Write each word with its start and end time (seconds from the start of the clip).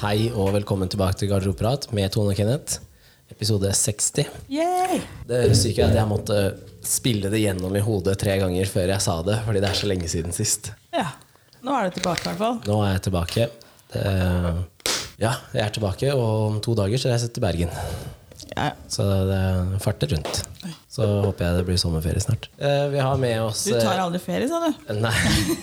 Hei 0.00 0.30
og 0.32 0.54
velkommen 0.54 0.88
tilbake 0.88 1.18
til 1.20 1.28
Garderobeprat 1.28 1.90
med 1.92 2.08
Tone 2.14 2.32
og 2.32 2.38
Kenneth. 2.38 2.78
Episode 3.28 3.68
60. 3.76 4.22
Yay! 4.48 5.00
Det 5.28 5.40
syke 5.58 5.82
er 5.84 5.90
at 5.92 5.98
jeg 5.98 6.08
måtte 6.08 6.38
spille 6.88 7.28
det 7.28 7.42
gjennom 7.42 7.74
i 7.76 7.82
hodet 7.84 8.14
tre 8.22 8.38
ganger 8.40 8.70
før 8.70 8.94
jeg 8.94 9.04
sa 9.04 9.18
det, 9.26 9.36
fordi 9.44 9.60
det 9.60 9.68
er 9.68 9.76
så 9.76 9.90
lenge 9.90 10.08
siden 10.08 10.32
sist. 10.32 10.70
Ja. 10.96 11.10
Nå 11.60 11.74
er 11.76 11.90
du 11.90 11.98
tilbake, 11.98 12.24
i 12.24 12.30
hvert 12.30 12.40
fall. 12.40 12.56
Nå 12.64 12.78
er 12.86 12.94
jeg 12.94 13.02
tilbake. 13.10 13.48
Det, 13.92 14.06
ja, 15.20 15.34
jeg 15.52 15.66
er 15.66 15.76
tilbake, 15.76 16.14
og 16.16 16.32
om 16.46 16.58
to 16.64 16.78
dager 16.80 17.02
så 17.04 17.12
reiser 17.12 17.28
jeg 17.28 17.36
til 17.36 17.44
Bergen. 17.44 17.76
Ja. 18.56 18.70
Så 18.90 19.04
det 19.28 19.42
farter 19.84 20.10
rundt. 20.16 20.40
Så 20.90 21.04
håper 21.26 21.44
jeg 21.44 21.60
det 21.60 21.66
blir 21.68 21.78
sommerferie 21.80 22.24
snart. 22.24 22.48
Eh, 22.58 22.88
Vi 22.90 22.98
har 22.98 23.20
med 23.20 23.36
oss 23.44 23.62
Du 23.68 23.76
tar 23.76 23.94
eh, 23.94 24.02
aldri 24.02 24.18
ferie, 24.24 24.48
sa 24.50 24.58
du? 24.64 24.96
Nei, 24.96 25.12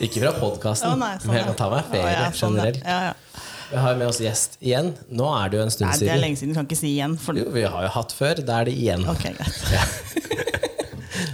ikke 0.06 0.22
fra 0.22 0.32
podkasten, 0.38 0.94
nei, 1.02 1.16
sånn, 1.18 1.28
men 1.34 1.42
jeg 1.42 1.50
kan 1.50 1.58
ta 1.60 1.68
meg 1.74 1.90
ferie 1.92 2.14
ja, 2.14 2.22
ja, 2.24 2.30
sånn, 2.38 2.56
ja. 2.56 2.70
generelt. 2.70 3.34
Ja, 3.68 3.76
ja. 3.76 3.78
Vi 3.78 3.82
har 3.84 3.98
med 4.00 4.08
oss 4.08 4.20
gjest 4.24 4.58
igjen. 4.64 4.94
Nå 5.12 5.28
er 5.36 5.50
det 5.52 5.60
jo 5.60 5.64
en 5.66 5.74
stund 5.74 5.90
Nei, 5.90 5.98
det 6.00 6.12
er 6.14 6.22
lenge 6.22 6.40
siden. 6.40 6.54
Du 6.54 6.60
kan 6.60 6.68
ikke 6.70 6.80
si 6.80 6.94
igjen. 6.94 7.18
For... 7.20 7.36
Jo, 7.36 7.50
vi 7.52 7.66
har 7.68 7.88
jo 7.88 7.90
hatt 7.98 8.14
før. 8.16 8.40
Da 8.48 8.62
er 8.62 8.70
det 8.70 8.78
igjen. 8.78 9.04
Ok, 9.10 9.26
greit. 9.28 9.66
Ja. 9.76 9.84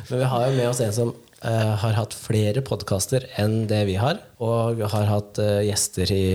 Men 0.10 0.20
vi 0.20 0.26
har 0.30 0.44
jo 0.46 0.56
med 0.56 0.68
oss 0.70 0.80
en 0.84 0.94
som 0.94 1.10
uh, 1.44 1.74
har 1.82 1.96
hatt 1.98 2.14
flere 2.14 2.62
podkaster 2.66 3.26
enn 3.42 3.64
det 3.70 3.82
vi 3.90 3.96
har. 4.00 4.20
Og 4.44 4.82
har 4.94 5.10
hatt 5.10 5.40
uh, 5.42 5.60
gjester 5.66 6.12
i 6.14 6.26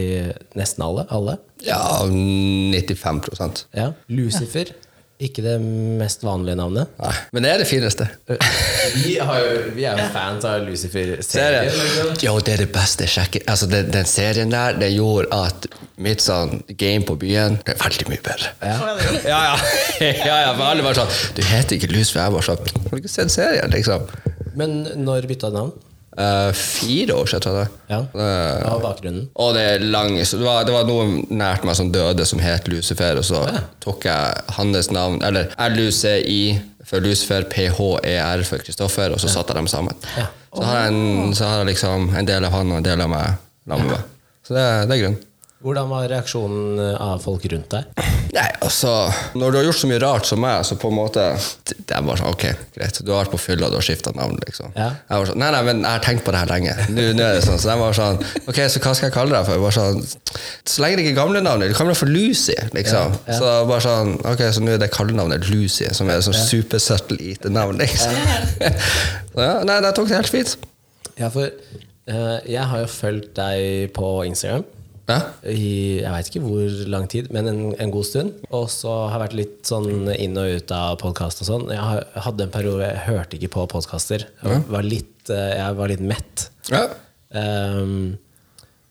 nesten 0.58 0.84
alle. 0.86 1.06
alle. 1.14 1.38
Ja, 1.66 1.80
95% 2.06 3.64
Ja. 3.76 3.92
Lucifer. 4.10 4.74
Ikke 5.18 5.42
det 5.42 5.56
mest 5.98 6.22
vanlige 6.22 6.54
navnet. 6.60 6.92
Nei, 7.02 7.14
Men 7.34 7.42
det 7.42 7.50
er 7.50 7.62
det 7.64 7.66
fineste. 7.66 8.06
Vi, 9.02 9.16
har 9.18 9.40
jo, 9.42 9.56
vi 9.74 9.84
er 9.84 9.98
jo 9.98 10.04
fans 10.14 10.44
av 10.46 10.62
Lucifer-serien. 10.62 12.14
Jo, 12.22 12.36
det 12.40 12.54
er 12.54 12.62
det 12.62 12.68
beste. 12.72 13.08
Sjekke. 13.10 13.42
Altså, 13.50 13.66
den, 13.70 13.90
den 13.92 14.06
serien 14.08 14.52
der 14.52 14.78
det 14.78 14.92
gjorde 14.94 15.26
at 15.34 15.66
mitt 15.98 16.22
sånn 16.22 16.62
game 16.70 17.02
på 17.06 17.18
byen 17.18 17.58
ble 17.66 17.74
veldig 17.82 18.06
mye 18.12 18.22
bedre. 18.24 18.54
Ja. 18.62 18.78
Ja, 19.26 19.40
ja. 19.50 19.58
ja, 20.30 20.38
ja 20.46 20.54
for 20.54 20.64
alle 20.70 20.86
var 20.86 20.96
sånn 20.98 21.10
Du 21.36 21.42
heter 21.44 21.76
ikke 21.76 21.90
Lucifer. 21.92 22.22
jeg 22.22 22.36
var 22.38 22.46
sånn 22.46 22.62
Har 22.62 22.94
du 22.94 23.02
ikke 23.02 23.12
sett 23.12 23.34
serien, 23.34 23.74
liksom? 23.74 24.06
Men 24.58 24.80
når 25.02 25.26
bytta 25.30 25.50
du 25.50 25.58
navn? 25.58 25.76
Eh, 26.18 26.52
fire 26.52 27.14
år 27.14 27.28
siden, 27.30 27.42
tror 27.44 27.58
jeg. 27.60 27.68
Ja. 27.92 27.98
Eh, 27.98 28.62
Hva 28.64 28.72
var 28.72 28.80
bakgrunnen? 28.88 29.28
Og 29.38 29.52
det 29.54 29.62
er 29.62 29.84
lang 29.86 30.16
så 30.26 30.40
det 30.40 30.46
var, 30.48 30.64
det 30.66 30.74
var 30.74 30.88
noen 30.88 31.20
nært 31.30 31.66
meg 31.68 31.76
som 31.78 31.92
døde, 31.94 32.26
som 32.26 32.40
het 32.42 32.66
Lucifer, 32.70 33.20
og 33.20 33.26
så 33.28 33.44
tok 33.84 34.08
jeg 34.08 34.42
hans 34.56 34.90
navn 34.90 35.20
Eller 35.22 35.52
LUCI 35.76 36.40
for 36.88 37.04
Lucifer, 37.04 37.46
PHER 37.52 38.42
for 38.48 38.64
Kristoffer, 38.64 39.14
og 39.14 39.22
så 39.22 39.30
satte 39.30 39.54
jeg 39.54 39.60
dem 39.62 39.70
sammen. 39.70 39.94
Ja. 40.16 40.26
Så 40.56 40.64
har 40.64 40.82
jeg, 40.82 40.92
en, 40.96 41.34
så 41.38 41.44
har 41.46 41.62
jeg 41.62 41.70
liksom 41.74 42.10
en 42.16 42.26
del 42.28 42.48
av 42.48 42.56
han 42.56 42.72
og 42.72 42.80
en 42.80 42.86
del 42.90 43.04
av 43.04 43.10
meg 43.12 43.34
sammen 43.68 43.86
med 43.86 43.94
meg. 43.94 44.06
Så 44.48 44.56
det, 44.56 44.66
det 44.88 44.96
er 44.96 45.02
grunnen. 45.04 45.24
Hvordan 45.58 45.88
var 45.90 46.04
reaksjonen 46.06 46.78
av 47.02 47.18
folk 47.18 47.42
rundt 47.50 47.72
deg? 47.72 47.86
Nei, 48.30 48.44
altså 48.62 48.92
Når 49.34 49.50
du 49.50 49.56
har 49.58 49.64
gjort 49.66 49.78
så 49.80 49.88
mye 49.90 50.00
rart 50.04 50.28
som 50.28 50.38
meg, 50.42 50.60
så 50.68 50.76
på 50.78 50.90
en 50.92 50.94
måte 50.94 51.24
Det 51.66 51.96
er 51.96 52.04
bare 52.06 52.20
sånn, 52.20 52.30
ok, 52.30 52.44
greit. 52.76 53.00
Du 53.02 53.10
har 53.10 53.24
vært 53.24 53.32
på 53.32 53.40
fylla, 53.42 53.70
du 53.72 53.74
har 53.78 53.82
skifta 53.82 54.12
navn, 54.14 54.36
liksom. 54.44 54.70
Ja. 54.78 54.92
Jeg 55.08 55.22
var 55.22 55.30
sånn, 55.32 55.40
nei, 55.42 55.48
nei, 55.56 55.62
men 55.66 55.82
jeg 55.82 55.96
har 55.96 56.04
tenkt 56.04 56.22
på 56.28 56.34
det 56.34 56.44
her 56.44 56.52
lenge. 56.52 56.76
Nå, 56.92 57.08
nå 57.18 57.26
er 57.26 57.40
det 57.40 57.42
sånn, 57.48 57.58
Så 57.58 57.72
jeg 57.72 57.82
var 57.82 57.98
sånn 57.98 58.22
Ok, 58.44 58.60
så 58.70 58.84
hva 58.84 58.94
skal 58.94 59.08
jeg 59.08 59.16
kalle 59.16 59.34
deg 59.34 59.48
for? 59.48 59.58
Jeg 59.58 59.64
var 59.64 59.76
sånn, 59.80 59.98
så 60.68 60.84
lenge 60.84 61.00
det 61.00 61.06
ikke 61.08 61.14
er 61.16 61.18
gamle 61.18 61.42
navnet. 61.48 61.74
Du 61.74 61.78
kan 61.80 61.90
bli 61.90 61.98
for 61.98 62.14
Lucy, 62.14 62.58
liksom. 62.78 63.18
Ja, 63.18 63.26
ja. 63.32 63.40
Så 63.40 63.58
bare 63.72 63.82
sånn 63.88 64.14
Ok, 64.30 64.46
så 64.54 64.62
nå 64.62 64.76
er 64.76 64.82
det 64.84 64.92
kallenavnet 64.94 65.50
Lucy, 65.50 65.90
som 65.96 66.06
er 66.06 66.20
et 66.22 66.28
sånn 66.28 66.38
supersøtt 66.38 67.10
lite 67.16 67.50
navn, 67.50 67.80
liksom. 67.82 68.14
så 69.34 69.42
ja, 69.50 69.52
nei, 69.66 69.82
det 69.82 69.94
tok 69.98 70.06
det 70.12 70.20
helt 70.20 70.34
fint. 70.38 70.54
Ja, 71.18 71.32
for 71.34 71.50
uh, 71.50 72.38
jeg 72.46 72.62
har 72.62 72.84
jo 72.86 72.90
fulgt 72.94 73.34
deg 73.40 73.90
på 73.96 74.20
Instagram. 74.30 74.68
Ja. 75.08 75.18
i 75.48 76.02
jeg 76.02 76.12
veit 76.12 76.28
ikke 76.28 76.42
hvor 76.44 76.74
lang 76.92 77.06
tid, 77.08 77.30
men 77.32 77.48
en, 77.48 77.60
en 77.80 77.92
god 77.94 78.04
stund. 78.04 78.34
Og 78.52 78.66
så 78.72 78.92
har 79.08 79.14
jeg 79.16 79.22
vært 79.22 79.36
litt 79.38 79.58
sånn 79.70 80.10
inn 80.12 80.36
og 80.36 80.58
ut 80.58 80.74
av 80.76 80.98
podkast 81.00 81.40
og 81.44 81.48
sånn. 81.48 81.64
Jeg 81.72 82.04
hadde 82.26 82.44
en 82.44 82.52
periode 82.52 82.84
jeg 82.90 83.04
hørte 83.06 83.38
ikke 83.38 83.52
på 83.56 83.66
podkaster. 83.72 84.26
Jeg, 84.44 84.64
var 84.68 84.84
litt, 84.84 85.30
eh, 85.32 85.54
jeg 85.62 85.78
var 85.80 85.92
litt 85.94 86.04
mett. 86.14 86.48
ja. 86.72 86.86
Um, 87.28 88.16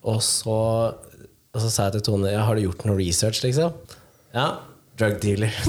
og 0.05 0.19
så 0.21 0.53
Og 0.93 1.57
så 1.63 1.69
sa 1.73 1.87
jeg 1.87 1.95
til 1.95 2.03
Tone 2.05 2.29
ja, 2.29 2.43
Har 2.45 2.53
du 2.53 2.61
gjort 2.61 2.83
noe 2.85 2.99
research, 2.99 3.39
liksom? 3.41 3.73
Ja. 4.29 4.59
Drug 5.01 5.17
dealer. 5.23 5.49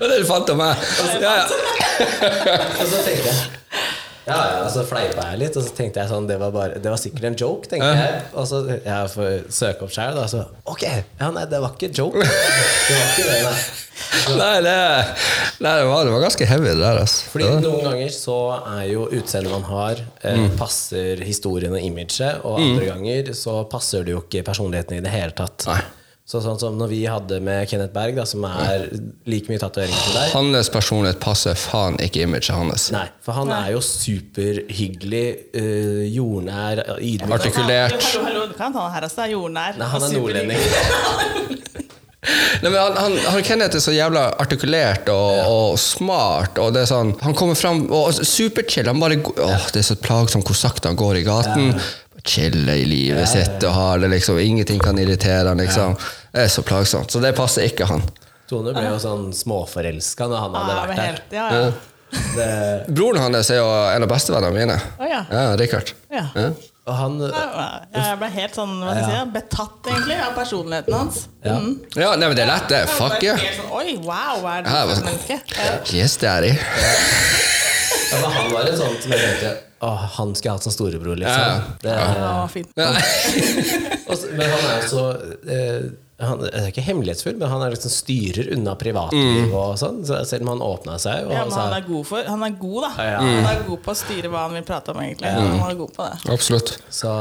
Det 0.00 0.08
var 0.08 0.08
det 0.10 0.18
du 0.22 0.26
fant 0.26 0.50
om 0.50 0.56
meg. 0.58 0.84
Ja, 1.20 1.32
ja. 1.42 1.46
og 2.80 2.86
så 2.88 3.02
tenkte 3.04 3.28
jeg 3.28 3.59
ja, 4.26 4.36
ja, 4.36 4.56
og 4.64 4.70
så 4.74 4.82
fleipa 4.86 5.24
jeg 5.30 5.40
litt, 5.40 5.56
og 5.56 5.64
så 5.64 5.72
tenkte 5.74 6.02
jeg 6.02 6.10
sånn 6.10 6.26
Det 6.28 6.36
var, 6.40 6.52
bare, 6.54 6.80
det 6.82 6.90
var 6.92 7.00
sikkert 7.00 7.24
en 7.30 7.36
joke, 7.40 7.70
tenkte 7.70 7.88
jeg. 7.96 8.22
Og 8.36 8.48
så 8.50 8.60
jeg 8.70 9.12
får 9.14 9.30
søke 9.56 9.86
opp 9.86 9.94
sjæl, 9.94 10.18
da. 10.18 10.26
Så 10.30 10.42
ok, 10.68 10.84
ja, 10.86 11.30
nei, 11.34 11.46
det 11.50 11.60
var 11.62 11.76
ikke 11.76 11.92
joke. 11.96 12.20
Det 12.20 12.98
var 12.98 13.06
ikke 13.14 13.28
det, 13.30 13.38
nei. 13.46 13.60
Nei, 14.40 14.54
det, 14.64 14.74
nei 15.60 15.72
det, 15.76 15.86
var, 15.88 16.04
det 16.06 16.12
var 16.14 16.22
ganske 16.24 16.46
heavy, 16.48 16.68
det 16.70 16.80
der. 16.80 17.00
Altså. 17.02 17.28
Fordi 17.32 17.48
noen 17.64 17.84
ganger 17.84 18.12
så 18.14 18.36
er 18.58 18.84
jo 18.90 19.06
utseendet 19.12 19.52
man 19.52 19.66
har, 19.68 20.02
eh, 20.24 20.44
passer 20.58 21.20
historien 21.24 21.74
og 21.76 21.84
imaget, 21.84 22.44
og 22.44 22.60
andre 22.60 22.90
ganger 22.92 23.32
så 23.36 23.60
passer 23.70 24.06
det 24.06 24.16
jo 24.16 24.22
ikke 24.24 24.44
personligheten 24.50 24.98
i 24.98 25.04
det 25.04 25.12
hele 25.14 25.36
tatt. 25.36 25.68
Nei. 25.70 25.80
Så 26.30 26.38
sånn 26.44 26.60
som 26.62 26.76
når 26.78 26.90
vi 26.92 26.98
hadde 27.10 27.40
med 27.42 27.66
Kenneth 27.66 27.90
Berg, 27.90 28.14
da, 28.14 28.22
som 28.28 28.44
er 28.46 28.84
like 29.26 29.50
mye 29.50 29.58
tatoveringer 29.58 29.98
som 29.98 30.14
deg. 30.14 30.28
Hans 30.36 30.68
personlighet 30.70 31.18
passer 31.18 31.56
faen 31.58 31.96
ikke 32.04 32.22
imaget 32.22 32.54
hans. 32.54 32.84
Nei, 32.94 33.08
for 33.26 33.34
han 33.34 33.50
er 33.50 33.72
jo 33.74 33.80
superhyggelig, 33.82 35.24
uh, 35.58 36.04
jordnær, 36.06 36.84
ydmyk. 37.00 37.34
Artikulert. 37.34 37.96
Hallo, 37.98 38.28
hallo, 38.28 38.44
du 38.46 38.54
kan 38.54 38.70
ta 38.70 38.84
den 38.84 38.94
her 38.94 39.08
også. 39.08 39.24
Er 39.24 39.34
jordnær. 39.34 39.80
Nei, 39.80 39.88
han 39.96 40.06
er 40.06 40.14
nordlending. 40.14 41.58
Nei, 42.60 42.68
men 42.68 42.78
han, 42.78 42.96
han, 43.00 43.16
han 43.32 43.42
Kenneth 43.42 43.80
er 43.80 43.82
så 43.82 43.96
jævla 43.96 44.28
artikulert 44.44 45.10
og, 45.10 45.38
og 45.50 45.78
smart. 45.82 46.60
Og 46.62 46.70
det 46.76 46.84
er 46.84 46.90
sånn, 46.92 47.14
Han 47.24 47.34
kommer 47.34 47.58
fram 47.58 47.86
og 47.88 48.10
og 48.12 48.22
superchill. 48.22 48.86
Han 48.92 49.02
bare 49.02 49.18
åh, 49.18 49.66
Det 49.72 49.82
er 49.82 49.88
så 49.88 49.98
plagsomt 49.98 50.46
hvor 50.46 50.58
sakte 50.62 50.92
han 50.92 51.00
går 51.00 51.24
i 51.24 51.26
gaten. 51.26 51.72
Chiller 52.24 52.74
i 52.80 52.86
livet 52.88 53.28
sitt 53.28 53.62
og 53.64 53.72
har 53.74 54.02
det 54.02 54.10
liksom 54.12 54.38
Ingenting 54.38 54.80
kan 54.82 54.98
irritere 54.98 55.48
han 55.48 55.60
liksom. 55.60 55.96
Det 56.32 56.46
er 56.46 56.50
så 56.52 56.62
plagsomt. 56.62 57.10
Så 57.10 57.20
det 57.22 57.32
passer 57.36 57.68
ikke 57.68 57.88
han. 57.90 58.02
Tone 58.50 58.74
ble 58.74 58.82
jo 58.88 58.98
sånn 58.98 59.30
småforelska 59.34 60.26
når 60.30 60.44
han 60.44 60.58
hadde 60.58 60.74
vært 60.74 61.00
her. 61.00 61.22
der. 61.30 61.38
ja, 61.38 61.46
ja. 61.54 61.70
Det, 62.10 62.90
Broren 62.90 63.22
hans 63.22 63.50
er 63.54 63.60
jo 63.60 63.68
en 63.70 64.02
av 64.02 64.10
bestevennene 64.10 64.50
mine. 64.56 64.76
Oh, 64.98 65.06
ja. 65.06 65.20
Ja, 65.30 65.44
Richard. 65.60 65.92
Ja. 66.10 66.24
Ja. 66.34 66.48
og 66.90 66.96
han 66.98 67.20
Jeg 67.22 68.16
ble 68.18 68.30
helt 68.34 68.58
sånn, 68.58 68.72
hva 68.82 68.96
skal 68.96 69.04
jeg 69.04 69.20
si, 69.20 69.30
betatt 69.36 69.90
egentlig 69.92 70.18
av 70.18 70.34
personligheten 70.34 70.96
hans. 70.96 71.22
Ja. 71.46 71.56
Mm. 71.62 71.72
Ja, 71.94 72.10
nei, 72.16 72.26
men 72.26 72.38
det 72.38 72.44
er 72.48 72.50
lett, 72.50 72.68
det. 72.72 72.82
Fuck 72.96 73.22
yeah. 73.22 73.46
sånn, 73.60 73.70
Oi, 73.78 73.96
wow, 74.02 74.42
hva 74.42 74.58
er 74.58 74.66
det 74.66 74.74
Ja, 74.74 74.82
for 74.82 74.96
et 74.98 75.08
menneske? 75.12 75.40
Ja. 75.54 75.80
Yes, 75.94 76.18
daddy. 76.18 76.54
Ja, 78.10 78.22
men 78.24 78.30
han 78.40 78.54
var 78.56 78.72
en 78.72 78.80
sånn 78.82 78.96
som 78.98 79.14
jeg 79.14 79.26
tenkte 79.28 79.58
Åh, 79.82 80.04
han 80.18 80.34
skulle 80.36 80.52
hatt 80.58 80.62
som 80.66 80.72
storebror, 80.74 81.16
liksom. 81.16 81.40
Ja. 81.40 81.60
Det, 81.80 81.96
Ja, 82.20 82.46
fint. 82.52 82.68
Og 84.10 84.16
så- 84.18 84.30
men 84.36 84.50
han 84.50 84.62
er 84.70 84.78
jo 84.82 84.88
så 84.90 85.04
eh, 85.48 85.90
han 86.20 86.42
er 86.44 86.66
ikke 86.68 86.82
hemmelighetsfull, 86.84 87.38
men 87.40 87.48
han 87.48 87.62
er 87.64 87.70
liksom 87.72 87.88
styrer 87.94 88.50
unna 88.52 88.74
privatliv 88.76 89.54
og 89.56 89.78
sånn. 89.80 90.02
Så 90.04 90.18
selv 90.28 90.42
om 90.44 90.50
han 90.52 90.60
åpna 90.66 90.98
seg 91.00 91.24
og 91.24 91.32
Ja, 91.32 91.38
han 91.38 91.48
men 91.48 91.54
sa 91.54 91.62
han 91.64 91.76
er 91.78 91.86
god 91.86 92.04
for 92.10 92.26
Han 92.28 92.42
er 92.44 92.50
god, 92.60 92.82
da. 92.84 92.90
Ja. 93.08 93.20
Han 93.24 93.48
er 93.54 93.62
god 93.70 93.80
på 93.86 93.94
å 93.94 93.96
styre 93.96 94.28
hva 94.28 94.42
han 94.44 94.52
vil 94.58 94.66
prate 94.68 94.92
om, 94.92 95.00
egentlig. 95.00 95.32
Han 95.32 95.70
er 95.70 95.78
god 95.80 95.94
på 95.96 96.04
det. 96.10 96.32
Absolutt. 96.34 96.74
Så, 96.92 97.14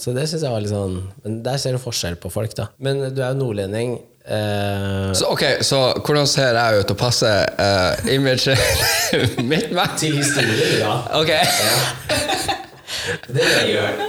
så 0.00 0.14
det 0.16 0.24
syns 0.30 0.46
jeg 0.46 0.54
var 0.54 0.64
litt 0.64 0.72
sånn 0.72 0.96
Men 1.26 1.42
der 1.44 1.60
ser 1.60 1.76
du 1.76 1.82
forskjell 1.82 2.16
på 2.22 2.32
folk, 2.32 2.56
da. 2.56 2.70
Men 2.80 3.04
du 3.12 3.20
er 3.20 3.34
jo 3.34 3.40
nordlending. 3.42 3.98
Eh, 4.22 5.12
Så, 5.18 5.26
ok, 5.34 5.42
så 5.66 5.78
hvordan 6.06 6.26
ser 6.30 6.54
jeg 6.54 6.80
ut 6.84 6.90
og 6.94 6.98
passer 7.00 7.46
uh, 7.58 8.12
imaget 8.12 8.58
mitt 9.50 9.72
med? 9.74 9.96
til 9.98 10.14
historien, 10.20 10.78
ja. 10.78 10.92
Ok. 11.18 11.32
Det 13.32 13.46
gjør 13.72 13.96
det. 13.98 14.08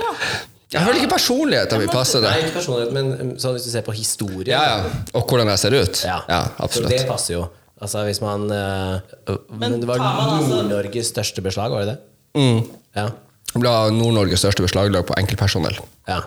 Jeg 0.74 0.81
føler 0.88 1.00
ikke 1.04 1.12
personligheten 1.13 1.81
min 1.83 1.89
passer 1.94 2.21
det. 2.24 2.30
Nei, 2.33 2.45
ikke 2.48 2.56
personlighet, 2.60 2.94
men 2.95 3.10
um, 3.13 3.33
sånn 3.42 3.54
hvis 3.57 3.65
du 3.68 3.71
ser 3.74 3.83
på 3.86 3.94
historien. 3.94 4.50
Ja, 4.50 4.62
ja. 4.69 4.94
Og 5.18 5.27
hvordan 5.30 5.51
jeg 5.54 5.62
ser 5.62 5.75
ut? 5.77 6.01
Ja, 6.06 6.19
ja 6.30 6.39
absolutt. 6.65 6.89
det 6.94 7.04
passer 7.10 7.36
jo. 7.38 7.44
Altså 7.83 8.06
hvis 8.07 8.21
man 8.24 8.45
uh, 8.50 9.36
Men 9.60 9.80
det 9.81 9.89
var 9.89 10.01
altså- 10.01 10.48
Nord-Norges 10.50 11.10
største 11.13 11.44
beslag, 11.45 11.74
var 11.74 11.83
det 11.86 11.94
det? 11.94 12.00
Mm. 12.39 12.63
Ja. 12.98 13.10
Ble 13.54 13.74
Nord-Norges 13.98 14.42
største 14.42 14.65
beslaglag 14.65 15.06
på 15.10 15.18
enkeltpersonell. 15.21 15.77
ja. 16.10 16.21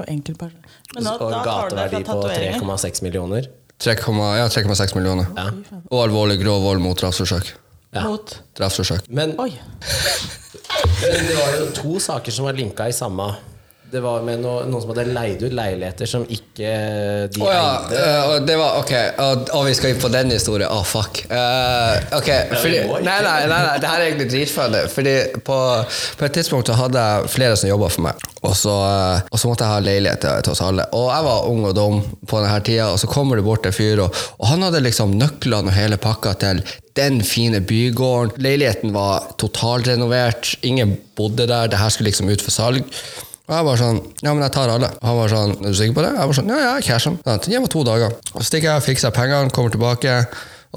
Og 0.00 0.08
enkeltperson. 0.08 0.68
Men 0.94 1.06
da, 1.06 1.16
Og 1.20 1.34
gateverdi 1.46 2.04
på 2.06 2.20
3,6 2.24 3.02
millioner. 3.06 3.48
3, 3.80 3.96
ja, 4.36 4.46
3,6 4.52 4.94
millioner. 4.96 5.28
Ja. 5.36 5.48
Og 5.88 6.04
alvorlig 6.04 6.40
grov 6.42 6.64
vold 6.64 6.82
mot 6.84 7.00
drapsforsøk. 7.00 7.54
Ja. 7.90 8.04
Mot 8.06 8.36
Drapsforsøk. 8.58 9.08
Men, 9.10 9.32
Oi. 9.42 9.50
men 11.02 11.24
det 11.26 11.34
var 11.34 11.56
jo 11.58 11.70
to 11.74 11.96
saker 12.02 12.34
som 12.34 12.46
var 12.46 12.58
linka 12.58 12.86
i 12.86 12.94
samme 12.94 13.32
Det 13.90 14.00
var 14.02 14.22
med 14.22 14.38
noe, 14.38 14.64
noen 14.70 14.82
som 14.82 14.92
hadde 14.92 15.10
leid 15.10 15.40
ut 15.42 15.54
leiligheter 15.54 16.06
som 16.06 16.22
ikke 16.22 16.70
de 17.34 17.40
oh, 17.42 17.48
ja, 17.50 17.62
eide. 17.88 18.02
Uh, 18.04 18.34
det 18.46 18.58
var 18.60 18.78
Ok, 18.80 18.92
og, 19.18 19.48
og 19.56 19.64
vi 19.66 19.72
skal 19.74 19.94
inn 19.94 20.02
på 20.02 20.10
den 20.12 20.30
historien. 20.30 20.70
Å, 20.70 20.84
fuck. 20.86 21.24
Uh, 21.26 21.96
ok, 22.20 22.28
fordi, 22.54 22.82
nei, 23.02 23.16
nei, 23.24 23.36
nei, 23.50 23.58
nei, 23.66 23.78
det 23.82 23.90
her 23.90 24.02
er 24.02 24.06
egentlig 24.08 24.28
dritfunny. 24.30 24.82
Fordi 24.92 25.14
på, 25.46 25.56
på 26.20 26.26
et 26.28 26.36
tidspunkt 26.38 26.70
så 26.70 26.76
hadde 26.78 27.02
jeg 27.02 27.32
flere 27.34 27.56
som 27.58 27.70
jobba 27.70 27.88
for 27.90 28.04
meg, 28.06 28.26
og 28.40 28.54
så, 28.56 28.74
eh, 28.86 29.24
og 29.28 29.40
så 29.42 29.50
måtte 29.50 29.66
jeg 29.66 29.74
ha 29.74 29.80
leilighet 29.84 30.22
til, 30.24 30.44
til 30.46 30.54
oss 30.54 30.62
alle. 30.64 30.86
Og 30.96 31.08
jeg 31.10 31.26
var 31.26 31.48
ung 31.50 31.64
og 31.68 31.74
dum 31.76 31.98
på 32.30 32.42
denne 32.44 32.60
tida, 32.66 32.90
og 32.92 33.00
så 33.02 33.10
kommer 33.10 33.40
det 33.40 33.46
bort 33.46 33.66
en 33.68 33.74
fyr, 33.74 34.04
og, 34.06 34.20
og 34.38 34.52
han 34.52 34.64
hadde 34.66 34.84
liksom 34.86 35.16
nøklene 35.20 35.72
og 35.72 35.76
hele 35.76 35.98
pakka 36.00 36.36
til 36.40 36.62
den 36.98 37.20
fine 37.26 37.60
bygården. 37.64 38.38
Leiligheten 38.42 38.94
var 38.94 39.32
totalrenovert, 39.40 40.54
ingen 40.66 40.96
bodde 41.18 41.48
der, 41.50 41.70
det 41.70 41.80
her 41.82 41.92
skulle 41.92 42.12
liksom 42.12 42.30
ut 42.30 42.44
for 42.44 42.54
salg. 42.54 42.86
Og 43.50 43.56
jeg 43.56 43.66
var 43.66 43.80
sånn 43.80 43.98
Ja, 44.22 44.30
men 44.30 44.44
jeg 44.44 44.54
tar 44.54 44.70
alle. 44.70 44.92
Han 45.02 45.18
var 45.18 45.32
sånn 45.32 45.56
Er 45.58 45.72
du 45.74 45.76
sikker 45.78 45.96
på 45.98 46.04
det? 46.06 46.12
Jeg 46.14 46.30
var 46.30 46.38
sånn 46.38 46.52
Ja, 46.52 46.60
ja, 46.62 46.70
jeg 46.78 46.86
casher 46.86 47.18
den. 47.26 47.42
Gi 47.50 47.58
meg 47.58 47.72
to 47.74 47.82
dager. 47.86 48.14
Så 48.36 48.46
stikker 48.46 48.70
jeg, 48.70 48.86
fikser 48.86 49.14
pengene, 49.14 49.50
kommer 49.54 49.74
tilbake, 49.74 50.14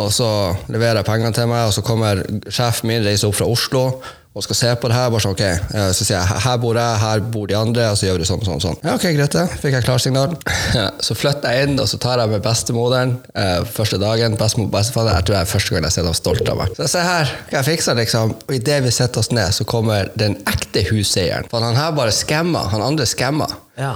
og 0.02 0.10
så 0.16 0.28
leverer 0.74 1.04
jeg 1.04 1.10
pengene 1.12 1.36
til 1.38 1.48
meg, 1.52 1.68
og 1.70 1.76
så 1.76 1.84
kommer 1.86 2.24
sjefen 2.50 2.90
min, 2.90 3.06
reiser 3.06 3.30
opp 3.30 3.38
fra 3.38 3.50
Oslo 3.54 3.84
og 4.34 4.42
skal 4.42 4.58
se 4.58 4.70
på 4.82 4.90
det 4.90 4.98
her. 4.98 5.10
bare 5.14 5.22
sånn, 5.22 5.36
ok, 5.36 5.42
eh, 5.46 5.92
Så 5.94 6.08
sier 6.08 6.18
jeg 6.18 6.42
her 6.42 6.58
bor 6.58 6.78
jeg, 6.78 7.00
her 7.04 7.20
bor 7.34 7.48
de 7.48 7.56
andre, 7.58 7.90
og 7.92 7.98
så 7.98 8.08
gjør 8.08 8.20
vi 8.20 8.26
sånn 8.26 8.46
sånn. 8.46 8.62
sånn. 8.62 8.78
Ja, 8.84 8.96
ok, 8.96 9.06
greit 9.14 9.36
det. 9.36 9.46
Fikk 9.62 9.76
jeg 9.78 9.86
klarsignal. 9.86 10.36
Så 11.06 11.16
flytter 11.18 11.54
jeg 11.54 11.68
inn, 11.68 11.80
og 11.80 11.88
så 11.90 12.00
tar 12.02 12.22
jeg 12.22 12.32
med 12.32 12.42
bestemoderen 12.46 13.18
eh, 13.36 13.62
første 13.70 14.00
dagen. 14.02 14.38
Bestemor 14.40 14.70
og 14.70 14.74
bestefader. 14.74 15.18
Jeg 15.20 15.28
tror 15.28 15.36
det 15.36 15.42
er 15.42 15.52
første 15.52 15.76
gang 15.76 15.88
jeg 15.88 15.96
ser 15.96 16.08
dem 16.08 16.16
stolt 16.18 16.50
av 16.50 16.58
meg. 16.58 16.74
Så 16.78 16.86
jeg 16.86 16.94
ser 16.94 17.06
her, 17.08 17.34
jeg 17.52 17.68
fikser 17.68 18.00
liksom, 18.00 18.34
og 18.48 18.56
idet 18.56 18.80
vi 18.86 18.94
setter 18.96 19.22
oss 19.22 19.30
ned, 19.36 19.54
så 19.54 19.68
kommer 19.70 20.10
den 20.20 20.40
ekte 20.50 20.86
huseieren. 20.90 21.50
For 21.52 21.62
han 21.62 21.78
her 21.78 21.94
bare 21.98 22.16
skamma, 22.16 22.66
han 22.74 22.86
andre 22.86 23.06
skamma. 23.10 23.50
Ja. 23.78 23.96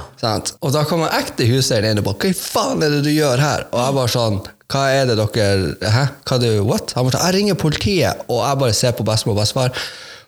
Og 0.62 0.74
da 0.74 0.84
kommer 0.90 1.14
ekte 1.18 1.48
huseieren 1.50 1.92
inn 1.92 2.02
og 2.02 2.08
bare 2.10 2.30
'Hva 2.30 2.34
faen 2.38 2.84
er 2.84 2.90
det 2.98 3.04
du 3.06 3.12
gjør 3.14 3.42
her?' 3.42 3.66
Og 3.72 3.80
jeg 3.82 3.98
bare 3.98 4.14
sånn 4.14 4.40
hva 4.68 4.84
er 4.92 5.06
det 5.08 5.16
dere 5.16 5.92
Hæ? 5.92 6.04
Hva 6.28 6.38
du, 6.44 6.50
what? 6.68 6.92
Han 6.98 7.08
bare 7.08 7.16
sånn, 7.16 7.26
jeg 7.26 7.36
ringer 7.38 7.56
politiet, 7.56 8.26
og 8.28 8.44
jeg 8.44 8.60
bare 8.60 8.74
ser 8.76 8.92
på 8.98 9.06
bestemor 9.08 9.38
og 9.38 9.40
bestefar. 9.40 9.72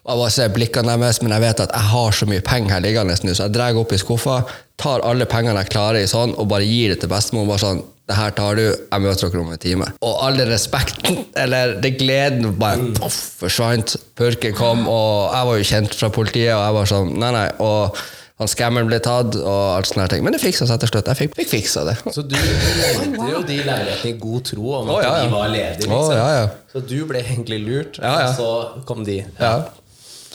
Jeg 0.08 0.18
bare 0.18 0.32
ser 0.34 0.52
blikkene 0.56 0.96
deres, 0.96 1.20
men 1.22 1.34
jeg 1.36 1.44
vet 1.44 1.62
at 1.66 1.74
jeg 1.76 1.92
har 1.92 2.16
så 2.16 2.28
mye 2.30 2.44
penger 2.46 2.76
her 2.76 2.84
liggende 2.86 3.18
nå, 3.20 3.36
så 3.36 3.46
jeg 3.46 3.56
drar 3.58 3.78
opp 3.78 3.94
i 3.94 4.00
skuffa, 4.00 4.42
tar 4.80 5.04
alle 5.06 5.28
pengene 5.30 5.60
jeg 5.66 5.74
klarer 5.74 6.02
i 6.02 6.10
sånn, 6.10 6.34
og 6.40 6.48
bare 6.50 6.68
gir 6.68 6.94
det 6.94 7.02
til 7.04 7.12
bestemor. 7.12 7.50
Bare 7.50 7.62
sånn, 7.62 7.82
det 8.10 8.18
her 8.18 8.32
tar 8.34 8.56
du, 8.58 8.64
jeg 8.72 9.04
møter 9.04 9.30
dere 9.30 9.42
om 9.44 9.52
en 9.54 9.62
time. 9.62 9.90
Og 10.08 10.22
all 10.26 10.40
den 10.40 10.50
respekten, 10.50 11.20
eller 11.44 11.76
det 11.84 11.98
gleden, 12.00 12.48
bare 12.62 12.94
poff, 12.98 13.20
forsvant. 13.44 13.98
Purken 14.18 14.56
kom, 14.58 14.88
og 14.90 15.36
jeg 15.36 15.52
var 15.52 15.60
jo 15.60 15.68
kjent 15.74 16.00
fra 16.00 16.10
politiet, 16.16 16.56
og 16.56 16.64
jeg 16.64 16.80
var 16.80 16.90
sånn, 16.96 17.14
nei, 17.20 17.34
nei. 17.36 17.50
og 17.60 18.00
han 18.40 18.48
skammeren 18.48 18.88
ble 18.88 19.02
tatt, 19.04 19.36
og 19.36 19.64
alt 19.76 19.90
sånne 19.90 20.06
ting. 20.14 20.22
Men 20.24 20.32
det 20.32 20.40
fiksa 20.40 20.64
seg 20.70 20.80
til 20.80 20.94
slutt. 20.94 21.10
Jeg 21.12 21.20
fikk, 21.20 21.34
fikk 21.42 21.50
fiksa 21.52 21.82
det. 21.90 21.98
Så 22.16 22.24
du 22.24 22.38
leide 22.40 23.26
jo 23.34 23.42
de 23.44 23.58
leilighetene 23.68 24.14
i 24.14 24.16
god 24.22 24.46
tro 24.48 24.70
om 24.78 24.94
at 24.94 24.94
oh, 24.94 25.02
ja, 25.04 25.10
ja. 25.12 25.26
de 25.26 25.34
var 25.34 25.52
ledige. 25.52 25.90
Liksom. 25.90 26.14
ja, 26.16 26.30
ja. 26.38 26.46
Så 26.72 26.84
du 26.88 26.96
ble 27.10 27.20
egentlig 27.26 27.60
lurt, 27.66 28.00
Ja, 28.00 28.14
ja. 28.24 28.30
og 28.30 28.40
så 28.40 28.86
kom 28.88 29.04
de. 29.04 29.18
Ja. 29.42 29.52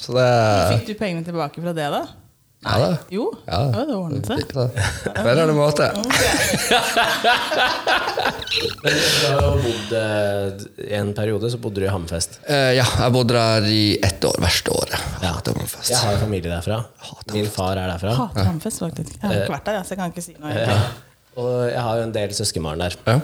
Så 0.04 0.12
det 0.18 0.28
Fikk 0.74 0.86
du 0.92 0.94
pengene 1.00 1.24
tilbake 1.26 1.62
fra 1.64 1.72
det, 1.76 1.88
da? 1.94 2.04
Ja 2.64 2.78
da. 2.80 2.90
Jo, 3.12 3.26
Ja. 3.44 3.58
ja, 3.74 3.82
det 3.84 3.94
ordnet 3.96 4.24
seg. 4.28 4.40
På 4.54 4.62
en 4.64 5.26
eller 5.26 5.42
annen 5.42 5.56
måte. 5.58 5.84
Men 8.82 8.94
du 8.94 9.26
har 9.28 9.58
bodd 9.64 9.92
eh, 9.98 10.96
en 10.98 11.12
periode 11.16 11.50
så 11.52 11.60
bodde 11.60 11.82
du 11.82 11.86
i 11.86 11.92
Hammerfest. 11.92 12.38
Uh, 12.48 12.72
ja, 12.76 12.86
jeg 12.86 13.14
bodde 13.14 13.36
der 13.36 13.68
i 13.68 13.82
ett 14.04 14.24
år. 14.24 14.38
Verste 14.44 14.72
året. 14.74 14.96
Ja. 15.22 15.34
Jeg 15.44 16.00
har 16.00 16.18
familie 16.22 16.50
derfra. 16.50 16.80
Min 17.34 17.48
far 17.52 17.76
er 17.80 17.92
derfra. 17.94 18.16
Hater 18.22 18.48
Hammerfest, 18.48 18.80
faktisk. 18.84 19.16
Jeg 19.20 19.24
har 19.28 19.40
ikke 19.42 19.56
vært 19.58 19.70
der, 19.70 19.80
så 19.84 19.94
jeg 19.94 20.00
kan 20.02 20.14
ikke 20.14 20.24
si 20.24 20.36
noe. 20.38 20.56
Ja. 20.56 20.78
Og 21.40 21.54
jeg 21.68 21.80
har 21.82 22.00
jo 22.00 22.06
en 22.08 22.14
del 22.14 22.34
søskenbarn 22.36 22.84
der. 22.84 22.96
Ja. 23.08 23.18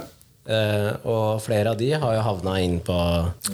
Uh, 0.50 0.90
og 1.06 1.26
flere 1.44 1.72
av 1.74 1.78
de 1.78 1.92
har 2.02 2.16
jo 2.16 2.22
havna 2.26 2.56
inn 2.64 2.80
på 2.84 2.96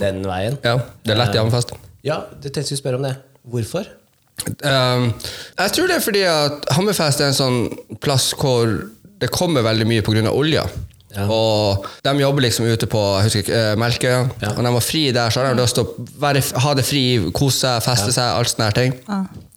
den 0.01 0.23
veien. 0.27 0.59
ja. 0.65 0.79
Det 1.05 1.15
er 1.15 1.23
lett 1.23 1.35
i 1.37 1.43
Hammerfest. 1.43 1.77
Ja, 2.07 2.23
det 2.31 2.53
tenkte 2.53 2.65
jeg 2.65 2.73
skulle 2.73 2.85
spørre 2.85 3.01
om 3.01 3.07
det. 3.09 3.15
Hvorfor? 3.51 3.89
Um, 4.47 5.09
jeg 5.59 5.73
tror 5.75 5.89
det 5.89 5.97
er 5.97 6.05
fordi 6.05 6.27
at 6.29 6.67
Hammerfest 6.77 7.23
er 7.25 7.33
en 7.33 7.39
sånn 7.39 7.63
plass 8.05 8.31
hvor 8.37 8.69
det 9.21 9.33
kommer 9.33 9.65
veldig 9.65 9.87
mye 9.89 10.05
pga. 10.05 10.29
olja. 10.31 10.67
Ja. 11.17 11.25
Og 11.33 11.87
de 12.05 12.13
jobber 12.21 12.45
liksom 12.45 12.67
ute 12.69 12.89
på 12.93 13.01
jeg 13.01 13.25
husker 13.25 13.45
ikke, 13.45 13.59
eh, 13.73 13.77
Melkøya. 13.81 14.21
Ja. 14.43 14.53
Og 14.53 14.61
når 14.61 14.69
de 14.69 14.75
var 14.77 14.85
fri 14.85 15.03
der, 15.17 15.33
så 15.33 15.41
har 15.41 15.55
de 15.55 15.63
lyst 15.63 15.79
til 15.79 15.87
å 15.87 16.07
være, 16.21 16.43
ha 16.63 16.75
det 16.77 16.85
fri, 16.85 17.05
kose 17.33 17.63
seg, 17.63 17.85
feste 17.87 18.13
seg, 18.13 18.37
alt 18.37 18.53
sånne 18.53 18.69
her 18.69 18.77
ting. 18.77 18.97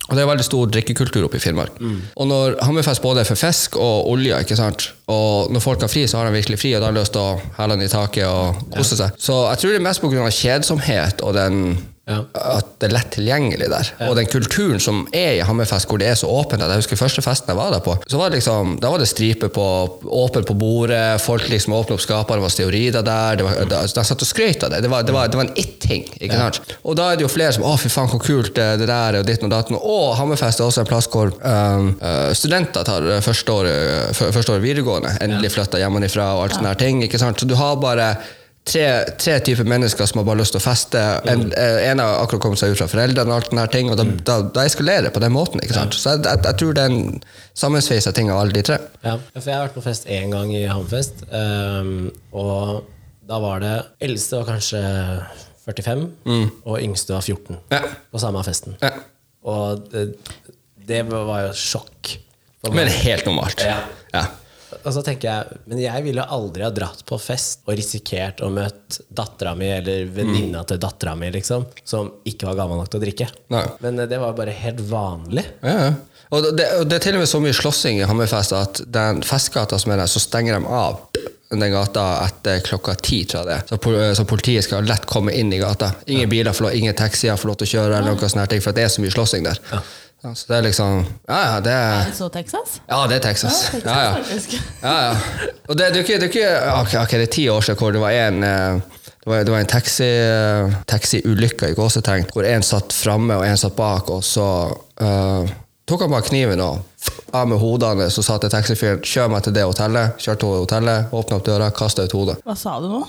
Og 0.10 0.16
det 0.18 0.24
er 0.24 0.30
veldig 0.30 0.45
stor 0.48 0.69
drikkekultur 0.74 1.28
oppe 1.28 1.38
i 1.38 1.44
Finnmark. 1.44 1.75
Og 2.16 2.30
når 2.31 2.56
Hammerfest 2.66 3.04
både 3.04 3.22
er 3.22 3.30
for 3.30 3.38
fisk 3.38 3.75
og 3.78 4.07
olje, 4.10 4.40
ikke 4.42 4.57
sant? 4.57 4.88
og 5.10 5.52
når 5.52 5.62
folk 5.62 5.84
har 5.84 5.92
fri, 5.92 6.07
så 6.07 6.18
har 6.22 6.30
de 6.30 6.38
virkelig 6.38 6.60
fri, 6.62 6.74
og 6.78 6.81
da 6.81 6.90
har 6.90 6.95
de 6.95 7.02
lyst 7.02 7.13
til 7.18 7.22
å 7.22 7.38
hælene 7.60 7.86
i 7.86 7.92
taket 7.92 8.25
og 8.30 8.63
kose 8.78 8.98
seg. 8.98 9.19
Så 9.22 9.38
jeg 9.50 9.62
tror 9.62 9.75
det 9.75 9.81
er 9.81 9.88
mest 9.90 10.02
pga. 10.02 10.30
kjedsomhet 10.40 11.22
og 11.25 11.36
den 11.38 11.63
Ja. 12.09 12.23
at 12.57 12.69
det 12.81 12.89
er 12.89 12.94
lett 12.95 13.11
tilgjengelig 13.13 13.67
der. 13.69 13.89
Og 14.07 14.15
den 14.17 14.29
kulturen 14.31 14.81
som 14.81 15.03
er 15.13 15.35
i 15.38 15.44
Hammerfest, 15.45 15.88
hvor 15.89 16.00
det 16.01 16.07
er 16.09 16.17
så 16.17 16.29
åpent. 16.31 16.63
Jeg 16.63 16.81
husker 16.81 17.00
første 17.00 17.21
festen 17.21 17.51
jeg 17.51 17.59
var 17.59 17.73
der 17.73 17.83
på, 17.85 17.95
så 18.09 18.17
var 18.17 18.31
det 18.31 18.39
liksom, 18.39 18.77
da 18.81 18.89
var 18.94 19.01
det 19.01 19.09
striper 19.11 19.51
på, 19.53 19.65
åpent 20.06 20.47
på 20.50 20.56
bordet, 20.57 21.19
folk 21.21 21.45
liksom 21.51 21.75
åpnet 21.77 21.97
opp 21.97 22.03
skapene, 22.03 22.39
det 22.39 22.47
var 22.47 22.56
steorider 22.56 23.06
der. 23.06 23.39
Det 23.39 23.45
var, 23.45 23.59
de, 23.61 23.81
de 24.00 24.06
satt 24.09 24.25
og 24.25 24.29
skrøt 24.29 24.65
av 24.65 24.73
det. 24.73 24.81
Det 24.85 24.91
var, 24.91 25.06
det 25.06 25.15
var, 25.15 25.29
det 25.29 25.39
var 25.39 25.47
en 25.47 25.53
it-ting. 25.59 26.07
ikke 26.19 26.41
sant? 26.41 26.61
Og 26.81 26.97
da 26.97 27.11
er 27.11 27.19
det 27.19 27.27
jo 27.27 27.31
flere 27.31 27.53
som 27.56 27.67
'Å, 27.67 27.75
fy 27.77 27.91
faen, 27.94 28.09
hvor 28.09 28.23
kult 28.23 28.56
det, 28.57 28.67
der 28.81 28.95
er', 28.95 29.19
og 29.21 29.27
ditt 29.27 29.44
og 29.45 29.53
datt'. 29.53 29.71
Og 29.77 30.17
Hammerfest 30.17 30.59
er 30.59 30.65
også 30.69 30.85
en 30.85 30.89
plass 30.89 31.09
hvor 31.11 31.29
um, 31.29 31.94
studenter 32.33 32.88
tar 32.88 33.06
eh, 33.06 33.21
første 33.21 33.53
året, 33.53 34.15
første 34.17 34.56
år 34.56 34.63
videregående. 34.65 35.15
Endelig 35.21 35.53
flytta 35.53 35.81
hjemmefra 35.81 36.33
og 36.35 36.47
alt 36.47 36.57
sånne 36.57 36.73
her 36.73 36.81
ting. 36.81 37.03
ikke 37.06 37.21
sant? 37.21 37.39
Så 37.39 37.50
du 37.50 37.56
har 37.59 37.77
bare 37.81 38.15
tre, 38.65 38.85
tre 39.17 39.39
typer 39.45 39.63
mennesker 39.67 40.06
som 40.09 40.19
har 40.21 40.25
bare 40.27 40.41
lyst 40.41 40.53
til 40.56 40.61
å 40.61 40.63
feste. 40.63 41.01
En, 41.31 41.47
eh, 41.53 41.89
en 41.89 42.00
har 42.03 42.19
akkurat 42.23 42.41
kommet 42.44 42.59
seg 42.61 42.73
ut 42.73 42.77
fra 42.81 42.88
foreldrene, 42.91 43.31
og 43.31 43.39
alt 43.41 43.50
denne 43.51 43.67
ting, 43.73 43.89
og 43.91 43.97
da, 43.97 44.03
da, 44.27 44.38
da 44.56 44.65
eskalerer 44.67 45.07
det 45.07 45.13
på 45.15 45.23
den 45.23 45.33
måten. 45.33 45.61
ikke 45.63 45.73
sant? 45.77 45.94
Så 45.97 46.15
jeg, 46.15 46.25
jeg, 46.27 46.44
jeg 46.45 46.59
tror 46.61 46.73
det 46.77 46.83
er 46.85 46.94
en 46.94 47.23
sammensveis 47.63 48.07
av 48.11 48.13
ting 48.17 48.31
av 48.31 48.41
alle 48.44 48.56
de 48.56 48.63
tre. 48.69 48.77
Ja, 49.06 49.17
for 49.35 49.45
jeg 49.50 49.56
har 49.57 49.67
vært 49.67 49.77
på 49.79 49.85
fest 49.85 50.07
én 50.07 50.33
gang 50.35 50.53
i 50.56 50.65
Hammerfest, 50.69 51.23
um, 51.31 52.11
og 52.33 52.83
da 53.29 53.39
var 53.44 53.61
det 53.63 53.75
Eldste 54.09 54.39
var 54.41 54.51
kanskje 54.56 54.83
45, 55.69 56.06
og 56.65 56.79
yngste 56.81 57.13
var 57.13 57.21
14 57.25 57.57
Ja. 57.73 57.81
på 58.11 58.21
samme 58.21 58.41
festen. 58.45 58.77
Ja. 58.81 58.94
Og 59.50 59.85
det, 59.94 60.07
det 60.89 61.03
var 61.09 61.47
jo 61.47 61.51
sjokk. 61.57 62.15
Men 62.73 62.89
helt 62.91 63.25
normalt. 63.29 63.61
Ja. 63.63 63.78
Ja. 64.13 64.25
Og 64.90 64.96
så 64.96 65.04
tenker 65.06 65.30
jeg, 65.30 65.62
Men 65.69 65.81
jeg 65.84 66.06
ville 66.08 66.26
aldri 66.26 66.66
ha 66.66 66.72
dratt 66.74 67.04
på 67.08 67.19
fest 67.22 67.62
og 67.68 67.78
risikert 67.78 68.42
å 68.42 68.50
møte 68.54 69.06
dattera 69.14 69.54
mi 69.58 69.69
eller 69.69 70.10
venninna 70.14 70.64
til 70.68 70.81
dattera 70.81 71.14
mi, 71.19 71.30
liksom, 71.34 71.68
som 71.86 72.10
ikke 72.28 72.50
var 72.50 72.58
gammel 72.64 72.81
nok 72.81 72.90
til 72.90 73.00
å 73.00 73.04
drikke. 73.06 73.28
Nei. 73.54 73.66
Men 73.86 74.02
eh, 74.02 74.10
det 74.10 74.18
var 74.22 74.38
bare 74.38 74.56
helt 74.56 74.81
vanlig. 74.90 75.46
Ja, 75.62 75.76
ja. 75.90 75.92
Og 76.30 76.46
det, 76.54 76.66
det 76.86 77.00
er 77.00 77.02
til 77.02 77.18
og 77.18 77.24
med 77.24 77.30
så 77.30 77.40
mye 77.42 77.56
slåssing 77.58 78.02
i 78.02 78.06
Hammerfest 78.06 78.54
at 78.54 78.81
den 78.86 79.24
festgata 79.26 79.80
som 79.81 79.94
er 79.94 80.04
der, 80.04 80.10
så 80.12 80.22
stenger 80.22 80.60
de 80.60 80.68
av 80.69 81.00
den 81.50 81.72
gata 81.74 82.04
etter 82.28 82.60
klokka 82.62 82.94
ti, 83.02 83.24
tror 83.26 83.42
jeg 83.42 83.48
det 83.50 83.56
er. 83.56 83.64
Så, 83.72 84.19
så 84.19 84.26
politiet 84.30 84.68
skal 84.68 84.86
lett 84.86 85.08
komme 85.10 85.34
inn 85.34 85.50
i 85.54 85.62
gata. 85.62 85.96
Ingen 86.06 86.30
biler 86.30 86.54
får 86.54 86.68
lov, 86.68 86.76
ingen 86.78 86.98
taxier 86.98 87.40
får 87.40 87.50
lov 87.50 87.58
til 87.62 87.69
å 87.69 87.72
kjøre, 87.72 87.98
eller 87.98 88.14
noe 88.14 88.30
sånt, 88.30 88.54
for 88.62 88.78
det 88.78 88.86
er 88.86 88.94
så 88.94 89.02
mye 89.02 89.16
slåssing 89.16 89.48
der. 89.50 89.58
Ja, 89.72 89.81
så 90.19 90.49
det 90.49 90.56
er 90.57 90.64
liksom 90.68 91.06
Ja, 91.30 91.40
ja, 91.40 91.59
det 91.64 91.71
er 91.71 91.94
Er 92.02 92.09
det 92.09 92.18
så 92.18 92.30
Texas? 92.30 92.81
Ja, 92.90 93.07
det 93.07 93.16
er 93.16 93.23
Texas. 93.30 93.59
Ja, 93.73 93.80
Texas, 94.19 94.54
Ja, 94.83 94.90
ja. 94.90 94.90
ja, 94.90 94.95
ja. 95.09 95.14
Og 95.69 95.78
det, 95.78 95.94
det, 95.94 96.07
det, 96.07 96.16
er 96.18 96.28
ikke, 96.28 96.49
ok, 96.81 96.95
ok, 97.04 97.11
det 97.11 97.28
er 97.28 97.33
ti 97.35 97.47
år 97.49 97.61
siden 97.61 97.80
hvor 97.80 97.92
det 97.95 98.02
var 98.02 98.11
en 98.11 98.44
eh, 98.44 98.81
det 99.19 99.30
var, 99.30 99.44
det 99.44 99.52
var 99.52 99.59
en 99.59 99.68
taxi, 99.68 100.09
taxiulykke 100.88 101.69
i 101.69 101.76
gåsetegn, 101.76 102.30
hvor 102.33 102.45
en 102.47 102.64
satt 102.64 102.94
framme 102.95 103.35
og 103.35 103.44
en 103.47 103.57
satt 103.59 103.76
bak, 103.76 104.07
og 104.09 104.23
så 104.23 104.45
uh, 105.04 105.49
tok 105.85 106.06
han 106.06 106.14
bare 106.14 106.28
kniven 106.30 106.64
og 106.64 106.80
av 107.35 107.49
med 107.52 107.59
hodene, 107.59 108.07
så 108.09 108.23
sa 108.23 108.38
til 108.40 108.49
taxifyren 108.54 109.04
'kjør 109.04 109.28
meg 109.33 109.44
til 109.44 109.54
det 109.54 109.66
hotellet'. 109.68 110.16
Kjørte 110.23 110.40
til 110.40 110.64
hotellet, 110.64 111.11
åpna 111.11 111.35
opp 111.35 111.45
døra, 111.45 111.69
kasta 111.76 112.07
ut 112.07 112.16
hodet. 112.16 112.38
Hva 112.47 112.56
sa 112.57 112.80
du 112.80 112.88
nå? 112.88 113.04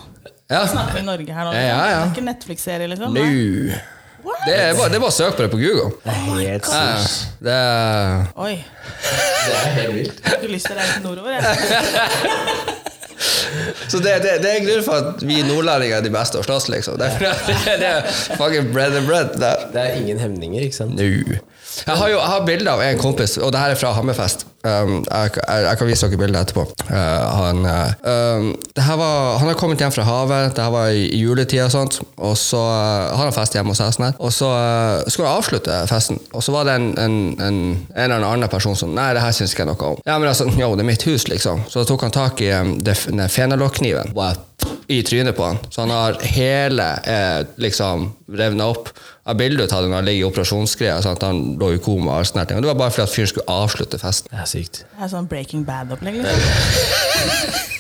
Ja. 0.50 0.66
Snakker 0.66 0.98
vi 0.98 1.06
Norge 1.06 1.32
her 1.32 1.46
nå? 1.46 1.54
Ja, 1.54 1.62
ja, 1.62 1.78
ja. 1.78 2.02
Det 2.02 2.02
er 2.02 2.12
ikke 2.16 2.26
Netflix-serie, 2.26 2.90
liksom? 2.90 3.14
No. 3.14 3.80
Det 4.46 4.54
er 4.56 4.74
bare, 4.76 4.88
det 4.88 4.98
er 4.98 5.02
bare 5.02 5.12
å 5.12 5.14
søke 5.14 5.36
på 5.36 5.44
det 5.46 5.50
på 5.52 5.60
Google. 5.60 5.90
Det 6.04 6.12
er 6.12 6.20
helt 6.26 6.68
Ja, 6.72 6.84
det 7.46 7.56
er 7.56 8.28
Oi. 8.40 8.54
Det 8.60 9.56
er 9.56 9.74
helt 9.78 9.94
vilt. 9.96 10.20
Jeg 10.20 10.30
har 10.30 10.38
ikke 10.40 10.52
lyst 10.54 10.68
til 10.68 10.76
å 10.76 10.80
reise 10.80 11.00
nordover. 11.04 11.30
Jeg. 11.36 12.78
Så 13.90 13.98
det, 13.98 14.12
det, 14.22 14.36
det 14.42 14.50
er 14.50 14.58
en 14.60 14.66
grunn 14.68 14.84
for 14.86 14.94
at 15.10 15.22
vi 15.26 15.40
nordlendinger 15.44 15.98
er 15.98 16.04
de 16.04 16.12
beste 16.14 16.38
å 16.40 16.44
slåss, 16.46 16.68
liksom. 16.72 16.98
Det 17.00 17.08
er, 17.10 17.40
det 17.82 17.88
er 17.88 18.06
fucking 18.38 18.70
bread 18.74 18.96
and 18.96 19.08
bread 19.10 19.34
der. 19.40 19.66
Det 19.74 19.82
er 19.82 19.98
ingen 20.00 20.20
hemninger, 20.22 20.62
ikke 20.68 20.78
sant? 20.82 20.96
No. 21.00 21.40
Jeg 21.86 21.96
har 21.96 22.08
jo 22.10 22.18
jeg 22.18 22.30
har 22.32 22.46
bilde 22.46 22.72
av 22.72 22.82
en 22.84 23.00
kompis, 23.00 23.36
og 23.40 23.52
det 23.52 23.60
her 23.62 23.74
er 23.74 23.78
fra 23.78 23.92
Hammerfest. 23.96 24.46
Um, 24.60 24.98
jeg, 25.06 25.30
jeg, 25.38 25.62
jeg 25.64 25.78
kan 25.80 25.88
vise 25.88 26.08
dere 26.10 26.20
bildet 26.20 26.40
etterpå. 26.42 26.64
Uh, 26.90 26.96
han, 27.38 27.62
uh, 27.64 28.10
um, 28.36 28.50
var, 29.00 29.38
han 29.40 29.54
kommet 29.56 29.80
hjem 29.80 29.94
fra 29.94 30.04
havet, 30.04 30.50
det 30.56 30.66
her 30.66 30.74
var 30.74 30.92
i, 30.92 31.06
i 31.16 31.22
juletida, 31.22 31.68
og 31.68 31.72
sånt, 31.72 32.00
og 32.18 32.36
så 32.36 32.60
uh, 32.60 33.14
har 33.16 33.24
han 33.24 33.36
fest 33.36 33.56
hjemme 33.56 33.72
hos 33.72 33.80
oss. 33.86 34.00
Og 34.18 34.34
så 34.34 34.50
uh, 34.50 35.08
skulle 35.08 35.30
jeg 35.30 35.38
avslutte 35.38 35.80
festen, 35.88 36.20
og 36.34 36.44
så 36.44 36.54
var 36.54 36.68
det 36.68 36.76
en, 36.76 36.90
en, 37.00 37.16
en, 37.38 37.62
en 37.94 38.04
eller 38.10 38.28
annen 38.28 38.52
person 38.52 38.76
som 38.76 38.92
Nei, 38.92 39.12
det 39.16 39.22
her 39.24 39.32
syns 39.32 39.54
ikke 39.54 39.64
jeg 39.64 39.70
noe 39.70 39.94
om. 39.94 40.04
Ja, 40.04 40.18
men 40.18 40.28
altså, 40.28 40.50
jo, 40.50 40.74
det 40.76 40.84
er 40.84 40.90
mitt 40.90 41.08
hus, 41.08 41.28
liksom. 41.30 41.64
Så 41.70 41.86
tok 41.88 42.04
han 42.08 42.14
tak 42.14 42.44
i 42.44 42.52
um, 42.52 42.76
fenalokkniven 43.30 44.12
i 44.90 45.02
trynet 45.02 45.36
på 45.36 45.44
han. 45.44 45.58
Så 45.70 45.80
han 45.80 45.90
har 45.90 46.18
hele 46.20 46.92
eh, 47.04 47.46
liksom 47.56 48.12
revna 48.28 48.66
opp. 48.66 48.88
Av 49.30 49.36
bildet 49.38 49.70
av 49.70 49.84
det 49.84 49.92
når 49.92 50.00
han 50.00 50.08
ligger 50.08 50.24
i 50.24 50.28
operasjonsgreia. 50.30 51.00
Sånn 51.04 51.20
han 51.22 51.42
lå 51.60 51.72
i 51.76 51.82
koma. 51.82 52.18
Og 52.18 52.30
sånne 52.30 52.48
ting. 52.50 52.58
Og 52.58 52.66
det 52.66 52.72
var 52.72 52.80
bare 52.84 52.94
fordi 52.96 53.06
at 53.06 53.14
fyren 53.14 53.30
skulle 53.30 53.58
avslutte 53.60 54.00
festen. 54.02 54.32
Det 54.32 54.42
er 54.42 54.48
sykt. 54.50 54.84
Det 54.90 55.04
er 55.06 55.12
sånn 55.12 55.30
Breaking 55.30 55.66
Bad-opplegg. 55.68 56.22
Liksom. 56.24 57.76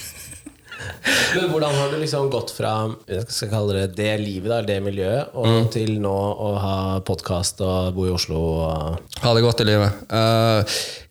Men 1.34 1.50
hvordan 1.52 1.74
har 1.78 1.92
du 1.92 1.98
liksom 2.00 2.30
gått 2.32 2.50
fra 2.54 2.72
jeg 3.08 3.24
skal 3.32 3.50
kalle 3.52 3.76
det 3.80 3.86
det 3.98 4.12
livet, 4.20 4.48
da, 4.50 4.60
det 4.66 4.78
miljøet, 4.84 5.32
og 5.38 5.70
til 5.72 5.96
nå 6.02 6.12
å 6.12 6.50
ha 6.60 6.76
podkast 7.06 7.60
og 7.64 7.94
bo 7.96 8.06
i 8.08 8.12
Oslo? 8.14 8.40
Og 8.64 9.20
Ha 9.24 9.34
det 9.36 9.44
godt 9.44 9.62
i 9.64 9.68
livet. 9.68 10.00
Uh, 10.10 10.60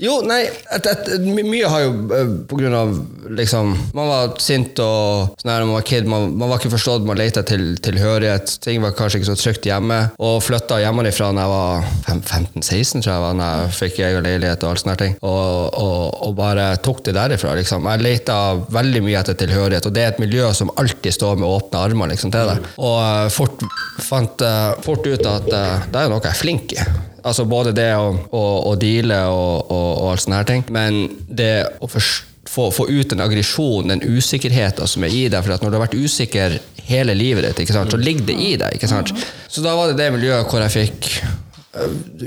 jo, 0.01 0.19
nei, 0.27 0.41
et, 0.75 0.89
et, 0.89 1.11
my- 1.23 1.45
mye 1.47 1.69
har 1.71 1.83
jo 1.85 1.93
uh, 2.11 2.33
på 2.49 2.59
grunn 2.59 2.75
av 2.75 2.93
liksom 3.35 3.71
Man 3.95 4.09
var 4.09 4.33
sint 4.41 4.79
og 4.83 5.35
sånn 5.39 5.51
her 5.53 5.65
man 5.65 5.75
var 5.77 5.85
kid. 5.87 6.07
Man, 6.09 6.33
man 6.39 6.49
var 6.51 6.59
ikke 6.61 6.73
forstått, 6.75 7.05
man 7.07 7.19
lette 7.19 7.43
til 7.47 7.75
tilhørighet. 7.83 8.55
Ting 8.63 8.81
var 8.83 8.95
kanskje 8.97 9.21
ikke 9.21 9.29
så 9.31 9.37
trygt 9.39 9.67
hjemme. 9.69 9.99
Og 10.23 10.39
flytta 10.45 10.79
hjemmefra 10.83 11.29
da 11.35 11.45
jeg 11.45 11.53
var 11.53 11.87
15-16, 12.09 13.03
tror 13.03 13.11
jeg 13.13 13.23
var, 13.23 13.37
da 13.39 13.49
jeg 13.63 13.73
fikk 13.79 13.99
egen 14.07 14.25
leilighet 14.25 14.63
og 14.65 14.71
alt 14.73 14.83
sånne 14.83 14.97
ting. 14.99 15.15
Og, 15.21 15.77
og, 15.79 16.01
og 16.27 16.35
bare 16.39 16.69
tok 16.85 17.03
det 17.07 17.15
derifra, 17.17 17.53
liksom. 17.59 17.87
Jeg 17.93 18.03
leita 18.05 18.37
veldig 18.73 19.03
mye 19.05 19.19
etter 19.21 19.37
tilhørighet, 19.39 19.78
og 19.87 19.95
det 19.95 20.03
er 20.03 20.13
et 20.13 20.21
miljø 20.21 20.47
som 20.55 20.71
alltid 20.79 21.15
står 21.15 21.39
med 21.39 21.49
åpne 21.49 21.83
armer 21.87 22.11
liksom, 22.13 22.33
til 22.33 22.49
deg. 22.51 22.71
Og 22.77 22.97
eh, 23.03 23.27
fort, 23.33 23.63
fant 24.03 24.45
eh, 24.45 24.71
fort 24.85 25.05
ut 25.07 25.29
at 25.29 25.51
eh, 25.53 25.85
det 25.91 26.01
er 26.01 26.11
noe 26.11 26.23
jeg 26.23 26.31
er 26.33 26.39
flink 26.39 26.75
i. 26.75 26.87
Altså 27.19 27.43
både 27.49 27.75
det 27.75 27.91
å, 27.99 28.13
å, 28.31 28.43
å 28.71 28.73
deale 28.79 29.19
og, 29.27 29.69
og, 29.69 29.89
og 30.03 30.11
alt 30.13 30.23
sånne 30.23 30.41
her 30.41 30.49
ting, 30.49 30.65
men 30.73 31.05
det 31.27 31.53
å 31.79 31.91
forstå 31.91 32.27
få, 32.49 32.71
få 32.73 32.87
ut 32.89 33.11
den 33.11 33.21
aggresjonen, 33.21 33.91
den 33.93 34.15
usikkerheten 34.17 34.87
som 34.89 35.03
er 35.05 35.13
i 35.13 35.27
deg. 35.29 35.43
For 35.45 35.53
når 35.53 35.69
du 35.69 35.77
har 35.77 35.83
vært 35.83 35.99
usikker 35.99 36.55
hele 36.89 37.13
livet 37.13 37.45
ditt, 37.45 37.69
så 37.69 37.99
ligger 37.99 38.25
det 38.31 38.37
i 38.41 38.55
deg. 38.57 38.87
sant? 38.89 39.13
Så 39.47 39.61
da 39.61 39.75
var 39.77 39.91
det 39.91 39.99
det 39.99 40.09
miljøet 40.15 40.49
hvor 40.49 40.63
jeg 40.65 40.73
fikk 40.73 41.11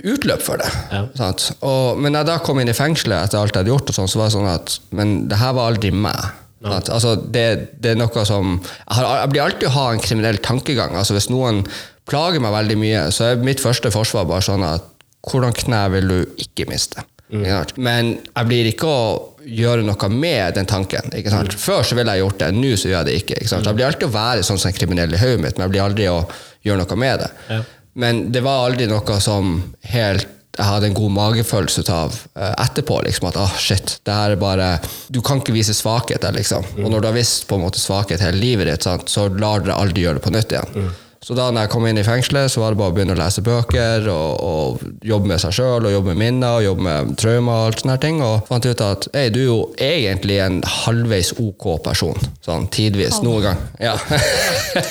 utløp 0.02 0.42
for 0.44 0.62
det. 0.62 0.68
Ja. 0.92 1.32
Og, 1.66 1.98
men 1.98 2.14
da 2.14 2.22
jeg 2.22 2.30
da 2.30 2.38
kom 2.46 2.60
inn 2.62 2.70
i 2.70 2.76
fengselet 2.76 3.26
etter 3.26 3.40
alt 3.40 3.52
jeg 3.52 3.64
hadde 3.64 3.74
gjort, 3.74 3.90
og 3.90 3.98
sånn, 3.98 4.10
så 4.10 4.20
var 4.20 4.30
det 4.30 4.36
sånn 4.36 4.52
at 4.52 4.78
Men 4.94 5.16
det 5.30 5.40
her 5.40 5.56
var 5.58 5.72
aldri 5.72 5.90
meg. 5.94 6.38
Sant? 6.62 6.90
Altså, 6.94 7.16
det, 7.34 7.46
det 7.82 7.92
er 7.92 7.98
noe 7.98 8.24
som 8.28 8.54
jeg, 8.60 8.94
har, 8.96 9.06
jeg 9.22 9.32
blir 9.32 9.44
alltid 9.44 9.68
å 9.68 9.74
ha 9.76 9.86
en 9.92 10.02
kriminell 10.02 10.38
tankegang. 10.44 10.94
Altså, 10.98 11.16
hvis 11.16 11.30
noen 11.32 11.64
plager 12.08 12.42
meg 12.42 12.54
veldig 12.54 12.78
mye, 12.80 13.06
så 13.14 13.32
er 13.32 13.44
mitt 13.44 13.62
første 13.62 13.90
forsvar 13.94 14.28
bare 14.30 14.44
sånn 14.46 14.66
at 14.66 14.86
hvordan 15.30 15.54
kne 15.54 15.82
vil 15.96 16.08
du 16.10 16.42
ikke 16.42 16.66
miste? 16.70 17.04
Ikke 17.32 17.52
sant? 17.54 17.76
Men 17.80 18.16
jeg 18.18 18.48
blir 18.50 18.68
ikke 18.68 18.88
å 18.90 19.04
gjøre 19.42 19.84
noe 19.86 20.08
med 20.12 20.58
den 20.58 20.68
tanken. 20.68 21.08
Ikke 21.16 21.32
sant? 21.32 21.54
Før 21.58 21.86
så 21.86 21.96
ville 21.98 22.14
jeg 22.14 22.26
gjort 22.26 22.42
det, 22.42 22.50
nå 22.58 22.74
så 22.76 22.90
gjør 22.90 22.98
jeg 22.98 23.08
det 23.08 23.14
ikke. 23.22 23.38
ikke 23.40 23.52
sant? 23.54 23.68
Jeg 23.68 23.78
blir 23.78 23.88
alltid 23.88 24.08
å 24.10 24.14
være 24.14 24.44
sånn 24.46 24.60
som 24.60 24.70
en 24.70 24.76
kriminell 24.76 25.14
i 25.16 25.22
hodet 25.22 25.40
mitt, 25.44 25.56
men 25.56 25.66
jeg 25.66 25.74
blir 25.74 25.84
aldri 25.86 26.10
å 26.12 26.18
gjøre 26.66 26.84
noe 26.84 27.00
med 27.00 27.24
det. 27.24 27.30
Ja. 27.48 27.62
Men 28.02 28.22
det 28.32 28.42
var 28.44 28.66
aldri 28.68 28.88
noe 28.90 29.18
som 29.24 29.56
helt 29.92 30.28
jeg 30.52 30.68
hadde 30.68 30.90
en 30.90 30.96
god 30.96 31.12
magefølelse 31.16 31.84
av 31.92 32.16
eh, 32.36 32.50
etterpå. 32.60 32.98
liksom 33.06 33.30
At 33.30 33.38
ah, 33.40 33.54
shit, 33.56 33.94
det 34.04 34.16
her 34.16 34.34
er 34.34 34.40
bare 34.40 34.66
Du 35.08 35.22
kan 35.24 35.40
ikke 35.40 35.54
vise 35.56 35.74
svakhet 35.76 36.20
der, 36.20 36.36
liksom. 36.36 36.66
Og 36.82 36.90
når 36.90 37.00
du 37.00 37.08
har 37.08 37.16
visst 37.16 37.46
på 37.48 37.56
en 37.56 37.64
måte 37.64 37.80
svakhet 37.80 38.20
hele 38.20 38.40
livet 38.40 38.68
ditt, 38.68 38.84
sant, 38.84 39.08
så 39.08 39.30
lar 39.32 39.64
dere 39.64 39.78
aldri 39.80 40.04
gjøre 40.04 40.20
det 40.20 40.26
på 40.26 40.34
nytt 40.34 40.52
igjen. 40.52 40.92
Så 41.22 41.36
da 41.38 41.44
når 41.54 41.64
jeg 41.64 41.70
kom 41.70 41.84
inn 41.86 42.00
i 42.00 42.02
fengselet, 42.02 42.50
så 42.50 42.64
var 42.64 42.74
det 42.74 42.80
bare 42.80 42.90
å 42.90 42.94
begynne 42.96 43.14
å 43.14 43.18
lese 43.20 43.44
bøker 43.46 44.08
og, 44.10 44.40
og 44.42 45.04
jobbe 45.06 45.30
med 45.30 45.38
seg 45.38 45.54
sjøl 45.54 45.86
og 45.86 45.94
jobbe 45.94 46.10
med 46.10 46.18
minner 46.18 46.56
og 46.58 46.64
jobbe 46.66 46.86
med 46.88 47.12
traumer 47.22 47.60
og 47.60 47.68
alt 47.68 47.84
sånne 47.84 47.96
ting. 48.02 48.18
Og 48.26 48.48
fant 48.48 48.66
ut 48.66 48.82
at 48.82 49.06
hey, 49.14 49.30
du 49.30 49.38
er 49.38 49.46
jo 49.46 49.58
egentlig 49.78 50.40
en 50.42 50.58
halvveis 50.82 51.30
ok 51.38 51.68
person. 51.86 52.18
Sånn 52.42 52.66
tidvis. 52.74 53.22
Noen 53.22 53.46
gang. 53.46 53.62
Ja. 53.78 53.94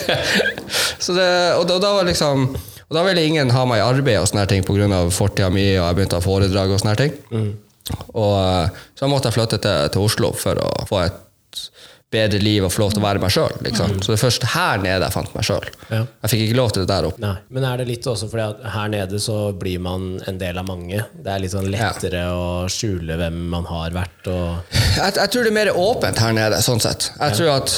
så 1.03 1.17
det, 1.19 1.31
og, 1.59 1.67
da, 1.67 1.81
da 1.83 1.97
var 1.99 2.07
liksom 2.07 2.47
og 2.91 2.97
da 2.97 3.05
ville 3.07 3.23
ingen 3.23 3.53
ha 3.55 3.61
meg 3.63 3.79
i 3.79 3.85
arbeid 3.87 4.19
og 4.19 4.25
sånne 4.27 4.43
ting 4.51 4.65
pga. 4.67 5.05
fortida 5.15 5.47
mi, 5.49 5.63
og 5.79 5.85
jeg 5.85 5.95
begynte 5.95 6.17
å 6.17 6.19
ha 6.19 6.25
foredrag 6.25 6.73
og 6.75 6.81
sånne 6.81 6.95
ting. 6.99 7.13
ting. 7.31 7.51
Og 8.19 8.33
eh, 8.35 8.81
så 8.99 9.07
måtte 9.07 9.31
jeg 9.31 9.37
flytte 9.37 9.61
til, 9.63 9.85
til 9.93 10.03
Oslo 10.03 10.33
for 10.35 10.59
å 10.59 10.69
få 10.89 10.99
et 11.05 11.21
bedre 12.11 12.39
liv 12.43 12.65
og 12.67 12.71
få 12.73 12.81
lov 12.83 12.91
til 12.91 12.99
å 12.99 13.05
være 13.05 13.21
meg 13.23 13.31
sjøl. 13.31 13.53
Liksom. 13.63 13.93
Så 14.03 14.11
det 14.11 14.17
er 14.17 14.21
først 14.21 14.45
her 14.51 14.81
nede 14.83 15.05
jeg 15.05 15.15
fant 15.15 15.31
meg 15.35 15.45
sjøl. 15.47 15.67
Ja. 15.87 16.01
Jeg 16.25 16.33
fikk 16.33 16.43
ikke 16.45 16.57
lov 16.59 16.73
til 16.75 16.83
det 16.83 16.89
der 16.91 17.07
oppe. 17.07 17.21
Nei, 17.23 17.35
Men 17.55 17.67
er 17.69 17.79
det 17.81 17.87
litt 17.87 18.07
også 18.11 18.27
fordi 18.31 18.47
at 18.49 18.65
her 18.73 18.91
nede 18.91 19.21
så 19.23 19.37
blir 19.57 19.79
man 19.83 20.09
en 20.27 20.39
del 20.41 20.59
av 20.59 20.67
mange? 20.67 21.05
Det 21.15 21.31
er 21.31 21.43
litt 21.43 21.53
sånn 21.55 21.69
lettere 21.71 22.25
å 22.35 22.49
skjule 22.71 23.15
hvem 23.21 23.39
man 23.53 23.67
har 23.71 23.95
vært 23.95 24.31
og 24.31 24.75
Jeg, 24.75 25.15
jeg 25.15 25.31
tror 25.31 25.47
det 25.47 25.51
er 25.53 25.55
mer 25.55 25.71
åpent 25.79 26.19
her 26.19 26.35
nede, 26.35 26.59
sånn 26.65 26.83
sett. 26.83 27.11
Jeg 27.15 27.37
tror 27.39 27.53
at 27.55 27.77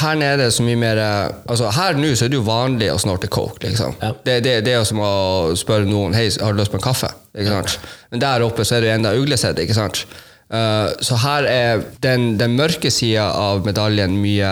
her 0.00 0.16
nede 0.20 0.48
er 0.48 0.54
så 0.54 0.64
mye 0.64 0.80
mer 0.80 1.00
Altså 1.04 1.68
Her 1.74 1.98
nå 1.98 2.14
så 2.16 2.26
er 2.26 2.32
det 2.32 2.38
jo 2.38 2.46
vanlig 2.46 2.88
å 2.92 2.98
snorte 3.00 3.28
coke, 3.28 3.60
liksom. 3.66 3.98
Ja. 4.00 4.14
Det, 4.24 4.38
det, 4.46 4.54
det 4.64 4.78
er 4.78 4.86
som 4.88 5.02
å 5.04 5.12
spørre 5.58 5.84
noen 5.88 6.16
Hei, 6.16 6.30
har 6.40 6.54
du 6.54 6.62
lyst 6.62 6.72
på 6.72 6.80
en 6.80 6.86
kaffe. 6.88 7.12
Men 7.34 8.22
der 8.22 8.44
oppe 8.46 8.64
så 8.64 8.78
er 8.78 8.86
det 8.86 8.94
enda 8.94 9.12
uglesett, 9.18 9.58
ikke 9.60 9.76
sant? 9.76 10.04
Eh, 10.52 10.88
så 11.04 11.20
her 11.24 11.48
er 11.48 11.84
den, 12.04 12.34
den 12.40 12.56
mørke 12.58 12.92
sida 12.92 13.30
av 13.32 13.64
medaljen 13.66 14.18
mye 14.20 14.50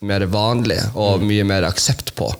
mer 0.00 0.24
vanlig 0.32 0.78
og 0.96 1.20
mye 1.28 1.44
mer 1.44 1.66
aksept 1.68 2.14
på. 2.16 2.30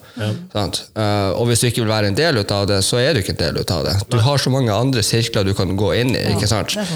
Sant? 0.55 0.83
Eh, 0.97 1.31
og 1.37 1.51
hvis 1.51 1.61
du 1.61 1.69
ikke 1.69 1.83
vil 1.83 1.93
være 1.93 2.09
en 2.09 2.17
del 2.17 2.41
ut 2.41 2.55
av 2.57 2.65
det, 2.71 2.81
så 2.87 3.01
er 3.03 3.13
du 3.13 3.21
ikke 3.21 3.35
en 3.37 3.43
del 3.43 3.61
ut 3.61 3.75
av 3.75 3.85
det. 3.85 3.97
Du 4.09 4.17
har 4.25 4.41
så 4.41 4.53
mange 4.53 4.73
andre 4.73 5.05
sirkler 5.05 5.45
du 5.45 5.53
kan 5.57 5.75
gå 5.77 5.93
inn 6.01 6.15
i. 6.17 6.25
ikke 6.33 6.49
sant? 6.49 6.73
det 6.73 6.87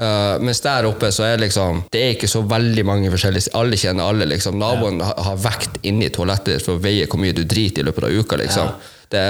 Eh, 0.00 0.38
mens 0.40 0.62
der 0.64 0.86
oppe 0.88 1.10
så 1.12 1.26
er 1.28 1.42
liksom 1.42 1.82
Det 1.92 2.00
er 2.00 2.14
ikke 2.14 2.28
så 2.30 2.40
veldig 2.48 2.84
mange 2.88 3.10
forskjellige 3.12 3.52
Alle 3.58 3.76
kjenner 3.76 4.08
alle. 4.08 4.24
liksom 4.30 4.56
Naboen 4.58 5.00
har, 5.04 5.18
har 5.26 5.36
vekt 5.36 5.76
inni 5.82 6.08
toalettet 6.08 6.54
ditt 6.54 6.64
for 6.64 6.78
å 6.78 6.80
veie 6.80 7.08
hvor 7.10 7.20
mye 7.20 7.36
du 7.36 7.42
driter 7.44 7.82
i 7.82 7.88
løpet 7.90 8.06
av 8.08 8.16
uka. 8.16 8.38
liksom 8.40 8.70
det, 9.10 9.24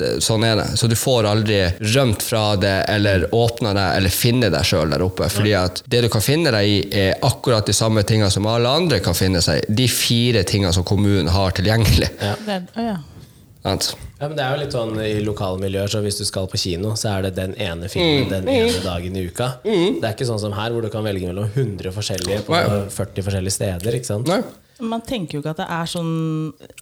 det, 0.00 0.08
Sånn 0.24 0.44
er 0.48 0.56
det. 0.56 0.64
Så 0.80 0.88
du 0.88 0.96
får 0.96 1.28
aldri 1.28 1.58
rømt 1.92 2.24
fra 2.24 2.56
det 2.56 2.74
eller 2.88 3.28
åpna 3.36 3.74
deg 3.76 3.98
eller 4.00 4.14
finne 4.14 4.48
deg 4.50 4.64
sjøl 4.64 4.94
der 4.94 5.04
oppe. 5.04 5.28
Fordi 5.28 5.52
at 5.58 5.82
det 5.84 6.00
du 6.06 6.08
kan 6.12 6.24
finne 6.24 6.50
deg 6.54 6.70
i, 6.72 6.78
er 7.04 7.20
akkurat 7.26 7.68
de 7.68 7.76
samme 7.76 8.02
tingene 8.08 8.32
som 8.32 8.48
alle 8.48 8.72
andre 8.80 9.02
kan 9.04 9.14
finne 9.14 9.44
seg 9.44 9.60
i. 9.60 9.76
De 9.82 9.86
fire 9.92 10.42
tingene 10.48 10.72
som 10.72 10.88
kommunen 10.88 11.28
har 11.28 11.52
tilgjengelig. 11.58 12.08
Ja. 12.22 12.32
Den, 12.48 12.68
oh 12.80 12.88
ja. 12.88 12.98
Ja, 14.16 14.28
men 14.30 14.36
Det 14.38 14.44
er 14.46 14.54
jo 14.54 14.60
litt 14.62 14.72
sånn 14.72 14.94
i 15.04 15.10
lokalmiljøer, 15.26 15.90
så 15.92 16.00
hvis 16.04 16.16
du 16.16 16.24
skal 16.24 16.46
på 16.48 16.56
kino, 16.60 16.94
så 16.96 17.10
er 17.18 17.26
det 17.26 17.34
den 17.36 17.52
ene 17.60 17.88
filmen 17.92 18.30
den 18.30 18.46
ene 18.48 18.78
dagen 18.84 19.16
i 19.18 19.26
uka. 19.28 19.48
Det 19.62 20.00
er 20.00 20.14
ikke 20.14 20.28
sånn 20.28 20.40
som 20.40 20.54
her, 20.56 20.72
hvor 20.72 20.80
du 20.86 20.88
kan 20.92 21.04
velge 21.04 21.28
mellom 21.28 21.50
100 21.52 21.92
forskjellige 21.92 22.46
på 22.46 22.54
Nei. 22.56 22.78
40 22.94 23.26
forskjellige 23.26 23.56
steder. 23.58 23.98
ikke 23.98 24.08
sant? 24.08 24.30
Nei? 24.32 24.40
Man 24.80 25.00
tenker 25.04 25.36
jo 25.38 25.40
ikke 25.40 25.52
at 25.54 25.60
det 25.62 25.66
er 25.72 25.88
sånn 25.88 26.10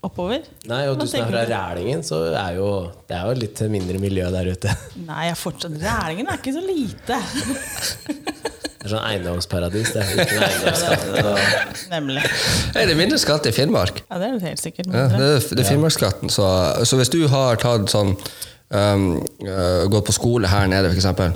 oppover. 0.06 0.46
Nei, 0.70 0.80
og 0.90 0.98
du 0.98 1.06
som 1.06 1.20
er 1.22 1.30
fra 1.30 1.44
Rælingen, 1.50 2.02
så 2.06 2.24
er 2.34 2.56
jo 2.58 2.70
det 3.10 3.18
er 3.18 3.28
jo 3.30 3.36
litt 3.38 3.62
mindre 3.70 4.00
miljø 4.02 4.30
der 4.34 4.50
ute. 4.54 4.74
Nei, 5.06 5.28
jeg 5.28 5.38
fortsatt 5.38 5.78
Rælingen 5.82 6.30
er 6.30 6.38
ikke 6.42 6.54
så 6.54 6.62
lite. 6.64 7.18
Det 8.84 8.90
er 8.90 8.92
sånn 8.98 9.06
eiendomsparadis. 9.08 9.92
Det 9.94 10.00
er 10.02 10.10
ikke 10.12 10.34
noe 10.36 10.48
eiendomsskatt. 10.50 11.84
Nemlig. 11.94 12.24
Er 12.76 12.90
det 12.90 12.96
mindre 12.98 13.16
skatt 13.22 13.46
i 13.48 13.52
Finnmark. 13.56 14.02
Ja, 14.10 14.18
det 14.20 14.26
er 14.28 14.34
det 14.36 14.50
helt 14.50 14.60
sikkert. 14.60 14.90
Ja, 14.92 15.06
det, 15.08 15.28
er- 15.38 15.46
det 15.56 15.64
er 15.64 15.68
Finnmarksskatten. 15.70 16.28
Så, 16.34 16.44
så 16.84 16.98
hvis 17.00 17.08
du 17.14 17.22
har 17.32 17.56
tatt 17.62 17.88
sånn 17.88 18.12
um, 18.12 19.06
uh, 19.46 19.86
Gått 19.88 20.04
på 20.10 20.16
skole 20.18 20.50
her 20.52 20.68
nede, 20.68 20.92
for 20.92 21.00
eksempel, 21.00 21.32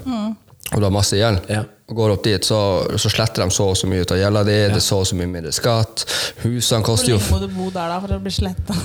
og 0.73 0.79
du 0.81 0.85
har 0.85 0.93
masse 0.93 1.17
gjeld, 1.17 1.39
Ja. 1.49 1.63
og 1.89 1.97
går 1.97 2.13
opp 2.17 2.25
dit, 2.27 2.45
så, 2.45 2.59
så 3.01 3.09
sletter 3.13 3.45
de 3.45 3.51
så 3.55 3.71
og 3.73 3.77
så 3.81 3.89
mye 3.89 4.03
ut 4.05 4.13
av 4.13 4.19
gjelda 4.21 4.43
di, 4.45 4.57
det 4.69 4.77
er 4.81 4.85
så 4.85 4.99
og 5.01 5.07
så 5.09 5.17
mye 5.17 5.31
mindre 5.31 5.53
skatt. 5.57 6.05
Husene 6.45 6.85
koster 6.85 7.15
jo 7.15 7.19
Hvor 7.23 7.41
lenge 7.41 7.49
må 7.49 7.49
du 7.49 7.57
bo 7.57 7.71
der 7.73 7.89
da 7.95 8.01
for 8.05 8.17
å 8.19 8.21
bli 8.25 8.35
sletta? 8.35 8.77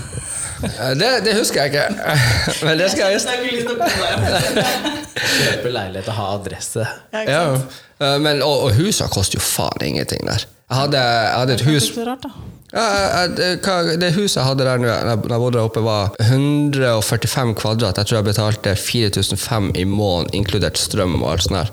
Det, 0.96 1.10
det 1.26 1.34
husker 1.36 1.66
jeg 1.66 1.74
ikke, 1.74 2.08
men 2.66 2.78
det 2.80 2.88
skal 2.94 3.12
jeg 3.12 3.20
Kjøpe 5.24 5.72
leilighet 5.74 6.08
og 6.12 6.16
ha 6.18 6.28
adresse. 6.38 6.86
ja. 7.28 7.44
Eh, 8.02 8.18
men, 8.24 8.42
og, 8.44 8.66
og 8.70 8.74
husene 8.80 9.10
koster 9.14 9.38
jo 9.40 9.44
faen 9.46 9.84
ingenting 9.86 10.24
der. 10.28 10.46
Jeg 10.70 10.78
hadde, 10.80 10.98
jeg 11.04 11.36
hadde 11.38 11.54
et 11.60 11.66
hus 11.68 11.90
rart, 12.08 12.24
da. 12.26 12.32
Ja, 12.74 13.22
jeg- 13.22 13.36
det, 13.38 13.48
hva- 13.62 13.98
det 14.02 14.14
huset 14.16 14.36
jeg 14.40 14.46
hadde 14.48 14.64
der 14.66 14.78
nå, 14.82 14.88
når 14.88 15.10
jeg- 15.30 15.40
bodde 15.40 15.58
der 15.58 15.64
oppe, 15.68 15.84
var 15.86 16.16
145 16.20 17.54
kvadrat. 17.56 17.98
Jeg 17.98 18.06
tror 18.08 18.16
jeg 18.18 18.26
betalte 18.26 18.76
4500 18.76 19.78
i 19.80 19.84
måneden, 19.84 20.34
inkludert 20.34 20.78
strøm 20.78 21.22
og 21.22 21.32
alt 21.32 21.44
sånt 21.44 21.56
der. 21.60 21.70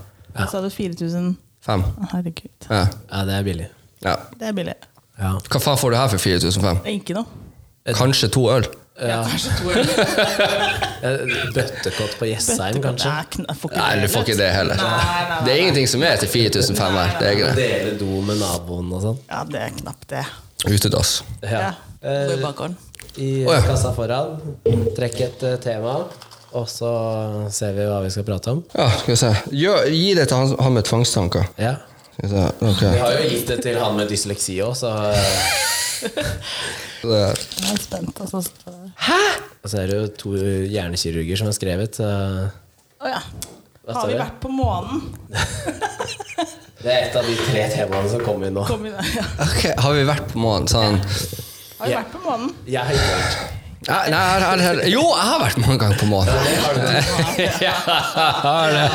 Så 0.46 0.56
hadde 0.58 0.70
du 0.70 0.74
4000 0.76 1.36
Fem. 1.64 1.82
Herregud. 2.12 2.50
Ja. 2.70 2.86
Ja, 3.12 3.24
det 3.24 3.34
er 3.34 3.42
billig. 3.44 3.66
ja. 4.04 4.14
Det 4.38 4.48
er 4.48 4.52
billig. 4.52 4.74
Ja. 5.20 5.32
Hva 5.50 5.58
faen 5.60 5.78
får 5.78 5.90
du 5.90 5.96
her 5.96 6.08
for 6.08 6.18
4500? 6.18 6.78
Det 6.84 6.94
er 6.94 7.00
ikke 7.00 7.14
noe. 7.14 7.26
Kanskje 7.94 8.28
to 8.32 8.48
øl? 8.50 8.64
Ja, 9.00 9.24
Bøttekott 11.54 12.18
på 12.20 12.26
Jessheim, 12.28 12.80
kanskje? 12.84 13.10
Nei, 13.40 13.54
får 13.56 13.70
ikke 13.72 13.80
Nei, 13.80 13.94
du 14.02 14.08
får 14.12 14.20
ikke 14.26 14.36
det 14.40 14.48
heller. 14.54 14.76
Nei, 14.76 14.90
nei, 14.90 15.22
nei, 15.30 15.38
Det 15.46 15.52
er 15.54 15.58
ingenting 15.64 15.88
som 15.88 16.02
er 16.04 16.16
til 16.20 16.28
4500 16.28 17.06
her. 17.06 17.20
Er. 17.20 17.54
Dele 17.56 17.94
do 18.00 18.20
med 18.26 18.36
naboen 18.42 18.92
og 18.92 19.00
sånn. 19.04 19.18
Ja, 19.30 19.40
det 19.48 19.60
er 19.66 19.70
knapt 19.80 20.06
det. 20.12 20.24
Utedass. 20.68 21.22
Ja. 21.40 21.72
Gå 22.02 22.32
i 22.32 22.42
bakgården. 22.42 22.76
I 23.16 23.28
Å, 23.46 23.54
ja. 23.54 23.62
kassa 23.66 23.92
foran. 23.96 24.36
Trekk 24.96 25.20
et 25.26 25.42
eh, 25.46 25.56
tema, 25.62 25.96
og 26.56 26.66
så 26.70 26.90
ser 27.52 27.74
vi 27.76 27.86
hva 27.88 28.00
vi 28.04 28.12
skal 28.12 28.26
prate 28.28 28.54
om. 28.54 28.62
Ja, 28.74 28.88
skal 29.00 29.14
vi 29.14 29.18
se. 29.20 29.30
Gjør, 29.62 29.88
gi 29.94 30.12
det 30.18 30.28
til 30.30 30.40
han, 30.40 30.54
han 30.66 30.76
med 30.76 30.86
tvangstanker. 30.88 31.50
Ja. 31.60 31.74
Skal 32.12 32.24
vi 32.24 32.30
se. 32.32 32.46
Ok. 32.70 32.84
Vi 32.84 33.02
har 33.02 33.16
jo 33.16 33.26
gitt 33.32 33.52
det 33.52 33.58
til 33.66 33.80
han 33.80 33.98
med 33.98 34.10
dysleksi 34.12 34.58
òg, 34.64 34.74
så 34.78 34.94
eh, 35.10 36.14
Jeg 37.04 37.72
er 37.74 37.82
spent. 37.82 38.20
Altså. 38.20 38.44
Og 39.60 39.68
så 39.68 39.82
er 39.82 39.90
det 39.90 39.98
jo 39.98 40.10
to 40.24 40.34
hjernekirurger 40.40 41.40
som 41.40 41.50
har 41.50 41.56
skrevet. 41.56 42.00
Så 42.00 42.06
oh, 42.06 43.08
ja. 43.08 43.22
Har 43.90 44.06
vi 44.06 44.18
vært 44.20 44.40
på 44.42 44.52
månen? 44.54 45.08
det 46.82 46.90
er 46.94 47.00
et 47.08 47.16
av 47.20 47.24
de 47.28 47.34
tre 47.44 47.62
temaene 47.74 48.08
som 48.12 48.20
kommer 48.24 48.46
inn 48.48 48.54
nå. 48.56 48.64
Kom 48.68 48.84
inn, 48.88 48.94
ja. 49.16 49.24
okay, 49.44 49.72
Har 49.78 49.92
vi 49.98 50.04
vært 50.08 50.26
på 50.32 50.38
månen? 50.40 50.68
Sånn. 50.70 51.00
Har 51.80 51.86
vi 51.86 51.92
Ja. 51.92 51.98
vært 52.02 52.12
på 52.14 52.20
månen? 52.24 52.54
Jeg 52.66 52.80
har 52.84 52.92
ikke 52.96 53.16
vært. 53.16 53.56
Ja, 53.88 53.96
Nei, 54.12 54.18
her, 54.20 54.40
her, 54.44 54.58
her. 54.60 54.80
Jo, 54.92 55.00
jeg 55.16 55.26
har 55.30 55.38
vært 55.40 55.56
mange 55.64 55.78
ganger 55.80 55.96
på 56.00 56.06
månen. 56.10 56.34
Ja, 57.38 57.46
jeg 57.66 57.74
har 58.44 58.74
det. 58.76 58.88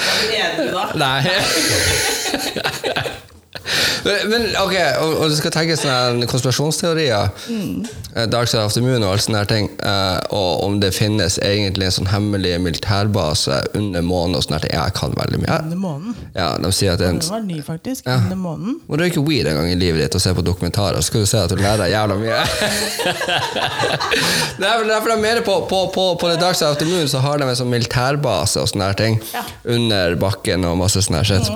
Er 0.00 0.16
du 0.20 0.26
enig 0.40 0.68
da? 0.72 0.84
Nei. 0.96 1.20
Men 4.30 4.46
ok, 4.56 4.74
og, 5.02 5.14
og 5.20 5.30
du 5.30 5.36
skal 5.36 5.52
tenke 5.54 5.76
sånne 5.78 6.26
konspirasjonsteorier, 6.30 7.28
mm. 7.50 7.86
Dark 8.32 8.48
Side 8.48 8.64
of 8.64 8.74
the 8.74 8.82
Moon 8.84 9.04
og 9.04 9.12
alle 9.12 9.24
sånne 9.24 9.42
ting, 9.50 9.68
eh, 9.84 10.18
og 10.34 10.64
om 10.64 10.78
det 10.82 10.92
finnes 10.96 11.36
egentlig 11.44 11.88
en 11.90 11.96
sånn 12.00 12.10
hemmelig 12.10 12.56
militærbase 12.64 13.60
under 13.78 14.04
månen 14.06 14.38
og 14.38 14.46
sånne 14.46 14.62
ting. 14.64 14.74
Jeg 14.74 14.96
kan 14.96 15.14
veldig 15.18 15.42
mye. 15.44 15.58
Under 15.66 15.80
månen. 15.80 16.16
Ja, 16.34 16.52
de 16.60 16.72
sier 16.74 16.96
at 16.96 17.02
det 17.02 17.10
en 17.10 17.20
det 17.20 17.30
var 17.30 17.44
ny, 17.44 17.60
faktisk. 17.66 18.08
Under 18.08 18.38
månen. 18.40 18.78
Må 18.88 18.98
røyke 19.00 19.22
weed 19.26 19.50
en 19.50 19.60
gang 19.60 19.70
i 19.72 19.78
livet 19.78 20.04
ditt 20.06 20.16
og 20.18 20.24
se 20.24 20.34
på 20.36 20.44
dokumentarer, 20.46 21.00
så 21.00 21.10
skal 21.10 21.26
du 21.26 21.30
se 21.30 21.42
at 21.44 21.52
du 21.52 21.60
lærer 21.60 21.84
deg 21.84 21.94
jævla 21.94 22.18
mye. 22.20 22.40
det 24.60 24.70
er 24.70 24.86
derfor 24.88 25.12
det 25.14 25.34
er 25.34 25.42
på, 25.46 25.58
på, 25.70 25.82
på, 25.94 26.06
på 26.20 26.32
The 26.32 26.38
Dark 26.40 26.56
Side 26.56 26.70
of 26.70 26.80
the 26.80 26.88
Moon 26.88 27.08
så 27.10 27.22
har 27.24 27.38
de 27.40 27.48
en 27.48 27.58
sånn 27.58 27.70
militærbase 27.72 28.62
og 28.62 28.72
sånne 28.72 28.92
ting 28.98 29.20
Ja. 29.34 29.44
under 29.68 30.16
bakken 30.20 30.64
og 30.68 30.78
masse 30.80 31.02
sånne 31.04 31.22
shit. 31.26 31.50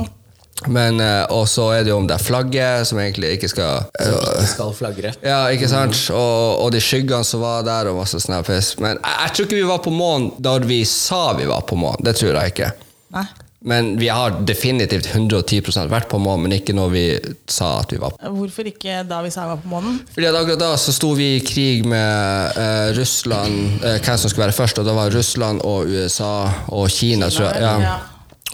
Men, 0.67 1.01
eh, 1.01 1.25
og 1.35 1.47
så 1.51 1.69
er 1.77 1.85
det 1.85 1.93
jo 1.93 1.99
om 2.01 2.09
det 2.09 2.17
er 2.17 2.25
flagget, 2.25 2.89
som 2.89 3.01
egentlig 3.03 3.35
ikke 3.37 3.51
skal 3.53 3.87
Som 4.01 4.17
ikke 4.17 4.51
skal 4.55 4.75
flagre. 4.79 5.15
Ja, 5.25 5.45
ikke 5.53 5.69
sant? 5.71 5.99
Og, 6.15 6.65
og 6.65 6.73
de 6.75 6.83
skyggene 6.83 7.25
som 7.27 7.45
var 7.45 7.65
der, 7.67 7.91
og 7.93 8.01
masse 8.01 8.21
sånn 8.23 8.45
piss. 8.47 8.75
Men 8.81 8.97
jeg, 8.97 9.15
jeg 9.21 9.37
tror 9.37 9.49
ikke 9.49 9.61
vi 9.61 9.71
var 9.75 9.83
på 9.85 9.95
månen 9.95 10.33
da 10.43 10.59
vi 10.65 10.83
sa 10.89 11.27
vi 11.39 11.49
var 11.51 11.67
på 11.69 11.79
månen. 11.79 12.05
Det 12.07 12.17
tror 12.21 12.39
jeg 12.39 12.55
ikke. 12.55 12.71
Nei. 13.15 13.27
Men 13.65 13.95
vi 13.97 14.11
har 14.13 14.35
definitivt 14.45 15.07
110% 15.09 15.89
vært 15.89 16.11
på 16.11 16.19
månen, 16.21 16.45
men 16.45 16.53
ikke 16.59 16.75
når 16.77 16.91
vi 16.93 17.05
sa 17.49 17.79
at 17.81 17.95
vi 17.95 18.01
var 18.03 18.13
på 18.13 18.33
Hvorfor 18.37 18.69
ikke 18.69 18.99
da 19.09 19.23
vi 19.25 19.31
sa 19.33 19.47
vi 19.47 19.55
var 19.55 19.63
på 19.63 19.71
månen? 19.73 20.03
Fordi 20.13 20.29
at 20.29 20.37
akkurat 20.37 20.61
da 20.61 20.75
så 20.77 20.93
sto 20.93 21.15
vi 21.17 21.31
i 21.39 21.45
krig 21.45 21.87
med 21.89 22.59
eh, 22.61 22.91
Russland, 22.99 23.79
eh, 23.81 23.97
hvem 24.05 24.19
som 24.21 24.29
skulle 24.29 24.51
være 24.51 24.59
først, 24.59 24.83
og 24.83 24.85
det 24.85 24.97
var 24.99 25.17
Russland 25.17 25.65
og 25.65 25.89
USA 25.89 26.35
og 26.77 26.91
Kina, 26.93 27.31
tror 27.33 27.49
jeg. 27.55 27.65
Ja. 27.65 27.79
Ja. 27.87 27.97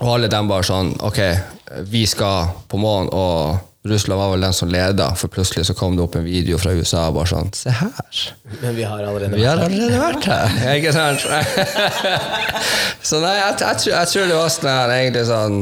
Og 0.01 0.15
alle 0.15 0.29
dem 0.33 0.49
bare 0.49 0.65
sånn 0.65 0.95
Ok, 1.05 1.19
vi 1.91 2.07
skal 2.09 2.55
på 2.71 2.79
månen, 2.81 3.11
og 3.13 3.67
Russland 3.89 4.21
var 4.21 4.29
vel 4.35 4.43
den 4.45 4.53
som 4.53 4.69
leda, 4.69 5.07
for 5.17 5.29
plutselig 5.33 5.63
så 5.65 5.73
kom 5.77 5.95
det 5.97 6.03
opp 6.05 6.17
en 6.19 6.25
video 6.27 6.59
fra 6.61 6.75
USA 6.77 7.07
og 7.09 7.15
bare 7.17 7.31
sånn 7.31 7.49
Se 7.57 7.73
her. 7.73 8.19
Men 8.61 8.75
vi 8.77 8.85
har 8.85 9.01
allerede 9.09 9.39
Vi 9.41 9.45
har 9.49 9.57
vært 9.57 9.73
der. 9.73 9.87
allerede 9.89 10.01
vært 10.03 10.27
her. 10.29 10.75
Ikke 10.77 10.93
sant? 10.93 11.25
så 13.09 13.21
nei, 13.23 13.33
jeg, 13.39 13.55
jeg, 13.63 13.79
tror, 13.81 13.93
jeg 13.95 14.11
tror 14.13 14.29
det 14.29 14.37
var 14.41 14.53
sånn 14.53 14.69
her, 14.71 14.93
egentlig 14.99 15.25
sånn 15.31 15.59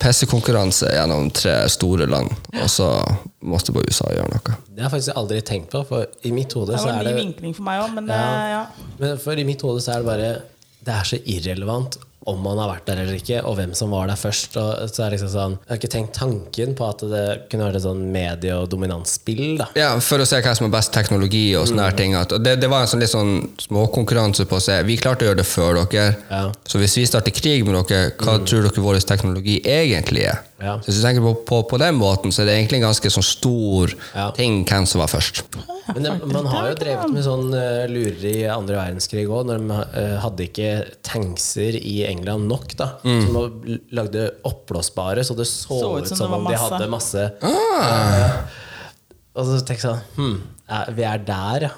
pissekonkurranse 0.00 0.92
gjennom 0.94 1.28
tre 1.36 1.56
store 1.72 2.06
land, 2.08 2.32
og 2.62 2.68
så 2.72 2.88
måtte 3.44 3.74
bare 3.76 3.92
USA 3.92 4.08
gjøre 4.14 4.30
noe. 4.32 4.56
Det 4.70 4.80
har 4.80 4.88
jeg 4.88 4.94
faktisk 4.96 5.20
aldri 5.20 5.40
tenkt 5.52 5.72
på, 5.74 5.82
for 5.88 6.06
i 6.28 6.32
mitt 6.36 6.52
hode 6.56 6.72
Det 6.72 6.80
så 6.80 6.88
var 6.88 6.94
er 6.94 7.00
en 7.00 7.04
ny 7.04 7.10
det 7.12 7.18
vinkling 7.20 7.56
for 7.58 7.68
meg 7.68 7.82
òg, 7.84 7.92
men 7.98 8.08
Ja. 8.08 8.20
eh, 8.20 8.52
ja. 8.54 8.62
Men 9.02 9.18
for 9.20 9.36
i 9.36 9.44
mitt 9.48 9.60
hode 9.66 9.84
så 9.84 9.92
er 9.98 10.00
det 10.04 10.08
bare 10.08 10.30
Det 10.80 10.94
er 10.96 11.04
så 11.12 11.18
irrelevant 11.28 11.98
om 12.28 12.42
man 12.44 12.58
har 12.60 12.68
vært 12.74 12.84
der 12.90 12.98
eller 13.00 13.16
ikke, 13.16 13.38
og 13.48 13.56
hvem 13.56 13.70
som 13.76 13.92
var 13.94 14.10
der 14.10 14.18
først. 14.20 14.56
Og 14.60 14.90
så 14.92 15.04
er 15.06 15.10
det 15.10 15.18
liksom 15.18 15.30
sånn, 15.32 15.54
Jeg 15.64 15.70
har 15.72 15.78
ikke 15.80 15.92
tenkt 15.94 16.12
tanken 16.18 16.74
på 16.76 16.88
at 16.88 17.04
det 17.08 17.22
kunne 17.50 17.64
vært 17.68 17.78
et 17.80 17.86
sånn 17.86 18.02
medie- 18.12 18.56
og 18.58 18.68
dominansspill. 18.68 19.56
da 19.58 19.68
Ja, 19.78 19.98
For 20.04 20.18
å 20.20 20.26
se 20.28 20.40
hvem 20.42 20.56
som 20.58 20.66
har 20.68 20.74
best 20.78 20.92
teknologi 20.92 21.54
og 21.56 21.68
sånne 21.70 21.86
her 21.88 21.96
ting. 21.96 22.14
At, 22.14 22.32
og 22.36 22.44
det, 22.44 22.58
det 22.60 22.68
var 22.68 22.84
en 22.84 22.92
sånn 22.92 23.00
litt 23.00 23.14
sånn 23.14 23.32
småkonkurranse 23.64 24.44
på 24.50 24.58
å 24.58 24.60
se 24.60 24.82
Vi 24.84 24.98
klarte 25.00 25.24
å 25.24 25.30
gjøre 25.30 25.40
det 25.40 25.48
før 25.48 25.80
dere. 25.80 26.16
Ja. 26.30 26.44
Så 26.68 26.78
hvis 26.82 26.98
vi 27.00 27.06
starter 27.08 27.32
krig 27.32 27.64
med 27.66 27.78
dere, 27.88 28.12
hva 28.20 28.36
tror 28.44 28.68
dere 28.68 28.84
vår 28.84 29.00
teknologi 29.08 29.60
egentlig 29.64 30.26
er? 30.28 30.44
Ja. 30.60 30.76
Så 30.84 30.90
hvis 30.90 31.00
du 31.00 31.06
tenker 31.06 31.24
på, 31.24 31.32
på, 31.48 31.62
på 31.70 31.78
den 31.80 31.96
måten, 31.96 32.32
så 32.32 32.42
er 32.42 32.50
det 32.50 32.56
egentlig 32.58 32.82
en 32.82 32.88
ganske 32.90 33.10
sånn 33.14 33.24
stor 33.24 33.94
Ja. 34.14 34.30
ting 34.36 34.60
hvem 34.68 34.86
som 34.86 35.00
var 35.00 35.08
først. 35.08 35.40
Men 35.94 36.04
det, 36.04 36.12
man 36.28 36.46
har 36.52 36.68
jo 36.68 36.74
drevet 36.78 37.10
med 37.14 37.24
sånn 37.24 37.48
uh, 37.54 37.86
lureri 37.90 38.34
i 38.44 38.50
andre 38.52 38.76
verdenskrig 38.76 39.24
òg, 39.26 39.48
når 39.48 39.62
de 39.64 39.78
uh, 39.80 40.18
hadde 40.22 40.44
ikke 40.46 40.70
tankser 41.06 41.78
i 41.80 42.02
England 42.10 42.48
nok. 42.50 42.74
da 42.78 42.88
Som 43.02 43.36
de 43.64 43.78
lagde 43.96 44.26
oppblåsbare, 44.48 45.24
så 45.26 45.36
det 45.38 45.46
så, 45.50 45.80
ut 45.98 46.08
som, 46.10 46.32
om 46.38 46.48
de 46.50 46.58
hadde 46.58 46.88
masse 46.92 47.28
Eh, 47.40 48.58
Og 49.38 49.46
så 49.46 49.60
tenkte 49.62 49.76
jeg 49.78 49.84
sånn 49.84 50.00
hm, 50.16 50.40
er- 50.70 50.90
Vi 50.96 51.04
er 51.06 51.22
der, 51.26 51.68
ja. 51.68 51.70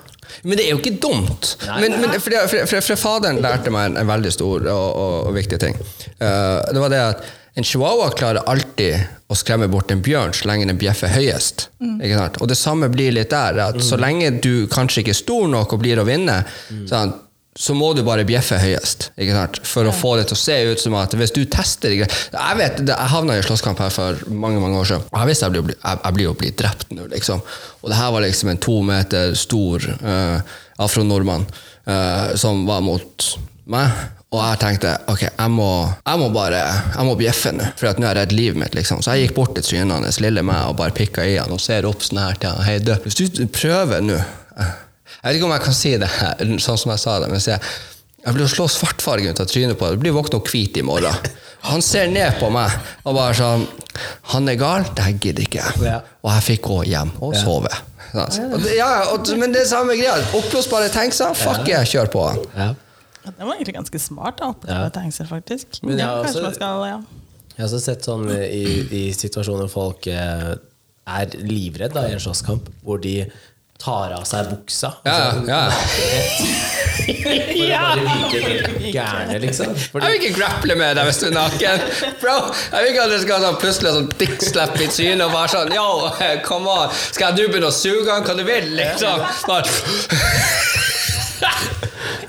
Men 0.46 0.56
det 0.56 0.64
er 0.64 0.70
jo 0.72 0.78
ikke 0.80 0.94
dumt. 1.02 1.56
Nei. 1.66 1.80
men, 1.82 1.96
men 2.00 2.20
fordi, 2.22 2.38
fordi, 2.48 2.64
fordi 2.70 2.96
faderen 3.00 3.40
lærte 3.42 3.72
meg 3.74 3.90
en, 3.90 3.96
en 4.00 4.08
veldig 4.08 4.30
stor 4.32 4.64
og, 4.70 4.88
og, 5.02 5.16
og 5.28 5.34
viktig 5.36 5.58
ting. 5.60 5.76
Uh, 6.22 6.62
det 6.72 6.80
var 6.80 6.92
det 6.94 7.00
at 7.10 7.24
en 7.58 7.66
chihuahua 7.68 8.06
klarer 8.16 8.46
alltid 8.48 9.02
å 9.28 9.36
skremme 9.36 9.66
bort 9.68 9.90
en 9.92 10.00
bjørn 10.04 10.32
så 10.32 10.46
lenge 10.48 10.70
den 10.70 10.78
bjeffer 10.80 11.10
høyest. 11.12 11.66
Ikke 11.84 12.16
sant? 12.16 12.38
Og 12.40 12.48
det 12.48 12.56
samme 12.56 12.88
blir 12.94 13.12
litt 13.12 13.28
der. 13.34 13.58
At 13.66 13.82
Så 13.84 13.98
lenge 14.00 14.30
du 14.40 14.64
kanskje 14.72 15.02
ikke 15.02 15.12
er 15.12 15.18
stor 15.20 15.50
nok 15.52 15.74
og 15.76 15.82
blir 15.82 16.00
å 16.00 16.06
vinne, 16.08 16.38
sånn, 16.88 17.12
så 17.58 17.74
må 17.76 17.90
du 17.92 18.00
bare 18.04 18.24
bjeffe 18.24 18.56
høyest 18.56 19.10
ikke 19.20 19.34
sant? 19.36 19.58
for 19.68 19.88
å 19.88 19.92
få 19.92 20.14
det 20.16 20.24
til 20.30 20.38
å 20.38 20.40
se 20.40 20.54
ut 20.70 20.80
som 20.80 20.94
at 20.96 21.12
hvis 21.18 21.34
du 21.36 21.42
tester 21.52 21.92
Jeg 21.92 22.06
vet, 22.56 22.80
jeg 22.88 23.12
havna 23.12 23.36
i 23.36 23.44
slåsskamp 23.44 23.82
her 23.82 23.92
for 23.92 24.22
mange 24.32 24.60
mange 24.62 24.80
år 24.80 24.88
siden. 24.88 25.04
Jeg 25.12 25.28
visste 25.28 25.50
jeg 25.50 25.66
blir, 25.66 25.76
jeg, 25.76 26.00
jeg 26.00 26.16
blir 26.16 26.28
jo 26.30 26.34
bli 26.38 26.52
drept 26.56 26.94
nå, 26.96 27.06
liksom. 27.12 27.42
Og 27.82 27.92
det 27.92 27.98
her 27.98 28.14
var 28.14 28.24
liksom 28.24 28.52
en 28.52 28.62
to 28.62 28.78
meter 28.88 29.36
stor 29.36 29.84
uh, 30.00 30.56
afronordmann 30.80 31.44
uh, 31.84 32.32
som 32.40 32.64
var 32.68 32.80
mot 32.86 33.28
meg. 33.72 34.00
Og 34.32 34.40
jeg 34.40 34.60
tenkte 34.62 34.94
ok, 35.12 35.26
jeg 35.26 35.52
må, 35.52 35.68
jeg 36.06 36.20
må 36.22 36.30
bare 36.32 36.62
jeg 36.62 37.04
må 37.04 37.18
bjeffe 37.20 37.52
nå, 37.52 37.66
for 37.76 38.00
nå 38.00 38.08
har 38.08 38.16
jeg 38.16 38.30
redd 38.30 38.38
livet 38.38 38.62
mitt. 38.62 38.78
liksom. 38.78 39.02
Så 39.04 39.12
jeg 39.12 39.28
gikk 39.28 39.36
bort 39.42 39.52
til 39.58 39.66
trynet 39.66 39.98
hans, 39.98 40.22
lille 40.24 40.44
meg, 40.46 40.70
og 40.70 40.78
bare 40.80 40.96
pikka 40.96 41.26
i 41.28 41.36
han 41.36 41.52
og 41.52 41.60
ser 41.60 41.84
opp 41.88 42.00
sånn 42.00 42.22
her 42.22 42.40
til 42.40 42.54
han. 42.54 42.64
Hei, 42.64 42.78
du, 42.80 42.94
hvis 43.04 43.20
du 43.36 43.44
prøver 43.52 44.00
nå 44.00 44.16
eh, 44.16 44.72
Jeg 45.22 45.28
vet 45.28 45.38
ikke 45.38 45.46
om 45.46 45.52
jeg 45.54 45.62
kan 45.62 45.76
si 45.78 45.90
det 46.02 46.08
sånn 46.64 46.78
som 46.82 46.90
jeg 46.90 46.98
sa 47.02 47.12
det, 47.22 47.28
men 47.30 47.38
jeg, 47.38 47.60
jeg 48.24 48.34
blir 48.34 48.44
å 48.46 48.50
slå 48.50 48.66
svartfargen 48.70 49.30
ut 49.36 49.42
av 49.44 49.46
trynet 49.50 49.78
på 49.78 49.86
deg. 49.86 49.98
Du 50.00 50.02
blir 50.02 50.14
våken 50.16 50.40
og 50.40 50.48
hvit 50.50 50.80
i 50.80 50.82
morgen. 50.86 51.30
Han 51.68 51.82
ser 51.84 52.08
ned 52.10 52.40
på 52.40 52.48
meg 52.50 52.74
og 53.06 53.14
bare 53.14 53.36
sånn 53.38 53.68
Han 54.32 54.48
er 54.50 54.56
gal, 54.58 54.82
det 54.96 55.04
her 55.06 55.14
gidder 55.22 55.44
ikke 55.44 55.60
jeg. 55.62 56.00
Og 56.24 56.30
jeg 56.32 56.44
fikk 56.48 56.64
gå 56.66 56.78
hjem 56.90 57.12
og 57.22 57.36
sove. 57.38 57.70
Sant? 58.12 58.40
Og 58.50 58.58
det, 58.64 58.74
ja, 58.80 58.88
og, 59.12 59.30
men 59.38 59.54
det 59.54 59.62
er 59.62 59.68
samme 59.70 59.94
greia. 59.96 60.16
Oppblåsbare 60.36 60.90
tankser, 60.92 61.36
fuck 61.38 61.68
yeah, 61.70 61.86
kjør 61.86 62.10
på. 62.12 62.24
ja. 62.58 62.72
Ja, 63.22 63.30
Det 63.38 63.46
var 63.46 63.54
egentlig 63.54 63.74
ganske 63.76 63.98
smart. 64.02 64.40
da, 64.42 64.48
Ja. 64.66 64.88
tankser, 64.90 65.28
faktisk. 65.30 65.78
Men 65.84 65.92
jeg 65.94 66.00
ja, 66.02 66.08
har 66.16 66.24
også- 66.26 66.42
man 66.42 66.54
skal, 66.54 66.84
ja. 66.88 66.96
Jeg 67.54 67.58
har 67.62 67.68
også 67.68 67.80
sett 67.84 68.02
sånn 68.02 68.26
i, 68.32 68.64
i 68.90 69.02
situasjoner 69.14 69.68
folk 69.70 70.06
eh, 70.10 70.54
er 71.06 71.26
livredd 71.38 71.94
da, 71.94 72.08
i 72.08 72.16
en 72.16 72.18
slåsskamp, 72.18 72.66
hvor 72.82 72.98
de 73.00 73.30
tar 73.82 74.12
av 74.14 74.24
seg 74.28 74.50
buksa. 74.52 74.92
Ja, 75.06 75.14
altså, 75.32 75.42
ja. 75.50 75.62
nakenhet, 77.02 77.42
For 77.52 77.62
å 77.62 77.68
bare 77.72 78.02
virke 78.06 78.40
helt 78.44 78.84
gærne, 78.94 79.38
liksom. 79.42 79.72
Jeg 79.74 80.02
vil 80.04 80.18
ikke 80.20 80.34
grapple 80.36 80.76
med 80.78 80.98
deg 80.98 81.08
hvis 81.08 81.20
du 81.22 81.26
er 81.28 81.34
naken. 81.34 81.86
Bro, 82.22 82.36
jeg 82.54 82.84
vil 82.84 82.90
ikke 82.92 83.06
at 83.06 83.14
det 83.14 83.20
skal 83.24 83.46
sånn 83.46 83.58
plutselig 83.62 83.94
sånn 83.96 84.10
dickslap 84.20 84.76
i 84.78 84.88
trynet 84.92 85.24
og 85.26 85.34
være 85.34 85.52
sånn 85.56 85.74
Yo, 85.74 85.86
come 86.48 86.76
on. 86.76 86.92
Skal 87.10 87.34
du 87.38 87.46
begynne 87.48 87.70
å 87.72 87.74
suge 87.74 88.06
han 88.10 88.26
hva 88.26 88.36
du 88.38 88.44
vil, 88.46 88.68
liksom? 88.78 89.24
Bare, 89.48 89.66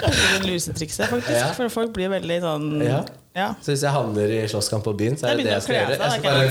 Kanskje 0.03 0.23
det 0.31 0.47
lusetrikset, 0.49 1.05
faktisk. 1.11 1.37
Ja. 1.37 1.51
For 1.57 1.69
folk 1.73 1.93
blir 1.95 2.09
veldig 2.11 2.39
sånn 2.43 2.65
Ja. 2.83 3.03
ja. 3.37 3.51
så 3.61 3.75
hvis 3.75 3.85
jeg 3.85 3.93
havner 3.93 4.33
i 4.39 4.41
slåsskamp 4.51 4.83
på 4.87 4.95
byen, 4.99 5.19
så 5.19 5.29
er 5.29 5.37
Det 5.37 5.45
det 5.45 5.51
det 5.51 5.53
jeg 5.59 5.67
skal 5.67 5.77
gjøre. 5.77 5.99
Jeg 6.01 6.17
skal 6.17 6.23
bare 6.31 6.49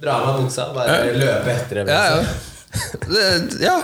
dra 0.00 0.14
av 0.16 0.30
meg 0.30 0.46
buksa 0.46 0.70
bare 0.72 1.02
løpe 1.18 1.58
etter 1.58 1.82
dem. 1.82 1.90
ja, 1.92 2.02
ja. 2.14 2.22
liksom. 2.22 3.60
Ja. 3.60 3.76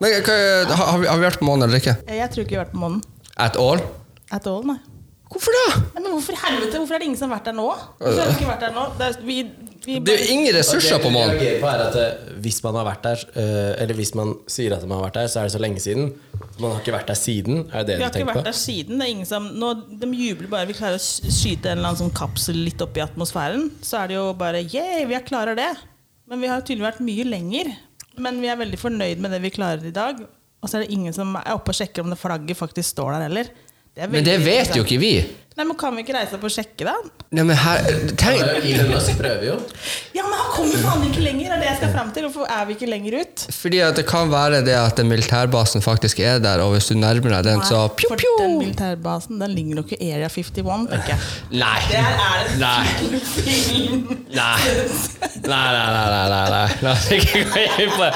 Men 0.00 0.16
hva, 0.26 0.38
har, 0.72 0.86
har 0.92 0.98
vi- 0.98 1.06
har 1.12 1.18
vi 1.20 1.26
vært 1.28 1.38
på 1.42 1.46
månen 1.50 1.68
eller 1.68 1.78
ikke? 1.82 1.96
Jeg 2.08 2.30
tror 2.32 2.42
ikke 2.44 2.54
vi 2.56 2.60
har 2.60 2.64
vært 2.66 2.74
på 2.74 2.82
månen. 2.86 3.02
At 3.36 3.56
all? 3.56 3.80
At 4.32 4.46
all, 4.46 4.62
nei. 4.66 4.78
Hvorfor 5.34 5.50
da? 5.56 5.80
Men 5.96 6.04
hvorfor 6.12 6.36
helvete? 6.38 6.78
Hvorfor 6.78 6.94
er 6.94 6.98
det 7.02 7.06
ingen 7.08 7.18
som 7.18 7.30
har 7.30 7.38
vært 7.40 7.46
der 7.48 7.54
nå? 7.58 7.66
Hvorfor 7.98 8.20
har 8.22 8.28
vi 8.30 8.34
ikke 8.38 8.50
vært 8.52 8.60
der 8.60 8.74
nå? 8.76 8.82
Det 8.98 9.06
er, 9.08 9.16
vi 9.26 9.36
vi 9.84 9.98
Det 10.00 10.14
er 10.14 10.20
jo 10.24 10.32
ingen 10.32 10.54
ressurser 10.54 11.00
på 11.02 11.10
månen. 11.12 11.34
det 11.36 11.44
jeg 11.48 11.60
på 11.60 11.66
er 11.68 11.80
at 11.88 11.96
eh, 12.00 12.36
Hvis 12.40 12.62
man 12.64 12.74
har 12.78 12.86
vært 12.86 13.02
der, 13.02 13.24
eh, 13.36 13.82
eller 13.82 13.94
hvis 13.98 14.14
man 14.16 14.30
sier 14.48 14.72
at 14.76 14.84
man 14.86 14.96
har 15.00 15.08
vært 15.10 15.18
der, 15.18 15.26
så 15.28 15.40
er 15.40 15.48
det 15.48 15.52
så 15.52 15.60
lenge 15.60 15.80
siden. 15.82 16.06
Man 16.60 16.70
har 16.70 16.78
ikke 16.80 16.94
vært 16.94 17.10
der 17.10 17.18
siden. 17.18 17.58
Er 17.72 17.82
det 17.82 17.86
det 17.90 17.98
Vi 17.98 18.04
har 18.06 18.10
du 18.14 18.18
ikke 18.20 18.28
vært 18.30 18.38
på? 18.38 18.44
der 18.46 18.56
siden. 18.60 18.98
Det 18.98 19.04
er 19.08 19.10
ingen 19.12 19.26
som, 19.28 19.48
nå, 19.60 19.72
de 20.00 20.06
jubler 20.16 20.48
bare 20.54 20.66
vi 20.70 20.76
klarer 20.78 20.96
å 20.96 21.02
skyte 21.02 21.66
en 21.72 21.78
eller 21.78 21.88
annen 21.90 22.00
sånn 22.00 22.14
kapsel 22.14 22.56
litt 22.64 22.80
opp 22.86 22.96
i 22.96 23.04
atmosfæren. 23.04 23.66
Så 23.82 23.98
er 24.04 24.08
det 24.08 24.14
jo 24.20 24.32
bare 24.38 24.62
yeah, 24.62 25.04
vi 25.04 25.14
har 25.18 25.26
klarer 25.26 25.56
det. 25.58 25.72
Men 26.30 26.40
vi 26.40 26.48
har 26.48 26.62
tydelig 26.64 26.86
vært 26.94 27.02
mye 27.04 27.24
lenger. 27.28 27.74
Men 28.16 28.40
vi 28.42 28.50
er 28.50 28.58
veldig 28.60 28.78
fornøyd 28.78 29.22
med 29.22 29.34
det 29.34 29.40
vi 29.42 29.52
klarer 29.54 29.84
i 29.88 29.94
dag. 29.94 30.20
Og 30.62 30.70
så 30.70 30.78
er 30.78 30.84
det 30.84 30.94
ingen 30.96 31.12
som 31.12 31.34
er 31.36 31.54
oppe 31.54 31.74
og 31.74 31.76
sjekker 31.76 32.04
om 32.04 32.12
det 32.12 32.18
flagget 32.20 32.56
faktisk 32.56 32.94
står 32.94 33.16
der 33.16 33.26
heller. 33.28 33.50
Det 33.94 34.02
er 34.06 34.10
Men 34.10 34.26
det 34.26 34.38
vet 34.42 34.74
jo 34.76 34.82
ikke 34.86 34.98
vi. 35.02 35.12
Nei, 35.54 35.64
men 35.68 35.76
Kan 35.78 35.94
vi 35.94 36.02
ikke 36.02 36.14
reise 36.16 36.34
opp 36.34 36.44
og 36.48 36.50
sjekke, 36.50 36.82
da? 36.88 36.94
Nei, 37.34 37.44
men 37.46 37.54
her, 37.58 37.84
tenk, 38.18 38.40
Elon 38.66 38.88
Musk 38.90 39.14
prøver 39.20 39.44
jo. 39.52 39.54
Ja, 40.16 40.24
men 40.26 40.34
han 40.34 40.48
kommer 40.54 40.80
faen 40.82 41.04
ikke 41.06 41.22
lenger! 41.22 41.44
Det 41.44 41.54
er 41.54 41.60
det 41.62 41.68
jeg 41.68 41.76
skal 41.78 41.92
fram 41.94 42.08
til. 42.16 42.24
Hvorfor 42.26 42.48
er 42.50 42.64
vi 42.66 42.74
ikke 42.74 42.88
lenger 42.90 43.16
ut? 43.20 43.44
fordi 43.54 43.78
at 43.86 43.94
det 43.96 44.04
kan 44.10 44.30
være 44.32 44.58
det 44.66 44.74
at 44.74 44.96
den 44.98 45.08
militærbasen 45.12 45.82
faktisk 45.84 46.18
er 46.26 46.40
der, 46.42 46.60
og 46.64 46.74
hvis 46.74 46.88
du 46.90 46.96
nærmer 46.98 47.36
deg 47.36 47.46
den, 47.46 47.62
så 47.66 47.84
Nei, 47.84 47.94
pjo, 48.00 48.08
for 48.10 48.20
pjo. 48.24 48.32
den 48.42 48.56
militærbasen 48.64 49.38
den 49.44 49.54
ligger 49.54 49.78
nok 49.78 49.92
i 49.94 49.98
Area 50.10 50.28
51, 50.28 50.88
tenker 50.90 51.14
jeg. 51.14 51.30
Nei. 51.62 51.78
Der 51.92 52.10
er 52.24 52.50
det 52.50 52.58
Nei. 52.64 53.20
film. 53.22 54.02
Nei. 54.34 54.58
Nei, 55.44 55.62
nei, 55.76 55.86
nei, 55.94 56.04
nei, 56.10 56.26
nei, 56.34 56.42
nei. 56.50 56.66
La 56.84 56.92
oss 56.96 57.06
ikke 57.14 57.44
gå 57.52 57.62
inn 57.84 57.94
på 57.94 58.06
det. 58.08 58.12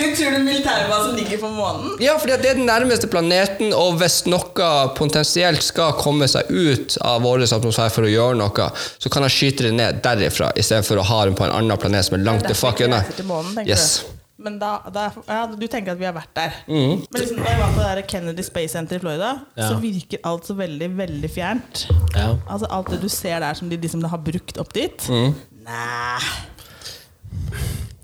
Du 0.00 0.04
tror 0.16 0.36
den 0.38 0.44
militærbasen 0.48 1.16
ligger 1.20 1.42
på 1.44 1.52
månen? 1.56 1.94
Ja, 2.02 2.16
fordi 2.22 2.36
det 2.42 2.52
er 2.54 2.58
den 2.62 2.68
nærmeste 2.70 3.10
planeten, 3.12 3.74
og 3.76 3.98
hvis 4.00 4.22
noe 4.30 4.70
potensielt 4.96 5.64
skal 5.66 5.94
komme 6.00 6.29
seg 6.32 6.50
ut 6.50 6.96
av 7.06 7.20
vår 7.26 7.44
atmosfære 7.46 7.94
for 7.94 8.06
å 8.08 8.12
gjøre 8.12 8.38
noe, 8.40 8.70
så 8.98 9.12
kan 9.12 9.26
jeg 9.26 9.36
skyte 9.36 9.68
det 9.68 9.74
ned 9.76 10.00
derifra, 10.04 10.52
istedenfor 10.58 11.02
å 11.02 11.08
ha 11.10 11.20
den 11.28 11.36
på 11.38 11.46
en 11.48 11.56
annen 11.58 11.80
planet 11.80 12.08
som 12.08 12.18
er 12.18 12.24
langt 12.26 12.48
the 12.48 12.56
fuck 12.56 12.80
unna. 12.86 13.02
til 13.16 13.28
Yes. 13.66 14.02
Men 14.40 14.56
da, 14.56 14.78
da, 14.88 15.10
ja, 15.28 15.42
du 15.52 15.66
tenker 15.68 15.92
at 15.92 15.98
vi 16.00 16.06
har 16.08 16.14
vært 16.16 16.30
der. 16.38 16.54
Men 16.66 17.02
liksom, 17.12 17.42
da 17.44 17.50
jeg 17.52 17.60
var 17.60 17.74
på 17.74 17.82
det 17.82 17.88
der 17.90 18.06
Kennedy 18.08 18.44
Space 18.46 18.72
Center 18.72 18.96
i 18.96 19.02
Florida, 19.02 19.32
Ja. 19.58 19.66
så 19.68 19.76
virker 19.82 20.22
alt 20.24 20.48
så 20.48 20.56
veldig, 20.56 20.88
veldig 20.96 21.30
fjernt. 21.30 21.82
Ja. 22.14 22.30
Altså 22.48 22.70
Alt 22.72 22.88
det 22.94 23.02
du 23.02 23.08
ser 23.12 23.42
der 23.44 23.58
som 23.58 23.68
de 23.68 23.76
liksom 23.76 24.04
har 24.08 24.22
brukt 24.24 24.56
opp 24.62 24.72
dit. 24.72 25.08
Mm. 25.12 25.34
Nei. 25.66 26.22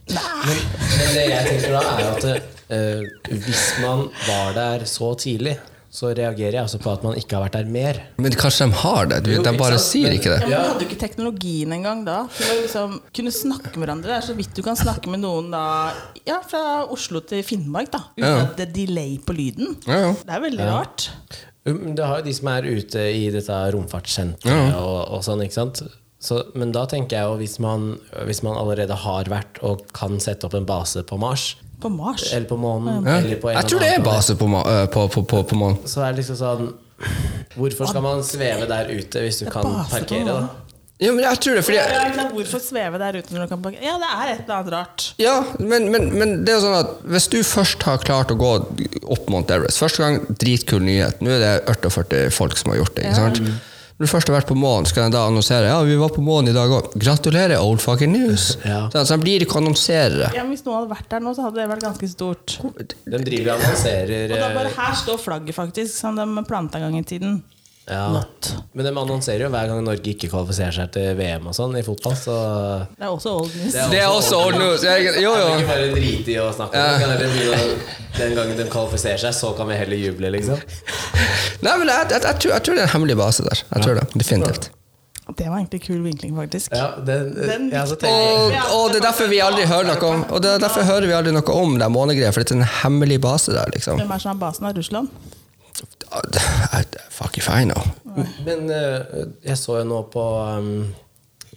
Men 0.07 1.15
det 1.17 1.25
jeg 1.25 1.49
tenker 1.49 1.73
da, 1.73 1.81
er 1.97 2.13
at 2.13 2.29
uh, 2.69 3.33
hvis 3.33 3.65
man 3.83 4.05
var 4.29 4.53
der 4.59 4.85
så 4.91 5.15
tidlig, 5.19 5.57
så 5.97 6.11
reagerer 6.13 6.59
jeg 6.59 6.61
altså 6.67 6.77
på 6.83 6.91
at 6.93 7.05
man 7.07 7.15
ikke 7.17 7.39
har 7.39 7.47
vært 7.47 7.55
der 7.57 7.69
mer. 7.73 7.99
Men 8.21 8.35
kanskje 8.37 8.67
de 8.69 8.77
har 8.83 9.07
det? 9.09 9.23
Du, 9.25 9.31
Jo, 9.33 9.43
de 9.47 9.53
bare 9.57 9.79
sant? 9.79 9.87
sier 9.95 10.13
ikke 10.13 10.35
det. 10.35 10.51
Ja. 10.51 10.59
men 10.61 10.69
hadde 10.75 10.85
jo 10.85 10.89
ikke 10.91 10.99
teknologien 11.01 11.73
engang 11.73 12.03
da. 12.05 12.19
Til 12.37 12.51
å 12.53 12.57
liksom 12.67 12.99
kunne 13.17 13.33
snakke 13.33 13.73
med 13.79 13.87
hverandre. 13.87 14.11
Det 14.13 14.19
er 14.19 14.27
så 14.29 14.37
vidt 14.37 14.53
du 14.59 14.61
kan 14.67 14.77
snakke 14.77 15.09
med 15.15 15.23
noen 15.25 15.49
da 15.55 15.63
Ja, 16.29 16.43
fra 16.45 16.63
Oslo 16.93 17.23
til 17.25 17.41
Finnmark, 17.49 17.89
da. 17.97 18.03
Uten 18.19 18.27
Ja. 18.29 18.43
at 18.45 18.57
det 18.61 18.69
er 18.69 18.73
delay 18.77 19.17
på 19.25 19.33
lyden. 19.39 19.77
Ja, 19.89 19.99
ja. 20.05 20.13
Det 20.21 20.37
er 20.37 20.45
veldig 20.45 20.69
rart. 20.69 21.09
Um, 21.67 21.95
Det 21.97 22.05
har 22.07 22.19
jo 22.21 22.25
de 22.29 22.35
som 22.35 22.49
er 22.53 22.63
ute 22.69 22.99
i 23.17 23.31
dette 23.35 23.57
romfartssenteret 23.75 24.73
Ja. 24.75 24.79
og, 24.83 24.99
og 25.17 25.25
sånn, 25.25 25.41
ikke 25.47 25.57
sant. 25.63 25.83
Så, 26.21 26.43
men 26.57 26.73
da 26.73 26.85
tenker 26.91 27.17
jeg 27.19 27.25
jo 27.29 27.37
hvis 27.41 27.59
man, 27.63 27.99
hvis 28.27 28.43
man 28.43 28.57
allerede 28.57 28.95
har 28.97 29.25
vært 29.31 29.61
og 29.63 29.87
kan 29.97 30.19
sette 30.21 30.45
opp 30.49 30.55
en 30.59 30.65
base 30.69 31.03
på 31.07 31.19
Mars, 31.21 31.55
På 31.81 31.89
Mars. 31.93 32.33
eller 32.33 32.47
på 32.49 32.57
månen, 32.57 33.05
Ja. 33.05 33.19
eller 33.21 33.37
på 33.41 33.51
en 33.51 33.57
Jeg 33.57 33.69
tror 33.71 33.79
det 33.85 33.89
er 33.95 34.03
base 34.05 34.35
på, 34.37 34.47
ma- 34.49 34.67
øh, 34.67 34.87
på, 34.89 35.07
på, 35.09 35.23
på, 35.23 35.43
på 35.43 35.55
månen. 35.61 35.79
Så 35.87 36.01
er 36.03 36.13
det 36.13 36.23
liksom 36.25 36.37
sånn 36.41 36.69
Hvorfor 37.57 37.87
skal 37.91 38.03
man 38.03 38.23
sveve 38.25 38.65
der 38.69 38.89
ute 38.89 39.21
hvis 39.21 39.43
du 39.43 39.51
kan 39.53 39.63
parkere, 39.91 40.25
da? 40.25 40.47
Ja, 40.99 41.11
men 41.13 41.21
jeg 41.27 41.41
tror 41.45 41.55
det, 41.59 41.65
fordi 41.67 41.77
Ja, 41.77 42.07
ikke? 42.09 42.23
Hvorfor 42.33 42.59
sveve 42.65 42.99
der 43.03 43.19
ute 43.19 43.35
når 43.35 43.43
du 43.45 43.49
kan 43.53 43.63
parkere? 43.67 43.85
Ja, 43.85 43.99
det 44.01 44.09
er 44.17 44.31
et 44.33 44.41
eller 44.47 44.55
annet 44.63 44.73
rart. 44.73 45.05
Ja, 45.21 45.35
men, 45.61 45.91
men, 45.93 46.07
men 46.19 46.33
det 46.47 46.55
er 46.55 46.57
jo 46.57 46.63
sånn 46.65 46.79
at 46.79 46.95
hvis 47.05 47.27
du 47.35 47.37
først 47.45 47.83
har 47.85 47.99
klart 48.01 48.33
å 48.33 48.39
gå 48.41 48.53
opp 49.05 49.29
Mount 49.29 49.51
Everest 49.53 49.83
Første 49.83 50.01
gang, 50.07 50.23
dritkul 50.41 50.81
nyhet. 50.89 51.21
Nå 51.21 51.35
er 51.37 51.43
det 51.45 51.53
48 51.69 52.31
folk 52.33 52.57
som 52.57 52.73
har 52.73 52.81
gjort 52.81 52.97
det. 52.97 53.05
ikke 53.11 53.21
sant? 53.21 53.43
Når 53.97 54.05
du 54.05 54.11
først 54.13 54.29
har 54.29 54.35
vært 54.37 54.51
på 54.51 54.55
månen, 54.61 54.85
skal 54.85 55.07
de 55.07 55.17
da 55.17 55.23
annonsere 55.25 55.71
Ja, 55.71 55.79
vi 55.89 55.95
var 55.97 56.11
på 56.13 56.21
månen 56.21 56.51
i 56.53 56.57
dag 56.57 56.69
òg. 56.69 56.91
Gratulerer, 57.01 57.57
old 57.65 57.81
fucking 57.81 58.13
news! 58.13 58.51
Ja. 58.61 58.83
Så 58.93 59.07
de 59.09 59.17
blir 59.23 59.45
ikke 59.47 59.57
annonserere. 59.63 60.29
Ja, 60.37 60.45
men 60.45 60.53
Hvis 60.53 60.67
noen 60.67 60.83
hadde 60.83 60.93
vært 60.93 61.09
der 61.15 61.25
nå, 61.25 61.33
så 61.33 61.47
hadde 61.47 61.63
det 61.63 61.69
vært 61.71 61.87
ganske 61.87 62.11
stort. 62.13 62.59
De 62.61 63.21
driver 63.25 63.55
og 63.55 63.65
annonserer 63.65 64.35
Og 64.35 64.37
da 64.37 64.51
bare 64.53 64.69
eh, 64.69 64.77
Her 64.77 64.99
står 65.01 65.23
flagget, 65.23 65.57
faktisk, 65.57 65.95
som 65.97 66.21
de 66.21 66.45
planta 66.45 66.77
en 66.77 66.91
gang 66.91 66.99
i 67.01 67.07
tiden. 67.09 67.39
Ja. 67.87 68.09
Not. 68.13 68.49
Men 68.75 68.89
de 68.89 68.91
annonserer 68.99 69.45
jo 69.45 69.49
hver 69.53 69.69
gang 69.71 69.83
Norge 69.87 70.11
ikke 70.11 70.29
kvalifiserer 70.33 70.75
seg 70.75 70.89
til 70.97 71.13
VM 71.19 71.45
og 71.47 71.55
sånn 71.55 71.77
i 71.79 71.85
fotball, 71.87 72.17
så 72.19 72.37
Det 72.97 73.07
er 73.07 73.13
også 73.13 73.35
old 73.41 73.53
news. 73.55 73.73
Det 73.77 73.85
Det 73.93 74.01
er 74.03 74.09
også 74.11 74.41
old 74.43 74.59
news. 74.59 74.83
Jeg, 74.87 75.05
jo, 75.23 75.31
jo. 75.31 75.45
Kan 75.53 75.61
ikke 75.63 75.69
bare 75.71 75.93
drite 75.95 76.35
i 76.35 76.39
å 76.43 76.49
snakke 76.57 76.81
om 76.83 76.89
det. 76.89 77.05
Kan 77.05 77.15
heller 77.15 77.77
Den 78.17 78.35
gangen 78.41 78.57
de 78.59 78.67
kvalifiserer 78.73 79.23
seg, 79.23 79.37
så 79.39 79.53
kan 79.59 79.71
vi 79.71 79.77
heller 79.79 80.03
juble, 80.03 80.33
liksom. 80.35 80.59
Nei, 81.63 81.77
men 81.79 81.87
jeg, 81.93 82.09
jeg, 82.11 82.23
jeg, 82.27 82.41
tror, 82.43 82.53
jeg 82.57 82.67
tror 82.67 82.75
det 82.75 82.83
er 82.83 82.89
en 82.89 82.95
hemmelig 82.97 83.17
base 83.23 83.47
der. 83.47 83.63
Jeg 83.71 83.87
tror 83.87 84.01
det, 84.01 84.09
Definitivt. 84.17 84.71
Det 85.37 85.49
var 85.51 85.57
egentlig 85.59 85.83
kul 85.83 86.03
vinkling, 86.05 86.37
faktisk. 86.39 86.75
Ja, 86.75 86.91
den, 87.07 87.33
Den- 87.35 87.71
ja, 87.75 87.83
så 87.87 87.97
Og, 87.99 88.53
og 88.77 88.93
det 88.93 89.01
er 89.01 89.07
derfor 89.09 89.27
vi 89.31 89.41
aldri 89.43 89.65
hører 89.67 89.89
noe 89.91 90.11
om 90.13 90.21
Og 90.31 90.43
det 90.43 90.53
er 90.55 90.63
derfor 90.63 90.87
hører 90.87 91.07
vi 91.11 91.17
aldri 91.19 91.33
noe 91.35 91.57
om 91.63 91.75
det 91.79 91.89
månegreiet, 91.91 92.35
for 92.35 92.43
det 92.47 92.55
er 92.55 92.61
en 92.63 92.71
hemmelig 92.83 93.19
base 93.21 93.53
der, 93.55 93.67
liksom. 93.75 93.99
Hvem 93.99 94.15
er 94.15 94.23
som 94.23 94.37
er 94.37 94.41
basen 94.43 94.67
av 94.71 94.79
Russland? 94.79 95.11
Fuck 97.11 97.39
if 97.39 97.49
I 97.49 97.65
know. 97.65 97.83
Men 98.45 98.71
eh, 98.73 99.25
jeg 99.45 99.59
så 99.61 99.81
jo 99.81 99.87
nå 99.89 100.03
på 100.13 100.25
um, 100.41 100.69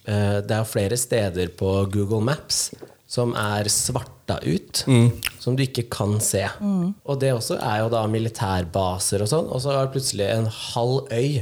eh, 0.03 0.39
Det 0.43 0.55
er 0.55 0.67
flere 0.67 0.97
steder 0.99 1.51
på 1.59 1.73
Google 1.93 2.23
Maps 2.25 2.69
som 3.09 3.31
er 3.33 3.65
svarta 3.73 4.35
ut, 4.45 4.83
som 5.41 5.55
du 5.57 5.63
ikke 5.63 5.87
kan 5.89 6.19
se. 6.21 6.43
Og 7.09 7.15
det 7.17 7.31
også 7.33 7.55
er 7.57 7.79
jo 7.81 7.87
da 7.89 8.03
militærbaser 8.05 9.23
og 9.25 9.31
sånn, 9.31 9.47
og 9.49 9.63
så 9.63 9.71
er 9.73 9.87
det 9.87 9.95
plutselig 9.95 10.27
en 10.29 10.45
halv 10.53 11.09
øy 11.09 11.39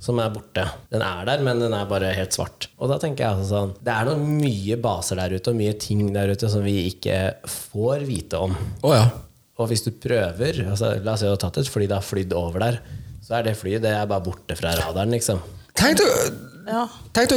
som 0.00 0.22
er 0.24 0.32
borte. 0.32 0.64
Den 0.88 1.04
er 1.04 1.28
der, 1.28 1.44
men 1.44 1.60
den 1.60 1.76
er 1.76 1.90
bare 1.90 2.14
helt 2.16 2.32
svart. 2.32 2.70
Og 2.80 2.88
da 2.88 2.96
tenker 3.02 3.26
jeg 3.26 3.36
altså 3.36 3.50
sånn 3.50 3.74
Det 3.84 3.92
er 3.92 4.08
noen 4.08 4.24
mye 4.40 4.80
baser 4.80 5.20
der 5.20 5.36
ute, 5.36 5.52
og 5.52 5.60
mye 5.60 5.76
ting 5.76 6.08
der 6.16 6.32
ute 6.32 6.48
som 6.48 6.64
vi 6.64 6.78
ikke 6.88 7.18
får 7.52 8.08
vite 8.08 8.40
om. 8.40 8.56
Oh, 8.80 8.96
ja. 8.96 9.04
Og 9.58 9.70
hvis 9.70 9.84
du 9.86 9.92
prøver 10.02 10.64
altså, 10.66 10.96
La 11.04 11.14
oss 11.14 11.22
si 11.22 11.28
du 11.28 11.34
har 11.34 11.40
tatt 11.42 11.60
et 11.62 11.70
fly, 11.70 11.86
det 11.86 11.94
har 11.94 12.04
flydd 12.04 12.34
over 12.38 12.64
der, 12.64 12.80
så 13.24 13.38
er 13.38 13.46
det 13.46 13.54
flyet 13.58 13.84
det 13.84 13.92
er 13.94 14.08
bare 14.10 14.24
borte 14.24 14.56
fra 14.58 14.74
radaren, 14.80 15.14
liksom. 15.14 15.40
Tenk 15.78 15.98
deg, 15.98 16.34
Ja. 16.64 16.86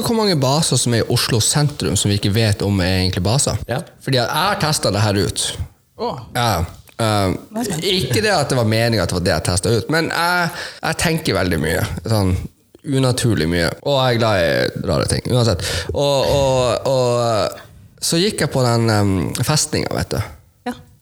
hvor 0.01 0.15
mange 0.15 0.35
baser 0.39 0.77
som 0.77 0.93
er 0.93 1.03
i 1.03 1.13
Oslo 1.13 1.39
sentrum 1.39 1.95
som 1.97 2.09
vi 2.09 2.17
ikke 2.17 2.33
vet 2.33 2.61
om 2.61 2.79
er 2.81 3.03
egentlig 3.03 3.23
baser. 3.23 3.57
Ja. 3.67 3.81
Fordi 4.01 4.17
jeg 4.17 4.29
har 4.29 4.59
testa 4.61 4.91
det 4.91 5.01
her 5.01 5.13
ut. 5.13 5.57
Oh. 5.97 6.19
Ja. 6.35 6.65
Uh, 6.97 7.35
ikke 7.81 8.21
det 8.23 8.31
at 8.33 8.49
det 8.49 8.57
var 8.57 8.65
meninga 8.65 9.03
at 9.03 9.09
det 9.09 9.17
var 9.19 9.25
det 9.25 9.33
jeg 9.35 9.45
testa 9.45 9.69
ut, 9.69 9.89
men 9.93 10.09
jeg, 10.09 10.49
jeg 10.81 10.97
tenker 10.97 11.37
veldig 11.37 11.59
mye. 11.61 11.83
Sånn 12.07 12.31
unaturlig 12.87 13.47
mye. 13.51 13.67
Og 13.83 13.97
jeg 13.99 14.15
er 14.15 14.21
glad 14.21 14.41
i 14.41 14.87
rare 14.87 15.07
ting. 15.11 15.25
Uansett. 15.33 15.63
Og, 15.93 16.31
og, 16.31 16.87
og 16.87 18.01
så 18.03 18.19
gikk 18.21 18.45
jeg 18.45 18.53
på 18.53 18.63
den 18.63 18.89
um, 18.89 19.13
festninga, 19.43 19.91
vet 19.97 20.15
du. 20.15 20.36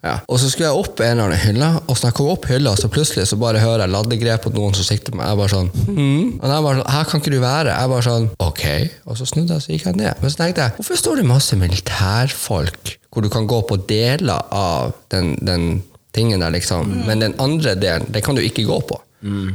Ja. 0.06 0.20
Og 0.30 0.38
så 0.42 0.50
skulle 0.52 0.70
jeg 0.70 0.82
opp 0.84 1.02
en 1.02 1.16
eller 1.16 1.32
annen 1.32 1.42
hylle, 1.42 1.70
og 1.90 1.98
så 1.98 2.10
jeg 2.10 2.18
kom 2.20 2.28
opp 2.30 2.46
hylla, 2.50 2.76
så 2.78 2.90
plutselig 2.94 3.26
så 3.32 3.40
bare 3.42 3.64
hører 3.64 3.86
jeg 3.86 3.94
laddegrep 3.96 4.46
på 4.46 4.54
noen 4.54 4.76
som 4.78 4.86
sikter 4.86 5.16
meg. 5.18 5.32
Jeg 5.32 5.40
bare 5.40 5.54
sånn 5.56 5.72
mm. 5.74 6.28
Og 6.38 6.46
jeg 6.46 6.66
bare 6.68 6.78
sånn 6.78 6.92
Her 6.94 7.08
kan 7.10 7.24
ikke 7.24 7.34
du 7.34 7.40
være. 7.42 7.74
Jeg 7.74 7.92
bare 7.94 8.06
sånn 8.06 8.28
Ok. 8.46 8.66
Og 9.10 9.18
så 9.18 9.28
snudde 9.32 9.58
jeg, 9.58 9.66
så 9.66 9.74
gikk 9.74 9.88
jeg 9.90 10.00
ned. 10.02 10.22
Men 10.22 10.34
så 10.34 10.42
tenkte 10.44 10.68
jeg 10.68 10.78
Hvorfor 10.78 11.02
står 11.02 11.22
det 11.22 11.28
masse 11.30 11.60
militærfolk 11.60 12.96
hvor 13.16 13.24
du 13.24 13.30
kan 13.32 13.46
gå 13.48 13.62
på 13.64 13.78
deler 13.88 14.42
av 14.52 14.92
den, 15.14 15.38
den 15.40 15.68
tingen 16.12 16.42
der, 16.44 16.52
liksom, 16.52 16.90
men 17.08 17.22
den 17.24 17.36
andre 17.40 17.72
delen, 17.80 18.10
det 18.12 18.26
kan 18.26 18.36
du 18.36 18.42
ikke 18.44 18.66
gå 18.68 18.76
på? 18.90 18.98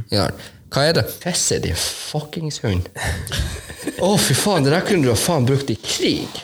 Ja. 0.09 0.31
Hva 0.73 0.87
er 0.89 0.97
det? 0.97 1.05
Fesse, 1.21 1.59
din 1.61 1.77
fuckings 1.77 2.63
hund. 2.65 2.89
Å, 4.07 4.15
fy 4.17 4.37
faen, 4.39 4.65
det 4.65 4.73
der 4.73 4.87
kunne 4.87 5.05
du 5.05 5.13
ha 5.13 5.19
faen 5.19 5.45
brukt 5.45 5.69
i 5.69 5.77
krig. 5.77 6.41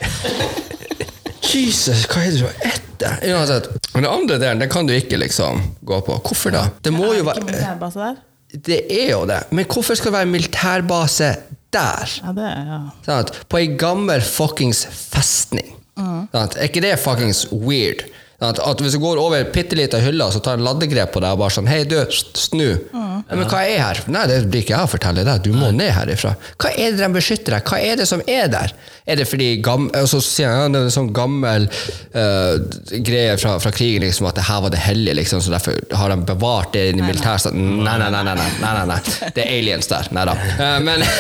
Jesus, 1.55 2.05
hva 2.11 2.27
er 2.27 2.35
det 2.35 2.43
du 2.43 2.49
har 2.51 2.77
etter? 2.97 3.21
Uansett. 3.33 3.69
Men 3.95 4.07
den 4.07 4.13
andre 4.13 4.41
delen 4.43 4.65
den 4.65 4.73
kan 4.73 4.89
du 4.89 4.95
ikke 4.97 5.21
liksom 5.21 5.63
gå 5.87 6.01
på. 6.07 6.19
Hvorfor 6.27 6.55
da? 6.57 6.67
Det 6.83 6.93
må 6.95 7.13
jo 7.15 7.29
være 7.29 7.45
militærbase 7.47 8.03
der? 8.03 8.19
Det 8.67 8.81
er 8.91 9.11
jo 9.13 9.23
det. 9.29 9.41
Men 9.53 9.67
hvorfor 9.69 9.95
skal 9.99 10.11
det 10.13 10.19
være 10.19 10.33
militærbase 10.33 11.31
der? 11.75 12.13
Ja, 12.23 12.33
det 12.37 12.45
er 12.51 12.69
ja. 12.73 12.83
Sant? 13.07 13.33
På 13.51 13.61
ei 13.61 13.73
gammel 13.79 14.23
fuckings 14.25 14.87
festning. 14.91 15.75
Sant? 16.33 16.57
Er 16.57 16.69
ikke 16.71 16.85
det 16.85 16.99
fuckings 17.03 17.47
weird? 17.53 18.07
Sant? 18.41 18.61
At 18.61 18.81
Hvis 18.85 18.97
du 18.97 19.01
går 19.01 19.21
over 19.21 19.47
bitte 19.53 19.77
lita 19.79 20.01
hylle, 20.03 20.27
så 20.33 20.43
tar 20.45 20.59
en 20.59 20.67
laddegrep 20.67 21.15
på 21.15 21.23
deg 21.25 21.37
og 21.37 21.41
bare 21.45 21.55
sånn 21.57 21.71
Hei, 21.71 21.83
du, 21.89 21.97
snu. 22.37 22.69
Ja, 22.93 23.07
Men 23.33 23.47
hva 23.49 23.63
er 23.65 23.81
her? 23.81 24.03
Nei, 24.13 24.27
det 24.31 24.43
blir 24.51 24.65
ikke 24.65 24.77
jeg 24.77 24.89
å 24.89 24.93
fortelle 24.93 25.25
deg. 25.27 25.37
Du 25.47 25.53
må 25.57 25.69
ned 25.75 25.93
herifra. 25.97 26.33
Hva 26.61 26.69
er 26.75 26.93
det 26.93 27.01
de 27.01 27.09
beskytter 27.17 27.51
deg? 27.57 27.67
Hva 27.67 27.77
er 27.81 27.95
det 27.99 28.07
som 28.11 28.21
er 28.29 28.47
der? 28.53 28.71
Er 29.07 29.21
det 29.21 29.29
fordi 29.31 29.49
gamle, 29.63 30.03
og 30.03 30.09
så 30.11 30.19
sier 30.25 30.51
han, 30.51 30.61
ja, 30.67 30.71
det 30.75 30.79
er 30.81 30.89
en 30.89 30.95
sånn 30.97 31.13
gammel 31.15 31.69
uh, 31.71 32.55
greie 33.07 33.37
fra, 33.39 33.53
fra 33.63 33.71
krigen 33.75 34.03
liksom, 34.03 34.27
at 34.27 34.37
det 34.39 34.47
her 34.49 34.61
var 34.65 34.71
det 34.75 34.81
hellige, 34.83 35.15
liksom, 35.21 35.39
så 35.45 35.51
derfor 35.55 35.73
har 35.95 36.09
de 36.11 36.17
bevart 36.27 36.73
det 36.75 36.83
i 36.91 36.93
militærstaten? 36.99 37.63
Nei 37.87 37.97
nei 38.03 38.11
nei, 38.11 38.23
nei, 38.27 38.35
nei, 38.35 38.49
nei, 38.61 38.73
nei, 38.81 38.87
nei. 38.91 38.99
Det 39.37 39.43
er 39.45 39.51
aliens 39.61 39.87
der. 39.93 40.05
Nei 40.17 40.25
da. 40.27 40.35
Uh, 40.59 40.79
men 40.83 40.99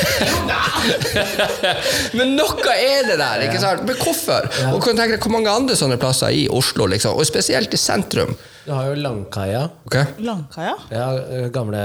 Men 2.18 2.34
noe 2.36 2.74
er 2.74 3.06
det 3.06 3.16
der, 3.20 3.42
ikke 3.46 3.60
sant? 3.62 3.84
Men 3.86 3.96
hvorfor? 4.02 4.46
Og 4.72 4.80
kan 4.82 4.96
du 4.96 5.00
tenke 5.00 5.14
deg 5.16 5.22
Hvor 5.22 5.32
mange 5.34 5.50
andre 5.52 5.76
sånne 5.78 5.98
plasser 6.00 6.30
i 6.34 6.46
Oslo, 6.52 6.86
liksom? 6.90 7.05
Og 7.12 7.26
spesielt 7.28 7.74
i 7.74 7.80
sentrum? 7.80 8.34
Du 8.66 8.72
har 8.74 8.88
jo 8.88 8.96
Langkaia. 8.98 9.62
Okay. 9.86 10.16
Langkaia? 10.26 10.74
Ja, 10.90 11.06
gamle 11.54 11.82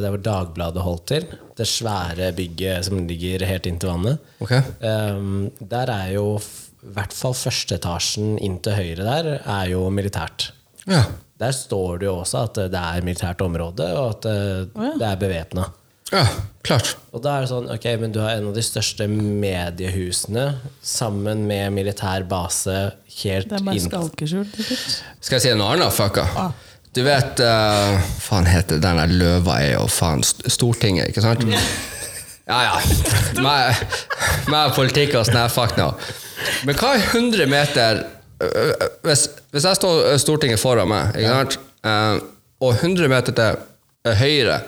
Der 0.00 0.08
hvor 0.08 0.22
Dagbladet 0.24 0.84
holdt 0.84 1.06
til. 1.10 1.26
Det 1.58 1.68
svære 1.68 2.30
bygget 2.36 2.88
som 2.88 3.02
ligger 3.08 3.44
helt 3.46 3.68
inntil 3.68 3.92
vannet. 3.92 4.32
Okay. 4.40 4.62
Um, 4.80 5.50
der 5.60 5.92
er 5.92 6.14
jo 6.14 6.38
i 6.38 6.94
hvert 6.96 7.12
fall 7.14 7.36
første 7.38 7.76
etasjen 7.78 8.38
inn 8.42 8.56
til 8.64 8.74
høyre 8.74 9.04
der 9.04 9.28
er 9.38 9.68
jo 9.70 9.84
militært. 9.92 10.48
Ja. 10.88 11.04
Der 11.38 11.54
står 11.54 12.00
det 12.00 12.08
jo 12.08 12.16
også 12.22 12.46
at 12.46 12.58
det 12.72 12.80
er 12.80 13.04
militært 13.06 13.42
område, 13.42 13.86
og 13.98 14.16
at 14.16 14.26
eh, 14.30 14.90
det 14.98 15.06
er 15.06 15.18
bevæpna. 15.18 15.68
Ja, 16.12 16.26
klart. 16.66 16.96
Og 17.12 17.22
da 17.24 17.36
er 17.36 17.44
det 17.44 17.50
sånn, 17.50 17.68
ok, 17.72 17.86
men 18.02 18.12
du 18.12 18.20
har 18.20 18.36
en 18.36 18.50
av 18.50 18.56
de 18.56 18.64
største 18.64 19.06
mediehusene 19.08 20.46
sammen 20.84 21.46
med 21.48 21.72
militær 21.72 22.26
base 22.28 22.76
helt 23.22 23.48
Det 23.48 23.58
er 23.58 23.64
bare 23.64 23.78
inn 23.78 23.86
skalkeskjul. 23.86 24.44
Skal 25.20 25.38
jeg 25.38 25.44
si 25.46 25.52
en 25.54 25.64
annen 25.64 25.92
fucka? 25.94 26.26
Du 26.92 27.00
vet 27.06 27.40
uh, 27.40 27.96
Faen 28.20 28.48
heter 28.50 28.82
den 28.82 29.00
der 29.00 29.14
løva 29.16 29.56
er 29.64 29.78
jo 29.78 29.86
faen 29.88 30.20
Stortinget, 30.24 31.08
ikke 31.08 31.24
sant? 31.24 31.46
Ja, 32.42 32.58
ja. 32.66 32.76
Meg 33.40 33.84
meg 34.50 34.72
og 34.72 34.76
politikk 34.76 35.14
og 35.16 35.24
sånn 35.24 35.38
her, 35.40 35.52
fuck 35.52 35.76
no. 35.78 35.92
Men 36.66 36.76
hva 36.76 36.96
er 36.98 37.04
100 37.06 37.48
meter 37.48 38.02
hvis, 39.06 39.28
hvis 39.54 39.68
jeg 39.68 39.78
står 39.78 40.16
Stortinget 40.20 40.60
foran 40.60 40.90
meg, 40.90 41.14
ikke 41.16 41.36
sant? 41.38 41.60
Uh, 41.86 42.18
og 42.62 42.76
100 42.76 43.08
meter 43.10 43.34
til 43.34 43.60
høyre 44.02 44.18
høyre 44.18 44.58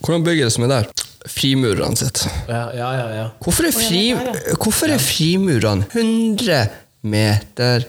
Hvordan 0.00 0.24
bygger 0.26 0.48
det 0.48 0.54
som 0.54 0.66
er 0.66 0.72
der? 0.72 0.88
Frimurerne 1.26 1.98
sitt. 1.98 2.22
Ja, 2.48 2.68
ja, 2.76 2.88
ja. 2.94 3.06
ja. 3.16 3.26
Hvorfor 3.42 3.66
er, 3.66 3.74
fri, 3.74 4.02
ja, 4.12 4.34
hvorfor 4.54 4.92
er 4.94 5.02
frimurene 5.02 5.88
100 5.92 6.66
meter 7.06 7.86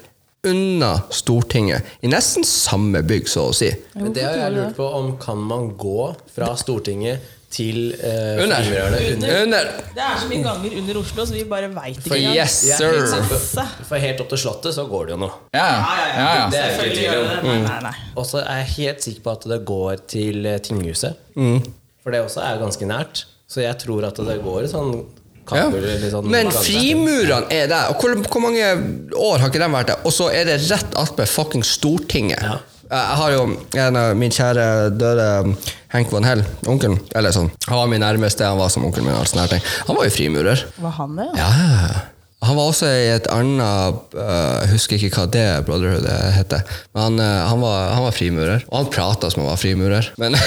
unna 0.48 0.92
Stortinget? 1.14 1.86
I 2.02 2.10
nesten 2.12 2.46
samme 2.48 3.04
bygg, 3.06 3.30
så 3.30 3.50
å 3.52 3.56
si. 3.56 3.70
Men 3.98 4.14
det 4.16 4.26
har 4.26 4.40
jeg 4.48 4.56
lurt 4.58 4.78
på, 4.80 4.90
om 5.00 5.16
kan 5.22 5.42
man 5.42 5.74
gå 5.78 6.12
fra 6.34 6.54
Stortinget 6.58 7.34
til 7.50 7.94
eh, 8.04 8.44
Under. 8.44 8.58
under? 8.86 9.44
Under. 9.44 9.70
Det 9.96 10.04
er 10.04 10.20
så 10.20 10.28
mye 10.28 10.44
ganger 10.44 10.74
under 10.82 10.98
Oslo, 11.00 11.26
så 11.26 11.34
vi 11.34 11.44
bare 11.48 11.70
veit 11.72 11.98
ikke. 12.02 12.10
For 12.10 12.20
yes, 12.20 12.58
sir. 12.76 13.72
For 13.88 14.04
helt 14.04 14.22
opp 14.24 14.30
til 14.34 14.42
Slottet 14.42 14.76
så 14.76 14.86
går 14.90 15.08
det 15.08 15.16
jo 15.16 15.20
noe. 15.24 15.40
Ja, 15.56 15.68
ja, 15.72 16.08
ja. 16.18 16.46
Det 16.52 16.60
er 16.62 16.76
ikke 16.76 16.96
tvil 16.98 17.14
om. 17.16 17.28
det 17.30 17.38
det. 17.40 17.48
Nei, 17.48 17.58
nei, 17.64 17.80
nei. 17.88 17.96
Og 18.18 18.28
så 18.28 18.42
er 18.44 18.64
jeg 18.64 18.72
helt 18.76 19.08
sikker 19.08 19.26
på 19.26 19.36
at 19.38 19.48
det 19.54 19.60
går 19.72 20.04
til 20.12 20.50
eh, 20.50 20.60
tinghuset. 20.68 21.24
Mm. 21.40 21.62
For 22.08 22.16
det 22.16 22.22
også 22.24 22.40
er 22.40 22.60
ganske 22.62 22.88
nært. 22.88 23.26
Så 23.52 23.60
jeg 23.66 23.76
tror 23.82 24.06
at 24.08 24.16
det 24.24 24.38
går 24.40 24.64
sånn 24.72 24.94
Ja. 25.52 25.66
kabel 25.68 25.84
sånn 26.12 26.30
Men 26.32 26.48
frimurene 26.56 27.52
er 27.52 27.68
der. 27.68 27.90
Og 27.92 28.00
hvor, 28.00 28.16
hvor 28.32 28.44
mange 28.46 28.64
år 29.12 29.40
har 29.44 29.52
ikke 29.52 29.60
de 29.60 29.68
vært 29.74 29.92
der? 29.92 30.06
Og 30.08 30.16
så 30.16 30.30
er 30.32 30.48
det 30.48 30.56
rett 30.70 30.96
attmed 30.96 31.28
fucking 31.28 31.66
Stortinget. 31.68 32.40
Ja. 32.42 32.58
Jeg 32.88 33.20
har 33.20 33.32
jo 33.34 33.42
en 33.76 34.00
av 34.00 34.16
min 34.16 34.32
kjære 34.32 34.68
døde 34.96 35.28
Henk 35.92 36.12
von 36.16 36.24
Hell, 36.24 36.46
onkelen. 36.72 37.02
Eller 37.14 37.36
sånn. 37.36 37.52
Han 37.68 37.82
var 37.82 37.90
min 37.92 38.00
nærmeste, 38.00 38.48
han 38.48 38.58
var 38.60 38.72
som 38.72 38.86
onkelen 38.88 39.10
min. 39.10 39.16
og 39.20 39.28
sånne 39.28 39.50
ting. 39.52 39.62
Han 39.90 40.00
var 40.00 40.08
jo 40.08 40.16
frimurer. 40.16 40.64
Var 40.80 40.96
han 41.02 41.20
det? 41.20 41.28
Ja? 41.36 41.52
Han 42.46 42.54
var 42.56 42.68
også 42.70 42.86
i 42.86 43.08
et 43.16 43.26
annet 43.34 43.96
øh, 44.14 44.22
Jeg 44.62 44.68
husker 44.76 44.96
ikke 44.96 45.10
hva 45.18 45.24
det 45.34 45.46
brotherhoodet 45.66 46.18
heter. 46.36 46.60
Men 46.94 47.02
han, 47.02 47.16
øh, 47.20 47.48
han, 47.50 47.62
var, 47.64 47.94
han 47.96 48.04
var 48.06 48.12
frimurer. 48.14 48.60
Og 48.68 48.78
han 48.84 48.92
prata 48.94 49.30
som 49.34 49.42
han 49.42 49.50
var 49.50 49.58
frimurer. 49.58 50.10
Men, 50.22 50.38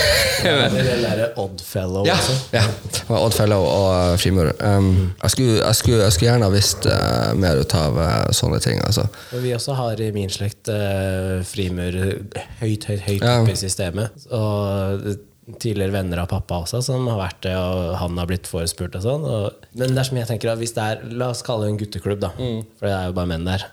ja, 0.47 0.69
den 0.71 1.03
derre 1.03 1.27
Oddfellow 1.43 2.07
ja, 2.07 2.15
også. 2.15 2.37
ja. 2.55 2.63
Han 2.63 3.09
var 3.11 3.25
Oddfellow 3.27 3.65
og 3.67 4.13
øh, 4.13 4.19
frimurer. 4.23 4.53
Um, 4.77 5.13
jeg, 5.23 5.31
skulle, 5.35 5.57
jeg, 5.67 5.75
skulle, 5.81 6.03
jeg 6.05 6.13
skulle 6.13 6.31
gjerne 6.31 6.47
ha 6.47 6.55
visst 6.55 6.87
uh, 6.87 7.33
mer 7.43 7.59
ut 7.65 7.75
av 7.75 7.99
uh, 7.99 8.13
sånne 8.39 8.63
ting. 8.63 8.79
Altså. 8.87 9.09
Og 9.35 9.43
vi 9.43 9.51
også 9.59 9.75
har 9.81 10.01
i 10.07 10.13
min 10.15 10.31
slekt 10.31 10.71
uh, 10.71 11.41
frimurer 11.45 12.15
høyt, 12.63 12.87
høyt, 12.87 13.03
høyt 13.09 13.27
Ja. 13.27 13.41
oppe 13.43 13.57
i 13.59 13.61
systemet. 13.67 14.15
Og 14.31 15.11
tidligere 15.61 15.95
venner 15.95 16.23
av 16.23 16.31
pappa 16.31 16.61
også 16.63 16.83
som 16.85 17.09
har 17.11 17.19
vært 17.19 17.43
det, 17.47 17.57
og 17.57 17.97
han 17.99 18.19
har 18.21 18.29
blitt 18.31 18.49
forespurt 18.51 18.97
og 18.99 19.05
sånn. 19.05 19.27
Og, 19.27 19.67
men 19.75 19.95
det 19.95 20.03
er 20.03 20.09
som 20.11 20.21
jeg 20.21 20.31
tenker, 20.31 20.53
at 20.53 20.61
hvis 20.61 20.77
det 20.77 20.87
er 20.87 21.05
La 21.17 21.31
oss 21.35 21.43
kalle 21.47 21.67
det 21.67 21.75
en 21.75 21.81
gutteklubb, 21.81 22.23
da. 22.23 22.33
For 22.37 22.89
det 22.89 22.97
er 22.97 23.11
jo 23.11 23.17
bare 23.19 23.33
menn 23.33 23.49
der. 23.49 23.67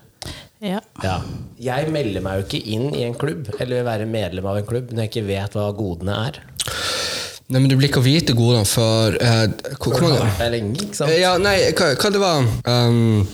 Ja. 0.64 0.80
Ja. 1.04 1.18
Jeg 1.62 1.92
melder 1.94 2.24
meg 2.24 2.40
jo 2.40 2.46
ikke 2.48 2.62
inn 2.74 2.88
i 2.90 3.04
en 3.06 3.14
klubb, 3.18 3.52
eller 3.58 3.78
vil 3.78 3.86
være 3.86 4.08
medlem 4.10 4.48
av 4.50 4.58
en 4.58 4.66
klubb, 4.66 4.90
når 4.90 5.06
jeg 5.06 5.12
ikke 5.12 5.28
vet 5.28 5.54
hva 5.58 5.68
godene 5.76 6.18
er. 6.26 6.40
Nei, 7.48 7.62
men 7.62 7.70
Du 7.70 7.78
blir 7.78 7.88
ikke 7.88 8.02
å 8.02 8.04
vite 8.04 8.34
godene 8.36 8.66
for 8.68 9.14
eh, 9.24 9.46
hvor, 9.78 9.94
For 9.94 9.94
du 9.94 10.02
har 10.02 10.10
mange 10.10 10.24
vært 10.26 10.42
der 10.42 10.52
lenge, 10.52 10.74
ikke 10.84 10.98
sant? 10.98 11.14
Ja, 11.16 11.36
nei, 11.40 11.56
hva, 11.78 11.94
hva 11.96 12.10
det 12.12 12.20
var 12.20 12.42
um, 12.68 13.24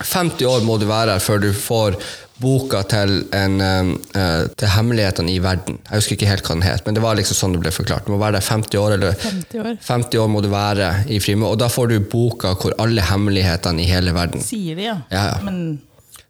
50 0.00 0.48
år 0.48 0.66
må 0.66 0.76
du 0.80 0.84
være 0.90 1.16
her 1.16 1.24
før 1.24 1.40
du 1.46 1.50
får 1.56 1.96
boka 2.40 2.82
til, 2.88 3.12
en, 3.36 3.60
eh, 3.60 4.46
til 4.56 4.72
hemmelighetene 4.74 5.32
i 5.32 5.40
verden. 5.44 5.78
Jeg 5.90 6.00
husker 6.00 6.16
ikke 6.16 6.30
helt 6.30 6.46
hva 6.46 6.56
den 6.56 6.64
het, 6.66 6.86
men 6.86 6.96
det 6.96 7.04
var 7.04 7.18
liksom 7.18 7.38
sånn 7.38 7.56
det 7.56 7.62
ble 7.64 7.74
forklart. 7.74 8.08
Du 8.08 8.14
må 8.14 8.20
være 8.22 8.38
der 8.38 8.46
50 8.48 8.80
år, 8.80 8.96
eller 8.96 9.14
50 9.26 9.60
år. 9.64 9.76
50 9.86 10.24
år 10.24 10.32
må 10.32 10.42
du 10.44 10.50
være 10.52 10.90
i 11.12 11.20
frimur, 11.22 11.52
og 11.52 11.60
da 11.60 11.68
får 11.72 11.92
du 11.92 12.00
boka 12.00 12.54
hvor 12.60 12.74
alle 12.82 13.04
hemmelighetene 13.04 13.84
i 13.84 13.88
hele 13.90 14.16
verden 14.16 14.42
Sier 14.44 14.78
de, 14.78 14.88
ja. 14.88 14.98
Ja, 15.12 15.28
ja. 15.34 15.38
Men 15.46 15.80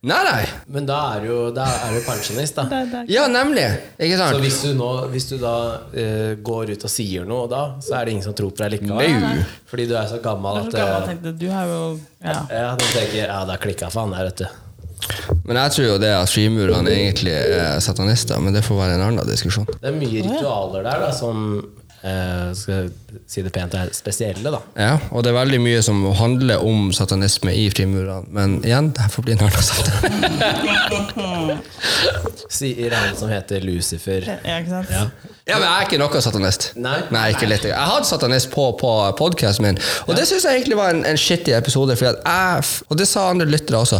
Nei, 0.00 0.16
nei! 0.24 0.44
Men 0.72 0.86
da 0.88 0.98
er 1.12 1.20
du 1.20 1.26
jo 1.28 1.40
da 1.52 1.66
er 1.84 1.92
du 1.92 2.00
pensjonist, 2.06 2.56
da. 2.56 2.64
det, 2.72 2.78
det 2.88 3.02
Ja, 3.12 3.26
nemlig! 3.28 3.66
Ikke 4.00 4.16
Så 4.16 4.38
hvis 4.40 4.60
du, 4.64 4.70
nå, 4.78 4.88
hvis 5.12 5.28
du 5.28 5.34
da 5.42 5.56
uh, 5.92 6.30
går 6.40 6.72
ut 6.72 6.86
og 6.88 6.92
sier 6.92 7.28
noe 7.28 7.44
da, 7.52 7.66
så 7.84 7.98
er 7.98 8.08
det 8.08 8.14
ingen 8.16 8.24
som 8.24 8.36
tror 8.36 8.54
på 8.54 8.64
deg 8.64 8.78
likevel? 8.78 9.12
Nei. 9.20 9.44
Fordi 9.68 9.86
du 9.90 9.94
er 10.00 10.08
så 10.08 10.22
gammel 10.24 10.62
at 10.62 10.72
gammel, 10.72 10.96
eh, 11.02 11.10
tenkte 11.10 11.34
du 11.36 11.46
har 11.52 11.68
jo 11.68 11.82
ja. 12.24 12.38
Ja, 12.48 12.72
tenker 12.80 13.26
ja, 13.26 13.42
da 13.48 13.60
klikka 13.60 13.92
faen 13.92 14.14
han 14.14 14.22
der, 14.22 14.32
vet 14.32 14.40
du. 14.46 14.69
Men 15.46 15.56
jeg 15.64 15.74
tror 15.76 15.86
jo 15.86 15.98
det 16.02 16.12
at 16.14 16.30
frimurerne 16.30 16.92
egentlig 16.94 17.34
er 17.34 17.80
satanister, 17.82 18.40
men 18.42 18.54
det 18.56 18.64
får 18.66 18.80
være 18.80 18.98
en 18.98 19.06
annen 19.08 19.28
diskusjon. 19.28 19.68
Det 19.76 19.90
er 19.90 19.96
mye 19.96 20.24
ritualer 20.26 20.86
der 20.86 21.04
da, 21.06 21.10
som 21.16 21.36
eh, 22.02 22.50
skal 22.56 22.90
si 23.30 23.42
det 23.44 23.52
pent, 23.54 23.74
er 23.74 23.90
spesielle. 23.96 24.50
da 24.52 24.60
Ja, 24.76 24.98
og 25.10 25.24
det 25.24 25.32
er 25.32 25.38
veldig 25.40 25.60
mye 25.62 25.82
som 25.84 26.04
handler 26.18 26.62
om 26.66 26.92
satanisme 26.96 27.54
i 27.56 27.68
frimurene, 27.72 28.26
men 28.34 28.60
igjen, 28.64 28.92
det 28.96 29.10
får 29.14 29.26
bli 29.26 29.36
en 29.36 29.44
annen 29.48 29.62
sak. 29.70 29.84
Sier 32.50 32.94
han 32.96 33.16
som 33.18 33.30
heter 33.30 33.62
Lucifer. 33.64 34.26
ja, 34.26 34.58
ikke 34.60 34.70
sant? 34.70 34.90
Ja. 34.94 35.04
Ja, 35.50 35.56
men 35.58 35.66
jeg 35.66 35.74
er 35.74 35.86
ikke 35.88 35.98
noe 35.98 36.20
satanist. 36.22 36.70
Nei. 36.78 37.30
ikke 37.32 37.48
litt. 37.50 37.64
Jeg 37.66 37.74
hadde 37.92 38.06
satanist 38.06 38.50
på, 38.52 38.68
på 38.78 38.90
podkasten 39.18 39.66
min, 39.66 39.80
og 40.06 40.14
det 40.18 40.28
syns 40.28 40.46
jeg 40.46 40.60
egentlig 40.60 40.78
var 40.78 40.94
en, 40.94 41.02
en 41.08 41.18
shitty 41.18 41.54
episode. 41.56 41.96
Jeg, 41.98 42.66
og 42.86 42.98
det 43.00 43.08
sa 43.10 43.30
andre 43.32 43.48
lyttere 43.50 43.80
også, 43.80 43.98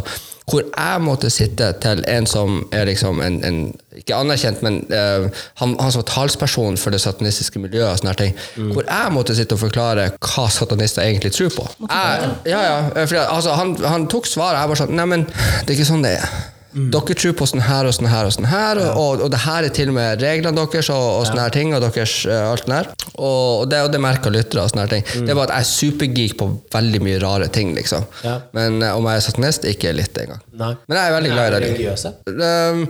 hvor 0.48 0.62
jeg 0.66 1.00
måtte 1.04 1.30
sitte 1.30 1.72
til 1.82 2.04
en 2.08 2.26
som 2.26 2.62
er 2.72 2.88
liksom 2.88 3.20
en, 3.24 3.40
en 3.44 3.60
Ikke 4.00 4.14
anerkjent, 4.16 4.62
men 4.62 4.78
uh, 4.94 5.26
han, 5.60 5.74
han 5.80 5.92
som 5.92 6.00
var 6.00 6.06
talsperson 6.08 6.78
for 6.78 6.94
det 6.94 7.00
satanistiske 7.02 7.58
miljøet. 7.58 7.90
og 7.90 7.98
sånne 7.98 8.14
ting, 8.14 8.36
ting, 8.54 8.70
Hvor 8.72 8.86
jeg 8.86 9.12
måtte 9.12 9.34
sitte 9.36 9.58
og 9.58 9.60
forklare 9.60 10.10
hva 10.16 10.46
satanister 10.50 11.02
egentlig 11.02 11.32
tror 11.36 11.50
på. 11.56 11.66
Jeg, 11.90 12.30
ja, 12.46 12.62
ja, 12.64 12.78
fordi, 13.04 13.20
altså, 13.26 13.52
han, 13.58 13.76
han 13.84 14.08
tok 14.08 14.26
svaret. 14.26 14.60
Jeg 14.60 14.72
bare 14.72 14.82
sånn 14.84 14.96
Neimen, 14.96 15.26
det 15.26 15.74
er 15.74 15.78
ikke 15.78 15.90
sånn 15.90 16.06
det 16.06 16.16
er. 16.22 16.32
Dere 16.70 17.16
tror 17.18 17.34
på 17.34 17.46
sånn 17.50 17.64
her 17.66 17.88
og 17.88 17.94
sånn 17.96 18.06
her 18.10 18.28
og 18.28 18.34
sånn 18.36 18.46
her, 18.46 18.78
og, 18.84 18.98
og, 19.00 19.22
og 19.26 19.32
det 19.32 19.40
her 19.42 19.66
er 19.66 19.72
til 19.74 19.90
og 19.90 19.96
med 19.96 20.22
reglene 20.22 20.54
deres 20.54 20.90
og, 20.94 21.06
og 21.20 21.24
sånne 21.26 21.46
her 21.46 21.54
ting, 21.56 21.72
og 21.74 21.82
deres 21.82 22.14
uh, 22.30 22.52
alt 22.52 22.68
der. 22.70 22.90
Og, 23.16 23.64
og 23.64 23.64
det, 23.72 23.80
og 23.86 23.90
det 23.94 24.02
merker 24.02 24.34
lyttere 24.34 24.62
og 24.62 24.70
sånne 24.70 24.86
her 24.86 24.92
ting. 24.94 25.08
Det 25.26 25.34
er 25.34 25.38
bare 25.38 25.50
at 25.50 25.56
jeg 25.56 25.66
er 25.66 25.70
supergeek 25.72 26.36
på 26.38 26.48
veldig 26.76 27.02
mye 27.06 27.18
rare 27.24 27.50
ting, 27.52 27.74
liksom. 27.74 28.06
Ja. 28.26 28.36
Men 28.56 28.78
uh, 28.84 28.94
om 28.94 29.10
jeg 29.10 29.22
er 29.22 29.26
satanist, 29.26 29.66
ikke 29.66 29.94
litt 29.98 30.22
engang. 30.22 30.44
Nei. 30.60 30.70
Men 30.90 30.98
jeg 30.98 31.08
er 31.08 31.14
veldig 31.14 31.30
glad 31.32 31.46
i 31.46 31.52
deg. 31.54 31.64
religiøse? 31.66 32.10
Um, 32.28 32.82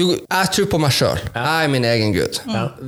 du, 0.00 0.04
jeg 0.16 0.52
tror 0.56 0.68
på 0.72 0.80
meg 0.80 0.94
sjøl. 0.96 1.20
Jeg 1.34 1.64
er 1.66 1.72
min 1.72 1.84
egen 1.84 2.14
gud. 2.16 2.38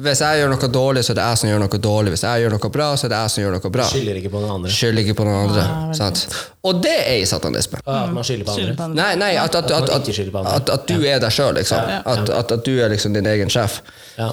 Hvis 0.07 0.22
jeg 0.24 0.40
gjør 0.40 0.53
noe 0.55 0.70
dårlig, 0.76 1.03
så 1.05 1.12
er 1.12 1.18
det 1.20 1.26
jeg 1.29 1.40
som 1.42 1.50
gjør 1.50 1.62
noe 1.64 1.81
dårlig. 1.88 2.14
Hvis 2.14 2.24
jeg 2.24 2.44
gjør 2.44 2.55
noe 2.57 2.72
bra, 2.79 2.88
så 2.96 3.09
er 3.09 3.12
det 3.14 3.20
jeg 3.20 3.35
som 3.35 3.44
gjør 3.44 3.57
noe 3.59 3.72
bra. 3.76 3.88
Skylder 3.90 4.20
ikke 4.22 4.33
på 4.33 4.40
noen 4.42 4.55
andre. 4.57 4.72
Skylder 4.79 5.05
ikke 5.05 5.18
på 5.20 5.29
noen 5.29 5.42
andre. 5.50 5.66
ja, 5.68 5.98
sant? 6.00 6.24
Og 6.64 6.83
det 6.85 6.96
er 7.05 7.20
i 7.20 7.29
satanisme. 7.29 7.83
Ah, 7.85 8.07
At 8.09 8.16
man 8.16 8.24
skylder 8.26 8.48
på 8.48 8.57
andre. 8.57 8.88
Nei, 8.96 9.12
nei 9.20 9.31
at, 9.40 9.61
at, 9.61 9.70
At 9.70 10.72
at, 10.72 10.88
du 10.88 11.05
er 11.05 11.20
deg 11.22 11.33
sjøl, 11.35 11.55
liksom. 11.61 11.92
At, 12.00 12.29
at, 12.29 12.53
at 12.57 12.66
du 12.66 12.74
er 12.81 12.92
liksom 12.92 13.16
din 13.16 13.29
egen 13.29 13.53
sjef. 13.53 13.81
Ja. 14.18 14.33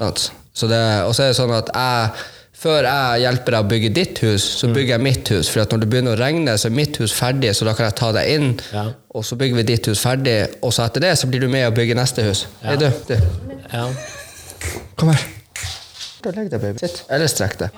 Så 0.58 0.68
det, 0.72 0.80
og 1.06 1.14
så 1.14 1.28
er 1.28 1.34
det 1.34 1.38
sånn 1.38 1.54
at 1.54 1.70
jeg 1.70 2.28
før 2.58 2.88
jeg 2.88 3.22
hjelper 3.22 3.54
deg 3.56 3.66
å 3.66 3.70
bygge 3.72 3.90
ditt 3.94 4.20
hus, 4.26 4.46
Mm. 4.48 4.58
så 4.60 4.68
bygger 4.74 4.94
jeg 4.96 5.04
mitt 5.06 5.30
hus. 5.30 5.50
For 5.54 5.62
når 5.66 5.80
det 5.84 5.90
begynner 5.92 6.16
å 6.16 6.20
regne, 6.20 6.58
så 6.58 6.66
er 6.72 6.76
mitt 6.78 6.98
hus 6.98 7.14
ferdig, 7.14 7.54
så 7.56 7.66
da 7.66 7.74
kan 7.78 7.86
jeg 7.86 7.96
ta 8.00 8.12
deg 8.12 8.30
inn. 8.34 8.50
Ja. 8.74 8.86
Og 9.14 9.26
så 9.26 9.38
bygger 9.38 9.56
vi 9.62 9.64
ditt 9.64 9.86
hus 9.92 10.02
ferdig, 10.02 10.38
og 10.62 10.74
så 10.74 10.86
etter 10.88 11.06
det 11.06 11.14
så 11.20 11.30
blir 11.30 11.42
du 11.46 11.48
med 11.48 11.68
og 11.68 11.76
bygger 11.78 11.96
neste 11.96 12.26
hus. 12.26 12.46
Hei, 12.64 12.76
du. 12.82 12.90
du. 13.08 13.16
Ja. 13.74 13.88
Kom 14.98 15.10
her. 15.14 15.26
legg 16.28 16.50
deg, 16.52 16.60
baby. 16.60 16.80
Sitt. 16.82 17.04
Eller 17.10 17.30
strekk 17.32 17.60
deg. 17.62 17.70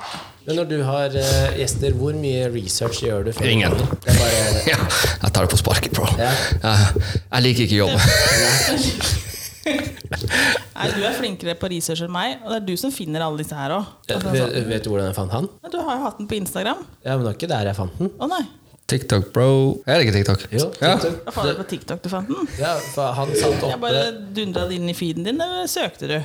Men 0.47 0.55
når 0.55 0.69
du 0.71 0.77
har 0.83 1.13
uh, 1.13 1.57
gjester, 1.59 1.93
hvor 1.93 2.15
mye 2.17 2.47
research 2.49 3.03
gjør 3.05 3.27
du? 3.27 3.31
Ingen. 3.45 3.75
Det 4.01 4.15
bare, 4.17 4.39
Ja, 4.71 4.79
jeg 5.21 5.33
tar 5.35 5.45
det 5.45 5.51
på 5.53 5.59
sparket, 5.61 5.91
bro. 5.93 6.07
Ja. 6.17 6.31
Jeg, 6.63 7.43
liker 7.45 7.67
ikke 7.67 7.83
jobb. 7.83 9.27
Nei, 9.69 10.87
du 10.95 11.01
er 11.03 11.15
flinkere 11.17 11.55
på 11.59 11.69
research 11.73 12.03
enn 12.05 12.13
meg, 12.13 12.37
og 12.43 12.53
det 12.53 12.57
er 12.61 12.65
du 12.69 12.75
som 12.79 12.93
finner 12.93 13.23
alle 13.25 13.41
disse 13.41 13.55
her 13.57 13.73
òg. 13.75 13.89
vet, 14.09 14.55
vet 14.69 14.85
du 14.85 14.89
hvordan 14.91 15.09
jeg 15.09 15.17
fant 15.17 15.35
han? 15.35 15.49
Du 15.71 15.77
har 15.83 15.99
jo 15.99 16.05
hatt 16.07 16.21
den 16.21 16.29
på 16.31 16.37
Instagram. 16.39 16.85
Ja, 17.03 17.15
men 17.17 17.25
det 17.25 17.29
var 17.31 17.37
ikke 17.37 17.51
der 17.51 17.69
jeg 17.71 17.77
fant 17.79 17.99
den. 17.99 18.11
Å 18.17 18.29
nei. 18.31 18.41
TikTok, 18.89 19.27
bro. 19.35 19.49
Er 19.85 19.99
det 19.99 20.07
ikke 20.07 20.15
TikTok? 20.17 20.47
Jo, 20.55 20.71
Ja. 20.81 20.95
TikTok. 20.97 21.19
Hva 21.27 21.33
faen 21.35 21.45
er 21.49 21.53
det 21.53 21.59
på 21.61 21.67
TikTok 21.75 22.01
du 22.01 22.09
fant 22.09 22.31
den? 22.31 22.47
Ja, 22.57 22.71
for 22.95 23.13
han 23.19 23.35
satt 23.37 23.61
Jeg 23.67 23.81
bare 23.83 23.99
oppe 24.07 24.33
dundra 24.39 24.65
det 24.69 24.79
inn 24.79 24.89
i 24.89 24.95
feeden 24.97 25.27
din, 25.27 25.41
eller 25.45 25.69
søkte 25.69 26.09
du? 26.09 26.17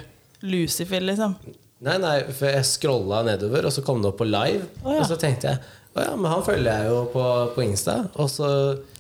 Lucifer, 0.48 1.04
liksom. 1.04 1.36
Nei, 1.84 1.98
nei, 2.00 2.14
for 2.32 2.48
jeg 2.48 2.64
scrolla 2.64 3.20
nedover, 3.26 3.66
og 3.68 3.74
så 3.74 3.84
kom 3.84 4.00
det 4.00 4.08
opp 4.14 4.20
på 4.22 4.28
live. 4.28 4.64
Oh, 4.84 4.94
ja. 4.94 5.02
Og 5.02 5.10
så 5.10 5.18
tenkte 5.20 5.50
jeg 5.52 5.60
å 5.94 6.02
ja, 6.08 6.14
men 6.16 6.26
han 6.32 6.40
følger 6.46 6.70
jeg 6.72 6.88
jo 6.90 7.02
på, 7.12 7.24
på 7.54 7.62
Insta. 7.66 7.98
Og 8.18 8.30
så 8.32 8.48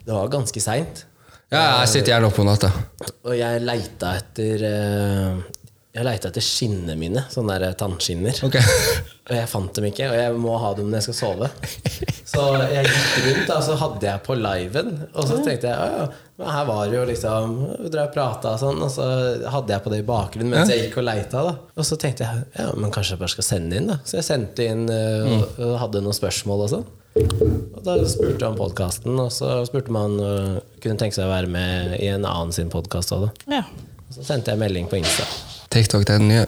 Det 0.04 0.12
var 0.12 0.28
ganske 0.30 0.60
seint. 0.60 1.06
Ja, 1.54 1.66
jeg 1.84 1.90
sitter 1.92 2.16
gjerne 2.16 2.30
oppe 2.30 2.40
på 2.40 2.48
natta. 2.48 2.70
Og 3.28 3.34
jeg 3.38 3.60
leita 3.62 4.16
etter 4.18 4.62
eh, 4.66 5.60
Jeg 5.94 6.06
leita 6.08 6.30
etter 6.32 6.42
skinnene 6.42 6.96
mine. 6.98 7.22
Sånne 7.30 7.60
der 7.62 7.76
tannskinner. 7.78 8.40
Okay. 8.48 8.64
Og 9.28 9.36
jeg 9.38 9.48
fant 9.48 9.70
dem 9.78 9.86
ikke, 9.88 10.04
og 10.10 10.18
jeg 10.18 10.32
må 10.36 10.56
ha 10.60 10.70
dem 10.76 10.90
når 10.90 10.98
jeg 10.98 11.04
skal 11.06 11.14
sove. 11.16 11.46
Så 12.28 12.42
jeg 12.68 12.90
gikk 12.90 13.14
rundt, 13.24 13.52
og 13.54 13.62
så 13.64 13.76
hadde 13.80 14.04
jeg 14.04 14.20
på 14.26 14.34
liven. 14.36 14.90
Og 15.14 15.28
så 15.30 15.38
tenkte 15.46 15.70
jeg 15.70 15.94
ja, 15.94 16.08
her 16.44 16.66
var 16.68 16.82
det 16.90 16.98
jo 16.98 17.06
liksom 17.08 17.54
og 17.86 17.96
prata 18.12 18.52
og 18.52 18.60
sånn, 18.60 18.82
og 18.84 18.92
så 18.92 19.06
hadde 19.54 19.72
jeg 19.72 19.84
på 19.86 19.94
det 19.94 20.02
i 20.02 20.06
bakgrunnen 20.10 20.52
mens 20.52 20.74
jeg 20.74 20.82
gikk 20.82 20.98
og 21.00 21.06
leita. 21.08 21.46
da 21.46 21.54
Og 21.72 21.88
så 21.88 21.96
tenkte 22.02 22.26
jeg 22.28 22.44
ja, 22.58 22.66
men 22.76 22.92
kanskje 22.92 23.14
jeg 23.14 23.22
bare 23.22 23.36
skal 23.38 23.48
sende 23.48 23.80
inn, 23.80 23.88
da. 23.94 23.96
Så 24.04 24.18
jeg 24.18 24.28
sendte 24.28 24.68
inn 24.74 24.84
eh, 24.92 25.24
og, 25.38 25.56
og 25.56 25.74
hadde 25.86 26.04
noen 26.04 26.20
spørsmål 26.20 26.66
og 26.66 26.72
sånn. 26.74 26.86
Og 27.14 27.80
da 27.86 27.94
spurte 28.10 28.48
han 28.48 28.56
podkasten, 28.58 29.14
og 29.22 29.30
så 29.32 29.60
spurte 29.68 29.92
man 29.94 30.16
uh, 30.18 30.56
kunne 30.82 30.98
tenke 30.98 31.14
seg 31.14 31.28
å 31.28 31.30
være 31.30 31.50
med 31.50 31.94
i 32.00 32.08
en 32.10 32.26
annen 32.26 32.50
sin 32.54 32.72
podkast. 32.72 33.14
Ja. 33.46 33.62
Og 34.08 34.16
så 34.16 34.26
sendte 34.26 34.54
jeg 34.54 34.62
melding 34.62 34.88
på 34.90 34.98
Insta. 34.98 35.26
TikTok, 35.74 36.06
er 36.08 36.18
den 36.22 36.28
nye. 36.32 36.44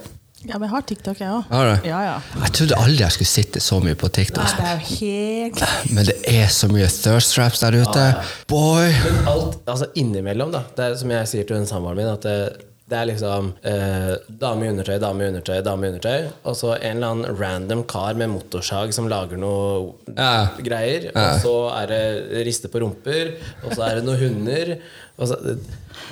ja, 0.47 0.59
men 0.59 0.67
jeg 0.67 0.73
har 0.75 0.87
TikTok, 0.91 1.21
jeg 1.23 1.31
òg. 1.39 1.55
Ja, 1.87 2.01
ja. 2.07 2.17
Jeg 2.43 2.53
trodde 2.59 2.79
aldri 2.83 3.03
jeg 3.05 3.15
skulle 3.15 3.31
sitte 3.31 3.63
så 3.63 3.79
mye 3.83 3.95
på 3.99 4.11
Nei, 4.11 4.15
TikTok. 4.19 4.53
det 4.59 4.67
er 4.67 4.77
jo 4.77 5.01
helt 5.01 5.93
Men 5.95 6.07
det 6.11 6.17
er 6.35 6.51
så 6.55 6.69
mye 6.71 6.91
thirst 6.91 7.35
traps 7.35 7.63
der 7.63 7.79
ute. 7.83 8.07
Boy! 8.51 8.91
Men 9.07 9.31
alt, 9.33 9.61
altså 9.71 9.91
innimellom, 9.95 10.51
da. 10.55 10.65
Det 10.77 10.89
er 10.89 10.99
som 10.99 11.15
jeg 11.15 11.31
sier 11.31 11.47
til 11.49 11.61
en 11.61 11.67
samboeren 11.71 12.03
min, 12.03 12.11
at 12.11 12.27
det, 12.27 12.39
det 12.87 12.95
er 13.01 13.07
liksom 13.09 13.49
eh, 13.67 14.13
dame 14.41 14.67
i 14.67 14.69
undertøy, 14.71 14.99
dame 15.03 15.25
i 15.25 15.29
undertøy, 15.33 15.57
dame 15.67 15.87
i 15.89 15.91
undertøy. 15.91 16.29
Og 16.47 16.55
så 16.55 16.75
en 16.77 17.01
eller 17.01 17.09
annen 17.17 17.39
random 17.41 17.83
kar 17.91 18.15
med 18.15 18.31
motorsag 18.31 18.93
som 18.95 19.09
lager 19.11 19.41
noe 19.43 19.95
Ja. 20.15 20.47
greier. 20.63 21.09
Og 21.11 21.41
så 21.43 21.55
er 21.81 21.87
det 21.91 22.45
riste 22.47 22.71
på 22.71 22.79
rumper, 22.85 23.33
og 23.65 23.75
så 23.75 23.89
er 23.89 23.99
det 23.99 24.05
noen 24.07 24.21
hunder. 24.23 24.77
Og 25.19 25.29
så, 25.33 25.41
det, 25.43 25.57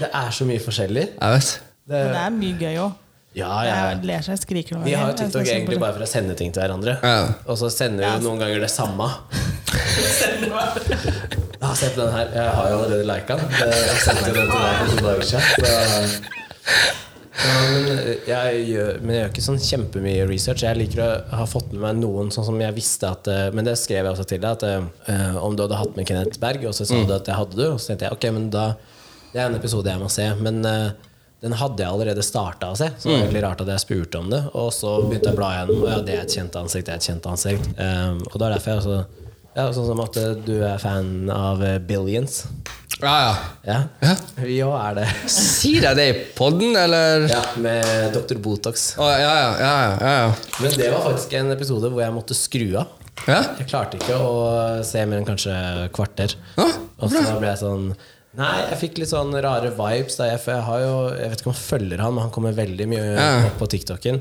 det 0.00 0.10
er 0.10 0.30
så 0.34 0.44
mye 0.50 0.58
forskjellig. 0.66 1.06
Jeg 1.20 1.38
vet. 1.38 1.54
Det, 1.84 1.94
Men 2.00 2.12
det 2.16 2.20
er 2.24 2.36
mye 2.40 2.58
gøy 2.64 2.76
òg. 2.88 2.92
ja, 3.38 3.54
ja. 3.68 3.78
Ler 4.02 4.22
seg 4.26 4.38
skriker 4.42 4.78
Vi 4.82 4.92
har 4.98 5.10
jo. 5.12 5.16
TikTok 5.22 5.46
egentlig 5.46 5.78
bare 5.82 5.94
for 5.94 6.02
å 6.02 6.10
sende 6.10 6.34
ting 6.38 6.50
til 6.54 6.62
hverandre. 6.64 6.98
Ja. 7.02 7.24
Og 7.46 7.58
så 7.60 7.70
sender 7.70 8.02
vi 8.02 8.10
jo 8.18 8.28
noen 8.30 8.42
ganger 8.42 8.60
det 8.66 8.70
samme. 8.74 9.12
Ja, 11.62 11.74
se 11.74 11.88
på 11.94 12.00
den 12.02 12.12
her. 12.12 12.30
Jeg 12.34 12.50
har 12.58 12.70
jo 12.70 12.78
allerede 12.82 13.04
lika 13.08 13.36
den. 13.38 13.50
Jeg 13.62 14.00
sendte 14.04 14.32
den 14.34 14.48
til 14.50 14.58
deg 14.58 14.80
for 14.80 14.86
to 14.90 15.04
dager 15.06 15.28
siden. 15.30 16.32
Ja, 17.34 17.54
men, 17.66 17.88
jeg 18.28 18.58
gjør, 18.68 18.98
men 19.02 19.10
jeg 19.10 19.22
gjør 19.22 19.32
ikke 19.32 19.44
sånn 19.44 19.62
kjempemye 19.62 20.26
research. 20.28 20.62
Jeg 20.64 20.78
liker 20.78 21.02
å 21.02 21.38
ha 21.40 21.46
fått 21.50 21.72
med 21.72 21.82
meg 21.82 21.96
noen 21.98 22.30
sånn 22.34 22.46
som 22.46 22.60
jeg 22.62 22.76
visste 22.76 23.10
at 23.10 23.26
eh, 23.30 23.48
Men 23.54 23.66
det 23.66 23.74
skrev 23.80 24.04
jeg 24.04 24.12
også 24.12 24.26
til 24.30 24.44
deg. 24.44 24.54
At 24.54 25.08
uh, 25.10 25.40
Om 25.42 25.56
du 25.56 25.64
hadde 25.64 25.80
hatt 25.80 25.98
med 25.98 26.06
Kenneth 26.08 26.38
Berg, 26.42 26.68
og 26.70 26.76
så 26.76 26.86
sa 26.88 27.00
du 27.02 27.10
at 27.16 27.28
jeg 27.28 27.38
hadde 27.40 27.58
du, 27.58 27.64
og 27.72 27.80
så 27.82 27.90
tenkte 27.90 28.06
jeg 28.06 28.16
ok, 28.16 28.28
men 28.36 28.46
da 28.54 28.68
Det 29.32 29.42
er 29.42 29.48
en 29.48 29.58
episode 29.58 29.90
jeg 29.90 30.02
må 30.02 30.12
se. 30.14 30.28
Men 30.46 30.62
uh, 30.62 31.10
den 31.44 31.58
hadde 31.60 31.82
jeg 31.82 31.90
allerede 31.90 32.22
starta 32.24 32.70
å 32.72 32.78
se, 32.78 32.86
så 32.96 33.08
det 33.08 33.16
var 33.16 33.26
egentlig 33.26 33.42
rart 33.44 33.60
at 33.60 33.74
jeg 33.74 33.82
spurte 33.82 34.22
om 34.22 34.30
det. 34.32 34.40
Og 34.56 34.70
så 34.72 34.94
begynte 35.02 35.28
jeg 35.28 35.36
å 35.36 35.40
bla 35.42 35.50
igjennom, 35.56 35.82
og 35.82 35.90
ja, 35.90 35.98
det 36.06 36.14
er 36.14 36.22
et 36.22 36.38
kjent 36.38 36.56
ansikt, 36.56 36.86
det 36.86 36.94
er 36.94 37.02
et 37.02 37.08
kjent 37.10 37.28
ansikt. 37.28 37.68
Um, 37.76 38.22
og 38.30 38.38
det 38.38 38.46
er 38.46 38.54
derfor 38.54 38.72
jeg 38.72 38.84
også 38.84 39.23
ja, 39.54 39.66
Sånn 39.74 39.86
som 39.86 40.00
at 40.04 40.16
eh, 40.20 40.32
du 40.46 40.56
er 40.66 40.78
fan 40.82 41.28
av 41.30 41.62
eh, 41.64 41.76
Billions. 41.78 42.44
Ja, 43.00 43.12
ja. 43.12 43.34
Ja, 43.66 43.76
ja. 44.06 44.14
vi 44.38 44.56
òg 44.64 44.74
er 44.78 44.98
det. 45.00 45.06
Sier 45.34 45.88
jeg 45.88 45.98
det 45.98 46.06
i 46.10 46.16
podden, 46.38 46.76
eller? 46.78 47.26
Ja, 47.30 47.42
med 47.60 48.14
Dr. 48.14 48.38
Botox. 48.42 48.92
Oh, 49.02 49.10
ja, 49.10 49.30
ja, 49.30 49.48
ja, 49.58 49.72
ja, 50.00 50.12
ja. 50.24 50.58
Men 50.62 50.76
det 50.78 50.90
var 50.94 51.06
faktisk 51.08 51.34
en 51.40 51.50
episode 51.54 51.90
hvor 51.92 52.02
jeg 52.04 52.14
måtte 52.14 52.36
skru 52.38 52.66
av. 52.82 52.92
ja. 53.28 53.40
Jeg 53.60 53.68
klarte 53.70 53.98
ikke 54.00 54.18
å 54.18 54.34
se 54.86 55.02
mer 55.06 55.20
enn 55.22 55.28
kanskje 55.28 55.54
kvarter. 55.94 56.34
Ja, 56.58 56.68
Og 56.98 57.10
så 57.14 57.22
ble 57.38 57.50
jeg 57.52 57.62
sånn 57.62 57.88
Nei, 58.34 58.64
jeg 58.66 58.78
fikk 58.80 58.96
litt 58.98 59.12
sånn 59.12 59.30
rare 59.44 59.68
vibes. 59.76 60.16
Da 60.18 60.26
jeg, 60.32 60.40
for 60.42 60.56
jeg 60.56 60.64
har 60.66 60.80
jo 60.82 60.94
Jeg 61.14 61.28
vet 61.30 61.42
ikke 61.42 61.50
om 61.52 61.54
jeg 61.54 61.66
følger 61.68 62.00
han, 62.02 62.14
men 62.16 62.24
han 62.24 62.32
kommer 62.34 62.56
veldig 62.56 62.86
mye 62.90 63.04
opp 63.46 63.60
på 63.60 63.68
TikToken. 63.76 64.18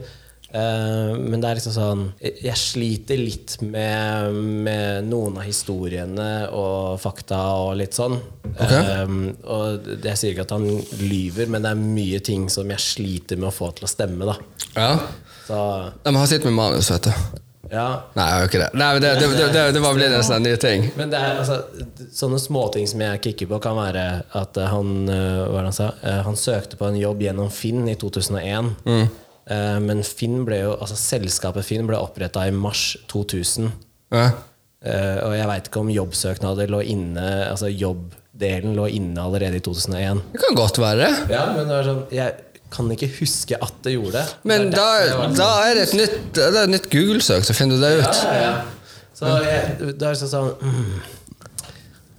Eh, 0.53 1.11
men 1.17 1.41
det 1.41 1.49
er 1.49 1.57
liksom 1.57 1.73
sånn 1.73 2.01
Jeg 2.21 2.53
sliter 2.61 3.17
litt 3.17 3.55
med, 3.65 4.35
med 4.37 5.07
noen 5.07 5.39
av 5.41 5.47
historiene 5.47 6.45
og 6.53 6.99
fakta 7.01 7.39
og 7.63 7.71
litt 7.79 7.97
sånn. 7.97 8.19
Ok. 8.53 8.73
Um, 9.01 9.15
og 9.49 9.87
jeg 10.03 10.19
sier 10.19 10.35
ikke 10.35 10.45
at 10.45 10.53
han 10.53 10.67
lyver, 11.01 11.49
men 11.49 11.65
det 11.65 11.71
er 11.73 11.81
mye 11.81 12.19
ting 12.21 12.45
som 12.53 12.69
jeg 12.69 12.85
sliter 12.85 13.39
med 13.41 13.49
å 13.49 13.55
få 13.55 13.71
til 13.73 13.87
å 13.87 13.89
stemme. 13.89 14.29
Da. 14.29 14.37
ja. 14.77 14.91
Så 15.43 15.57
ja 15.57 15.89
Men 16.05 16.21
han 16.21 16.29
sitter 16.29 16.47
med 16.51 16.55
manus, 16.55 16.91
vet 16.93 17.09
du. 17.09 17.39
ja, 17.73 17.87
Nei, 18.15 18.27
jeg 18.29 18.43
jo 18.43 18.51
ikke 18.51 18.61
det. 18.61 18.69
Nei, 18.77 18.91
det, 19.01 19.09
det, 19.19 19.31
det, 19.41 19.65
det, 19.75 19.81
var 19.83 19.97
blitt 19.97 20.13
en 20.13 20.23
sånn 20.23 20.45
ny 20.45 20.53
ting. 20.61 20.85
Men 20.99 21.11
det 21.11 21.19
er, 21.19 21.41
altså, 21.41 21.57
sånne 22.13 22.39
småting 22.39 22.87
som 22.87 23.01
jeg 23.03 23.23
kikker 23.25 23.49
på, 23.49 23.59
kan 23.65 23.75
være 23.79 24.05
at 24.37 24.61
eh, 24.61 24.69
han, 24.69 24.93
hva 25.09 25.49
var 25.49 25.65
det 25.65 25.73
han, 25.73 25.77
sa? 25.81 25.89
Han 26.29 26.39
søkte 26.39 26.79
på 26.79 26.87
en 26.87 27.01
jobb 27.01 27.25
gjennom 27.25 27.51
Finn 27.51 27.83
i 27.89 27.97
2001. 27.99 28.71
Eh, 28.85 29.19
Men 29.45 30.03
Finn 30.07 30.45
ble 30.47 30.61
jo, 30.61 30.73
altså 30.79 30.95
selskapet 30.95 31.65
Finn 31.67 31.87
ble 31.89 31.97
oppretta 31.99 32.45
i 32.47 32.53
mars 32.55 32.93
2000. 33.11 33.71
Ja. 34.13 34.29
Eh, 34.83 35.19
Og 35.23 35.35
jeg 35.35 35.47
veit 35.49 35.67
ikke 35.69 35.81
om 35.83 35.91
jobbsøknader 35.91 36.67
lå 36.71 36.81
inne 36.91 37.23
Altså 37.47 37.69
jobbdelen 37.71 38.75
lå 38.75 38.89
inne 38.91 39.23
allerede 39.23 39.59
i 39.59 39.63
2001. 39.63 40.23
Det 40.33 40.41
kan 40.43 40.57
godt 40.59 40.79
være. 40.83 41.07
Ja, 41.31 41.45
men 41.55 41.67
det 41.69 41.77
var 41.77 41.87
sånn 41.87 42.03
Jeg 42.11 42.33
kan 42.73 42.89
ikke 42.91 43.09
huske 43.19 43.57
at 43.61 43.75
det 43.85 43.93
gjorde 43.93 44.17
det. 44.17 44.37
Men 44.49 44.71
Det 44.71 44.77
da, 44.79 44.87
jeg 45.05 45.35
da 45.37 45.49
er 45.67 45.75
det 45.77 45.83
et 45.87 45.97
nytt, 45.99 46.15
det 46.35 46.47
et 46.63 46.71
nytt 46.73 46.87
Google-søk, 46.89 47.43
så 47.45 47.53
finner 47.53 47.77
du 47.77 47.83
det 47.85 47.91
ut. 47.99 48.23
Ja, 48.25 48.33
ja, 48.33 48.47
ja. 48.47 48.53
Så 49.13 49.29
jeg, 49.45 49.91
det 49.99 50.07
er 50.09 50.17
sånn 50.17 50.31
sånn 50.31 50.49
mm. 50.57 50.95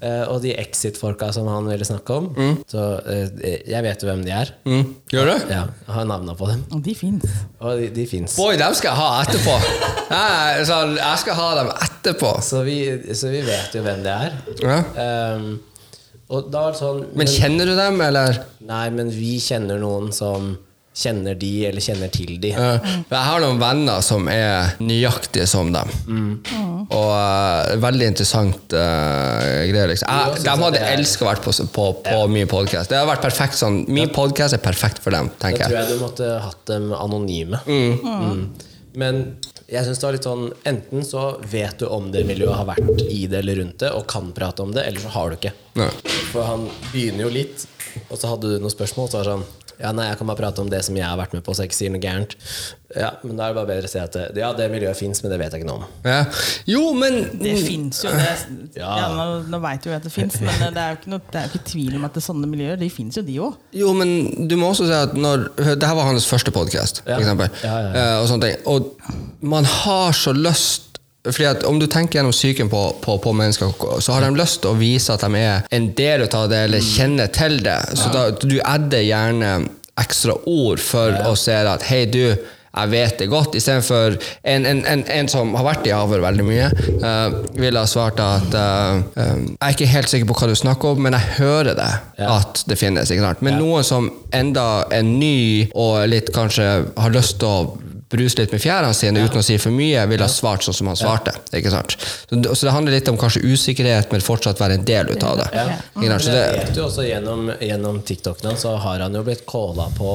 Eh, 0.05 0.25
Og 0.29 0.43
de 0.45 0.53
Exit-folka 0.61 1.31
som 1.33 1.49
han 1.49 1.69
ville 1.71 1.87
snakke 1.87 2.17
om 2.19 2.27
Så 2.69 2.83
uh, 3.07 3.45
jeg 3.65 3.83
vet 3.87 4.03
jo 4.03 4.09
hvem 4.11 4.25
de 4.27 4.33
er. 4.37 4.51
Mm. 4.69 4.83
Gjør 5.13 5.31
du? 5.31 5.35
Ja, 5.53 5.63
jeg 5.87 5.95
har 5.97 6.09
navna 6.11 6.35
på 6.37 6.49
dem. 6.51 6.65
Og 6.77 6.83
de 6.85 6.95
fins. 6.99 7.25
Og 7.61 7.79
de, 7.81 7.89
de 7.95 8.05
fins. 8.11 8.35
Boy, 8.37 8.59
dem 8.61 8.75
skal 8.77 8.93
jeg 8.93 9.01
ha 9.01 9.23
etterpå. 9.25 9.55
Jeg, 10.11 10.67
så, 10.69 10.81
jeg 10.99 11.23
skal 11.23 11.39
ha 11.39 11.47
dem 11.61 11.71
etterpå. 11.87 12.33
Så 12.45 12.61
vi, 12.67 12.79
så 13.17 13.31
vi 13.33 13.41
vet 13.47 13.77
jo 13.77 13.85
hvem 13.87 14.05
det 14.05 14.13
er. 14.27 14.37
Ja. 14.61 14.79
Um, 15.39 15.49
og 16.35 16.51
da 16.53 16.67
var 16.67 16.75
det 16.75 16.81
sånn 16.81 17.03
Men 17.17 17.29
kjenner 17.31 17.69
du 17.69 17.75
dem, 17.79 18.01
eller? 18.05 18.43
Nei, 18.69 18.85
men 18.97 19.11
vi 19.13 19.37
kjenner 19.45 19.81
noen 19.81 20.13
som 20.17 20.55
kjenner 20.95 21.35
de, 21.35 21.51
eller 21.69 21.83
kjenner 21.83 22.11
til 22.15 22.37
de. 22.43 22.53
Jeg 22.55 23.23
har 23.27 23.43
noen 23.43 23.59
venner 23.59 24.03
som 24.05 24.29
er 24.31 24.77
nøyaktige 24.79 25.47
som 25.51 25.73
dem. 25.75 25.91
Og 26.85 27.11
uh, 27.11 27.75
veldig 27.83 28.11
interessant 28.13 28.77
uh, 28.77 29.65
greier. 29.67 29.91
Liksom. 29.91 30.11
Jeg, 30.11 30.45
de 30.45 30.55
hadde 30.65 30.85
elska 30.93 31.27
å 31.27 31.31
være 31.33 31.45
på, 31.45 31.57
på, 31.75 31.89
på 32.07 32.21
min 32.31 32.51
podkast. 32.51 32.93
Det 32.93 33.01
har 33.01 33.09
vært 33.11 33.25
perfekt 33.25 33.59
sånn 33.59 33.83
Min 33.91 34.13
podkast 34.15 34.57
er 34.57 34.63
perfekt 34.63 35.03
for 35.03 35.15
dem, 35.15 35.33
Da 35.41 35.51
tror 35.51 35.67
jeg. 35.67 35.75
jeg 35.75 35.97
du 35.97 36.03
måtte 36.03 36.31
hatt 36.45 36.63
dem 36.71 36.93
anonyme. 36.95 37.59
Mm. 37.67 38.47
Men 38.95 39.25
jeg 39.67 39.87
synes 39.87 40.01
det 40.01 40.07
var 40.07 40.17
litt 40.17 40.27
sånn 40.27 40.45
Enten 40.69 41.05
så 41.07 41.23
vet 41.51 41.81
du 41.81 41.87
om 41.89 42.11
det 42.15 42.25
miljøet, 42.29 42.55
har 42.61 42.69
vært 42.69 43.05
i 43.09 43.25
det 43.31 43.41
eller 43.41 43.63
rundt 43.63 43.79
det, 43.83 43.91
og 43.97 44.07
kan 44.11 44.31
prate 44.37 44.63
om 44.65 44.75
det, 44.75 44.85
eller 44.87 45.03
så 45.03 45.13
har 45.17 45.31
du 45.33 45.39
ikke. 45.39 45.55
Nei. 45.81 45.91
For 46.31 46.47
han 46.47 46.69
begynner 46.93 47.27
jo 47.27 47.33
litt, 47.35 47.65
og 48.11 48.17
så 48.19 48.31
hadde 48.33 48.55
du 48.55 48.59
noen 48.63 48.71
spørsmål, 48.73 49.09
så 49.11 49.21
var 49.21 49.25
det 49.29 49.35
sånn 49.37 49.47
ja, 49.75 49.91
nei, 49.91 50.05
jeg 50.07 50.19
kan 50.21 50.29
bare 50.31 50.39
prate 50.39 50.61
om 50.63 50.69
det 50.71 50.79
som 50.87 50.95
jeg 50.95 51.03
har 51.03 51.17
vært 51.19 51.33
med 51.35 51.43
på, 51.43 51.51
så 51.51 51.65
jeg 51.65 51.73
ikke 51.73 51.77
sier 51.81 51.91
noe 51.91 51.99
gærent. 51.99 52.37
Ja, 52.95 53.09
men 53.27 53.35
da 53.41 53.49
er 53.49 53.51
det 53.51 53.57
bare 53.59 53.67
bedre 53.73 53.89
å 53.89 53.91
si 53.91 53.99
at 53.99 54.13
det- 54.15 54.37
ja, 54.39 54.53
det 54.55 54.69
miljøet 54.71 54.95
fins, 54.97 55.19
men 55.25 55.33
det 55.33 55.39
vet 55.41 55.51
jeg 55.51 55.65
ikke 55.65 55.67
noe 55.67 55.81
om. 55.83 55.87
Ja. 56.07 56.21
Jo, 56.71 56.93
men 56.95 57.17
Det 57.43 57.57
fins 57.59 58.05
jo. 58.05 58.13
Det, 58.15 58.29
ja. 58.79 58.93
Ja. 59.01 59.09
nå 59.19 59.49
nå 59.51 59.61
veit 59.65 59.83
vi 59.83 59.91
at 59.97 60.07
det 60.07 60.13
fins, 60.15 60.39
men 60.41 60.63
det 60.63 60.79
er 60.79 60.95
jo 60.95 61.01
ikke, 61.01 61.11
noe, 61.11 61.21
det 61.27 61.41
er 61.41 61.49
jo 61.49 61.53
ikke 61.59 61.71
tvil 61.73 61.97
om 61.99 62.05
at 62.07 62.15
det 62.15 62.23
er 62.23 62.27
sånne 62.29 62.53
miljøer, 62.55 62.79
de 62.79 62.89
fins 62.95 63.19
jo, 63.19 63.23
de 63.27 63.35
òg. 63.49 63.59
Jo, 63.75 63.91
men 63.99 64.15
du 64.47 64.55
må 64.63 64.71
også 64.71 64.87
si 64.87 64.95
at 64.95 65.19
når 65.19 65.49
Det 65.59 65.83
her 65.91 65.99
var 65.99 66.07
hans 66.13 66.31
første 66.31 66.55
podkast, 66.55 67.03
Ja. 67.03 67.17
for 67.19 67.27
eksempel. 67.27 67.51
Ja, 67.67 67.75
ja, 67.83 67.93
Eh, 67.99 68.17
og 68.23 68.29
sånne 68.31 68.47
ting. 68.47 68.63
Og 68.71 68.95
man 69.43 69.65
har 69.65 70.13
så 70.15 70.31
lyst 70.33 70.94
fordi 71.25 71.47
at 71.49 71.65
Om 71.65 71.79
du 71.81 71.87
tenker 71.87 72.19
gjennom 72.19 72.35
psyken 72.35 72.69
på, 72.69 72.83
på, 73.01 73.19
på 73.19 73.33
mennesker, 73.33 73.73
så 74.01 74.13
har 74.17 74.27
de 74.27 74.35
lyst 74.37 74.61
til 74.63 74.75
å 74.75 74.79
vise 74.79 75.15
at 75.15 75.25
de 75.25 75.41
er 75.41 75.65
en 75.73 75.89
del 75.97 76.27
av 76.29 76.51
det, 76.53 76.67
eller 76.67 76.85
kjenner 76.85 77.33
til 77.33 77.63
det. 77.65 77.79
Så 77.97 78.11
da, 78.13 78.29
du 78.31 78.59
adder 78.61 79.07
gjerne 79.07 79.55
ekstra 80.01 80.35
ord 80.51 80.83
for 80.83 81.15
å 81.25 81.33
se 81.39 81.55
at 81.55 81.87
hei, 81.89 82.05
du, 82.11 82.35
jeg 82.75 82.91
vet 82.91 83.21
det 83.23 83.29
godt, 83.31 83.55
istedenfor 83.55 84.17
en, 84.43 84.67
en, 84.67 84.83
en, 84.91 85.05
en 85.17 85.31
som 85.31 85.55
har 85.55 85.67
vært 85.69 85.87
i 85.87 85.95
avhør 85.95 86.25
veldig 86.25 86.47
mye, 86.49 86.67
uh, 86.99 87.37
ville 87.55 87.79
ha 87.79 87.89
svart 87.89 88.19
at 88.21 88.57
uh, 88.59 88.99
um, 89.15 89.47
Jeg 89.55 89.63
er 89.63 89.77
ikke 89.77 89.93
helt 89.93 90.11
sikker 90.11 90.31
på 90.31 90.39
hva 90.41 90.51
du 90.51 90.57
snakker 90.59 90.97
om, 90.97 91.05
men 91.07 91.17
jeg 91.17 91.39
hører 91.39 91.79
det, 91.79 91.91
at 92.27 92.65
det 92.69 92.79
finnes. 92.81 93.11
ikke 93.15 93.25
sant? 93.29 93.45
Men 93.47 93.61
noen 93.63 93.87
som 93.87 94.11
enda 94.35 94.85
er 94.93 95.07
ny 95.07 95.71
og 95.71 96.03
litt 96.11 96.35
kanskje 96.35 96.69
har 96.99 97.15
lyst 97.15 97.39
til 97.41 97.49
å 97.49 97.94
bruse 98.15 98.39
litt 98.41 98.55
med 98.55 98.63
fjærene 98.63 98.95
sine 98.97 99.27
uten 99.27 99.43
å 99.43 99.45
si 99.45 99.59
for 99.61 99.75
mye, 99.75 100.07
ville 100.11 100.25
ha 100.25 100.31
svart 100.33 100.65
sånn 100.67 100.79
som 100.79 100.91
han 100.93 100.99
svarte. 100.99 101.35
ikke 101.53 101.75
sant? 101.75 101.97
Så, 101.99 102.41
så 102.55 102.69
det 102.69 102.75
handler 102.77 102.97
litt 102.97 103.11
om 103.13 103.21
kanskje 103.21 103.45
usikkerhet, 103.45 104.11
men 104.15 104.25
fortsatt 104.25 104.63
være 104.63 104.79
en 104.81 104.89
del 104.89 105.13
ut 105.13 105.27
av 105.27 105.43
det. 105.43 105.51
Ja. 105.53 105.67
Ja. 106.07 106.19
Så 106.19 106.33
det 106.33 106.47
vet 106.57 106.79
jo 106.79 106.89
også 106.89 107.07
gjennom, 107.07 107.53
gjennom 107.61 108.01
TikTokene 108.07 108.57
så 108.61 108.77
har 108.81 109.05
han 109.05 109.15
jo 109.19 109.25
blitt 109.27 109.45
calla 109.51 109.91
på 109.99 110.15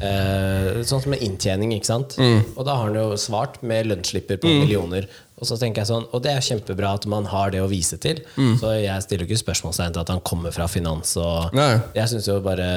eh, 0.00 0.80
sånn 0.86 1.02
som 1.04 1.12
med 1.14 1.22
inntjening, 1.24 1.74
ikke 1.76 1.90
sant? 1.90 2.16
Mm. 2.18 2.40
Og 2.54 2.64
da 2.66 2.78
har 2.78 2.90
han 2.90 2.98
jo 2.98 3.20
svart 3.20 3.60
med 3.66 3.90
lønnsslipper 3.90 4.40
på 4.42 4.50
millioner. 4.62 5.08
Og 5.40 5.48
så 5.48 5.58
tenker 5.60 5.82
jeg 5.82 5.90
sånn, 5.90 6.06
og 6.14 6.22
det 6.24 6.32
er 6.32 6.44
kjempebra 6.44 6.94
at 6.98 7.06
man 7.10 7.26
har 7.28 7.50
det 7.54 7.62
å 7.62 7.70
vise 7.70 7.98
til. 8.00 8.22
Mm. 8.38 8.54
Så 8.60 8.76
jeg 8.78 9.06
stiller 9.06 9.26
jo 9.26 9.32
ikke 9.32 9.44
spørsmålstegn 9.44 9.96
til 9.96 10.04
at 10.04 10.12
han 10.14 10.22
kommer 10.26 10.54
fra 10.54 10.68
finans. 10.70 11.16
Og 11.20 11.56
Nei. 11.56 11.72
jeg 11.96 12.12
synes 12.12 12.30
jo 12.30 12.38
bare 12.44 12.68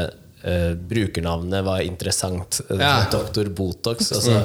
eh, 0.47 0.71
brukernavnet 0.89 1.63
var 1.67 1.83
interessant. 1.85 2.61
Ja. 2.69 2.75
Mm. 3.03 3.11
Doktor 3.13 3.49
Botox. 3.57 4.11
Og 4.15 4.23
så 4.25 4.41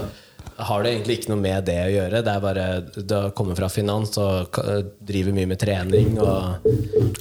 har 0.63 0.83
det 0.85 0.93
egentlig 0.93 1.17
ikke 1.21 1.31
noe 1.33 1.41
med 1.43 1.65
det 1.67 1.79
å 1.87 1.91
gjøre. 1.95 2.21
Det 2.27 2.33
er 2.35 2.43
bare 2.43 2.65
Du 3.09 3.15
har 3.17 3.31
kommet 3.39 3.57
fra 3.59 3.69
finans 3.73 4.17
og 4.21 4.51
ka- 4.55 4.83
driver 5.01 5.33
mye 5.39 5.49
med 5.51 5.59
trening. 5.63 6.19
Og, 6.21 6.69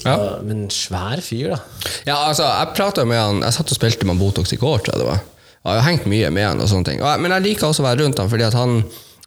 Ja. 0.05 0.15
og, 0.17 0.43
men 0.45 0.67
svær 0.73 1.21
fyr, 1.21 1.53
da. 1.55 1.59
Ja, 2.07 2.17
altså, 2.27 2.43
jeg 2.49 2.73
pratet 2.75 3.07
med 3.07 3.17
han 3.21 3.41
Jeg 3.45 3.53
satt 3.53 3.71
og 3.71 3.77
spilte 3.77 4.05
med 4.05 4.15
han 4.17 4.21
Botox 4.25 4.53
i 4.53 4.57
går, 4.61 4.79
tror 4.84 4.93
jeg 4.95 5.01
det 5.05 5.07
var. 5.11 5.21
Jeg 5.63 5.77
har 5.82 5.88
hengt 5.91 6.05
mye 6.09 6.29
med 6.34 6.43
han 6.47 6.59
og 6.63 6.67
sånne 6.71 6.86
ting. 6.89 6.99
Men 7.21 7.32
jeg 7.38 7.43
liker 7.45 7.67
også 7.69 7.84
å 7.84 7.89
være 7.91 8.01
rundt 8.01 8.17
han, 8.17 8.29
fordi 8.32 8.47
at 8.47 8.53
han 8.57 8.79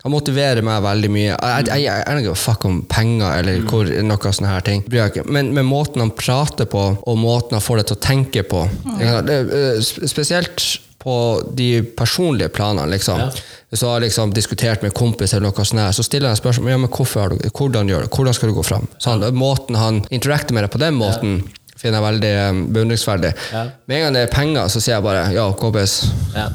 han 0.04 0.12
motiverer 0.12 0.60
meg 0.60 0.82
veldig 0.84 1.08
mye. 1.08 1.30
Jeg, 1.32 1.66
jeg, 1.70 1.82
jeg, 1.86 2.00
jeg 2.04 2.24
ikke 2.26 2.36
fuck 2.36 2.64
om 2.68 2.82
penger 2.92 3.38
eller 3.40 3.62
hvor, 3.64 3.88
noe 4.04 4.32
sånne 4.36 4.50
her 4.50 4.64
ting. 4.66 4.82
Men, 5.24 5.48
men 5.56 5.64
måten 5.64 6.04
han 6.04 6.12
prater 6.12 6.68
på, 6.68 6.82
og 7.00 7.16
måten 7.16 7.56
han 7.56 7.64
får 7.64 7.80
deg 7.80 7.88
til 7.88 7.96
å 7.96 8.02
tenke 8.04 8.42
på 8.44 8.66
det, 9.00 9.38
eh, 9.40 9.78
Spesielt 9.80 10.60
på 11.04 11.14
de 11.56 11.82
personlige 11.96 12.48
planene, 12.52 12.84
liksom. 12.92 13.20
Ja. 13.20 13.30
Hvis 13.72 13.80
du 13.80 13.86
har 13.88 14.04
liksom 14.04 14.34
diskutert 14.36 14.84
med 14.84 14.92
en 14.92 14.96
kompis, 14.96 15.32
eller 15.32 15.48
noe 15.48 15.64
sånt, 15.64 15.80
her, 15.80 15.96
så 15.96 16.04
stiller 16.04 16.32
jeg 16.32 16.40
spørsmål 16.40 16.72
ja, 16.72 16.78
men 16.84 16.92
hvorfor 16.92 17.34
hvordan 17.50 17.90
gjør 17.90 18.06
du 18.06 18.12
Hvordan 18.16 18.36
skal 18.36 18.52
du 18.52 18.56
gå 18.56 18.64
fram? 18.64 18.86
Han, 19.04 19.24
måten 19.36 19.76
han 19.80 20.02
interacter 20.08 20.56
med 20.56 20.64
deg 20.64 20.72
på 20.72 20.80
den 20.84 21.00
måten, 21.00 21.42
finner 21.80 22.00
jeg 22.00 22.06
veldig 22.06 22.34
um, 22.44 22.62
beundringsverdig. 22.76 23.32
Ja. 23.52 23.66
Med 23.88 23.98
en 23.98 24.06
gang 24.06 24.16
det 24.16 24.28
er 24.28 24.32
penger, 24.36 24.68
så 24.68 24.84
sier 24.84 24.98
jeg 24.98 25.08
bare 25.08 25.26
ja, 25.32 25.48
kompis, 25.60 26.02
Ja. 26.36 26.50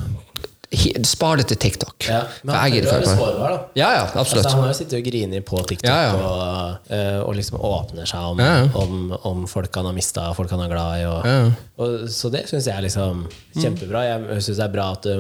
Spar 1.04 1.38
det 1.40 1.48
til 1.50 1.58
TikTok. 1.58 2.06
Ja. 2.06 2.20
Men 2.46 2.56
han 2.56 2.74
er 2.74 2.84
jo 2.84 2.98
sårbar, 3.10 3.50
da. 3.50 3.60
Ja, 3.74 3.88
ja, 3.96 4.02
Altså, 4.04 4.20
absolutt. 4.22 4.50
han 4.52 4.62
har 4.62 4.70
jo 4.70 4.78
sittet 4.78 5.00
og 5.00 5.08
grinet 5.08 5.46
på 5.48 5.62
TikTok 5.66 5.90
Ja, 5.90 6.02
ja. 6.04 6.14
Og, 6.16 6.92
eh, 6.94 7.20
og 7.24 7.34
liksom 7.40 7.58
åpner 7.66 8.06
seg 8.10 8.20
om, 8.36 8.44
om, 8.78 9.00
om 9.32 9.48
folk 9.50 9.76
han 9.82 9.90
har 9.90 9.98
mista, 9.98 10.28
folk 10.38 10.52
han 10.54 10.62
er 10.68 10.74
glad 10.74 11.00
i. 11.00 11.08
Og, 11.10 11.56
og, 11.82 11.96
så 12.14 12.30
det 12.34 12.44
syns 12.52 12.68
jeg 12.70 12.76
er 12.78 12.86
liksom 12.86 13.26
kjempebra. 13.58 14.04
Jeg 14.12 14.44
syns 14.46 14.62
det 14.62 14.68
er 14.68 14.76
bra 14.78 14.92
at 14.94 15.10
det 15.10 15.18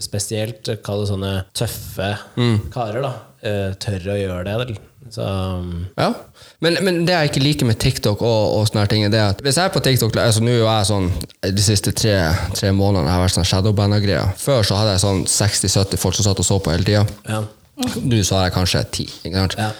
spesielt 0.00 0.70
kall 0.86 1.02
det 1.04 1.10
sånne 1.10 1.32
tøffe 1.56 2.12
Mm. 2.38 2.70
karer 2.72 3.02
da 3.04 3.10
eh, 3.42 3.74
tør 3.80 4.06
å 4.14 4.16
gjøre 4.20 4.44
det. 4.68 4.78
Så 5.08 5.24
um, 5.24 5.86
Ja. 5.96 6.12
Men, 6.60 6.76
men 6.84 7.04
det 7.08 7.14
jeg 7.14 7.30
ikke 7.30 7.42
liker 7.42 7.66
med 7.70 7.78
TikTok 7.80 8.20
og, 8.20 8.42
og 8.58 8.66
sånne 8.68 8.84
ting, 8.84 9.00
ting, 9.00 9.06
er 9.08 9.14
det 9.14 9.22
at 9.24 9.40
hvis 9.44 9.56
jeg 9.56 9.70
er 9.70 9.72
på 9.72 9.80
TikTok 9.80 10.18
altså 10.20 10.42
Nå 10.44 10.52
er 10.58 10.66
jeg 10.66 10.90
sånn 10.90 11.08
de 11.56 11.64
siste 11.64 11.94
tre, 11.96 12.18
tre 12.52 12.72
månedene 12.76 13.10
har 13.10 13.22
vært 13.24 13.38
sånn 13.38 13.48
shadowbanna-greier. 13.48 14.34
Før 14.38 14.66
så 14.66 14.76
hadde 14.76 14.98
jeg 14.98 15.04
sånn 15.06 15.24
60-70 15.24 16.02
folk 16.04 16.18
som 16.18 16.28
satt 16.28 16.42
og 16.44 16.46
så 16.46 16.60
på 16.60 16.74
hele 16.74 16.86
tida. 16.86 17.06
ja. 17.30 17.40
Nå 17.80 18.18
så 18.26 18.36
har 18.36 18.48
jeg 18.48 18.52
kanskje 18.58 18.80
ti. 18.92 19.04
Ikke 19.24 19.38
sant? 19.40 19.54
Ja. 19.56 19.70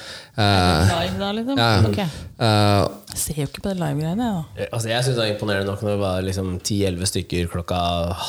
Eh, 0.40 0.90
Live 0.90 1.18
da, 1.20 1.30
liksom? 1.36 1.58
ja. 1.58 1.70
Okay. 1.90 2.06
Uh, 2.40 2.86
Jeg 3.10 3.18
ser 3.20 3.38
jo 3.42 3.44
ikke 3.48 3.62
på 3.64 3.68
det 3.68 3.76
live-greiene. 3.76 4.26
jeg, 4.28 4.36
da. 4.56 4.68
Altså, 4.72 4.88
jeg 4.88 5.04
syns 5.04 5.16
det 5.18 5.24
er 5.26 5.32
imponerende 5.34 5.68
nok 5.68 5.82
når 5.84 5.90
det 5.90 6.00
var 6.00 6.22
liksom 6.24 6.52
10-11 6.62 7.10
stykker 7.10 7.48
klokka 7.52 7.80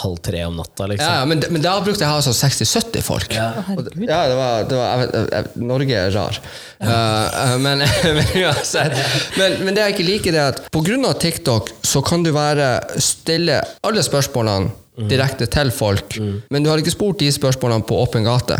halv 0.01 0.17
tre 0.25 0.41
om 0.49 0.57
natta. 0.59 0.87
Liksom. 0.91 1.13
ja, 1.13 1.27
men, 1.29 1.43
men 1.53 1.63
da 1.63 1.75
brukte 1.85 2.03
jeg 2.03 2.09
å 2.09 2.17
ha 2.17 2.25
sånn 2.25 2.35
60-70 2.35 3.05
folk. 3.05 3.35
Ja. 3.37 3.51
Og 3.77 3.87
Ja, 4.01 4.19
det 4.27 4.35
var, 4.39 4.65
det 4.67 4.79
var 4.79 4.89
jeg 4.89 5.03
vet, 5.05 5.15
jeg, 5.37 5.63
Norge 5.69 6.01
er 6.01 6.15
rar. 6.17 6.41
Eh, 6.81 6.91
eh, 6.91 7.55
men, 7.63 7.85
men 8.17 8.35
uansett. 8.41 8.97
Men, 9.39 9.57
men 9.63 9.77
det 9.77 9.85
jeg 9.85 9.95
ikke 9.95 10.09
liker, 10.09 10.39
er 10.41 10.51
at 10.55 10.65
pga. 10.73 11.13
TikTok 11.21 11.69
så 11.85 12.01
kan 12.03 12.25
du 12.25 12.31
være 12.35 12.73
stille 13.01 13.61
alle 13.85 14.03
spørsmålene 14.03 15.07
direkte 15.07 15.47
til 15.49 15.71
folk, 15.73 16.17
men 16.51 16.63
du 16.65 16.69
har 16.69 16.81
ikke 16.81 16.93
spurt 16.93 17.21
de 17.21 17.29
spørsmålene 17.31 17.85
på 17.87 17.95
åpen 18.03 18.25
gate. 18.27 18.57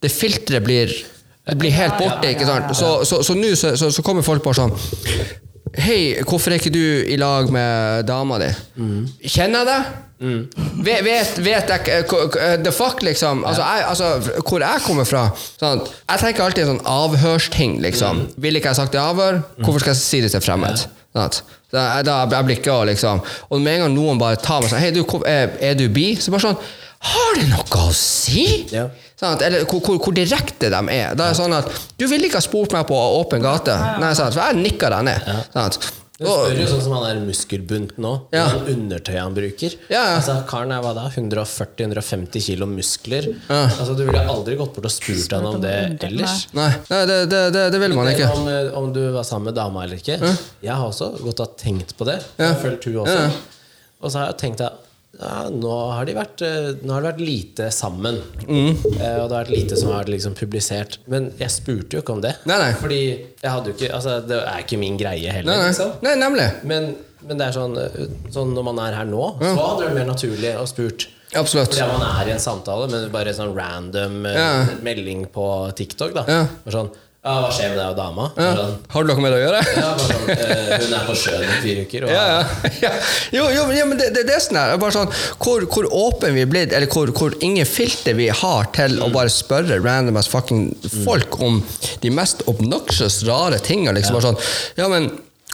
Det 0.00 0.10
filteret 0.12 0.64
blir 0.66 0.92
det 1.46 1.56
blir 1.58 1.70
helt 1.72 1.96
borte. 1.98 2.28
ikke 2.30 2.46
sant? 2.46 2.74
Så, 2.76 3.04
så, 3.08 3.22
så 3.26 3.34
nå 3.34 3.54
så, 3.56 3.72
så, 3.80 3.90
så 3.90 4.02
kommer 4.06 4.22
folk 4.26 4.42
bare 4.44 4.54
sånn 4.60 4.74
Hei, 5.78 6.16
hvorfor 6.26 6.50
er 6.50 6.58
ikke 6.58 6.72
du 6.74 6.82
i 7.06 7.16
lag 7.20 7.46
med 7.54 8.02
dama 8.08 8.40
di? 8.42 8.48
Kjenner 9.30 9.60
jeg 9.62 9.68
deg? 9.68 9.90
Vet, 10.84 11.04
vet, 11.06 11.38
vet 11.46 11.70
jeg 11.70 11.84
k- 12.10 12.24
k- 12.34 12.48
The 12.64 12.72
fuck, 12.74 13.00
liksom? 13.06 13.44
Altså, 13.46 13.62
jeg, 13.62 13.84
altså, 13.88 14.40
hvor 14.42 14.60
jeg 14.64 14.82
kommer 14.84 15.06
fra 15.08 15.22
sånn, 15.38 15.84
Jeg 15.86 16.20
tenker 16.24 16.44
alltid 16.44 16.64
en 16.66 16.72
sånn 16.74 16.90
avhørsting, 16.90 17.78
liksom. 17.86 18.24
Vil 18.42 18.58
ikke 18.58 18.72
jeg 18.72 18.80
sagt 18.82 18.92
det 18.96 19.00
i 19.00 19.04
avhør? 19.04 19.38
Hvorfor 19.62 19.84
skal 19.84 19.94
jeg 19.94 20.02
si 20.02 20.20
det 20.26 20.32
til 20.34 20.42
fremmed? 20.44 20.82
Sant? 21.16 21.40
Da, 21.70 21.86
da, 22.06 22.18
jeg 22.34 22.44
blir 22.48 22.58
ikke 22.58 22.74
liksom 22.90 23.22
Og 23.50 23.60
med 23.62 23.76
en 23.76 23.84
gang 23.84 23.94
noen 23.94 24.18
bare 24.18 24.38
tar 24.42 24.60
meg 24.62 24.70
sånn 24.72 24.82
Hei, 24.82 24.90
du, 24.94 25.04
er, 25.26 25.52
er 25.62 25.76
du 25.78 25.84
bi? 25.94 26.16
Så 26.18 26.34
bare 26.34 26.42
sånn 26.48 26.58
Har 27.12 27.38
det 27.38 27.46
noe 27.50 27.82
å 27.86 27.92
si? 27.94 28.44
Ja. 28.74 28.88
Sant? 29.20 29.42
Eller 29.44 29.66
hvor, 29.68 29.82
hvor, 29.84 30.00
hvor 30.00 30.16
direkte 30.16 30.70
de 30.72 30.82
er. 30.96 31.14
Da 31.14 31.28
er 31.28 31.34
det 31.34 31.38
sånn 31.40 31.52
at 31.52 31.68
Du 32.00 32.06
ville 32.08 32.30
ikke 32.30 32.40
ha 32.40 32.44
spurt 32.44 32.72
meg 32.76 32.86
på 32.88 32.98
åpen 33.20 33.44
gate. 33.44 33.76
Nei? 34.00 34.14
For 34.16 34.40
jeg 34.40 34.62
nikka 34.62 34.92
deg 34.96 35.10
ned. 35.10 35.32
Sant? 35.52 35.80
Du 36.20 36.26
spør 36.28 36.52
jo 36.52 36.64
sånn 36.68 36.82
som 36.84 36.94
han 36.98 37.04
er 37.08 37.20
muskelbunt 37.24 37.94
nå. 38.04 38.10
Ja. 38.34 38.42
Ja. 38.52 38.58
Undertøyet 38.74 39.22
han 39.22 39.36
bruker. 39.36 39.76
Ja, 39.88 40.02
ja. 40.02 40.16
Altså, 40.18 40.34
karen 40.50 40.74
er 40.76 40.82
hva 40.84 40.90
da? 40.92 41.06
140-150 41.08 42.44
kilo 42.44 42.68
muskler. 42.68 43.30
Altså, 43.48 43.94
du 43.96 44.02
ville 44.04 44.20
aldri 44.28 44.58
gått 44.60 44.74
bort 44.76 44.90
og 44.90 44.92
spurt 44.92 45.32
han 45.32 45.48
om 45.48 45.56
det 45.64 45.72
ellers. 46.10 46.42
Nei, 46.56 46.68
nei 46.90 47.00
det, 47.08 47.16
det, 47.32 47.40
det, 47.56 47.64
det 47.72 47.80
vil 47.86 47.96
man 47.96 48.12
ikke. 48.12 48.28
Om, 48.36 48.50
eh, 48.52 48.68
om 48.76 48.92
du 48.92 49.00
var 49.16 49.24
sammen 49.24 49.48
med 49.48 49.56
dama 49.56 49.86
eller 49.86 50.02
ikke. 50.02 50.20
Jeg 50.60 50.74
har 50.74 50.84
også 50.84 51.14
gått 51.24 51.40
og 51.40 51.56
tenkt 51.60 51.96
på 51.96 52.08
det. 52.08 52.18
Jeg 52.36 52.52
har 52.52 52.60
følt 52.60 52.84
hun 52.90 53.00
også. 53.06 53.16
Ja. 53.16 53.80
Og 54.00 54.12
så 54.12 54.20
har 54.20 54.32
jeg 54.34 54.40
tenkt 54.44 54.64
at 54.68 54.89
ja, 55.20 55.34
nå, 55.52 55.72
har 55.92 56.06
de 56.08 56.14
vært, 56.16 56.42
eh, 56.46 56.70
nå 56.80 56.94
har 56.94 57.04
de 57.04 57.10
vært 57.10 57.20
lite 57.20 57.68
sammen. 57.74 58.20
Mm. 58.46 58.70
Eh, 58.72 59.18
og 59.20 59.28
det 59.28 59.36
har 59.36 59.44
vært 59.44 59.52
lite 59.52 59.76
som 59.76 59.90
har 59.92 60.02
vært 60.02 60.14
liksom 60.14 60.34
publisert. 60.38 60.98
Men 61.12 61.30
jeg 61.40 61.52
spurte 61.52 61.98
jo 61.98 62.02
ikke 62.04 62.16
om 62.16 62.22
det. 62.24 62.34
Nei, 62.48 62.56
nei. 62.62 62.72
Fordi 62.80 63.00
ikke 63.40 63.92
Altså, 63.92 64.18
det 64.26 64.40
er 64.40 64.64
ikke 64.64 64.80
min 64.80 64.96
greie 65.00 65.32
heller. 65.32 65.52
Nei, 65.52 65.60
nei. 65.60 65.70
Liksom. 65.74 65.92
nei 66.06 66.16
nemlig. 66.20 66.48
Men, 66.64 66.90
men 67.28 67.40
det 67.42 67.50
sånn, 67.56 67.76
eh, 67.80 68.02
sånn 68.32 68.54
når 68.56 68.68
man 68.70 68.82
er 68.86 68.96
her 69.02 69.08
nå, 69.08 69.24
så 69.42 69.54
hadde 69.58 69.82
det 69.82 69.88
vært 69.90 69.98
mer 70.00 70.12
naturlig 70.14 70.54
å 70.56 70.66
spurt. 70.68 71.08
Absolutt. 71.36 71.76
Fordi 71.76 71.86
man 71.92 72.02
er 72.08 72.30
i 72.30 72.34
en 72.34 72.42
samtale, 72.42 72.88
men 72.90 73.06
bare 73.12 73.34
sånn 73.36 73.52
random 73.54 74.24
eh, 74.26 74.34
Ja. 74.40 74.50
melding 74.82 75.26
på 75.30 75.46
TikTok. 75.78 76.14
da 76.16 76.24
Ja. 76.26 76.46
Sånn, 76.66 76.90
ja, 77.20 77.32
Hva 77.44 77.50
skjer 77.52 77.68
med 77.74 77.76
deg 77.76 77.90
og 77.90 77.96
dama? 77.98 78.26
Ja. 78.40 78.50
Sånn, 78.56 78.74
Har 78.94 79.04
du 79.04 79.10
noe 79.12 79.20
med 79.20 79.32
det 79.34 79.38
å 79.38 79.42
gjøre? 79.42 79.58
ja, 79.76 79.88
bare 79.98 80.06
sånn, 80.08 80.30
eh, 80.32 80.70
hun 80.84 80.94
er 80.96 81.04
på 81.04 81.16
sjøen 81.20 81.44
i 81.44 81.58
fire 81.64 81.82
uker. 81.84 82.06
Og, 82.06 82.12
Ja, 82.14 82.22
ja. 82.30 82.40
ja. 82.86 82.92
Jo, 83.36 83.44
jo, 83.52 83.64
men- 83.68 83.76
ja, 83.76 83.84
men 83.90 83.98
det, 84.00 84.08
det, 84.16 84.22
det 84.30 84.34
er 84.38 84.44
sånn 84.44 84.56
her. 84.60 84.74
Bare 84.80 84.96
sånn, 84.96 85.12
hvor, 85.44 85.66
hvor 85.74 85.88
åpen 86.00 86.32
vi 86.38 86.44
er 86.46 86.50
blitt, 86.50 86.72
eller 86.72 86.88
hvor, 86.88 87.12
hvor 87.16 87.36
ingen 87.44 87.68
filter 87.68 88.16
vi 88.16 88.30
har 88.32 88.70
til 88.72 88.96
å 89.04 89.10
bare 89.12 89.28
spørre 89.32 89.82
random 89.84 90.16
as 90.16 90.30
fucking 90.32 90.70
folk 91.04 91.36
om 91.44 91.60
de 92.00 92.10
mest 92.16 92.40
obnoxious, 92.50 93.20
rare 93.28 93.60
tingene. 93.60 93.98
Liksom. 94.00 94.16
Bare 94.16 94.30
sånn, 94.32 94.40
ja, 94.80 94.88
men 94.88 95.10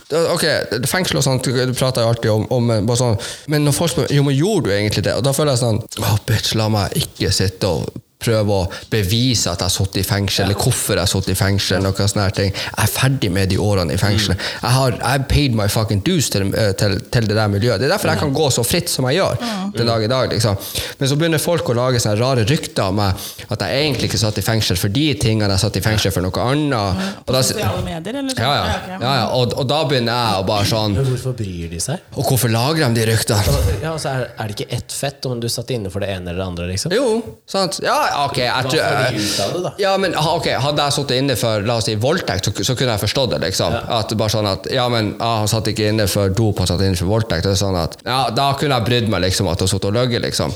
Ok, 0.06 0.44
fengsel 0.86 1.18
og 1.18 1.24
sånt, 1.26 1.48
du 1.50 1.72
prater 1.74 2.04
jo 2.04 2.10
alltid 2.12 2.30
om, 2.30 2.44
om 2.54 2.68
bare 2.86 2.98
sånn, 3.00 3.16
Men 3.50 3.64
når 3.66 3.74
folk 3.74 3.90
spør 3.90 4.12
jo, 4.14 4.22
men 4.22 4.36
gjorde 4.38 4.68
du 4.68 4.74
egentlig 4.76 5.02
det, 5.02 5.16
og 5.18 5.24
da 5.26 5.32
føler 5.34 5.56
jeg 5.56 5.62
sånn 5.64 5.80
oh, 5.98 6.12
bitch, 6.28 6.52
la 6.54 6.68
meg 6.70 6.94
ikke 7.00 7.32
sitte 7.34 7.66
og 7.66 7.88
prøve 8.22 8.54
å 8.54 8.66
bevise 8.90 9.50
at 9.50 9.60
jeg 9.60 9.68
har 9.68 9.74
sittet 9.74 10.00
i 10.00 10.06
fengsel, 10.06 10.46
eller 10.46 10.58
hvorfor 10.58 10.96
jeg 10.96 11.04
har 11.04 11.10
sittet 11.10 11.34
i 11.34 11.38
fengsel. 11.38 11.82
noe 11.84 11.92
sånne 12.08 12.24
her 12.24 12.36
ting. 12.36 12.52
Jeg 12.54 12.82
er 12.86 12.92
ferdig 12.92 13.30
med 13.32 13.50
de 13.52 13.58
årene 13.60 13.94
i 13.94 14.00
fengsel. 14.00 14.36
Jeg 14.36 14.72
har 14.76 14.96
I've 15.04 15.26
paid 15.28 15.56
my 15.56 15.68
fucking 15.72 16.02
dues 16.06 16.30
til, 16.32 16.48
eh, 16.54 16.72
til, 16.78 16.98
til 17.12 17.28
det 17.28 17.36
der 17.36 17.50
miljøet. 17.52 17.80
Det 17.80 17.88
er 17.88 17.94
derfor 17.94 18.12
jeg 18.14 18.22
kan 18.22 18.32
gå 18.34 18.48
så 18.54 18.64
fritt 18.66 18.90
som 18.92 19.08
jeg 19.10 19.20
gjør 19.20 19.36
den 19.76 19.90
dag 19.90 20.04
i 20.04 20.10
dag. 20.10 20.32
liksom. 20.32 20.56
Men 20.98 21.10
så 21.10 21.18
begynner 21.20 21.42
folk 21.42 21.68
å 21.70 21.76
lage 21.76 22.00
sånne 22.02 22.18
rare 22.20 22.46
rykter 22.48 22.88
om 22.88 23.00
meg, 23.02 23.26
at 23.50 23.66
jeg 23.66 23.84
egentlig 23.84 24.10
ikke 24.10 24.22
satt 24.22 24.40
i 24.40 24.46
fengsel 24.46 24.80
for 24.80 24.92
de 24.92 25.06
tingene, 25.20 25.52
jeg 25.52 25.64
satt 25.66 25.76
i 25.76 25.84
fengsel 25.84 26.14
for 26.14 26.24
noe 26.24 26.46
annet. 26.46 27.04
Og 27.26 27.34
da, 27.34 27.42
Sosiale 27.46 27.84
medier, 27.84 28.20
eller? 28.22 28.40
ja, 28.40 28.54
ja, 28.56 28.80
ja, 28.96 29.00
ja. 29.02 29.26
Og, 29.36 29.52
og 29.60 29.68
da 29.68 29.82
begynner 29.88 30.16
jeg 30.16 30.40
å 30.40 30.46
bare 30.48 30.66
sånn 30.68 30.96
hvorfor 30.96 31.36
bryr 31.36 31.68
de 31.70 31.80
seg? 31.82 32.02
Og 32.16 32.24
hvorfor 32.30 32.50
lager 32.52 32.88
de 32.88 32.96
de 32.96 33.06
ryktene? 33.10 33.56
Ja, 33.82 33.92
altså, 33.92 34.08
er, 34.14 34.30
er 34.40 34.48
det 34.48 34.56
ikke 34.56 34.68
ett 34.78 34.94
fett 34.94 35.26
om 35.28 35.40
du 35.42 35.48
satt 35.52 35.70
inne 35.74 35.90
for 35.92 36.02
det 36.02 36.10
ene 36.14 36.30
eller 36.32 36.40
det 36.40 36.46
andre? 36.48 36.66
liksom? 36.72 36.94
Jo, 36.96 37.36
sant. 37.48 37.80
Ja, 37.84 37.96
ok, 38.24 38.38
jeg 38.38 38.70
tror 38.70 39.62
det. 39.62 39.72
Ja, 39.82 39.94
men 40.00 40.14
okay, 40.16 40.56
Hadde 40.62 40.84
jeg 40.86 40.96
sittet 40.96 41.20
inne 41.20 41.36
for 41.38 41.64
la 41.66 41.76
oss 41.80 41.88
si, 41.88 41.96
voldtekt, 42.00 42.48
så, 42.48 42.64
så 42.66 42.76
kunne 42.78 42.94
jeg 42.96 43.02
forstått 43.04 43.34
det. 43.34 43.40
liksom 43.46 43.76
At 43.76 44.14
bare 44.18 44.34
sånn 44.34 44.48
at 44.50 44.68
Ja, 44.72 44.86
men 44.92 45.14
ah, 45.22 45.40
han 45.42 45.50
satt 45.50 45.70
ikke 45.72 45.90
inne 45.92 46.08
for 46.10 46.32
dop, 46.34 46.60
han 46.62 46.70
satt 46.70 46.84
inne 46.86 46.98
for 46.98 47.10
voldtekt. 47.10 47.46
Det 47.46 47.54
er 47.54 47.60
sånn 47.60 47.78
at 47.80 47.98
Ja, 48.06 48.20
Da 48.36 48.48
kunne 48.58 48.78
jeg 48.78 48.88
brydd 48.88 49.12
meg 49.12 49.24
liksom 49.26 49.50
at 49.52 49.62
hun 49.62 49.70
satt 49.72 49.88
og 49.88 49.96
løy. 49.96 50.18
liksom. 50.22 50.54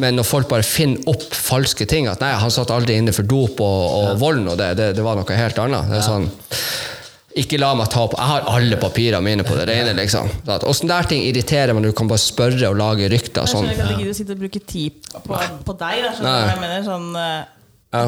Men 0.00 0.18
når 0.18 0.28
folk 0.28 0.48
bare 0.50 0.66
finner 0.66 1.02
opp 1.10 1.24
falske 1.34 1.86
ting 1.90 2.08
At 2.10 2.22
nei, 2.24 2.32
han 2.38 2.52
satt 2.54 2.70
aldri 2.74 2.98
inne 3.00 3.14
for 3.16 3.26
dop 3.28 3.60
og, 3.64 3.80
og 3.98 4.18
volden, 4.22 4.48
og 4.52 4.58
det, 4.60 4.74
det, 4.78 4.92
det 4.98 5.04
var 5.04 5.18
noe 5.18 5.38
helt 5.38 5.58
annet. 5.58 5.90
Det 5.90 6.00
er 6.00 6.06
sånn 6.06 6.28
ikke 7.40 7.58
la 7.58 7.72
meg 7.74 7.88
ta 7.90 8.04
på 8.06 8.14
Jeg 8.18 8.28
har 8.30 8.44
alle 8.54 8.76
papirene 8.78 9.20
mine 9.26 9.42
på 9.46 9.56
det 9.58 9.64
rene. 9.68 9.94
liksom 9.98 10.28
Så 10.46 10.58
Og 10.68 10.74
sånne 10.78 10.92
der 11.00 11.08
ting 11.10 11.24
irriterer 11.26 11.74
meg 11.74 11.82
når 11.82 11.94
du 11.94 11.98
kan 11.98 12.10
bare 12.12 12.22
spørre 12.22 12.68
og 12.70 12.76
lage 12.78 13.08
rykter. 13.10 13.42
Jeg 13.42 13.50
Sånn. 13.54 13.66
skjønner 13.66 13.74
ikke 13.74 13.82
at 13.82 13.90
de 13.90 13.98
gidder 14.04 14.14
å 14.14 14.18
sitte 14.20 14.36
og 14.36 14.44
bruke 14.44 14.62
tid 14.70 15.10
på, 15.26 15.40
på 15.66 15.76
deg. 15.80 16.04
Da, 16.04 16.12
skjønner 16.14 16.30
du 16.30 16.44
hva 16.44 16.54
jeg 16.54 16.62
mener? 16.62 16.86
Sånn, 16.86 17.10
eh, 17.18 17.42
Ja. 17.94 18.04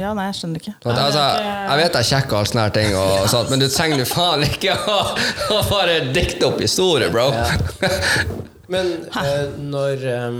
ja, 0.00 0.14
nei, 0.18 0.24
jeg 0.30 0.34
skjønner 0.40 0.58
ikke. 0.62 0.74
Sånn, 0.82 0.96
altså, 0.98 1.26
jeg 1.70 1.78
vet 1.82 1.98
jeg 2.00 2.08
sjekker 2.08 2.36
alle 2.38 2.50
sånne 2.50 2.72
ting, 2.74 2.96
og 2.98 3.28
sånt, 3.30 3.50
men 3.50 3.60
du 3.62 3.68
trenger 3.70 3.98
jo 4.02 4.06
faen 4.10 4.42
ikke 4.42 4.74
å, 4.74 4.96
å 5.54 5.60
bare 5.70 6.00
dikte 6.14 6.48
opp 6.48 6.58
historier, 6.64 7.10
bro. 7.14 7.28
Men 8.74 8.90
eh, 9.12 9.44
når 9.60 10.04
um, 10.28 10.38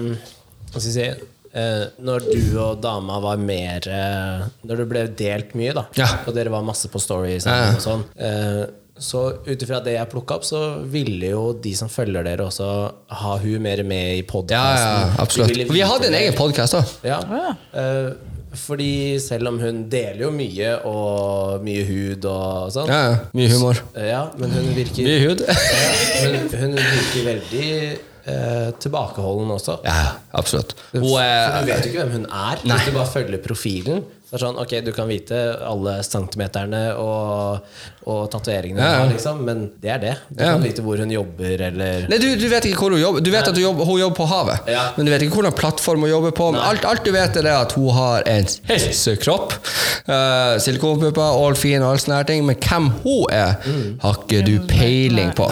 Hva 0.73 0.81
skal 0.81 0.91
jeg 0.91 0.95
si 0.97 1.34
eh, 1.55 1.85
Når 2.05 2.27
du 2.31 2.59
og 2.61 2.81
dama 2.85 3.19
var 3.25 3.37
mer 3.41 3.87
eh, 3.89 4.47
Når 4.67 4.77
det 4.83 4.87
ble 4.91 5.05
delt 5.19 5.55
mye, 5.59 5.75
da, 5.77 5.87
Ja. 5.99 6.09
og 6.27 6.35
dere 6.37 6.51
var 6.55 6.63
masse 6.67 6.89
på 6.93 7.01
story 7.03 7.37
Ja, 7.37 7.45
sammen, 7.45 7.69
ja. 7.69 7.77
og 7.79 7.85
sånn 7.89 8.05
eh, 8.19 8.65
så 8.95 9.25
ut 9.43 9.59
ifra 9.65 9.81
det 9.83 9.97
jeg 9.97 10.07
plukka 10.13 10.37
opp, 10.37 10.45
så 10.47 10.59
ville 10.87 11.33
jo 11.33 11.49
de 11.59 11.73
som 11.75 11.89
følger 11.91 12.23
dere, 12.29 12.45
også 12.47 12.69
ha 13.11 13.33
hun 13.43 13.65
mer 13.65 13.81
med 13.83 14.13
i 14.13 14.21
Ja, 14.21 14.27
podkasten. 14.31 15.01
ja, 15.01 15.17
absolutt. 15.19 15.73
Vi 15.75 15.81
hadde 15.83 16.07
en 16.13 16.15
egen 16.15 16.37
podkast 16.39 16.77
òg. 16.79 16.93
Ja. 17.03 17.19
ja. 17.27 17.57
Eh, 17.75 18.13
fordi 18.55 19.19
selv 19.19 19.49
om 19.51 19.59
hun 19.59 19.81
deler 19.91 20.23
jo 20.29 20.31
mye, 20.31 20.77
og 20.87 21.65
mye 21.67 21.83
hud 21.89 22.23
og 22.31 22.71
sånn, 22.71 22.87
Ja, 22.95 23.01
ja. 23.11 23.17
Mye 23.35 23.51
humor. 23.51 23.83
Så, 23.83 24.07
ja, 24.07 24.23
men 24.39 24.55
hun 24.55 24.71
virker 24.79 25.03
Mye 25.11 25.21
hud. 25.27 25.43
ja, 25.43 25.91
hun, 26.23 26.39
hun 26.63 26.79
virker 26.79 27.27
veldig 27.33 27.69
eh, 28.27 28.72
tilbakeholden 28.81 29.51
også. 29.55 29.79
Ja, 29.85 30.16
absolutt. 30.33 30.75
Hun 30.93 31.01
For 31.01 31.09
du 31.09 31.16
er 31.20 31.66
vet 31.68 31.87
jo 31.87 31.93
ikke 31.93 32.05
hvem 32.05 32.12
hun 32.20 32.27
er. 32.31 32.62
Hvis 32.64 32.89
du 32.89 32.93
bare 32.99 33.11
følger 33.12 33.43
profilen. 33.47 34.05
Så 34.25 34.39
er 34.39 34.41
sånn, 34.41 34.57
ok, 34.59 34.70
Du 34.85 34.91
kan 34.97 35.07
vite 35.09 35.37
alle 35.68 35.99
centimeterne 36.03 36.95
og, 36.97 37.61
og 38.09 38.22
tatoveringene, 38.33 38.81
Ja, 38.81 39.03
ja. 39.05 39.11
liksom, 39.12 39.43
men 39.45 39.66
det 39.83 39.91
er 39.93 39.99
det. 40.01 40.14
Du 40.31 40.43
Ja. 40.43 40.53
kan 40.55 40.62
vite 40.64 40.83
hvor 40.83 40.97
hun 40.99 41.11
jobber, 41.12 41.61
eller 41.68 42.07
Nei, 42.09 42.18
du, 42.18 42.31
du 42.41 42.47
vet 42.49 42.64
ikke 42.64 42.81
hvor 42.87 42.91
hun 42.97 43.01
jobber. 43.03 43.20
Du 43.20 43.31
vet 43.31 43.47
at 43.49 43.55
hun 43.55 43.62
jobber, 43.62 43.85
hun 43.85 44.01
jobber 44.01 44.16
på 44.16 44.27
havet, 44.33 44.68
Ja. 44.72 44.87
men 44.97 45.07
du 45.07 45.12
vet 45.12 45.22
ikke 45.27 45.37
hvordan 45.39 45.53
plattform 45.59 46.01
hun 46.07 46.11
jobber 46.11 46.33
på. 46.33 46.49
Men 46.57 46.61
alt, 46.64 46.85
alt 46.89 47.05
du 47.05 47.12
vet, 47.12 47.37
er 47.37 47.51
at 47.53 47.72
hun 47.77 47.91
har 47.95 48.22
en 48.27 48.49
helsekropp. 48.70 49.53
Uh, 50.09 50.57
Silikonpupper, 50.61 51.22
all 51.45 51.55
fin 51.57 51.83
og 51.85 51.93
all 51.95 52.01
sånne 52.03 52.18
her 52.22 52.29
ting. 52.29 52.45
Men 52.49 52.57
hvem 52.64 52.89
hun 53.05 53.25
er, 53.33 53.55
har 54.03 54.18
ikke 54.25 54.43
du 54.47 54.55
peiling 54.68 55.31
på. 55.37 55.47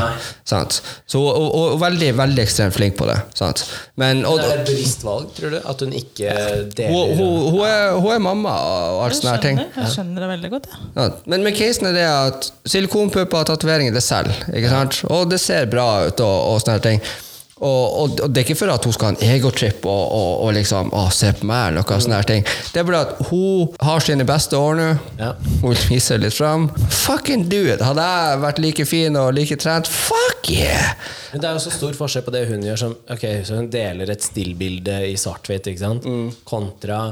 Sant? 0.48 0.80
Så 1.06 1.20
hun 1.20 1.28
og, 1.32 1.48
og, 1.54 1.78
veldig, 1.80 2.10
veldig 2.18 2.42
ekstremt 2.44 2.74
flink 2.76 2.96
på 2.98 3.06
det. 3.08 3.18
Sant? 3.38 3.64
Men, 4.00 4.24
og, 4.28 4.40
Det 4.40 4.48
er 4.50 4.60
et 4.64 4.68
bevisst 4.72 5.04
valg, 5.06 5.30
tror 5.36 5.54
du? 5.54 5.60
At 5.68 5.80
hun 5.84 5.92
ikke 5.96 6.34
deler 6.76 6.92
hun, 6.92 7.16
hun, 7.20 7.50
hun, 7.52 7.62
er, 7.68 7.96
hun 8.00 8.12
er 8.16 8.22
mamma 8.24 8.56
og 8.62 9.02
alt 9.06 9.18
sånne 9.18 9.40
ting. 9.42 9.60
jeg 9.62 9.90
skjønner 9.96 10.24
det 10.24 10.30
veldig 10.36 10.52
godt. 10.52 10.70
Ja. 10.70 11.02
Ja, 11.02 11.08
men 11.26 11.44
med 11.46 11.58
casen 11.58 11.90
er 11.90 11.98
det 11.98 12.06
at 12.06 12.48
silikonpupper 12.68 13.42
og 13.42 13.50
tatoveringer, 13.50 13.94
det 13.94 14.04
selger. 14.06 14.46
Ikke 14.54 14.72
sant? 14.72 15.02
Og 15.10 15.28
det 15.30 15.42
ser 15.42 15.68
bra 15.72 16.06
ut 16.06 16.24
og, 16.24 16.38
og 16.54 16.64
sånne 16.64 16.80
ting. 16.86 17.04
Og, 17.62 17.82
og, 18.02 18.16
og 18.24 18.30
det 18.30 18.40
er 18.40 18.46
ikke 18.48 18.58
for 18.58 18.72
at 18.74 18.86
hun 18.86 18.94
skal 18.94 19.12
ha 19.12 19.14
en 19.14 19.36
egotrip 19.36 19.84
og, 19.86 20.00
og, 20.16 20.30
og 20.42 20.54
liksom 20.56 20.90
å, 20.98 21.04
se 21.14 21.30
på 21.38 21.46
meg 21.46 21.68
eller 21.68 21.84
noe 21.84 21.98
sånne 22.02 22.18
her 22.18 22.26
ting. 22.26 22.46
Det 22.74 22.82
er 22.82 22.86
bare 22.88 23.02
at 23.06 23.20
hun 23.28 23.76
har 23.86 24.02
sine 24.02 24.26
beste 24.26 24.58
år 24.58 24.78
nå. 24.80 24.88
Ja. 25.20 25.30
Hun 25.60 25.68
vil 25.70 25.84
vise 25.92 26.18
litt 26.18 26.34
fram. 26.34 26.66
Fucking 27.04 27.46
do 27.52 27.62
it! 27.62 27.84
Hadde 27.86 28.06
jeg 28.08 28.40
vært 28.42 28.62
like 28.64 28.86
fin 28.88 29.18
og 29.20 29.30
like 29.38 29.58
trent, 29.62 29.90
fuck 29.90 30.50
yeah! 30.50 30.96
Men 31.30 31.44
det 31.44 31.48
er 31.48 31.54
jo 31.54 31.62
så 31.62 31.74
stor 31.76 31.94
forskjell 31.96 32.26
på 32.26 32.34
det 32.34 32.42
hun 32.50 32.66
gjør 32.66 32.80
som 32.82 32.96
Ok, 33.14 33.22
så 33.46 33.60
hun 33.60 33.70
deler 33.72 34.10
et 34.10 34.26
stillbilde 34.26 34.98
i 35.06 35.14
svart-hvitt. 35.20 35.70
Mm. 36.02 36.32
Kontra 36.48 37.04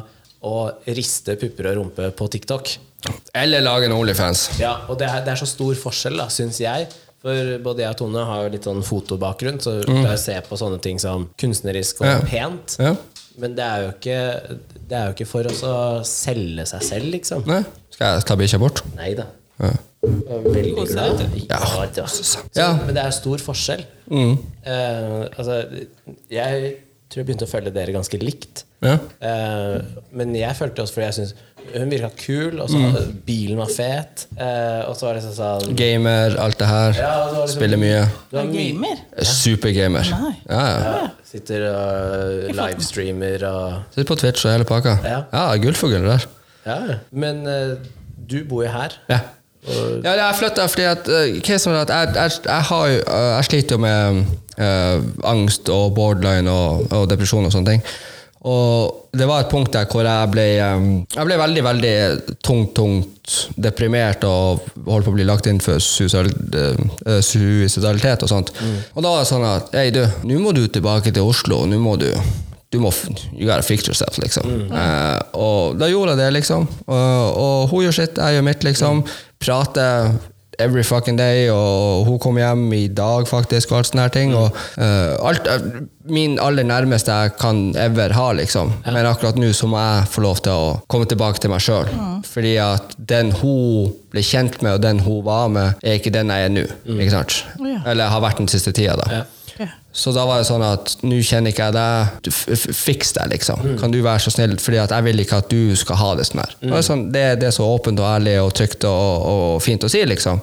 å 0.47 0.71
riste 0.87 1.37
pupper 1.41 1.71
og 1.73 1.77
rumpe 1.81 2.11
på 2.17 2.29
TikTok. 2.33 2.73
Eller 3.37 3.63
lage 3.65 3.87
en 3.89 3.95
Onlyfans. 3.97 4.59
Ja, 4.61 4.75
og 4.89 4.99
det 5.01 5.09
er, 5.09 5.23
det 5.25 5.33
er 5.35 5.41
så 5.41 5.49
stor 5.49 5.75
forskjell, 5.79 6.17
da, 6.21 6.29
syns 6.33 6.61
jeg. 6.61 6.89
For 7.21 7.59
både 7.61 7.83
jeg 7.85 7.93
og 7.93 7.99
Tone 8.01 8.23
har 8.25 8.47
jo 8.47 8.53
litt 8.55 8.65
sånn 8.65 8.81
fotobakgrunn, 8.85 9.59
så 9.61 9.79
jeg 9.85 10.19
ser 10.23 10.41
på 10.49 10.57
sånne 10.57 10.79
ting 10.85 11.01
som 11.03 11.29
kunstnerisk 11.41 12.01
og 12.01 12.07
Mm. 12.07 12.15
Ja. 12.15 12.21
pent. 12.31 12.77
Ja. 12.81 12.95
Men 13.41 13.55
det 13.57 13.65
er 13.65 13.83
jo 13.85 13.91
ikke, 13.93 14.17
det 14.89 14.97
er 14.97 15.05
jo 15.07 15.13
ikke 15.15 15.27
for 15.29 15.47
oss 15.49 15.61
å 15.65 15.75
selge 16.05 16.65
seg 16.69 16.83
selv, 16.83 17.11
liksom. 17.13 17.45
Nei? 17.49 17.61
Skal 17.93 18.17
jeg 18.17 18.25
ta 18.29 18.37
bikkja 18.41 18.59
bort? 18.61 18.83
Nei 18.97 19.13
da. 19.15 19.27
Ja. 19.61 19.75
Veldig 20.03 20.87
glad. 20.89 21.19
deg. 21.21 21.43
Ja, 21.51 21.87
det 21.95 22.07
så, 22.09 22.41
Ja. 22.57 22.71
Men 22.87 22.95
det 22.97 23.05
er 23.05 23.11
stor 23.13 23.37
forskjell. 23.45 23.85
Mm. 24.11 24.39
Uh, 24.65 25.29
altså, 25.37 25.61
jeg 26.33 26.77
tror 27.11 27.21
jeg 27.25 27.27
begynte 27.27 27.47
å 27.49 27.51
følge 27.51 27.73
dere 27.75 27.93
ganske 27.93 28.19
likt. 28.23 28.65
Ja. 28.87 28.95
Eh, 29.21 29.81
men 30.17 30.35
jeg 30.39 30.55
følte 30.57 30.85
også 30.85 30.95
fordi 30.97 31.07
jeg 31.09 31.17
syntes 31.19 31.35
hun 31.75 31.91
virka 31.93 32.09
kul, 32.17 32.61
og 32.63 32.71
så 32.73 32.79
Mm. 32.81 33.19
bilen 33.27 33.59
var 33.61 33.67
fet. 33.71 34.27
Eh, 34.39 34.81
og 34.89 34.95
så 34.97 35.07
var 35.07 35.15
det 35.19 35.23
sånn 35.25 35.37
sånn 35.37 35.77
Gamer, 35.77 36.37
alt 36.41 36.59
det 36.59 36.67
her. 36.67 36.93
Ja, 36.97 37.11
det 37.29 37.37
liksom- 37.37 37.59
Spiller 37.59 37.77
mye. 37.83 38.09
du 38.31 38.39
Er 38.39 38.47
gamer? 38.55 38.97
Supergamer. 39.23 40.05
Ja, 40.09 40.33
ja. 40.49 40.79
Ja, 40.81 41.09
sitter 41.25 41.67
og 41.75 42.55
livestreamer 42.57 43.43
og 43.45 43.83
Sitter 43.95 44.09
på 44.15 44.19
Twitch 44.19 44.45
og 44.47 44.53
hele 44.53 44.65
pakka. 44.65 44.97
Ja. 45.05 45.25
Ja, 45.33 45.57
gullfugl 45.57 46.03
der. 46.07 46.25
Ja, 46.67 46.99
men 47.13 47.47
eh, 47.47 47.77
du 48.27 48.45
bor 48.45 48.63
jo 48.65 48.71
her. 48.71 48.91
Ja. 49.09 49.21
Ja, 49.69 50.15
jeg 50.17 50.37
flytta 50.39 50.65
fordi 50.71 50.85
at, 50.89 51.09
uh, 51.09 51.13
at 51.13 51.17
jeg, 51.37 51.43
jeg, 52.15 52.31
jeg, 52.47 52.63
har, 52.71 52.87
uh, 52.89 52.93
jeg 53.37 53.45
sliter 53.49 53.73
jo 53.77 53.81
med 53.83 54.01
uh, 54.57 54.99
angst 55.29 55.69
og 55.73 55.95
borderline 55.99 56.51
og, 56.51 56.93
og 56.97 57.11
depresjon 57.11 57.45
og 57.45 57.53
sånne 57.53 57.71
ting. 57.75 57.83
Og 58.41 59.13
det 59.13 59.27
var 59.29 59.41
et 59.43 59.53
punkt 59.53 59.73
der 59.75 59.85
hvor 59.91 60.05
jeg 60.07 60.29
ble 60.33 60.45
Jeg 60.57 61.25
ble 61.29 61.37
veldig, 61.37 61.63
veldig 61.67 61.95
tungt, 62.41 62.73
tungt 62.73 63.53
deprimert 63.61 64.25
og 64.25 64.65
holdt 64.87 65.05
på 65.05 65.13
å 65.13 65.17
bli 65.19 65.29
lagt 65.29 65.45
inn 65.51 65.61
for 65.61 65.77
suicidalitet 65.77 68.25
og 68.25 68.29
sånt. 68.33 68.49
Og 68.95 69.05
da 69.05 69.13
var 69.13 69.21
det 69.21 69.29
sånn 69.29 69.45
at 69.45 69.69
Hei, 69.77 69.93
du, 69.93 70.09
nå 70.25 70.41
må 70.41 70.57
du 70.57 70.65
tilbake 70.73 71.13
til 71.13 71.29
Oslo. 71.29 71.69
Nå 71.69 71.77
må 71.85 72.01
du 72.01 72.09
du 72.71 72.79
må, 72.79 72.93
You 73.35 73.49
gotta 73.49 73.67
fix 73.67 73.89
yourself, 73.89 74.15
liksom. 74.23 74.47
Eh, 74.71 75.21
og 75.35 75.75
da 75.81 75.89
gjorde 75.91 76.15
jeg 76.15 76.21
det, 76.21 76.29
liksom. 76.37 76.69
Og, 76.87 77.33
og 77.35 77.65
hun 77.73 77.83
gjør 77.83 77.97
sitt, 77.97 78.21
jeg 78.21 78.37
gjør 78.37 78.45
mitt, 78.47 78.63
liksom. 78.63 79.01
Prater 79.41 80.13
every 80.61 80.83
fucking 80.85 81.17
day, 81.17 81.49
og 81.49 82.05
hun 82.05 82.19
kom 82.21 82.37
hjem 82.37 82.67
i 82.77 82.83
dag, 82.93 83.25
faktisk, 83.29 83.71
og 83.73 83.81
alt 83.81 83.89
sånne 83.89 84.05
her 84.05 84.13
ting. 84.13 84.35
Og 84.37 84.51
uh, 84.53 85.17
alt 85.31 85.49
eh, 85.49 85.71
Min 86.11 86.39
aller 86.43 86.67
nærmeste 86.67 87.15
jeg 87.15 87.37
kan 87.39 87.61
ever 87.79 88.13
ha, 88.17 88.27
liksom. 88.35 88.73
Men 88.85 89.07
akkurat 89.07 89.39
nå 89.39 89.53
så 89.55 89.69
må 89.71 89.79
jeg 89.79 90.09
få 90.11 90.25
lov 90.25 90.41
til 90.43 90.53
å 90.53 90.71
komme 90.91 91.07
tilbake 91.09 91.41
til 91.41 91.53
meg 91.53 91.63
sjøl. 91.63 91.89
Fordi 92.27 92.57
at 92.61 92.97
den 92.99 93.31
hun 93.41 93.93
ble 94.11 94.25
kjent 94.27 94.59
med, 94.65 94.75
og 94.77 94.85
den 94.85 95.01
hun 95.07 95.21
var 95.25 95.49
med, 95.55 95.79
er 95.87 96.01
ikke 96.01 96.13
den 96.13 96.33
jeg 96.35 96.49
er 96.49 96.57
nå. 96.57 96.65
Ikke 96.97 97.13
sant? 97.15 97.45
Ja. 97.63 97.81
Eller 97.93 98.11
har 98.11 98.25
vært 98.25 98.43
den 98.43 98.51
siste 98.51 98.75
tida, 98.77 98.99
da. 99.01 99.21
ja. 99.21 99.29
Ja. 99.61 99.69
Så 99.93 100.15
da 100.17 100.25
var 100.25 100.41
det 100.41 100.49
sånn 100.49 100.65
at 100.65 100.95
nå 101.05 101.19
kjenner 101.27 101.53
ikke 101.53 101.67
jeg 101.69 101.77
deg, 101.77 102.31
fiks 102.77 103.13
deg, 103.19 103.35
liksom. 103.35 103.65
Kan 103.81 103.93
du 103.93 103.99
være 104.01 104.23
så 104.25 104.33
snill, 104.33 104.57
fordi 104.63 104.81
jeg 104.81 105.07
vil 105.07 105.25
ikke 105.25 105.43
at 105.43 105.51
du 105.53 105.77
skal 105.77 106.01
ha 106.01 106.15
det 106.17 106.25
sånn 106.31 106.41
her. 106.41 106.55
Mm. 106.63 106.65
Det, 106.71 106.79
er 106.79 106.87
sånn, 106.87 107.05
det, 107.13 107.27
det 107.43 107.51
er 107.51 107.57
så 107.59 107.69
åpent 107.69 108.01
og 108.01 108.09
ærlig 108.09 108.39
og 108.41 108.55
trygt 108.57 108.87
og, 108.89 109.29
og 109.35 109.61
fint 109.65 109.85
å 109.85 109.93
si, 109.93 110.03
liksom. 110.09 110.41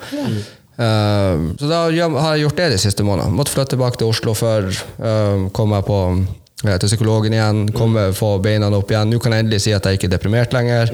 Eh, 0.77 1.35
så 1.57 1.69
da 1.69 1.85
har 1.89 2.35
jeg 2.35 2.43
gjort 2.45 2.59
det 2.61 2.67
de 2.75 2.81
siste 2.81 3.05
månedene. 3.05 3.33
Måtte 3.37 3.55
flytte 3.55 3.73
tilbake 3.73 3.97
til 3.97 4.11
Oslo 4.11 4.35
før 4.37 4.69
uh, 4.69 5.47
kom 5.57 5.73
jeg 5.73 5.87
på 5.87 6.01
eh, 6.13 6.75
til 6.75 6.91
psykologen 6.91 7.33
igjen, 7.33 7.63
komme, 7.73 8.11
få 8.17 8.35
beina 8.43 8.69
opp 8.77 8.93
igjen. 8.93 9.09
Nå 9.09 9.21
kan 9.23 9.33
jeg 9.33 9.47
endelig 9.47 9.63
si 9.65 9.73
at 9.73 9.89
jeg 9.89 9.97
ikke 9.97 10.11
er 10.11 10.17
deprimert 10.17 10.53
lenger. 10.53 10.93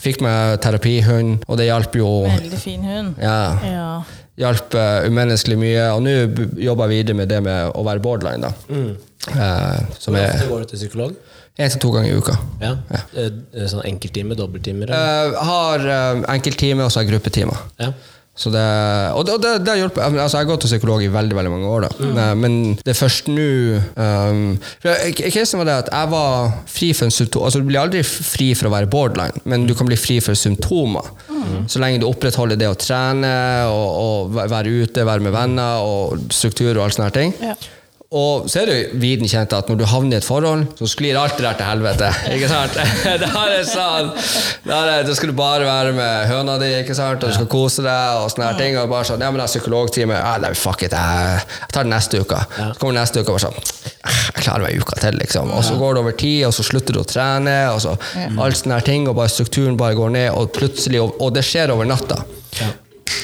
Fikk 0.00 0.22
meg 0.24 0.56
terapihund, 0.64 1.44
og 1.44 1.60
det 1.60 1.68
hjalp 1.68 1.98
jo 2.00 2.08
Veldig 2.24 2.60
fin 2.62 2.82
hund. 2.88 3.20
ja, 3.20 3.42
Ja. 3.68 3.92
Hjalp 4.40 4.76
eh, 4.78 5.06
umenneskelig 5.08 5.58
mye. 5.60 5.86
Og 5.94 6.04
nå 6.06 6.14
jobber 6.60 6.88
jeg 6.90 7.00
videre 7.00 7.18
med 7.20 7.30
det 7.32 7.40
med 7.44 7.74
å 7.76 7.84
være 7.86 8.04
borderline, 8.04 8.50
da. 8.50 8.80
Eh, 9.30 9.98
som 10.00 10.16
Hvor 10.16 10.24
ofte 10.24 10.48
går 10.48 10.64
du 10.64 10.72
til 10.72 10.82
psykolog? 10.84 11.18
én 11.60 11.68
til 11.68 11.80
to 11.82 11.90
ganger 11.92 12.08
i 12.08 12.16
uka. 12.16 12.34
Ja. 12.62 12.70
ja. 12.88 13.00
Sånn 13.68 13.82
enkelttime, 13.84 14.32
dobbelttimer? 14.38 14.88
eller? 14.88 15.34
Jeg 15.34 15.42
har 15.50 15.82
enkelttime, 16.32 16.86
og 16.86 16.92
så 16.92 17.00
har 17.00 17.04
jeg 17.04 17.12
gruppetimer. 17.12 17.66
Ja. 17.82 17.90
Så 18.40 18.48
det, 18.54 18.60
og 19.12 19.26
det, 19.28 19.34
det, 19.44 19.50
det 19.66 19.72
har 19.74 19.80
hjulpet. 19.82 20.00
Altså, 20.00 20.38
jeg 20.38 20.46
har 20.46 20.48
gått 20.48 20.62
til 20.64 20.70
psykolog 20.72 21.02
i 21.04 21.10
veldig 21.12 21.36
veldig 21.36 21.50
mange 21.52 21.68
år, 21.68 21.84
da. 21.84 21.90
Mm. 22.00 22.38
men 22.40 22.54
det 22.80 22.94
er 22.94 22.96
først 22.96 23.26
nå 23.28 23.44
um, 24.00 24.38
jeg- 24.86 25.32
Casen 25.34 25.60
var 25.60 25.68
det 25.68 25.74
at 25.82 25.90
jeg 25.92 26.10
var 26.14 26.54
fri 26.70 26.88
for 26.96 27.04
en 27.04 27.12
symptom 27.12 27.44
Altså 27.44 27.60
Du 27.60 27.66
blir 27.68 27.80
aldri 27.82 28.00
fri 28.06 28.46
for 28.56 28.70
å 28.70 28.72
være 28.72 28.88
borderline, 28.90 29.42
men 29.44 29.66
du 29.68 29.74
kan 29.76 29.86
bli 29.90 29.98
fri 30.00 30.16
for 30.24 30.38
symptomer. 30.38 31.04
Så 31.68 31.80
lenge 31.82 32.00
du 32.00 32.06
opprettholder 32.08 32.56
det 32.60 32.68
å 32.70 32.78
trene 32.80 33.34
og, 33.68 33.88
og 34.32 34.40
være 34.50 34.72
ute, 34.84 35.04
være 35.06 35.20
med 35.28 35.32
venner 35.36 35.84
og 35.84 36.24
struktur 36.32 36.72
og 36.78 36.84
alle 36.86 36.96
sånne 36.96 37.10
her 37.10 37.16
ting. 37.20 37.34
Ja. 37.44 37.54
Og 38.10 38.48
så 38.50 38.58
er 38.58 38.66
det 38.66 38.74
jo 38.74 38.98
viden 38.98 39.28
kjent 39.30 39.52
at 39.54 39.68
når 39.70 39.76
du 39.78 39.84
havner 39.86 40.16
i 40.16 40.18
et 40.18 40.24
forhold, 40.26 40.64
så 40.80 40.86
sklir 40.90 41.14
alt 41.14 41.36
det 41.38 41.44
der 41.44 41.58
til 41.60 41.68
helvete. 41.68 42.08
Ikke 42.34 42.48
sant? 42.50 42.74
Da 43.22 43.28
er 43.44 43.52
det 43.52 43.60
sånn 43.70 44.08
Da, 44.66 44.80
er 44.96 45.04
det, 45.06 45.14
skal 45.14 45.30
du 45.30 45.36
bare 45.38 45.62
være 45.68 45.92
med 45.94 46.26
høna 46.26 46.56
di, 46.58 46.72
ikke 46.80 46.96
sant? 46.98 47.22
og 47.22 47.30
du 47.30 47.36
skal 47.36 47.46
kose 47.52 47.84
deg, 47.86 48.18
og 48.18 48.32
sånne 48.34 48.48
her 48.48 48.58
ting. 48.58 48.74
Og 48.80 48.90
bare 48.90 49.06
sånn 49.06 49.22
Ja, 49.22 49.30
men 49.30 49.38
jeg 49.38 49.46
har 49.46 49.52
psykologtime. 49.54 50.18
Ja, 50.18 50.34
nei, 50.42 50.50
fuck 50.58 50.82
it, 50.88 50.98
jeg 50.98 51.46
tar 51.70 51.86
det 51.86 51.94
neste 51.94 52.24
uke. 52.24 52.42
Så 52.58 52.68
kommer 52.82 52.98
neste 52.98 53.22
uke 53.22 53.30
og 53.30 53.38
bare 53.38 53.46
sånn 53.46 53.62
Jeg 53.62 54.42
klarer 54.42 54.66
meg 54.66 54.82
uka 54.82 54.98
til, 55.06 55.22
liksom. 55.22 55.54
Og 55.54 55.62
så 55.70 55.78
går 55.78 55.94
det 55.94 56.04
over 56.08 56.20
tid, 56.26 56.42
og 56.50 56.58
så 56.58 56.66
slutter 56.66 56.98
du 56.98 57.04
å 57.04 57.08
trene, 57.14 57.56
og 57.70 57.78
så 57.86 57.94
alt 58.18 58.58
sånne 58.64 58.80
her 58.80 58.90
ting, 58.90 59.06
og 59.06 59.20
bare 59.22 59.30
strukturen 59.30 59.78
bare 59.78 59.94
går 60.02 60.16
ned, 60.18 60.30
og 60.34 60.50
plutselig 60.58 61.04
Og, 61.06 61.14
og 61.22 61.30
det 61.38 61.46
skjer 61.46 61.70
over 61.78 61.86
natta. 61.86 62.24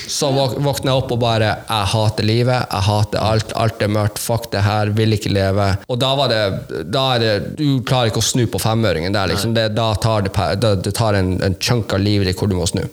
Så 0.09 0.29
våk- 0.35 0.57
våkner 0.63 0.93
jeg 0.93 1.03
opp 1.03 1.13
og 1.13 1.21
bare 1.23 1.49
Jeg 1.69 1.87
hater 1.93 2.25
livet, 2.27 2.67
jeg 2.73 2.83
hater 2.89 3.19
alt, 3.23 3.53
alt 3.57 3.83
er 3.83 3.89
mørkt, 3.89 4.19
fuck 4.23 4.51
det 4.53 4.63
her, 4.67 4.91
vil 4.97 5.13
ikke 5.17 5.33
leve. 5.35 5.67
Og 5.89 5.99
da 6.03 6.13
var 6.19 6.29
det, 6.33 6.43
da 6.91 7.05
er 7.15 7.19
det 7.25 7.57
Du 7.57 7.81
klarer 7.87 8.11
ikke 8.11 8.23
å 8.23 8.29
snu 8.33 8.47
på 8.47 8.61
femøringen 8.63 9.13
der, 9.17 9.29
liksom. 9.33 9.55
Det, 9.55 9.69
da 9.75 9.93
tar 9.95 10.23
det, 10.29 10.75
det 10.85 10.95
tar 10.95 11.15
en, 11.19 11.37
en 11.43 11.57
chunk 11.61 11.93
av 11.93 12.01
livet 12.01 12.27
ditt 12.31 12.39
hvor 12.41 12.49
du 12.51 12.57
må 12.59 12.67
snu. 12.69 12.85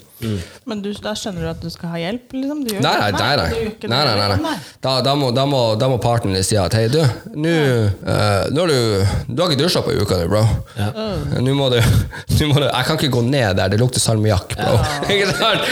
Men 0.69 0.81
du, 0.83 0.89
da 1.03 1.13
skjønner 1.17 1.45
du 1.45 1.49
at 1.51 1.61
du 1.63 1.69
skal 1.73 1.91
ha 1.93 1.99
hjelp? 2.01 2.33
Liksom? 2.35 2.63
Du 2.65 2.73
gjør 2.75 2.83
Nei, 2.85 2.93
nei, 2.99 3.11
nei. 3.11 3.47
nei. 3.89 4.03
nei, 4.03 4.37
nei. 4.43 4.55
Da, 4.83 4.95
da, 5.05 5.13
må, 5.19 5.31
da, 5.35 5.45
må, 5.49 5.61
da 5.79 5.89
må 5.91 5.97
partneren 6.03 6.37
din 6.37 6.45
si 6.47 6.57
at 6.59 6.73
hei, 6.77 6.85
du, 6.93 6.99
nå 7.35 7.53
uh, 8.03 8.47
har 8.49 8.73
du, 8.73 9.05
du 9.27 9.43
har 9.43 9.51
ikke 9.51 9.61
dusja 9.63 9.83
på 9.85 9.93
ei 9.93 10.01
uke, 10.01 10.17
du, 10.23 10.27
bro. 10.31 10.43
Nå 11.43 11.55
må 11.57 11.69
du, 11.73 11.79
må 12.49 12.57
du 12.59 12.65
Jeg 12.67 12.87
kan 12.87 12.99
ikke 12.99 13.11
gå 13.17 13.23
ned 13.27 13.57
der, 13.59 13.71
det 13.73 13.79
lukter 13.81 14.03
salmiakk, 14.03 14.55
bro. 14.59 14.79
ikke 15.13 15.31
sant? 15.35 15.63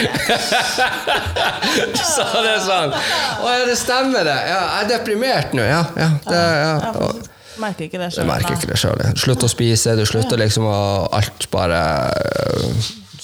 Sa 2.12 2.26
det 2.44 2.56
sånn 2.64 2.92
Å 2.92 3.52
ja, 3.52 3.66
det 3.68 3.76
stemmer, 3.80 4.24
det. 4.26 4.38
Ja, 4.48 4.58
jeg 4.78 4.86
er 4.86 4.90
deprimert 4.96 5.54
nå. 5.56 5.64
Ja, 5.66 5.84
ja, 5.96 6.10
det, 6.28 6.40
ja. 6.40 6.72
Ja, 6.86 6.96
Og- 7.08 7.28
Merker 7.60 7.84
ikke 7.84 7.98
det 8.00 8.06
jeg 8.08 8.14
sjøl. 8.16 8.26
merker 8.30 8.54
ikke 8.56 8.68
det 8.70 8.78
sjøl. 8.80 9.00
Slutt 9.20 9.44
å 9.44 9.48
spise, 9.52 9.92
du 9.98 10.06
slutter 10.08 10.40
liksom 10.40 10.64
å 10.66 10.76
alt 11.12 11.44
bare 11.52 11.82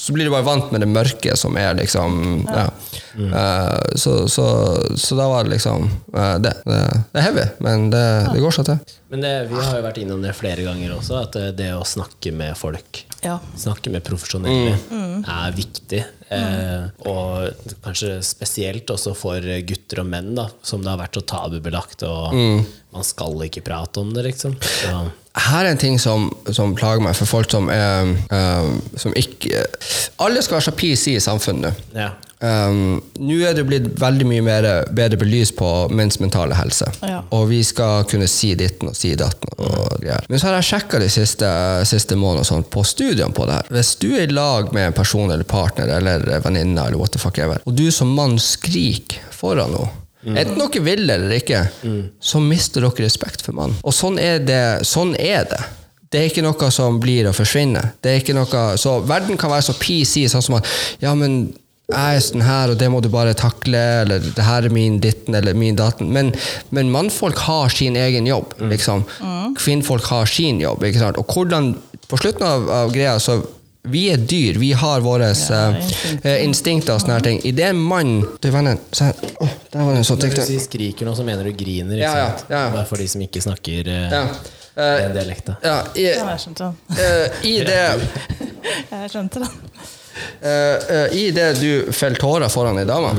Så 0.09 0.15
blir 0.17 0.25
du 0.25 0.33
bare 0.33 0.47
vant 0.47 0.71
med 0.73 0.81
det 0.81 0.87
mørke 0.89 1.35
som 1.37 1.57
er 1.61 1.75
liksom 1.77 2.15
Ja. 2.49 2.63
Eh, 3.19 3.97
så, 3.99 4.13
så, 4.31 4.45
så 4.97 5.17
da 5.19 5.27
var 5.29 5.45
det 5.45 5.57
liksom 5.57 5.85
uh, 6.15 6.37
det, 6.41 6.53
det, 6.65 6.79
det 7.13 7.19
er 7.21 7.25
heavy, 7.27 7.45
men 7.67 7.89
det, 7.93 8.03
det 8.33 8.41
går 8.41 8.55
seg 8.57 8.69
til. 8.71 8.95
Men 9.13 9.25
det, 9.25 9.33
vi 9.51 9.59
har 9.59 9.77
jo 9.77 9.85
vært 9.85 9.99
innom 10.01 10.23
det 10.25 10.33
flere 10.39 10.65
ganger 10.65 10.95
også, 10.97 11.19
at 11.27 11.37
eh, 11.41 11.51
det 11.59 11.69
å 11.77 11.85
snakke 11.89 12.33
med 12.37 12.57
folk, 12.57 13.03
Ja. 13.25 13.37
snakke 13.59 13.91
med 13.93 14.05
profesjonelle, 14.07 14.79
er 15.29 15.57
viktig. 15.57 16.03
Eh, 16.31 16.89
og 17.11 17.75
kanskje 17.85 18.19
spesielt 18.25 18.89
også 18.95 19.13
for 19.19 19.45
gutter 19.69 20.05
og 20.05 20.11
menn, 20.13 20.33
da, 20.39 20.47
som 20.63 20.85
det 20.85 20.93
har 20.93 21.01
vært 21.03 21.19
så 21.21 21.25
tabubelagt, 21.35 22.07
og 22.09 22.33
man 22.37 23.05
skal 23.05 23.35
ikke 23.49 23.65
prate 23.67 24.01
om 24.05 24.15
det, 24.17 24.29
liksom. 24.31 24.57
Så, 24.63 24.95
Her 25.39 25.65
er 25.65 25.73
en 25.73 25.81
ting 25.81 25.99
som, 26.03 26.29
som 26.51 26.75
plager 26.79 27.05
meg 27.05 27.17
for 27.19 27.31
folk 27.31 27.51
som 27.53 27.69
er 27.71 28.09
um, 28.33 28.73
Som 28.99 29.15
ikke 29.19 29.65
Alle 30.25 30.43
skal 30.43 30.59
være 30.59 30.67
så 30.71 30.75
PC 30.79 31.15
i 31.17 31.21
samfunnet. 31.23 31.85
ja. 31.95 32.15
Um, 32.39 33.01
Nå 33.19 33.41
er 33.43 33.57
det 33.59 33.65
blitt 33.67 33.87
veldig 33.99 34.27
mye 34.31 34.43
mer, 34.47 34.67
bedre 34.95 35.19
belyst 35.19 35.57
på 35.59 35.69
menns 35.91 36.21
mentale 36.23 36.55
helse. 36.55 36.87
Ja. 37.03 37.25
Og 37.35 37.49
vi 37.51 37.65
skal 37.67 38.05
kunne 38.11 38.29
si 38.31 38.53
ditten 38.59 38.93
og 38.93 38.95
si 38.95 39.11
datten. 39.19 39.51
Og 39.59 39.97
greier. 39.99 40.23
Men 40.31 40.39
så 40.39 40.47
har 40.49 40.61
jeg 40.61 40.69
sjekka 40.69 41.01
de 41.03 41.09
siste, 41.11 41.49
siste 41.91 42.19
månedene 42.19 42.63
på 42.71 42.85
studiene 42.87 43.35
på 43.35 43.49
det 43.49 43.59
her. 43.59 43.73
Hvis 43.75 43.97
du 43.99 44.13
er 44.13 44.29
i 44.29 44.35
lag 44.37 44.71
med 44.71 44.87
en 44.87 44.97
person 44.97 45.27
eller 45.27 45.49
partner 45.51 45.91
eller 45.99 46.29
venninne, 46.45 46.87
eller 46.87 47.01
what 47.01 47.11
the 47.17 47.23
fuck 47.23 47.43
ever, 47.43 47.59
og 47.67 47.75
du 47.75 47.89
som 47.95 48.15
mann 48.15 48.39
skriker 48.39 49.19
foran 49.35 49.75
henne 49.75 49.91
Enten 50.27 50.59
dere 50.59 50.83
vil 50.83 51.05
eller 51.07 51.37
ikke, 51.37 51.61
så 52.21 52.41
mister 52.43 52.83
dere 52.83 53.07
respekt 53.07 53.45
for 53.47 53.55
mannen. 53.55 53.79
Og 53.87 53.95
sånn 53.95 54.19
er 54.19 54.41
det. 54.43 54.63
Sånn 54.89 55.15
er 55.15 55.47
det. 55.51 55.61
Det 56.09 56.21
er 56.21 56.31
ikke 56.31 56.43
noe 56.43 56.71
som 56.73 56.99
blir 57.03 57.29
å 57.29 57.37
forsvinne. 57.37 57.83
Det 58.03 58.11
er 58.11 58.23
ikke 58.23 58.35
noe, 58.37 58.63
så 58.81 58.99
Verden 59.05 59.37
kan 59.41 59.53
være 59.53 59.67
så 59.69 59.75
PC, 59.77 60.25
sånn 60.33 60.45
som 60.45 60.57
at 60.59 60.71
ja, 61.05 61.13
men 61.15 61.53
jeg 61.89 62.17
er 62.17 62.21
sånn 62.25 62.45
her, 62.45 62.73
og 62.73 62.81
det 62.81 62.89
må 62.93 62.99
du 63.01 63.09
bare 63.13 63.33
takle, 63.37 63.79
eller 64.03 64.21
det 64.21 64.45
her 64.45 64.67
er 64.69 64.73
min 64.73 64.99
ditten 65.01 65.37
eller 65.39 65.57
min 65.57 65.77
datten. 65.77 66.11
Men, 66.13 66.35
men 66.75 66.91
mannfolk 66.93 67.39
har 67.47 67.73
sin 67.73 67.97
egen 67.97 68.29
jobb, 68.29 68.57
liksom. 68.73 69.07
Kvinnfolk 69.57 70.05
har 70.11 70.29
sin 70.29 70.61
jobb. 70.61 70.85
ikke 70.85 71.01
sant? 71.01 71.21
Og 71.21 71.33
hvordan, 71.33 71.71
på 72.09 72.21
slutten 72.21 72.45
av, 72.45 72.69
av 72.83 72.93
greia, 72.93 73.15
så 73.23 73.39
vi 73.83 74.09
er 74.13 74.17
dyr. 74.17 74.59
Vi 74.59 74.73
har 74.73 75.01
våre 75.01 75.29
Ja, 75.35 75.69
eh, 75.71 76.19
eh, 76.23 76.45
instinkter 76.45 76.95
og 76.95 77.01
sånne 77.01 77.15
her 77.19 77.25
ting. 77.25 77.41
I 77.45 77.53
det 77.53 77.73
mann 77.77 78.21
Du, 78.43 78.51
vennen, 78.51 78.79
se 78.93 79.05
her. 79.05 79.15
Oh, 79.41 79.49
der 79.73 79.85
var 79.85 79.93
det 79.93 79.99
en 80.03 80.05
sånn 80.05 80.19
Når 80.19 80.35
du 80.35 80.43
sier 80.43 80.61
skriker 80.61 81.07
nå, 81.09 81.15
så 81.17 81.25
mener 81.25 81.45
du 81.45 81.53
griner, 81.53 81.95
ikke 81.97 82.03
Ja, 82.03 82.17
ja, 82.19 82.31
sant? 82.37 82.51
ja. 82.51 82.65
Bare 82.75 82.87
for 82.91 82.97
de 83.01 83.09
som 83.09 83.23
ikke 83.25 83.41
snakker 83.45 83.89
uh, 83.89 84.11
Ja. 84.13 84.25
den 84.77 85.15
dialekta. 85.17 85.57
Ja, 85.65 85.79
i, 85.95 86.05
Ja, 86.11 86.27
jeg 86.35 86.41
skjønte 86.45 86.69
den. 86.69 86.77
eh, 86.99 87.41
i 87.49 87.55
det 87.71 87.81
Jeg 88.91 89.11
skjønte 89.15 89.45
den. 89.47 89.49
Uh, 90.43 90.49
eh, 90.49 91.15
I 91.15 91.31
det 91.31 91.49
du 91.61 91.93
feller 91.95 92.19
tårer 92.19 92.51
foran 92.51 92.79
ei 92.81 92.85
dame, 92.89 93.13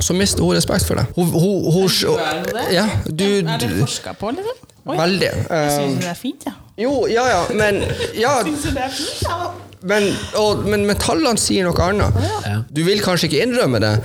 så 0.00 0.14
mister 0.16 0.44
hun 0.44 0.56
respekt 0.56 0.86
for 0.88 0.96
deg. 0.96 1.10
Hun, 1.16 1.28
hun, 1.32 1.66
hun, 1.72 2.16
Er 2.16 2.40
det 2.44 2.54
det? 2.56 2.64
ja, 2.74 2.86
du, 3.06 3.26
Er 3.42 3.58
det 3.60 3.68
du 3.68 3.80
forska 3.84 4.14
på, 4.16 4.30
liksom? 4.36 4.65
Oi, 4.86 4.96
Veldig. 5.00 5.30
Eh, 5.50 5.68
syns 5.74 6.02
det 6.02 6.10
er 6.12 6.18
fint, 6.18 6.44
ja. 6.46 6.52
jo, 6.78 6.92
ja 7.10 7.24
ja, 7.26 7.40
men 7.58 7.80
ja, 8.14 8.36
Syns 8.46 8.68
du 8.68 8.70
det 8.76 8.84
er 8.84 8.92
fint, 8.94 9.24
ja. 9.26 9.48
men, 9.90 10.06
og, 10.38 10.62
men, 10.68 10.84
metallene 10.86 11.42
sier 11.42 11.66
noe 11.66 11.88
annet. 11.88 12.20
Ja. 12.46 12.60
Du 12.70 12.84
vil 12.86 13.02
kanskje 13.02 13.26
ikke 13.30 13.42
innrømme 13.48 13.80
det, 13.82 13.96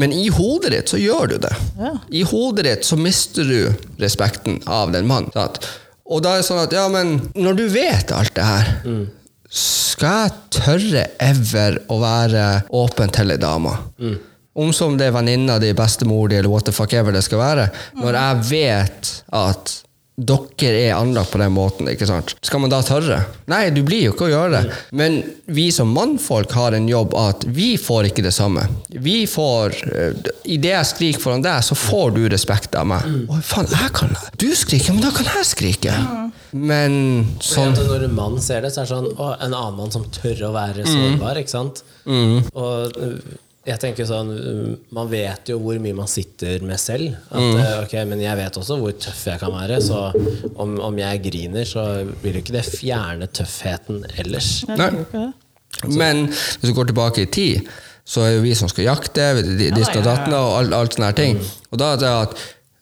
men 0.00 0.14
i 0.16 0.30
hodet 0.32 0.72
ditt 0.72 0.94
så 0.94 1.00
gjør 1.00 1.34
du 1.34 1.36
det. 1.44 1.52
Ja. 1.76 1.92
I 2.08 2.24
hodet 2.30 2.64
ditt 2.70 2.88
så 2.88 2.96
mister 2.96 3.44
du 3.44 3.68
respekten 4.00 4.62
av 4.64 4.94
den 4.96 5.10
mannen. 5.10 5.28
sant? 5.36 5.60
Og 6.10 6.24
da 6.24 6.34
er 6.34 6.40
det 6.40 6.48
sånn 6.48 6.62
at, 6.62 6.72
ja, 6.74 6.86
men 6.90 7.18
når 7.36 7.60
du 7.60 7.66
vet 7.76 8.16
alt 8.16 8.32
det 8.34 8.46
her, 8.48 8.72
skal 9.50 10.24
jeg 10.24 10.34
tørre 10.56 11.04
ever 11.20 11.78
å 11.90 12.00
være 12.00 12.46
åpen 12.80 13.12
til 13.14 13.34
ei 13.34 13.38
dame? 13.42 13.76
Om 14.60 14.72
som 14.74 14.96
det 14.98 15.10
er 15.10 15.14
venninna 15.14 15.60
di, 15.62 15.70
bestemor 15.76 16.32
di, 16.32 16.40
eller 16.40 16.50
what 16.50 16.66
the 16.66 16.74
fuck 16.74 16.96
ever 16.96 17.14
det 17.14 17.22
skal 17.28 17.44
være. 17.44 17.68
Når 18.00 18.18
jeg 18.18 18.42
vet 18.50 19.12
at 19.36 19.76
dere 20.20 20.80
er 20.90 20.94
anlagt 20.98 21.30
på 21.32 21.38
den 21.40 21.52
måten, 21.54 21.88
ikke 21.88 22.06
sant? 22.08 22.34
skal 22.44 22.60
man 22.60 22.70
da 22.72 22.80
tørre? 22.84 23.22
Nei, 23.50 23.70
du 23.72 23.80
blir 23.86 24.02
jo 24.08 24.12
ikke 24.12 24.26
å 24.26 24.30
gjøre 24.32 24.58
det. 24.58 24.78
Men 24.96 25.20
vi 25.46 25.68
som 25.72 25.90
mannfolk 25.96 26.52
har 26.58 26.76
en 26.76 26.88
jobb 26.90 27.14
at 27.16 27.46
vi 27.48 27.70
får 27.80 28.10
ikke 28.10 28.24
det 28.26 28.32
samme. 28.36 28.66
Vi 28.90 29.22
får 29.30 29.76
eh, 29.90 30.30
Idet 30.50 30.72
jeg 30.74 30.88
skriker 30.90 31.22
foran 31.24 31.44
deg, 31.44 31.62
så 31.64 31.76
får 31.78 32.12
du 32.16 32.22
respekt 32.32 32.74
av 32.78 32.88
meg. 32.90 33.06
Å, 33.30 33.40
faen, 33.44 33.68
jeg 33.70 33.92
kan 33.96 34.12
Du 34.40 34.48
skriker, 34.56 34.92
men 34.96 35.04
da 35.06 35.10
kan 35.14 35.28
jeg 35.30 35.46
skrike. 35.54 35.94
Men 36.52 36.96
sånn 37.38 37.76
Fordi 37.76 37.84
at 37.84 37.92
Når 37.92 38.04
en 38.08 38.16
mann 38.16 38.40
ser 38.42 38.64
det, 38.64 38.72
så 38.74 38.82
er 38.82 38.88
det 38.88 38.90
sånn 38.96 39.12
å, 39.14 39.28
En 39.38 39.52
annen 39.54 39.76
mann 39.78 39.92
som 39.94 40.02
tør 40.10 40.46
å 40.48 40.54
være 40.56 40.82
Mm. 40.82 40.90
sårbar, 40.90 41.38
ikke 41.38 41.52
sant? 41.52 41.82
Og 42.10 42.96
øh, 42.98 43.20
jeg 43.70 43.80
tenker 43.82 44.06
sånn 44.08 44.30
øh, 44.34 44.76
Man 44.96 45.08
vet 45.10 45.48
jo 45.52 45.58
hvor 45.62 45.78
mye 45.82 45.94
man 45.96 46.08
sitter 46.10 46.62
med 46.66 46.78
selv. 46.82 47.14
At, 47.30 47.40
Mm. 47.40 47.56
øh, 47.60 47.82
ok, 47.84 47.94
Men 48.10 48.20
jeg 48.24 48.36
vet 48.40 48.56
også 48.60 48.76
hvor 48.80 48.92
tøff 48.98 49.26
jeg 49.30 49.40
kan 49.40 49.52
være. 49.54 49.80
Så 49.82 50.00
om, 50.56 50.78
om 50.80 50.98
jeg 50.98 51.22
griner, 51.28 51.64
så 51.68 51.84
vil 52.22 52.34
jo 52.38 52.42
ikke 52.44 52.56
det 52.58 52.64
fjerne 52.68 53.26
tøffheten 53.30 54.04
ellers. 54.18 54.64
Nei. 54.68 54.90
Men 55.86 56.26
hvis 56.28 56.66
du 56.68 56.74
går 56.76 56.90
tilbake 56.90 57.22
i 57.24 57.30
tid, 57.30 57.68
så 58.10 58.24
er 58.26 58.32
jo 58.34 58.42
vi 58.42 58.54
som 58.58 58.68
skal 58.68 58.88
jakte, 58.88 59.28
di- 59.46 59.70
dist 59.76 59.94
og 59.96 60.02
datten 60.04 60.34
og 60.34 60.56
alt, 60.58 60.74
alt 60.74 60.96
sånne 60.96 61.10
her 61.12 61.18
ting. 61.20 61.38
Og 61.70 61.78
da 61.78 61.92
er 61.94 62.00
det 62.02 62.10
at 62.10 62.34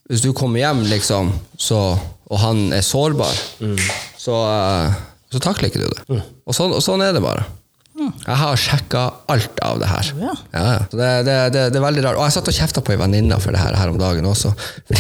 hvis 0.09 0.23
du 0.25 0.31
kommer 0.33 0.63
hjem, 0.63 0.87
liksom, 0.89 1.35
så, 1.61 1.83
og 2.33 2.39
han 2.41 2.73
er 2.73 2.81
sårbar, 2.87 3.35
så, 4.19 4.39
eh, 4.49 4.95
så 5.35 5.41
takler 5.45 5.69
ikke 5.69 5.83
du 5.85 5.91
det. 5.93 6.23
Og, 6.49 6.55
sånn, 6.57 6.73
og 6.73 6.81
sånn 6.81 7.05
er 7.05 7.13
det 7.13 7.21
bare. 7.23 7.45
Jeg 7.99 8.37
har 8.41 8.61
sjekka 8.61 9.03
alt 9.33 9.61
av 9.65 9.81
det 9.83 9.89
her. 9.91 10.11
Ja. 10.23 10.35
Ja. 10.53 10.65
Det, 10.93 11.09
det, 11.27 11.37
det, 11.55 11.65
det 11.75 11.81
er 11.81 11.85
veldig 11.85 12.05
rart. 12.05 12.19
Og 12.21 12.27
jeg 12.29 12.37
satt 12.37 12.51
og 12.51 12.57
kjefta 12.57 12.83
på 12.85 12.95
ei 12.95 13.01
venninne 13.01 13.39
for 13.43 13.55
det 13.55 13.63
her, 13.63 13.75
her 13.79 13.91
om 13.93 13.99
dagen 14.01 14.29
også. 14.29 14.53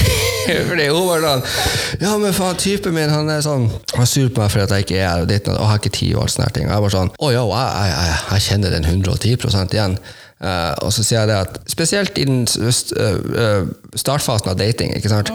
Fordi 0.70 0.86
hun 0.88 1.04
var 1.10 1.24
sånn 1.24 1.42
Ja, 2.00 2.14
men 2.20 2.32
faen, 2.36 2.56
typen 2.60 2.94
min 2.96 3.10
han 3.12 3.28
er 3.28 3.42
sånn 3.44 3.66
Han 3.92 4.04
er 4.04 4.08
sur 4.08 4.30
på 4.32 4.40
meg 4.40 4.48
fordi 4.52 4.64
at 4.64 4.72
jeg 4.72 4.86
ikke 4.86 4.96
er 4.96 5.04
her, 5.04 5.24
og 5.24 5.28
ditt 5.28 5.50
og 5.50 5.58
jeg 5.58 5.68
har 5.68 5.82
ikke 5.82 5.92
tid 5.98 6.14
og 6.14 6.22
alt 6.24 6.34
sånne 6.34 6.48
ting. 6.56 6.68
Og 6.70 6.72
jeg 6.72 6.84
var 6.86 6.94
sånn 6.94 7.12
Å 7.12 7.28
jo, 7.34 7.42
jeg, 7.52 7.68
jeg, 7.76 8.08
jeg, 8.08 8.22
jeg 8.32 8.46
kjenner 8.46 8.74
den 8.78 8.88
110% 8.88 9.76
igjen. 9.76 9.98
Eh, 10.38 10.74
og 10.86 10.92
så 10.94 11.02
sier 11.02 11.24
jeg 11.24 11.30
det 11.32 11.38
at 11.48 11.56
spesielt 11.66 12.18
i 12.20 12.24
den 12.28 12.44
eh, 12.46 12.82
eh, 13.42 13.70
startfasen 13.98 14.52
av 14.52 14.58
dating, 14.60 14.92
ikke 14.94 15.10
sant? 15.10 15.32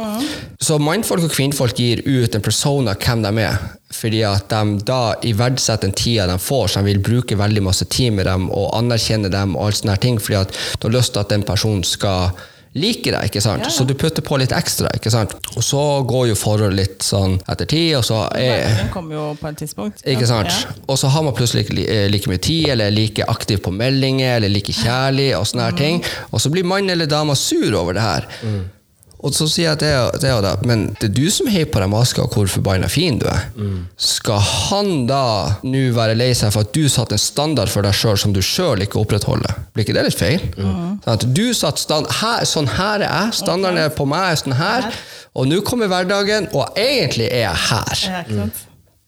så 0.64 0.78
mannfolk 0.80 1.26
og 1.26 1.34
kvinnfolk 1.34 1.76
gir 1.76 1.99
ut 2.08 2.36
en 2.38 2.43
persona 2.45 2.93
hvem 2.95 3.26
de 3.26 3.34
er, 3.43 3.58
fordi 3.91 4.22
at 4.24 4.47
de 4.54 4.78
da 4.88 5.01
iverdsetter 5.28 5.89
den 5.89 5.97
tida 5.99 6.30
de 6.30 6.38
får, 6.39 6.70
så 6.72 6.80
de 6.80 6.93
vil 6.93 7.04
bruke 7.04 7.36
veldig 7.36 7.66
masse 7.66 7.88
tid 7.91 8.16
med 8.16 8.30
dem 8.30 8.47
og 8.47 8.72
anerkjenne 8.78 9.32
dem 9.34 9.58
og 9.58 9.68
alt 9.68 9.82
sånne 9.82 9.99
ting, 9.99 10.22
fordi 10.24 10.39
at 10.39 10.56
du 10.80 10.88
har 10.88 10.95
lyst 10.95 11.18
til 11.18 11.26
at 11.26 11.36
den 11.36 11.43
personen 11.43 11.84
skal 11.84 12.32
like 12.74 13.12
deg, 13.14 13.28
ikke 13.30 13.42
sant? 13.44 13.66
Så 13.72 13.86
du 13.86 13.94
putter 13.94 14.26
på 14.26 14.38
litt 14.42 14.52
ekstra, 14.56 14.90
ikke 14.98 15.12
sant? 15.14 15.36
Og 15.54 15.64
så 15.66 15.82
går 16.10 16.30
jo 16.32 16.38
forholdet 16.40 16.78
litt 16.80 17.06
sånn 17.06 17.36
etter 17.52 17.70
tid, 17.70 17.92
og 18.00 18.06
så 18.08 18.24
er 18.34 18.66
Den 18.80 18.90
kommer 18.94 19.16
jo 19.20 19.26
på 19.40 19.52
et 19.52 19.60
tidspunkt. 19.62 20.02
ikke 20.06 20.28
sant? 20.30 20.50
Ja. 20.50 20.74
Og 20.88 20.98
så 20.98 21.12
har 21.14 21.26
man 21.28 21.36
plutselig 21.38 21.68
eh, 21.86 22.08
like 22.10 22.30
mye 22.32 22.42
tid, 22.42 22.70
eller 22.74 22.90
er 22.90 22.96
like 22.96 23.28
aktiv 23.30 23.62
på 23.64 23.74
meldinger, 23.76 24.40
eller 24.40 24.50
like 24.50 24.74
kjærlig, 24.74 25.32
og 25.38 25.46
sånne 25.50 25.70
her 25.70 25.78
ting. 25.78 26.02
Og 26.32 26.42
så 26.42 26.50
blir 26.54 26.66
mann 26.66 26.90
eller 26.90 27.06
dama 27.10 27.36
sur 27.36 27.74
over 27.78 27.94
det 27.94 28.02
her. 28.02 28.28
Og 29.24 29.32
så 29.32 29.46
sier 29.48 29.70
jeg 29.72 29.80
til 29.80 30.28
henne 30.28 30.42
da, 30.44 30.50
men 30.68 30.82
det 31.00 31.08
er 31.08 31.14
du 31.16 31.30
som 31.32 31.48
heier 31.48 31.70
på 31.72 31.80
den 31.80 31.92
maska, 31.94 32.26
og 32.26 32.34
hvor 32.36 32.50
forbanna 32.52 32.90
fin 32.92 33.22
du 33.22 33.26
er. 33.32 33.46
Skal 33.96 34.42
han 34.44 35.06
da 35.08 35.22
nå 35.64 35.84
være 35.96 36.18
lei 36.20 36.34
seg 36.36 36.52
for 36.52 36.68
at 36.68 36.74
du 36.76 36.90
satte 36.92 37.16
en 37.16 37.24
standard 37.24 37.72
for 37.72 37.88
deg 37.88 37.96
sjøl 37.96 38.20
som 38.20 38.36
du 38.36 38.42
sjøl 38.44 38.84
ikke 38.84 39.00
opprettholder? 39.00 39.62
Blir 39.72 39.88
ikke 39.88 39.96
det 39.96 40.04
litt 40.10 40.20
feil? 40.20 40.44
Sånn 40.60 41.00
at 41.16 41.24
du 41.40 41.46
satt 41.56 41.80
stand, 41.80 42.12
her, 42.20 42.44
Sånn 42.50 42.68
her 42.76 43.00
er 43.00 43.08
jeg, 43.08 43.40
standarden 43.40 43.80
er 43.86 43.96
på 43.96 44.06
meg 44.12 44.34
er 44.34 44.44
sånn 44.44 44.60
her, 44.60 44.92
og 45.34 45.48
nå 45.50 45.64
kommer 45.66 45.88
hverdagen, 45.90 46.52
og 46.54 46.76
egentlig 46.78 47.32
er 47.32 47.48
jeg 47.48 47.66
her. 47.70 48.06
Ja? 48.28 48.46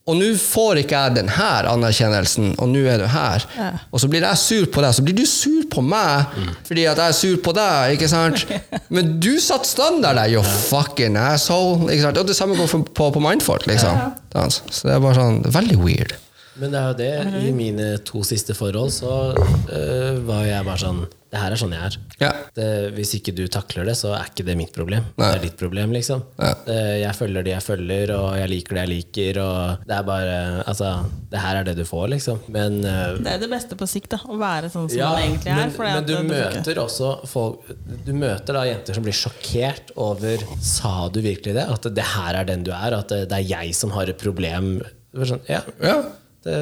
Og 0.06 0.14
nå 0.20 0.26
får 0.38 0.82
ikke 0.84 0.98
jeg 1.02 1.14
den 1.16 1.30
her 1.34 1.66
anerkjennelsen, 1.66 2.52
og 2.62 2.68
nå 2.70 2.84
er 2.86 3.00
du 3.02 3.08
her. 3.10 3.46
Ja. 3.58 3.70
Og 3.90 3.98
så 4.02 4.06
blir 4.10 4.22
jeg 4.22 4.38
sur 4.38 4.68
på 4.70 4.84
deg, 4.84 4.94
så 4.94 5.02
blir 5.06 5.16
du 5.18 5.24
sur 5.26 5.64
på 5.72 5.82
meg 5.82 6.36
fordi 6.68 6.84
at 6.86 7.00
jeg 7.02 7.10
er 7.10 7.16
sur 7.18 7.40
på 7.42 7.54
deg. 7.56 7.96
ikke 7.96 8.10
sant? 8.10 8.44
Men 8.94 9.16
du 9.22 9.32
satte 9.42 9.66
standard 9.66 10.20
der, 10.20 10.30
you 10.36 10.44
fucking 10.68 11.18
asshole. 11.18 11.90
ikke 11.90 12.04
sant? 12.06 12.20
Og 12.22 12.30
det 12.30 12.38
samme 12.38 12.58
går 12.58 12.70
på, 12.70 12.82
på, 12.94 13.10
på 13.18 13.24
mindfolk. 13.24 13.66
liksom. 13.66 13.98
Ja. 14.36 14.46
Så 14.52 14.86
det 14.86 14.94
er 14.94 15.02
bare 15.02 15.18
sånn, 15.18 15.42
veldig 15.58 15.80
weird. 15.82 16.14
Men 16.58 16.72
det 16.72 16.80
er 16.80 16.86
jo 16.88 16.96
det. 16.96 17.44
I 17.48 17.52
mine 17.52 17.86
to 18.08 18.22
siste 18.24 18.54
forhold 18.56 18.90
så 18.94 19.12
øh, 19.36 20.22
var 20.26 20.44
jeg 20.48 20.64
bare 20.64 20.80
sånn 20.80 21.02
Det 21.26 21.40
her 21.42 21.52
er 21.52 21.58
sånn 21.60 21.72
jeg 21.74 21.82
er. 21.84 21.94
Ja. 22.22 22.28
Det, 22.56 22.66
hvis 22.96 23.10
ikke 23.18 23.32
du 23.36 23.42
takler 23.52 23.84
det, 23.84 23.96
så 23.98 24.12
er 24.16 24.28
ikke 24.30 24.44
det 24.46 24.54
mitt 24.56 24.70
problem. 24.72 25.04
Nei. 25.18 25.26
Det 25.34 25.36
er 25.36 25.42
ditt 25.42 25.56
problem, 25.60 25.90
liksom. 25.92 26.22
Ja. 26.38 26.52
Det, 26.64 26.76
jeg 27.02 27.16
følger 27.18 27.44
de 27.44 27.52
jeg 27.52 27.64
følger, 27.66 28.12
og 28.14 28.28
jeg 28.38 28.48
liker 28.54 28.78
det 28.78 28.84
jeg 28.86 28.90
liker, 28.92 29.40
og 29.42 29.84
det 29.90 29.96
er 29.98 30.06
bare 30.06 30.36
Altså, 30.70 30.92
det 31.34 31.42
her 31.42 31.58
er 31.60 31.66
det 31.68 31.74
du 31.76 31.84
får, 31.84 32.06
liksom. 32.14 32.40
Men 32.54 32.78
øh, 32.86 33.18
Det 33.26 33.34
er 33.34 33.42
det 33.42 33.50
beste 33.52 33.76
på 33.76 33.88
sikt, 33.90 34.14
da. 34.14 34.22
Å 34.24 34.38
være 34.40 34.70
sånn 34.72 34.88
som 34.88 34.96
ja, 35.02 35.10
man 35.12 35.24
egentlig 35.26 35.52
er. 35.52 35.72
men, 35.76 35.76
men 35.98 36.06
du 36.08 36.14
det- 36.14 36.22
det 36.22 36.34
møter 36.56 36.80
også 36.86 37.10
folk 37.28 37.72
Du 38.06 38.12
møter 38.16 38.56
da 38.56 38.64
jenter 38.70 38.96
som 38.96 39.04
blir 39.04 39.18
sjokkert 39.18 39.92
over 39.96 40.46
Sa 40.62 40.94
du 41.12 41.20
virkelig 41.26 41.58
det? 41.58 41.66
At 41.74 41.90
det 42.00 42.08
her 42.16 42.40
er 42.40 42.48
den 42.48 42.64
du 42.64 42.70
er? 42.72 42.96
At 43.02 43.10
det, 43.12 43.26
det 43.34 43.42
er 43.42 43.50
jeg 43.58 43.74
som 43.76 43.92
har 43.98 44.08
et 44.08 44.16
problem? 44.22 44.78
Sånn, 45.16 45.42
ja, 45.50 45.60
Ja. 45.82 46.00
Det, 46.46 46.58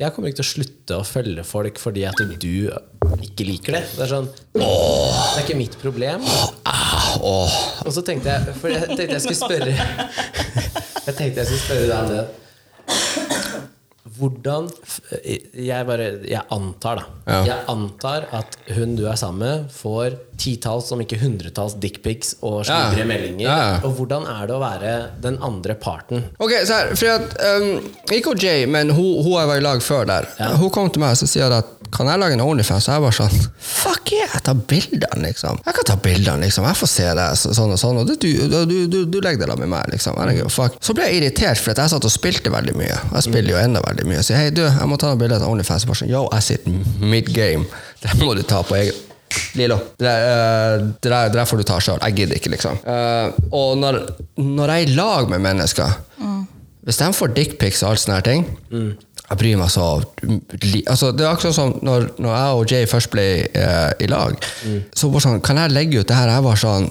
jeg 0.00 0.14
kommer 0.14 0.32
ikke 0.32 0.40
til 0.40 0.46
å 0.46 0.50
slutte 0.50 0.98
å 0.98 1.06
følge 1.06 1.44
folk 1.46 1.78
fordi 1.78 2.06
at 2.08 2.18
du 2.42 2.48
ikke 3.22 3.46
liker 3.46 3.76
det. 3.76 3.82
Det 3.94 4.04
er 4.06 4.10
sånn 4.10 4.28
Det 4.56 4.62
er 4.64 5.42
ikke 5.44 5.58
mitt 5.58 5.76
problem. 5.82 6.24
Ah. 6.66 7.12
Og 7.22 7.92
så 7.92 8.02
tenkte 8.06 8.32
jeg 8.32 8.54
For 8.56 8.72
jeg 8.72 8.88
tenkte 8.88 9.18
jeg 9.18 9.24
skulle 9.26 9.40
spørre 9.42 9.74
Jeg 11.06 11.14
tenkte 11.18 11.42
jeg 11.42 11.48
skulle 11.50 11.62
spørre 11.66 11.86
deg 11.90 11.98
om 11.98 12.08
det. 12.14 12.24
Hvordan 14.02 14.66
Jeg 15.54 15.86
bare 15.86 16.06
Jeg 16.26 16.42
antar, 16.50 16.98
da. 16.98 17.04
Ja. 17.28 17.42
Jeg 17.46 17.64
antar 17.70 18.24
at 18.34 18.56
hun 18.74 18.96
du 18.98 19.04
er 19.06 19.14
sammen 19.20 19.38
med, 19.44 19.68
får 19.70 20.16
titalls, 20.42 20.88
om 20.92 21.00
ikke 21.04 21.20
hundretalls 21.20 21.76
dickpics 21.78 22.34
og 22.42 22.64
slibrige 22.66 23.04
Ja. 23.04 23.06
meldinger. 23.06 23.46
Ja. 23.46 23.78
Og 23.86 23.94
hvordan 24.00 24.26
er 24.26 24.46
det 24.50 24.56
å 24.56 24.60
være 24.62 24.94
den 25.22 25.38
andre 25.40 25.74
parten? 25.78 26.24
Ok, 26.42 26.50
så 26.66 26.80
her, 26.80 26.94
for 26.98 27.06
at, 27.14 27.36
um, 27.62 27.92
Ikke 28.10 28.34
Jay, 28.42 28.66
men 28.66 28.90
hun, 28.90 29.22
hun 29.22 29.38
jeg 29.38 29.48
var 29.52 29.56
i 29.56 29.60
lag 29.60 29.82
før 29.86 30.04
der. 30.10 30.26
Hun 30.58 30.70
kom 30.74 30.90
til 30.90 31.00
meg 31.04 31.14
og 31.14 31.22
sa 31.22 31.52
at 31.60 31.70
kan 31.92 32.08
jeg 32.08 32.20
lage 32.22 32.36
en 32.38 32.42
Onlyfans? 32.44 32.86
Så 32.86 32.94
jeg 32.94 33.04
bare 33.04 33.16
sånn 33.16 33.34
Fuck 33.62 34.12
yeah, 34.14 34.30
jeg 34.32 34.44
tar 34.46 34.58
bildene, 34.70 35.22
liksom. 35.26 35.60
Jeg 35.66 35.76
kan 35.76 35.88
ta 35.90 35.96
bildene, 36.02 36.46
liksom. 36.46 36.66
Jeg 36.68 36.80
får 36.80 36.90
se 36.92 37.06
det 37.18 37.28
sånn 37.42 37.74
og 37.74 37.80
sånn. 37.80 38.00
Og 38.02 38.10
du, 38.10 38.14
du, 38.16 38.56
du, 38.88 38.98
du 39.06 39.20
legger 39.20 39.44
det 39.44 39.50
sammen 39.52 39.68
med 39.68 39.74
meg, 39.76 39.92
liksom. 39.94 40.18
Så 40.80 40.96
ble 40.96 41.08
jeg 41.08 41.20
irritert, 41.20 41.60
for 41.62 41.74
at 41.74 41.84
jeg 41.84 41.94
satt 41.94 42.08
og 42.08 42.14
spilte 42.14 42.52
veldig 42.54 42.76
mye. 42.78 42.98
Jeg 43.12 43.28
spiller 43.28 43.56
jo 43.56 43.62
enda 43.62 43.84
veldig 43.84 44.08
mye. 44.08 44.24
Så 44.24 44.34
jeg 44.34 44.40
hei, 44.46 44.50
du, 44.56 44.64
jeg 44.66 44.90
må 44.90 44.98
ta 45.00 45.12
noen 45.12 45.22
bilder 45.22 45.44
av 45.44 45.52
Onlyfans. 45.52 45.86
Og 45.86 45.92
bare 45.92 46.02
sånn, 46.02 46.12
Yo, 46.12 46.26
I 46.32 46.42
sit 46.44 46.68
mid-game. 47.02 47.68
Det 48.02 48.16
må 48.22 48.34
du 48.34 48.44
ta 48.46 48.64
på 48.66 48.78
egen 48.80 49.08
Lilo, 49.56 49.78
det 49.96 50.04
der, 50.04 50.24
eh, 50.28 50.86
det 51.00 51.10
der, 51.10 51.28
det 51.32 51.38
der 51.38 51.46
får 51.48 51.60
du 51.62 51.64
ta 51.68 51.78
sjøl. 51.80 52.00
Jeg 52.04 52.16
gidder 52.18 52.36
ikke, 52.36 52.50
liksom. 52.52 52.80
Eh, 52.84 53.38
og 53.56 53.78
når, 53.80 53.98
når 54.36 54.72
jeg 54.74 54.82
er 54.86 54.90
i 54.92 54.96
lag 54.96 55.30
med 55.32 55.44
mennesker 55.44 55.94
Hvis 56.82 56.98
de 56.98 57.08
får 57.14 57.30
dickpics 57.36 57.82
og 57.84 57.92
alt 57.92 58.02
sånne 58.02 58.16
her 58.18 58.24
ting 58.26 58.44
Jeg 59.32 59.40
bryr 59.40 59.56
meg 59.56 59.70
så 59.72 59.84
altså, 60.92 61.08
Det 61.16 61.24
er 61.24 61.30
akkurat 61.30 61.56
som 61.56 61.70
når, 61.80 62.10
når 62.20 62.34
jeg 62.36 62.56
og 62.58 62.72
Jay 62.74 62.88
først 62.90 63.10
ble 63.14 63.24
eh, 63.48 63.92
i 64.04 64.08
lag. 64.10 64.36
Så 64.96 65.08
bare 65.12 65.24
sånn, 65.24 65.40
Kan 65.44 65.60
jeg 65.60 65.72
legge 65.72 66.02
ut 66.02 66.08
det 66.10 66.18
her? 66.18 66.32
Jeg 66.34 66.44
var 66.44 66.60
sånn 66.60 66.88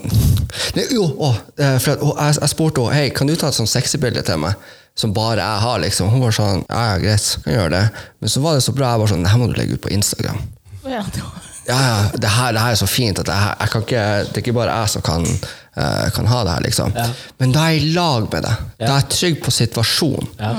ne, 0.77 0.87
Jo, 0.95 1.05
å, 1.21 1.29
eh, 1.61 1.77
for 1.77 1.93
at, 1.93 2.01
å, 2.01 2.15
jeg, 2.17 2.39
jeg 2.41 2.53
spurte 2.55 2.87
henne 2.87 2.97
Hei, 2.97 3.11
kan 3.13 3.29
du 3.29 3.35
ta 3.37 3.51
et 3.51 3.59
sånn 3.59 3.69
sexybilde 3.69 4.25
til 4.25 4.41
meg. 4.41 4.57
Som 4.97 5.13
bare 5.15 5.43
jeg 5.43 5.63
har, 5.67 5.77
liksom. 5.85 6.09
Hun 6.11 6.25
var 6.25 6.35
sånn 6.35 6.65
Ja, 6.65 6.81
ja, 6.95 6.97
greit, 7.03 7.29
kan 7.45 7.55
gjøre 7.59 7.75
det. 7.77 7.85
Men 8.23 8.33
så 8.33 8.43
var 8.43 8.57
det 8.57 8.65
så 8.65 8.73
bra. 8.73 8.95
Jeg 8.95 9.03
var 9.05 9.13
sånn 9.13 9.23
Det 9.27 9.35
her 9.35 9.43
må 9.43 9.51
du 9.51 9.55
legge 9.59 9.77
ut 9.77 9.85
på 9.85 9.93
Instagram 9.93 10.41
Ja, 10.89 11.05
det 11.13 11.21
ja, 11.69 11.77
ja, 11.77 11.97
det 12.17 12.27
her, 12.27 12.53
det 12.55 12.61
her 12.61 12.73
er 12.73 12.79
så 12.79 12.87
fint 12.89 13.19
at 13.21 13.29
jeg, 13.29 13.49
jeg 13.59 13.71
kan 13.71 13.83
ikke, 13.85 14.05
det 14.27 14.39
er 14.39 14.41
ikke 14.41 14.55
bare 14.57 14.77
jeg 14.79 14.91
som 14.95 15.03
kan, 15.05 15.27
uh, 15.77 16.07
kan 16.15 16.29
ha 16.31 16.39
det 16.47 16.55
her, 16.55 16.63
liksom. 16.65 16.95
Ja. 16.97 17.05
Men 17.37 17.53
da 17.53 17.67
er 17.67 17.75
jeg 17.75 17.83
i 17.83 17.91
lag 17.93 18.25
med 18.33 18.47
deg. 18.47 18.63
Da 18.81 18.87
er 18.87 18.95
jeg 18.97 19.11
trygg 19.13 19.37
på 19.45 19.53
situasjonen. 19.53 20.31
Ja. 20.41 20.55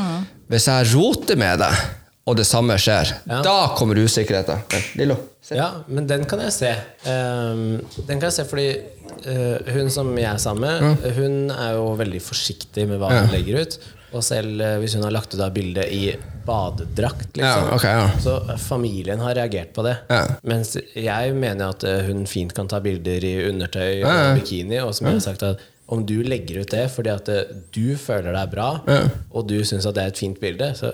Hvis 0.53 0.69
jeg 0.69 0.91
roter 0.95 1.39
med 1.41 1.63
deg, 1.65 1.83
og 2.29 2.37
det 2.39 2.45
samme 2.47 2.77
skjer, 2.79 3.09
Ja. 3.27 3.41
da 3.43 3.55
kommer 3.75 3.99
usikkerheten. 3.99 4.61
Lillo, 5.01 5.17
se. 5.43 5.57
Ja, 5.59 5.71
men 5.89 6.07
den 6.07 6.23
kan 6.29 6.39
jeg 6.45 6.53
se. 6.55 6.71
Um, 7.09 7.81
den 8.07 8.21
kan 8.21 8.29
jeg 8.29 8.37
se 8.37 8.45
fordi 8.47 8.69
uh, 9.27 9.73
hun 9.75 9.91
som 9.91 10.13
jeg 10.19 10.29
er 10.31 10.39
sammen 10.39 10.69
med, 10.69 11.09
hun 11.17 11.51
er 11.51 11.73
jo 11.81 11.89
veldig 11.99 12.21
forsiktig 12.23 12.87
med 12.89 13.01
hva 13.03 13.11
Ja. 13.11 13.25
hun 13.25 13.35
legger 13.35 13.65
ut. 13.65 13.79
Og 14.13 14.21
selv 14.21 14.61
eh, 14.61 14.75
hvis 14.83 14.93
hun 14.93 15.07
har 15.07 15.11
lagt 15.15 15.33
ut 15.33 15.41
av 15.41 15.55
bildet 15.55 15.87
i 15.89 16.11
badedrakt, 16.45 17.31
liksom, 17.33 17.69
Ja, 17.71 17.75
okay, 17.75 17.95
ja. 17.97 18.11
så 18.21 18.35
eh, 18.53 18.59
familien 18.61 19.23
har 19.25 19.33
reagert 19.39 19.71
på 19.73 19.83
det. 19.87 19.95
Ja. 20.11 20.27
Mens 20.45 20.75
jeg 20.77 21.33
mener 21.35 21.71
at 21.73 21.87
hun 22.07 22.27
fint 22.29 22.53
kan 22.53 22.69
ta 22.69 22.81
bilder 22.85 23.25
i 23.25 23.49
undertøy 23.49 24.03
og 24.05 24.37
bikini. 24.37 24.83
Og 24.85 24.93
som 24.99 25.09
jeg 25.09 25.17
har 25.17 25.25
sagt 25.25 25.43
at 25.49 25.65
om 25.93 26.05
du 26.07 26.23
legger 26.23 26.63
ut 26.63 26.71
det 26.73 26.87
fordi 26.95 27.11
at 27.13 27.29
eh, 27.29 27.49
du 27.75 27.97
føler 28.01 28.33
deg 28.33 28.51
bra, 28.55 28.69
Ja. 28.89 29.01
og 29.35 29.49
du 29.51 29.59
syns 29.67 29.85
at 29.87 29.95
det 29.99 30.03
er 30.05 30.13
et 30.13 30.19
fint 30.23 30.39
bilde, 30.41 30.71
så 30.79 30.93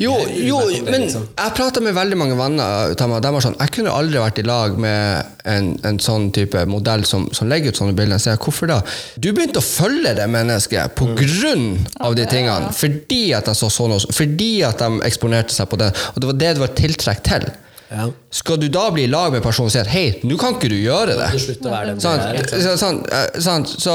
Jo, 0.00 0.14
jo, 0.32 0.60
det, 0.70 0.82
men 0.86 1.02
liksom. 1.02 1.26
jeg 1.36 1.52
prata 1.58 1.80
med 1.84 1.92
veldig 1.92 2.16
mange 2.16 2.36
venner. 2.38 2.94
De 2.96 3.04
var 3.34 3.42
sånn, 3.44 3.56
Jeg 3.60 3.70
kunne 3.74 3.92
aldri 3.92 4.16
vært 4.22 4.38
i 4.40 4.44
lag 4.48 4.78
med 4.80 5.26
en, 5.44 5.68
en 5.84 5.98
sånn 6.00 6.30
type 6.32 6.62
modell 6.70 7.04
som, 7.04 7.26
som 7.36 7.50
legger 7.52 7.68
ut 7.74 7.76
sånne 7.76 7.92
bilder. 7.98 8.16
Så 8.16 8.30
jeg, 8.32 8.40
hvorfor 8.46 8.70
da? 8.70 8.78
Du 9.20 9.28
begynte 9.36 9.60
å 9.60 9.66
følge 9.66 10.14
det 10.16 10.24
mennesket 10.32 10.94
på 10.96 11.10
grunn 11.18 11.84
av 12.00 12.16
de 12.16 12.24
tingene. 12.30 12.72
Fordi 12.72 13.22
at 13.36 13.44
de 13.50 13.54
så 13.58 13.68
sånn. 13.68 13.92
Fordi 14.08 14.62
at 14.64 14.80
de 14.80 15.02
eksponerte 15.04 15.52
seg 15.52 15.68
på 15.68 15.76
det. 15.82 15.90
Og 16.14 16.22
det 16.22 16.30
var 16.32 16.40
det 16.46 16.54
du 16.56 16.64
var 16.64 16.72
tiltrekk 16.78 17.20
til. 17.28 17.44
Ja. 17.90 18.06
Skal 18.30 18.58
du 18.60 18.66
da 18.68 18.90
bli 18.92 19.06
i 19.06 19.10
lag 19.10 19.32
med 19.32 19.42
personen 19.42 19.70
og 19.70 19.72
si 19.72 19.80
at 19.80 19.88
hei, 19.88 20.06
nå 20.28 20.36
kan 20.40 20.56
ikke 20.58 20.68
du 20.68 20.76
gjøre 20.76 21.14
det? 21.16 21.28
Du 21.32 21.38
slutter 21.40 21.70
å 21.70 21.72
være 21.72 21.94
den 21.94 22.02
du 22.02 22.08
er. 22.08 22.36
Liksom. 22.36 22.64
Så, 22.64 22.74
sant, 22.82 23.12
sant? 23.44 23.72
så 23.80 23.94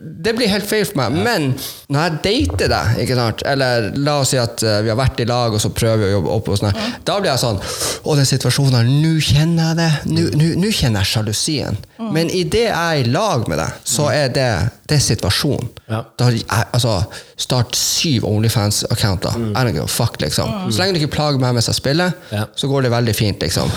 det 0.00 0.32
blir 0.38 0.48
helt 0.50 0.66
feil 0.66 0.86
for 0.88 0.98
meg. 1.02 1.18
Men 1.26 1.48
når 1.92 2.06
jeg 2.06 2.16
dater 2.26 2.72
deg, 2.72 3.02
ikke 3.04 3.18
sant? 3.18 3.44
eller 3.46 3.90
la 4.00 4.18
oss 4.22 4.32
si 4.32 4.40
at 4.40 4.64
eh, 4.66 4.80
vi 4.86 4.92
har 4.92 4.98
vært 4.98 5.20
i 5.22 5.28
lag, 5.28 5.54
og 5.54 5.60
så 5.62 5.70
prøver 5.74 6.02
vi 6.02 6.08
å 6.08 6.14
jobbe 6.16 6.32
opp, 6.38 6.48
og 6.54 6.60
sånn, 6.62 6.72
ja. 6.72 6.88
da 7.06 7.18
blir 7.20 7.30
jeg 7.34 7.42
sånn 7.44 7.60
Å, 8.06 8.14
den 8.16 8.28
situasjonen 8.28 8.78
her, 8.78 8.88
nå 9.04 9.12
kjenner 9.24 9.70
jeg 9.72 9.78
det. 9.82 9.90
Nå- 10.16 10.54
nå 10.62 10.72
kjenner 10.72 11.02
jeg 11.04 11.12
sjalusien. 11.12 11.78
Men 12.14 12.30
idet 12.30 12.66
jeg 12.68 12.74
er 12.76 13.00
i 13.02 13.08
lag 13.10 13.46
med 13.50 13.58
deg, 13.60 13.80
så 13.88 14.08
er 14.14 14.28
det, 14.34 14.48
det 14.86 14.98
er 14.98 15.02
situasjonen. 15.02 15.70
Ja. 15.90 16.02
Da, 16.18 16.28
altså, 16.74 17.00
start 17.38 17.74
syv 17.78 18.24
Onlyfans-accounter. 18.28 19.34
Mm. 19.36 19.86
fuck, 19.88 20.20
liksom. 20.20 20.70
Så 20.70 20.78
lenge 20.80 20.94
du 20.94 21.00
ikke 21.02 21.16
plager 21.16 21.38
meg 21.42 21.54
mens 21.54 21.66
jeg 21.66 21.74
spiller, 21.78 22.12
Ja. 22.30 22.46
så 22.56 22.68
går 22.70 22.82
det 22.82 22.90
veldig 22.94 23.14
fint, 23.14 23.25
liksom. 23.42 23.70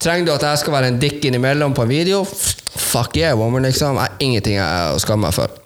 Trenger 0.00 0.26
du 0.26 0.34
at 0.34 0.44
jeg 0.48 0.58
skal 0.62 0.72
være 0.72 0.92
en 0.92 1.00
dick 1.00 1.24
innimellom 1.24 1.74
på 1.76 1.84
en 1.84 1.92
video? 1.92 2.22
Fuck 2.24 3.16
yeah, 3.16 3.36
woman, 3.38 3.62
liksom. 3.68 3.96
Jeg 3.96 4.08
har 4.08 4.22
ingenting 4.24 4.56
jeg 4.56 4.94
å 4.94 5.02
skamme 5.02 5.28
meg 5.28 5.36
for. 5.36 5.58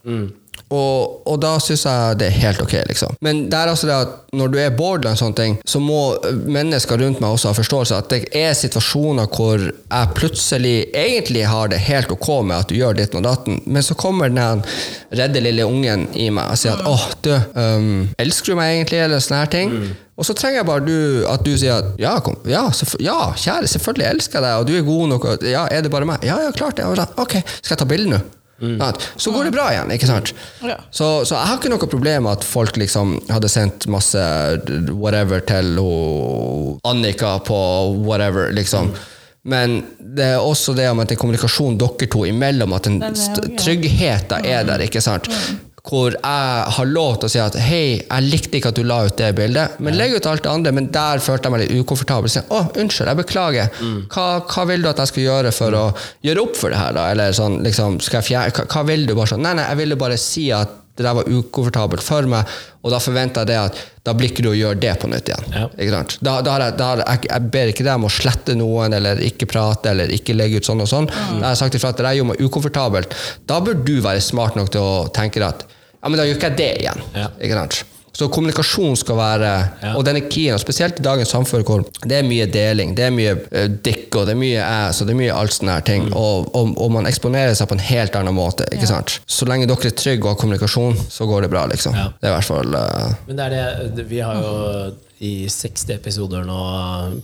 Og, 0.74 1.26
og 1.28 1.36
da 1.42 1.52
syns 1.62 1.84
jeg 1.86 2.18
det 2.18 2.28
er 2.30 2.38
helt 2.40 2.62
ok, 2.62 2.72
liksom. 2.88 3.16
Men 3.24 3.44
det 3.52 3.58
er 3.58 3.70
altså 3.70 3.88
det 3.88 3.94
at 3.94 4.14
når 4.34 4.50
du 4.50 4.58
er 4.58 4.74
borderline, 4.74 5.18
sånne 5.18 5.38
ting, 5.38 5.56
så 5.68 5.80
må 5.82 6.16
mennesker 6.32 6.98
rundt 6.98 7.20
meg 7.22 7.34
også 7.34 7.52
ha 7.52 7.58
forståelse 7.58 7.98
at 7.98 8.08
det 8.10 8.20
er 8.40 8.56
situasjoner 8.58 9.28
hvor 9.30 9.60
jeg 9.60 10.14
plutselig 10.16 10.76
egentlig 10.90 11.44
har 11.50 11.70
det 11.70 11.82
helt 11.84 12.10
ok 12.14 12.30
med 12.48 12.56
at 12.56 12.72
du 12.72 12.78
gjør 12.78 12.96
ditt 12.98 13.14
og 13.14 13.26
datten, 13.26 13.60
men 13.66 13.86
så 13.86 13.96
kommer 13.98 14.32
den 14.32 14.64
redde 15.14 15.44
lille 15.44 15.68
ungen 15.68 16.08
i 16.18 16.30
meg 16.34 16.50
og 16.50 16.58
sier 16.58 16.74
at 16.74 16.88
åh, 16.88 17.06
du, 17.22 17.34
um, 17.54 18.08
elsker 18.18 18.54
du 18.54 18.58
meg 18.58 18.78
egentlig, 18.78 19.04
eller 19.04 19.22
sånne 19.22 19.44
her 19.44 19.52
ting. 19.52 19.76
Og 20.14 20.26
så 20.28 20.34
trenger 20.38 20.60
jeg 20.60 20.68
bare 20.68 20.84
du, 20.86 20.96
at 21.26 21.42
du 21.42 21.50
sier 21.58 21.80
at 21.80 21.98
ja, 21.98 22.12
kom, 22.22 22.36
ja, 22.46 22.68
ja, 23.02 23.18
kjære, 23.34 23.66
selvfølgelig 23.72 24.06
elsker 24.12 24.38
jeg 24.38 24.46
deg, 24.46 24.60
og 24.60 24.68
du 24.68 24.76
er 24.78 24.86
god 24.86 25.08
nok. 25.10 25.26
Og, 25.32 25.46
ja, 25.50 25.66
er 25.66 25.82
det 25.82 25.90
bare 25.90 26.06
meg? 26.06 26.22
Ja, 26.26 26.38
ja, 26.44 26.54
klart 26.54 26.78
det. 26.78 26.86
Og 26.86 27.22
Ok, 27.24 27.40
skal 27.58 27.74
jeg 27.74 27.82
ta 27.82 27.88
bilde 27.90 28.14
nå? 28.14 28.22
Sant? 28.78 29.02
Så 29.16 29.32
går 29.34 29.48
det 29.48 29.52
bra 29.56 29.66
igjen, 29.72 29.90
ikke 29.94 30.08
sant? 30.08 30.30
Ja. 30.64 30.76
Så, 30.94 31.08
så 31.26 31.34
jeg 31.34 31.50
har 31.50 31.58
ikke 31.58 31.72
noe 31.72 31.88
problem 31.90 32.26
med 32.28 32.38
at 32.38 32.46
folk 32.46 32.78
liksom 32.80 33.16
hadde 33.32 33.50
sendt 33.50 33.88
masse 33.90 34.22
whatever 34.94 35.42
til 35.44 35.74
Annika 36.86 37.34
på 37.44 37.58
whatever, 38.06 38.52
liksom. 38.54 38.92
Men 39.44 39.82
det 39.98 40.30
er 40.36 40.40
også 40.40 40.72
det 40.76 40.86
om 40.88 41.02
at 41.02 41.10
det 41.10 41.18
er 41.18 41.20
kommunikasjon 41.20 41.76
dere 41.80 42.08
to 42.08 42.24
imellom, 42.24 42.72
at 42.72 42.86
den 42.86 43.02
Den 43.02 43.18
er 43.18 43.42
jo 43.42 43.56
tryggheten 43.60 44.46
er 44.48 44.64
der, 44.64 44.86
ikke 44.86 45.02
sant? 45.04 45.28
Hvor 45.84 46.14
jeg 46.16 46.74
har 46.76 46.86
lov 46.88 47.18
til 47.18 47.28
å 47.28 47.32
si 47.34 47.40
at 47.42 47.56
hei, 47.60 47.98
jeg 48.00 48.24
likte 48.24 48.56
ikke 48.56 48.70
at 48.72 48.78
du 48.78 48.86
la 48.88 49.02
ut 49.04 49.18
det 49.18 49.34
bildet, 49.36 49.74
men 49.84 49.98
legg 49.98 50.14
ut 50.16 50.28
alt 50.30 50.44
det 50.46 50.52
andre. 50.52 50.72
Men 50.72 50.86
der 50.94 51.20
følte 51.20 51.50
jeg 51.50 51.52
meg 51.52 51.64
litt 51.64 51.82
ukomfortabel. 51.84 52.32
Så, 52.32 52.40
å, 52.48 52.62
unnskyld, 52.80 53.10
jeg 53.10 53.20
beklager. 53.20 53.82
Hva, 54.14 54.28
hva 54.48 54.64
vil 54.70 54.84
du 54.84 54.88
at 54.88 55.02
jeg 55.02 55.12
skal 55.12 55.26
gjøre 55.26 55.52
for 55.52 55.76
å 55.76 55.84
gjøre 56.24 56.46
opp 56.46 56.56
for 56.56 56.72
det 56.72 56.80
her, 56.80 56.96
da? 56.96 57.10
Eller 57.12 57.36
sånn, 57.36 57.60
liksom, 57.66 58.00
skal 58.00 58.22
jeg 58.22 58.30
fjerne 58.30 58.56
hva, 58.56 58.64
hva 58.72 58.86
vil 58.88 59.04
du? 59.04 59.12
Bare 59.18 59.34
sånn, 59.34 59.44
nei, 59.44 59.52
nei, 59.60 59.68
jeg 59.68 59.82
ville 59.82 60.00
bare 60.00 60.16
si 60.20 60.48
at 60.56 60.80
det 60.94 61.02
der 61.02 61.14
var 61.18 61.26
ukomfortabelt 61.26 62.04
for 62.06 62.26
meg, 62.30 62.50
og 62.84 62.92
da 62.94 63.00
forventer 63.02 63.42
jeg 63.42 63.50
det 63.50 63.56
at 63.58 63.80
da 64.06 64.12
blir 64.14 64.30
ikke 64.30 64.44
du 64.44 64.50
å 64.52 64.56
gjøre 64.56 64.78
det 64.78 64.92
på 65.02 65.08
nytt 65.10 65.30
igjen. 65.30 65.46
Ja. 65.56 65.64
Ikke 65.74 65.94
sant? 65.96 66.16
Da, 66.20 66.36
da, 66.44 66.52
har 66.54 66.66
jeg, 66.66 66.76
da 66.78 66.90
har 66.90 67.02
jeg, 67.02 67.22
jeg 67.30 67.50
ber 67.56 67.72
ikke 67.72 67.86
deg 67.86 67.98
om 67.98 68.06
å 68.06 68.12
slette 68.12 68.54
noen, 68.58 68.94
eller 68.94 69.22
ikke 69.26 69.48
prate, 69.50 69.90
eller 69.90 70.12
ikke 70.14 70.36
legge 70.36 70.60
ut 70.60 70.68
sånn 70.68 70.84
og 70.84 70.90
sånn. 70.90 71.08
Da 71.10 71.40
har 71.40 71.54
jeg 71.54 71.62
sagt 71.64 71.78
ifra 71.80 71.90
at 71.90 71.98
det 71.98 72.06
der 72.06 72.18
gjør 72.20 72.30
meg 72.30 72.44
ukomfortabelt. 72.44 73.16
Da 73.50 73.58
bør 73.64 73.80
du 73.80 73.96
være 74.04 74.22
smart 74.22 74.60
nok 74.60 74.70
til 74.74 74.84
å 74.84 75.08
tenke 75.14 75.42
at 75.42 75.66
ja, 75.66 76.10
men 76.12 76.20
da 76.20 76.28
gjør 76.28 76.36
ikke 76.36 76.52
jeg 76.52 76.60
det 76.60 76.70
igjen. 76.84 77.04
Ja. 77.16 77.28
Ikke 77.40 77.58
sant? 77.58 77.82
Så 78.14 78.28
kommunikasjon 78.30 78.94
skal 78.96 79.16
være 79.18 79.52
Ja. 79.82 79.94
Og 79.98 80.04
denne 80.06 80.20
keyen, 80.30 80.58
spesielt 80.62 81.00
i 81.00 81.02
dagens 81.02 81.32
samfunn 81.34 81.64
hvor 81.66 81.82
det 82.06 82.20
er 82.20 82.26
mye 82.26 82.46
deling, 82.46 82.94
det 82.94 83.08
er 83.08 83.10
mye 83.14 83.32
uh, 83.34 83.66
dick 83.84 84.14
og 84.14 84.26
det 84.28 84.36
er 84.36 84.40
mye 84.40 84.62
ass 84.62 85.00
og 85.02 85.08
det 85.08 85.14
er 85.16 85.18
mye 85.18 85.34
alt 85.34 85.52
sånne 85.56 85.74
her 85.78 85.84
ting, 85.88 86.06
og, 86.14 86.48
og, 86.54 86.74
og 86.78 86.92
man 86.94 87.06
eksponerer 87.10 87.54
seg 87.58 87.68
på 87.68 87.74
en 87.78 87.82
helt 87.88 88.14
annen 88.20 88.34
måte. 88.36 88.64
ikke 88.72 88.86
sant? 88.90 89.16
Så 89.26 89.48
lenge 89.50 89.66
dere 89.66 89.90
er 89.90 89.96
trygge 89.98 90.22
og 90.28 90.34
har 90.36 90.40
kommunikasjon, 90.44 90.96
så 91.10 91.26
går 91.26 91.42
det 91.46 91.50
bra, 91.50 91.66
liksom. 91.72 91.94
Ja. 91.98 92.06
Det 92.20 92.28
er 92.30 92.32
i 92.32 92.36
hvert 92.38 92.50
fall 92.52 92.78
uh, 92.78 93.10
Men 93.26 93.36
det 93.42 93.48
er 93.50 93.90
det, 93.98 94.06
vi 94.10 94.22
har 94.22 94.38
jo 94.40 94.54
i 95.24 95.34
60 95.48 95.90
episoder 95.94 96.42
nå 96.44 96.56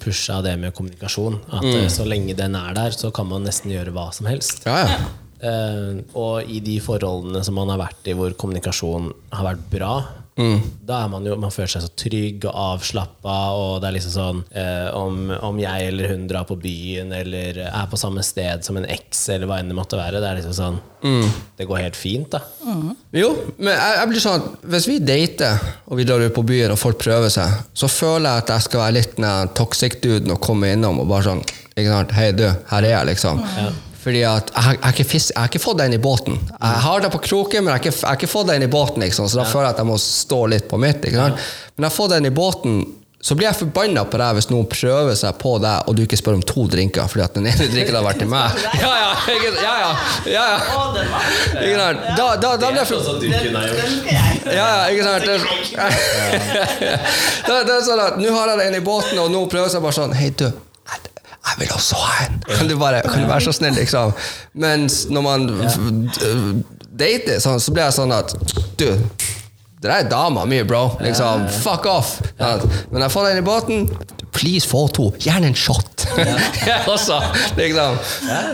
pusha 0.00 0.38
det 0.42 0.54
med 0.58 0.72
kommunikasjon. 0.74 1.40
At 1.52 1.62
Mm. 1.66 1.74
eh, 1.84 1.88
så 1.92 2.04
lenge 2.08 2.34
den 2.38 2.54
er 2.56 2.72
der, 2.74 2.90
så 2.96 3.10
kan 3.12 3.26
man 3.28 3.44
nesten 3.44 3.70
gjøre 3.70 3.92
hva 3.92 4.10
som 4.14 4.26
helst. 4.30 4.62
Ja, 4.66 4.86
ja. 4.88 5.00
Uh, 5.40 6.00
og 6.14 6.48
i 6.52 6.58
de 6.60 6.74
forholdene 6.84 7.40
som 7.44 7.54
man 7.56 7.68
har 7.72 7.78
vært 7.80 8.08
i 8.10 8.14
hvor 8.16 8.32
kommunikasjon 8.36 9.06
har 9.32 9.46
vært 9.46 9.62
bra, 9.72 9.92
Mm. 10.38 10.60
da 10.86 11.02
er 11.04 11.08
man 11.10 11.24
jo 11.26 11.34
Man 11.36 11.50
føler 11.52 11.68
seg 11.72 11.82
så 11.84 11.90
trygg 11.98 12.44
og 12.48 12.54
avslappa, 12.54 13.34
og 13.58 13.80
det 13.82 13.88
er 13.88 13.96
liksom 13.96 14.12
sånn 14.14 14.38
eh, 14.56 14.86
om, 14.96 15.18
om 15.50 15.58
jeg 15.60 15.88
eller 15.90 16.12
hun 16.14 16.28
drar 16.30 16.46
på 16.48 16.56
byen 16.60 17.12
eller 17.12 17.58
er 17.66 17.90
på 17.90 17.98
samme 18.00 18.22
sted 18.24 18.64
som 18.64 18.78
en 18.80 18.86
eks, 18.88 19.24
eller 19.34 19.50
hva 19.50 19.58
enn 19.60 19.68
det 19.72 19.76
måtte 19.76 19.98
være, 20.00 20.22
det 20.22 20.30
er 20.30 20.40
liksom 20.40 20.56
sånn 20.56 20.80
Mm. 21.00 21.24
Det 21.56 21.64
går 21.64 21.78
helt 21.80 21.96
fint, 21.96 22.26
da. 22.28 22.42
Jo, 23.16 23.30
men 23.56 23.72
jeg, 23.72 23.94
jeg 23.96 24.08
blir 24.10 24.20
sånn 24.20 24.42
hvis 24.68 24.88
vi 24.90 24.98
dater, 25.00 25.62
og 25.88 25.96
vi 25.96 26.04
drar 26.04 26.20
ut 26.20 26.34
på 26.36 26.44
byen, 26.44 26.74
og 26.74 26.80
folk 26.80 26.98
prøver 27.00 27.32
seg, 27.32 27.54
så 27.72 27.88
føler 27.88 28.28
jeg 28.28 28.44
at 28.44 28.52
jeg 28.52 28.66
skal 28.66 28.82
være 28.84 28.96
litt 28.98 29.14
den 29.16 29.54
toxic-duden 29.56 30.34
og 30.36 30.42
komme 30.44 30.74
innom 30.74 31.00
og 31.00 31.08
bare 31.08 31.30
sånn 31.30 31.40
ikke 31.72 31.88
sant? 31.88 32.12
Hei, 32.18 32.32
du, 32.36 32.44
her 32.44 32.84
er 32.84 32.92
jeg, 32.92 33.08
liksom. 33.14 33.40
Fordi 34.00 34.22
at 34.24 34.52
jeg, 34.54 34.78
jeg, 34.78 34.94
ikke 34.94 35.18
jeg 35.18 35.36
har 35.36 35.50
ikke 35.50 35.60
fått 35.60 35.80
den 35.82 35.92
i 35.92 36.00
båten. 36.00 36.38
Jeg 36.54 36.84
har 36.86 37.02
det 37.04 37.10
på 37.12 37.20
kroken, 37.26 37.64
men 37.66 37.74
jeg 37.74 37.76
har 37.76 37.82
ikke, 37.84 37.96
jeg 37.98 38.08
har 38.08 38.20
ikke 38.20 38.30
fått 38.32 38.48
den 38.48 38.64
i 38.64 38.70
båten, 38.72 39.04
liksom, 39.04 39.28
så 39.28 39.42
da 39.42 39.44
føler 39.48 39.68
jeg 39.68 39.76
at 39.76 39.82
jeg 39.82 39.90
må 39.90 39.98
stå 40.00 40.40
litt 40.54 40.70
på 40.70 40.80
mitt. 40.80 41.04
Ikke 41.04 41.20
sant? 41.20 41.44
Men 41.74 41.84
jeg 41.84 41.90
har 41.90 41.96
fått 41.98 42.14
den 42.14 42.30
i 42.30 42.32
båten, 42.32 42.80
så 43.20 43.36
blir 43.36 43.50
jeg 43.50 43.58
forbanna 43.58 44.06
på 44.08 44.16
deg 44.16 44.38
hvis 44.38 44.46
noen 44.48 44.64
prøver 44.72 45.18
seg 45.20 45.36
på 45.42 45.52
deg, 45.60 45.84
og 45.84 45.96
du 45.98 46.00
ikke 46.06 46.16
spør 46.16 46.38
om 46.38 46.44
to 46.48 46.64
drinker, 46.72 47.04
fordi 47.12 47.24
at 47.26 47.36
den 47.36 47.50
ene 47.50 47.66
drinken 47.74 47.98
har 47.98 48.06
vært 48.06 48.22
til 48.24 48.30
meg. 48.32 48.56
Ja, 48.80 48.94
ja, 49.02 49.10
ikke, 49.34 49.50
ja, 49.60 49.74
ja, 49.82 49.90
ja, 50.32 50.46
ja. 51.60 51.90
Da, 52.16 52.30
da, 52.40 52.54
da 52.56 52.72
blir 52.72 52.80
jeg 52.80 52.88
for, 52.88 53.04
sånn 53.04 53.20
ja, 53.28 54.24
ja, 54.56 54.88
ikke 54.88 55.04
sant? 55.04 55.28
Det, 57.44 57.52
er 57.60 57.84
sånn 57.90 58.00
at 58.06 58.16
Nå 58.16 58.32
har 58.32 58.54
jeg 58.54 58.64
den 58.64 58.80
i 58.80 58.82
båten, 58.84 59.20
og 59.20 59.28
nå 59.36 59.44
prøver 59.52 59.68
jeg 59.68 59.84
bare 59.84 59.98
sånn 60.00 60.16
Hei, 60.16 60.32
du. 60.32 60.48
Jeg, 61.40 61.56
vil 61.58 61.72
også 61.74 61.96
ha 61.96 62.26
en. 62.26 62.40
Kan 62.48 62.68
du, 62.68 62.76
bare, 62.78 63.02
kan 63.06 63.22
du 63.22 63.28
være 63.28 63.46
så 63.48 63.54
snill, 63.56 63.74
liksom? 63.74 64.12
Mens 64.60 65.06
når 65.10 65.24
man 65.24 65.46
dater, 66.90 67.38
så, 67.40 67.56
så 67.58 67.72
blir 67.72 67.86
jeg 67.88 67.96
sånn 67.96 68.12
at 68.12 68.34
Du, 68.80 68.86
det 69.80 69.88
der 69.88 69.94
er 70.02 70.08
dama 70.10 70.44
mi, 70.44 70.60
bro. 70.68 70.90
Liksom, 71.00 71.46
Fuck 71.62 71.86
off. 71.88 72.18
Men 72.92 73.00
jeg 73.00 73.12
får 73.14 73.24
deg 73.24 73.36
inn 73.36 73.40
i 73.40 73.46
båten. 73.46 73.86
Please, 74.36 74.68
få 74.68 74.82
to. 74.92 75.06
Gjerne 75.24 75.48
en 75.50 75.56
shot. 75.56 76.04
Også, 76.94 77.16
liksom. 77.56 77.96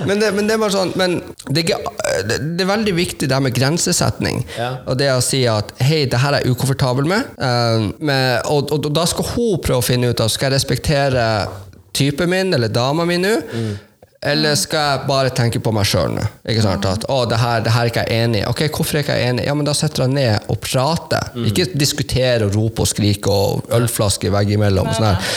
men, 0.06 0.20
det, 0.20 0.30
men 0.36 0.48
det 0.48 0.56
bare 0.60 0.74
sånn 0.74 0.92
Men 0.98 1.16
det 1.50 1.64
er, 1.72 1.82
det, 2.26 2.38
det 2.56 2.64
er 2.64 2.70
veldig 2.70 2.94
viktig 2.96 3.28
det 3.28 3.34
her 3.34 3.42
med 3.42 3.56
grensesetning. 3.56 4.44
Og 4.86 4.94
det 5.00 5.10
å 5.12 5.22
si 5.24 5.42
at 5.50 5.74
hei, 5.82 6.04
det 6.10 6.22
her 6.22 6.38
er 6.38 6.46
jeg 6.46 6.54
ukomfortabel 6.54 7.10
med, 7.10 7.34
eh, 7.42 7.90
med 7.98 8.46
og, 8.52 8.70
og, 8.76 8.88
da 8.94 9.06
skal 9.10 9.26
hun 9.34 9.60
prøve 9.66 9.82
å 9.82 9.86
finne 9.86 10.12
ut 10.12 10.22
av 10.22 10.30
skal 10.32 10.50
jeg 10.50 10.60
respektere 10.60 11.26
typen 11.96 12.30
min 12.32 12.54
eller 12.56 12.68
dama 12.72 13.04
mi 13.08 13.16
nå. 13.22 13.34
Eller 14.26 14.56
skal 14.58 14.80
jeg 14.90 15.06
bare 15.06 15.30
tenke 15.36 15.60
på 15.62 15.70
meg 15.76 15.86
sjøl 15.86 16.14
nå? 16.16 16.22
Ikke 16.50 16.62
sant? 16.64 16.86
At, 16.88 17.04
å, 17.12 17.18
det 17.30 17.36
her, 17.38 17.60
det 17.62 17.72
her 17.74 17.84
er 17.86 17.90
ikke 17.92 18.04
jeg 18.08 18.24
enig 18.24 18.40
i. 18.40 18.46
Ok, 18.48 18.62
hvorfor 18.74 18.96
er 18.98 19.04
ikke 19.04 19.16
jeg 19.20 19.28
enig? 19.34 19.44
Ja, 19.46 19.54
men 19.54 19.68
Da 19.68 19.74
setter 19.76 20.06
jeg 20.06 20.14
ned 20.16 20.48
og 20.50 20.58
prater. 20.64 21.28
Ikke 21.46 21.66
diskutere 21.78 22.48
og 22.48 22.56
rope 22.56 22.82
og 22.86 22.90
skrike 22.90 23.30
og 23.30 23.68
ølflaske 23.76 24.32
veggimellom. 24.34 24.88
og 24.90 24.96
Sånn 24.98 25.10
her. 25.12 25.36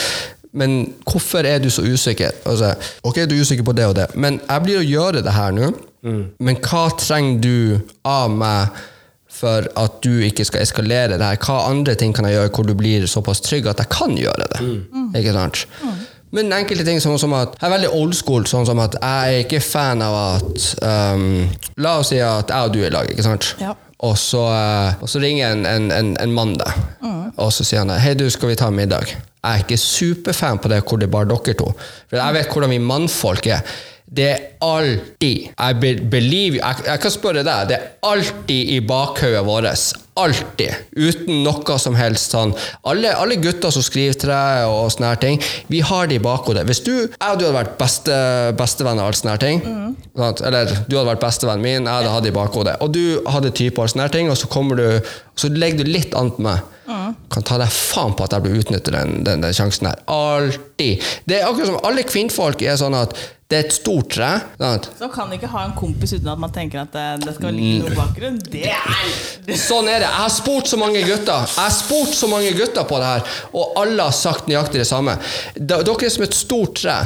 Men 0.52 0.78
hvorfor 1.06 1.46
er 1.46 1.60
du 1.62 1.68
så 1.70 1.84
usikker? 1.86 2.32
Altså, 2.50 2.72
ok, 3.06 3.20
du 3.30 3.36
er 3.36 3.44
usikker 3.44 3.68
på 3.68 3.76
det 3.78 3.84
og 3.86 3.94
det, 4.00 4.08
men 4.18 4.40
jeg 4.48 4.64
blir 4.64 4.80
å 4.80 4.86
gjøre 4.88 5.22
det 5.22 5.36
her 5.36 5.52
nå. 5.54 5.68
Men 6.40 6.56
hva 6.64 6.86
trenger 6.98 7.38
du 7.44 7.54
av 8.08 8.32
meg 8.32 8.80
for 9.40 9.68
at 9.78 10.00
du 10.02 10.16
ikke 10.26 10.42
skal 10.48 10.64
eskalere 10.64 11.20
det 11.20 11.28
her? 11.28 11.38
Hva 11.44 11.60
andre 11.70 11.94
ting 12.00 12.16
kan 12.16 12.26
jeg 12.26 12.34
gjøre 12.40 12.50
hvor 12.56 12.66
du 12.66 12.74
blir 12.80 13.06
såpass 13.06 13.44
trygg 13.46 13.68
at 13.70 13.84
jeg 13.84 13.92
kan 13.94 14.16
gjøre 14.18 14.48
det? 14.56 14.64
Ikke 15.20 15.36
sant? 15.36 15.62
Men 16.36 16.52
enkelte 16.54 16.86
ting 16.86 17.00
sånn 17.02 17.18
som 17.18 17.32
at 17.34 17.56
Jeg 17.58 17.66
er 17.66 17.72
veldig 17.74 17.92
old 17.96 18.14
school, 18.14 18.44
sånn 18.46 18.66
som 18.68 18.78
at 18.82 18.94
jeg 19.00 19.36
er 19.36 19.44
ikke 19.44 19.62
fan 19.64 20.02
av 20.04 20.18
at 20.18 20.66
um, 20.86 21.24
La 21.82 21.96
oss 22.02 22.12
si 22.12 22.20
at 22.22 22.52
jeg 22.52 22.68
og 22.68 22.74
du 22.74 22.82
er 22.84 22.90
i 22.90 22.94
lag, 22.94 23.10
ikke 23.10 23.26
sant? 23.26 23.54
Ja. 23.62 23.74
Og 24.06 24.14
så, 24.16 24.44
uh, 24.48 25.02
og 25.02 25.10
så 25.10 25.20
ringer 25.20 25.50
en, 25.52 25.66
en, 25.68 25.90
en, 25.92 26.14
en 26.22 26.32
mann 26.36 26.54
deg, 26.56 26.78
og 27.36 27.50
så 27.52 27.66
sier 27.66 27.82
han 27.82 27.92
Hei, 28.00 28.14
du, 28.16 28.28
skal 28.32 28.52
vi 28.52 28.58
ta 28.60 28.70
middag? 28.72 29.10
Jeg 29.40 29.50
er 29.50 29.64
ikke 29.64 29.80
superfan 29.80 30.60
på 30.60 30.70
det 30.72 30.82
hvor 30.84 31.00
det 31.00 31.08
er 31.08 31.12
bare 31.14 31.28
dere 31.30 31.56
to. 31.56 31.70
For 32.10 32.20
jeg 32.20 32.36
vet 32.36 32.50
hvordan 32.52 32.72
vi 32.74 32.80
mannfolk 32.84 33.46
er. 33.48 33.62
Det 34.10 34.24
er 34.26 34.40
alltid 34.66 35.52
I 35.54 35.74
believe 36.10 36.58
jeg, 36.58 36.82
jeg 36.86 37.00
kan 37.02 37.12
spørre 37.14 37.44
deg. 37.46 37.68
Det 37.70 37.76
er 37.76 37.90
alltid 38.06 38.72
i 38.74 38.78
bakhodet 38.82 39.42
vårt. 39.46 39.92
Alltid. 40.18 40.88
Uten 40.98 41.44
noe 41.44 41.76
som 41.78 41.94
helst 41.94 42.34
sånn. 42.34 42.50
Alle, 42.90 43.12
alle 43.14 43.38
gutter 43.40 43.70
som 43.72 43.84
skriver 43.86 44.18
til 44.18 44.32
deg, 44.32 44.64
og 44.66 44.90
sånne 44.92 45.12
her 45.12 45.20
ting, 45.22 45.38
vi 45.70 45.84
har 45.86 46.10
det 46.10 46.18
i 46.18 46.24
bakhodet. 46.24 46.66
Hvis 46.68 46.82
du, 46.84 46.92
jeg 47.06 47.14
og 47.22 47.38
du 47.38 47.46
hadde 47.46 47.56
vært 47.60 47.78
beste, 47.78 48.18
bestevenn 48.58 48.98
og 48.98 49.06
alle 49.06 49.20
sånne 49.20 49.36
her 49.36 49.44
ting, 49.44 49.62
sant? 50.18 50.42
eller 50.42 50.74
du 50.90 50.98
hadde 50.98 51.12
vært 51.12 51.24
bestevennen 51.24 51.64
min, 51.64 51.86
jeg 51.86 51.94
hadde 51.94 52.12
hatt 52.16 52.26
det 52.26 52.34
i 52.34 52.38
bakhodet, 52.40 52.76
og 52.82 52.92
du 52.96 53.04
hadde 53.30 53.54
type 53.62 53.80
og 53.80 53.94
sånne 53.94 54.08
her 54.08 54.16
ting, 54.18 54.32
og 54.32 54.36
så 54.40 54.50
kommer 54.50 54.82
du, 54.82 55.14
så 55.38 55.52
legger 55.54 55.86
du 55.86 55.94
litt 55.94 56.18
an 56.18 56.34
på 56.34 56.48
meg. 56.50 56.66
Kan 57.30 57.46
ta 57.46 57.58
deg 57.60 57.72
faen 57.74 58.14
på 58.18 58.26
at 58.26 58.36
jeg 58.36 58.46
blir 58.46 58.62
utnyttet 58.62 58.94
den, 58.94 59.20
den, 59.26 59.44
den 59.44 59.56
sjansen 59.56 59.90
her. 59.90 60.00
Alltid. 60.10 61.04
Det 61.28 61.40
er 61.40 61.48
akkurat 61.48 61.70
som 61.72 61.84
alle 61.86 62.06
kvinnfolk 62.08 62.64
er 62.66 62.80
sånn 62.80 62.96
at 62.98 63.14
det 63.50 63.58
er 63.58 63.64
et 63.66 63.74
stort 63.74 64.12
tre. 64.14 64.28
Sant? 64.60 64.86
Så 64.98 65.08
kan 65.10 65.32
ikke 65.34 65.48
ha 65.50 65.64
en 65.66 65.72
kompis 65.78 66.12
uten 66.14 66.28
at 66.30 66.38
man 66.38 66.52
tenker 66.54 66.84
at 66.84 66.92
det, 66.94 67.06
det 67.24 67.34
skal 67.34 67.56
ligge 67.56 67.88
noe 67.88 67.96
bakgrunn. 67.98 68.38
Det 68.46 68.62
er 68.70 69.58
Sånn 69.58 69.90
er 69.90 70.04
det. 70.04 70.06
Jeg 70.06 70.20
har 70.20 70.30
spurt 70.30 70.70
så 70.70 70.78
mange 70.78 71.02
gutter 71.02 71.48
Jeg 71.48 71.58
har 71.58 71.74
spurt 71.74 72.14
så 72.14 72.28
mange 72.30 72.52
gutter 72.54 72.86
på 72.86 73.00
det 73.02 73.08
her, 73.10 73.40
og 73.50 73.80
alle 73.82 74.06
har 74.06 74.14
sagt 74.14 74.46
nøyaktig 74.46 74.84
det 74.84 74.86
samme. 74.86 75.16
Dere 75.58 75.82
er 75.82 76.14
som 76.14 76.26
et 76.28 76.38
stort 76.38 76.78
tre. 76.78 77.00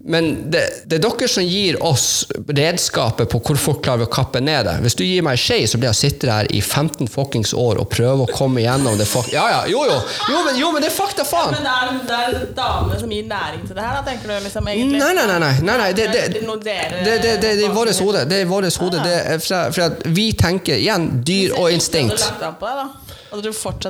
Men 0.00 0.50
det, 0.50 0.60
det 0.86 1.00
er 1.00 1.02
dere 1.02 1.26
som 1.28 1.42
gir 1.42 1.76
oss 1.82 2.28
redskapet 2.46 3.26
på 3.32 3.40
hvor 3.42 3.58
fort 3.58 3.80
klarer 3.82 4.06
å 4.06 4.10
kappe 4.12 4.38
ned 4.40 4.68
det. 4.68 4.76
Hvis 4.84 4.94
du 4.94 5.02
gir 5.02 5.24
meg 5.26 5.34
ei 5.34 5.42
skje, 5.42 5.56
så 5.72 5.80
blir 5.80 5.90
jeg 5.90 5.98
sitte 5.98 6.30
her 6.30 6.46
i 6.54 6.60
15 6.62 7.10
fuckings 7.10 7.50
år 7.58 7.80
og 7.82 7.88
prøve 7.90 8.28
å 8.28 8.30
komme 8.30 8.62
igjennom 8.62 8.94
det 9.00 9.08
fuck... 9.10 9.26
Ja, 9.34 9.48
ja, 9.50 9.64
jo, 9.66 9.82
jo. 9.90 9.96
Jo, 10.30 10.44
men, 10.46 10.60
jo, 10.60 10.70
men 10.74 10.86
det 10.86 10.92
er 10.92 10.94
fakta, 10.94 11.26
faen. 11.26 11.56
Men 11.56 11.66
det 11.66 11.74
er, 11.74 11.98
det 12.06 12.20
er 12.28 12.46
damene 12.54 13.00
som 13.02 13.16
gir 13.16 13.26
næring 13.26 13.66
til 13.66 13.74
det 13.74 13.88
her, 13.88 13.98
da, 13.98 14.04
tenker 14.06 14.30
du 14.30 14.46
liksom 14.46 14.70
egentlig? 14.70 15.02
Nei, 15.02 15.10
nei, 15.18 15.26
nei. 15.26 15.38
nei, 15.42 15.52
nei, 15.66 15.76
nei. 15.82 15.90
Det, 15.98 16.06
det, 16.14 16.22
Er 16.22 16.94
det 16.94 17.02
det, 17.02 17.18
det, 17.26 17.34
det, 17.42 17.52
det 17.58 17.66
er 17.66 17.66
i 17.66 17.74
vårt 17.74 17.98
hode. 17.98 18.24
Det 18.30 18.38
er 18.38 18.46
i 18.46 18.48
vårt 18.54 18.80
hode. 18.84 19.02
Er 19.02 19.42
fra 19.42 19.90
at 19.90 20.06
vi 20.06 20.30
tenker 20.38 20.78
igjen 20.78 21.10
dyr 21.26 21.58
og 21.58 21.74
instinkt. 21.74 22.22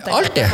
Alltid. 0.09 0.45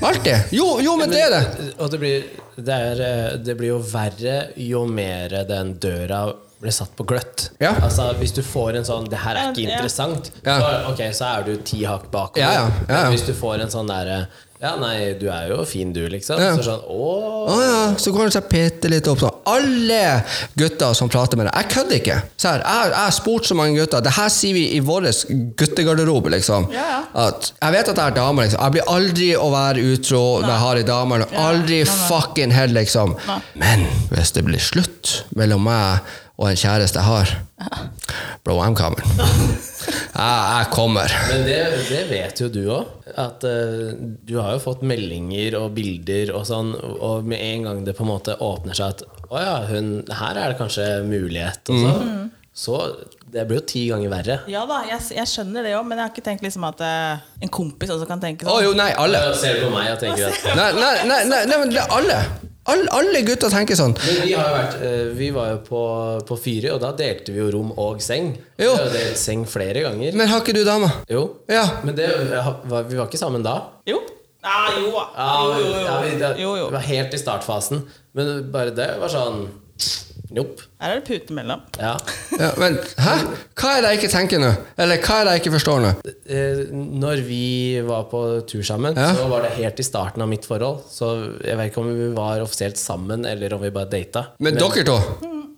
Alltid. 0.00 0.54
Jo, 0.54 0.76
jo, 0.84 0.96
men 1.00 1.10
det 1.10 1.24
er 1.24 1.32
det. 1.34 1.42
Og 1.78 1.90
det 1.90 1.98
blir, 1.98 2.28
det, 2.56 2.72
er, 2.72 3.00
eh, 3.00 3.36
det 3.38 3.56
blir 3.58 3.72
jo 3.74 3.78
verre 3.84 4.38
jo 4.60 4.84
mer 4.86 5.42
den 5.48 5.76
døra 5.80 6.26
blir 6.62 6.74
satt 6.74 6.92
på 6.94 7.04
gløtt. 7.10 7.48
Ja. 7.58 7.72
Altså 7.82 8.12
Hvis 8.20 8.34
du 8.36 8.42
får 8.46 8.76
en 8.78 8.84
sånn 8.86 9.08
'det 9.10 9.18
her 9.18 9.34
er 9.36 9.50
ikke 9.50 9.66
interessant', 9.66 10.30
Ja. 10.46 10.58
så, 10.60 10.92
okay, 10.92 11.10
så 11.10 11.24
er 11.38 11.42
du 11.48 11.56
ti 11.56 11.82
hakk 11.84 12.10
bakover. 12.10 12.38
Ja, 12.38 12.52
ja, 12.52 12.70
ja, 12.88 13.02
ja. 13.04 13.10
Hvis 13.10 13.26
du 13.26 13.32
får 13.34 13.62
en 13.62 13.68
sånn 13.70 13.88
derre 13.88 14.28
'ja, 14.62 14.76
nei, 14.78 15.14
du 15.18 15.26
er 15.26 15.48
jo 15.50 15.64
fin, 15.66 15.90
du', 15.92 16.04
liksom. 16.08 16.38
Ja. 16.38 16.52
Så 16.54 16.62
sånn 16.68 16.84
'å 16.86 17.06
Å 17.42 17.56
ja, 17.58 17.78
så 17.98 18.12
går 18.14 18.28
han 18.28 18.34
seg 18.36 18.44
bitte 18.48 18.90
litt 18.92 19.08
opp 19.10 19.18
sånn. 19.18 19.40
Alle 19.50 20.22
gutter 20.54 20.94
som 20.94 21.10
prater 21.10 21.36
med 21.36 21.48
deg 21.48 21.56
Jeg 21.58 21.70
kødder 21.72 21.96
ikke. 21.98 22.18
Så 22.38 22.52
her, 22.52 22.62
jeg, 22.62 22.94
har 22.94 23.10
spurt 23.10 23.48
så 23.48 23.56
mange 23.58 23.74
gutter. 23.80 24.00
Det 24.00 24.14
her 24.14 24.28
sier 24.30 24.54
vi 24.54 24.64
i 24.76 24.80
vår 24.80 25.08
guttegarderobe, 25.58 26.30
liksom. 26.36 26.68
Ja, 26.70 26.86
ja. 26.92 27.00
At 27.26 27.52
jeg 27.58 27.72
vet 27.72 27.88
at 27.88 27.96
jeg 27.96 28.06
er 28.06 28.16
dame, 28.20 28.46
liksom. 28.46 28.62
Jeg 28.62 28.76
blir 28.76 28.92
aldri 28.94 29.30
å 29.34 29.50
være 29.50 29.86
utro 29.92 30.22
når 30.40 30.52
jeg 30.54 30.62
har 30.64 30.76
ei 30.76 30.88
dame. 30.92 31.20
Aldri 31.42 31.82
nei, 31.82 31.90
nei. 31.90 32.08
fucking 32.08 32.54
hell, 32.54 32.76
liksom. 32.78 33.16
Nei. 33.26 33.40
Men 33.58 33.86
hvis 34.14 34.32
det 34.36 34.46
blir 34.46 34.62
slutt 34.62 35.24
mellom 35.34 35.66
meg 35.66 36.14
og 36.42 36.48
en 36.50 36.58
kjæreste 36.58 36.98
jeg 36.98 37.06
har 37.06 37.36
Bro, 38.42 38.56
I'm 38.58 38.74
coming. 38.74 39.06
jeg 40.18 40.66
kommer. 40.74 41.12
Men 41.30 41.44
det, 41.46 41.58
det 41.86 42.00
vet 42.10 42.40
jo 42.42 42.48
du 42.50 42.60
òg. 42.74 42.88
At 43.14 43.44
uh, 43.46 43.92
du 44.26 44.34
har 44.40 44.56
jo 44.56 44.62
fått 44.64 44.82
meldinger 44.82 45.54
og 45.60 45.76
bilder 45.76 46.32
og 46.34 46.42
sånn, 46.48 46.72
og 46.74 47.28
med 47.28 47.38
en 47.38 47.68
gang 47.68 47.84
det 47.86 47.94
på 47.94 48.02
en 48.02 48.10
måte 48.10 48.34
åpner 48.42 48.74
seg 48.74 48.96
at 48.96 49.04
å 49.30 49.38
ja, 49.38 49.54
hun, 49.70 49.94
her 50.10 50.42
er 50.42 50.52
det 50.52 50.58
kanskje 50.60 50.88
mulighet, 51.06 51.70
og 51.70 51.90
Mm. 52.02 52.30
Så 52.52 52.76
det 53.32 53.46
blir 53.48 53.62
jo 53.62 53.64
ti 53.64 53.86
ganger 53.88 54.10
verre. 54.12 54.34
Ja 54.52 54.66
da, 54.68 54.82
jeg, 54.84 55.00
jeg 55.16 55.30
skjønner 55.30 55.64
det 55.64 55.70
òg, 55.72 55.86
men 55.88 55.96
jeg 55.96 56.04
har 56.04 56.12
ikke 56.12 56.24
tenkt 56.26 56.44
liksom 56.44 56.66
at 56.68 56.82
uh, 56.84 57.22
en 57.40 57.52
kompis 57.52 57.94
også 57.94 58.04
kan 58.10 58.20
tenke 58.20 58.44
Å 58.44 58.58
Oh, 58.58 58.60
jo, 58.60 58.74
nei, 58.76 58.90
alle. 58.92 59.22
Da 59.24 59.38
ser 59.40 59.56
du 59.56 59.70
på 59.70 59.72
meg 59.72 59.88
og 59.94 60.02
tenker 60.02 60.28
at 60.28 60.50
Nei, 60.58 60.66
nei, 60.76 60.94
nei, 61.08 61.20
nei, 61.30 61.38
nei 61.48 61.60
men 61.62 61.72
det 61.72 61.80
er 61.80 61.94
alle. 61.96 62.18
Alle, 62.70 62.86
alle 62.94 63.20
gutter 63.26 63.50
tenker 63.50 63.74
sånn. 63.78 63.94
Men 63.98 64.18
vi, 64.22 64.34
har 64.38 64.46
jo 64.46 64.54
vært, 64.54 64.74
eh, 64.86 65.06
vi 65.18 65.30
var 65.34 65.48
jo 65.50 65.60
på, 65.66 65.80
på 66.28 66.36
Fyri, 66.38 66.68
og 66.70 66.78
da 66.84 66.92
delte 66.98 67.34
vi 67.34 67.40
jo 67.42 67.48
rom 67.50 67.72
og 67.82 68.02
seng. 68.04 68.32
Jo. 68.60 68.70
Vi 68.76 68.84
har 68.84 68.92
delt 68.94 69.18
seng 69.18 69.42
flere 69.50 69.82
ganger. 69.82 70.14
Men 70.18 70.30
har 70.30 70.44
ikke 70.44 70.54
du 70.54 70.62
dame? 70.66 70.90
Jo. 71.10 71.24
Ja. 71.50 71.64
Men 71.82 71.96
det, 71.98 72.06
vi 72.12 72.98
var 73.00 73.08
ikke 73.08 73.18
sammen 73.20 73.42
da. 73.42 73.56
Jo. 73.90 73.98
Ah, 74.42 74.70
jo, 74.74 74.90
Ja, 74.90 75.26
jo, 75.46 75.58
jo, 75.58 75.66
jo. 75.72 75.82
ja, 75.86 75.96
vi, 76.02 76.14
det, 76.18 76.30
jo, 76.42 76.54
jo. 76.58 76.68
Vi 76.70 76.74
var 76.78 76.86
helt 76.86 77.14
i 77.14 77.20
startfasen. 77.20 77.82
Men 78.18 78.30
bare 78.54 78.72
det 78.74 78.88
var 79.02 79.10
sånn 79.10 79.44
Nope. 80.32 80.62
Her 80.80 80.94
er 80.94 81.00
det 81.02 81.04
pute 81.10 81.34
mellom. 81.36 81.60
Ja. 81.76 81.90
Ja, 82.40 82.46
men 82.56 82.78
hæ? 83.04 83.16
Hva 83.60 83.72
er 83.76 83.82
det 83.84 83.90
jeg 83.90 83.98
ikke 84.00 84.10
tenker 84.14 84.40
nå? 84.40 84.48
Eller 84.80 85.02
hva 85.04 85.18
er 85.20 85.26
det 85.28 85.34
jeg 85.34 85.42
ikke 85.42 85.52
forstår 85.58 85.82
nå? 85.84 85.90
Eh, 86.24 86.62
Når 87.02 87.20
vi 87.26 87.42
var 87.84 88.06
på 88.08 88.22
tur 88.48 88.62
sammen, 88.64 88.96
Ja. 88.96 89.10
så 89.18 89.26
var 89.28 89.42
det 89.44 89.50
helt 89.58 89.82
i 89.82 89.84
starten 89.84 90.22
av 90.24 90.28
mitt 90.32 90.46
forhold. 90.48 90.86
Så 90.88 91.10
jeg 91.44 91.58
vet 91.60 91.68
ikke 91.72 91.82
om 91.84 91.90
vi 91.98 92.08
var 92.16 92.40
offisielt 92.46 92.80
sammen, 92.80 93.26
eller 93.28 93.52
om 93.58 93.60
vi 93.60 93.70
bare 93.70 93.90
data. 93.92 94.24
Men 94.40 94.56
dere 94.56 94.84
to? 94.88 94.96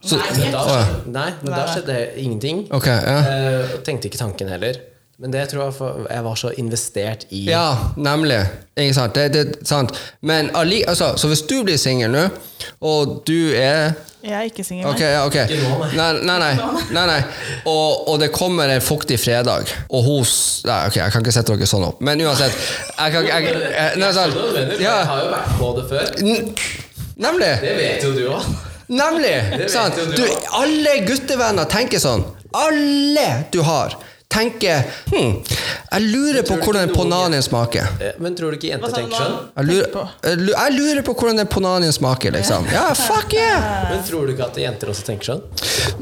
Så, 0.04 0.18
Men 0.36 0.50
da, 0.52 0.64
nei, 1.06 1.30
men 1.40 1.52
da 1.54 1.62
skjedde 1.70 1.94
ingenting. 2.20 2.66
Okay, 2.76 2.98
ja. 2.98 3.20
Eh, 3.62 3.78
tenkte 3.86 4.10
ikke 4.10 4.18
tanken 4.20 4.50
heller. 4.52 4.76
Men 5.22 5.30
det 5.30 5.44
tror 5.52 5.68
jeg 5.68 5.74
for 5.76 6.06
jeg 6.10 6.24
var 6.26 6.38
så 6.38 6.50
investert 6.58 7.26
i 7.30 7.44
Ja, 7.46 7.68
nemlig. 7.96 8.40
Ikke 8.74 8.94
sant? 8.96 9.14
Det, 9.14 9.28
det, 9.34 9.60
sant. 9.68 9.94
Men 10.26 10.50
altså, 10.54 11.12
så 11.16 11.30
hvis 11.30 11.44
du 11.46 11.60
blir 11.62 11.78
singel 11.78 12.10
nå, 12.10 12.24
og 12.82 13.20
du 13.28 13.52
er 13.54 13.94
Jeg 14.24 14.34
er 14.34 14.48
ikke 14.48 14.64
singel. 14.64 14.88
okay, 14.90 15.06
nei. 15.06 15.12
ja, 15.12 15.22
ok. 15.26 15.94
Nei, 15.94 16.08
nei, 16.18 16.38
nei. 16.42 16.50
nei, 16.96 17.06
nei. 17.06 17.20
Og, 17.70 18.08
og 18.08 18.18
det 18.20 18.32
kommer 18.34 18.72
en 18.74 18.82
fuktig 18.82 19.20
fredag, 19.20 19.70
og 19.88 20.02
hos 20.08 20.34
Nei, 20.66 20.80
ok, 20.88 20.96
jeg 20.96 21.14
kan 21.14 21.22
ikke 21.22 21.34
sette 21.36 21.54
dere 21.54 21.68
sånn 21.70 21.86
opp, 21.86 22.00
men 22.02 22.24
uansett 22.24 22.56
jeg 22.56 23.14
kan, 23.14 23.28
jeg, 23.28 23.50
jeg, 23.52 23.98
nei, 24.00 24.12
sant. 24.16 24.38
Jeg 24.80 25.10
har 25.12 25.22
jo 25.22 25.30
vært 25.30 25.58
på 25.60 25.72
det 25.78 25.84
før. 25.92 26.14
nemlig. 27.22 27.52
Det 27.62 27.76
vet 27.78 28.08
jo 28.08 28.14
du 28.16 28.24
òg. 28.34 28.54
Nemlig! 28.88 29.36
Sant? 29.72 29.96
du 30.16 30.24
alle 30.58 30.98
guttevenner 31.06 31.70
tenker 31.70 32.02
sånn. 32.02 32.26
Alle 32.54 33.28
du 33.54 33.62
har, 33.64 33.94
tenker 34.34 34.82
hm, 35.12 35.36
Jeg 35.94 36.02
lurer 36.10 36.42
på 36.46 36.56
hvordan 36.58 36.88
en 36.88 36.94
ponanien 36.94 37.42
smaker. 37.42 37.88
Eh, 38.00 38.16
Men 38.18 38.36
tror 38.36 38.52
du 38.52 38.58
ikke 38.58 38.72
jenter 38.72 38.94
tenker 38.94 39.20
sånn? 39.20 39.36
Jeg 39.54 39.68
lurer, 39.70 40.10
jeg 40.50 40.74
lurer 40.76 41.02
på 41.06 41.14
hvordan 41.14 41.44
en 41.44 41.50
ponanien 41.50 41.94
smaker, 41.94 42.34
liksom. 42.34 42.66
Ja, 42.74 42.88
fuck 42.98 43.34
yeah! 43.36 43.90
Men 43.92 44.02
tror 44.06 44.26
du 44.26 44.34
ikke 44.34 44.48
at 44.48 44.58
jenter 44.60 44.90
også 44.92 45.06
tenker 45.06 45.34
sånn? 45.34 45.44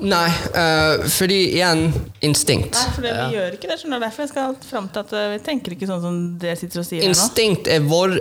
Nei, 0.02 0.26
uh, 0.56 1.04
fordi 1.12 1.38
igjen 1.52 1.84
instinkt. 2.24 2.74
Nei, 2.76 2.94
for 2.96 3.06
det, 3.06 3.12
vi 3.18 3.36
gjør 3.36 3.56
ikke 3.58 3.70
det. 3.70 3.78
skjønner 3.82 4.00
du. 4.00 4.06
Derfor 4.06 4.24
jeg 4.24 4.32
skal 4.32 4.56
fram 4.66 4.88
til 4.92 5.04
at 5.04 5.14
eh, 5.18 5.28
vi 5.34 5.38
tenker 5.46 5.76
ikke 5.76 5.88
sånn 5.90 6.02
som 6.02 6.18
dere 6.42 6.56
sitter 6.58 6.82
og 6.82 6.88
sier 6.88 7.04
her 7.04 7.12
nå. 7.12 7.14
Instinkt 7.14 7.70
er 7.70 7.84
vår, 7.86 8.16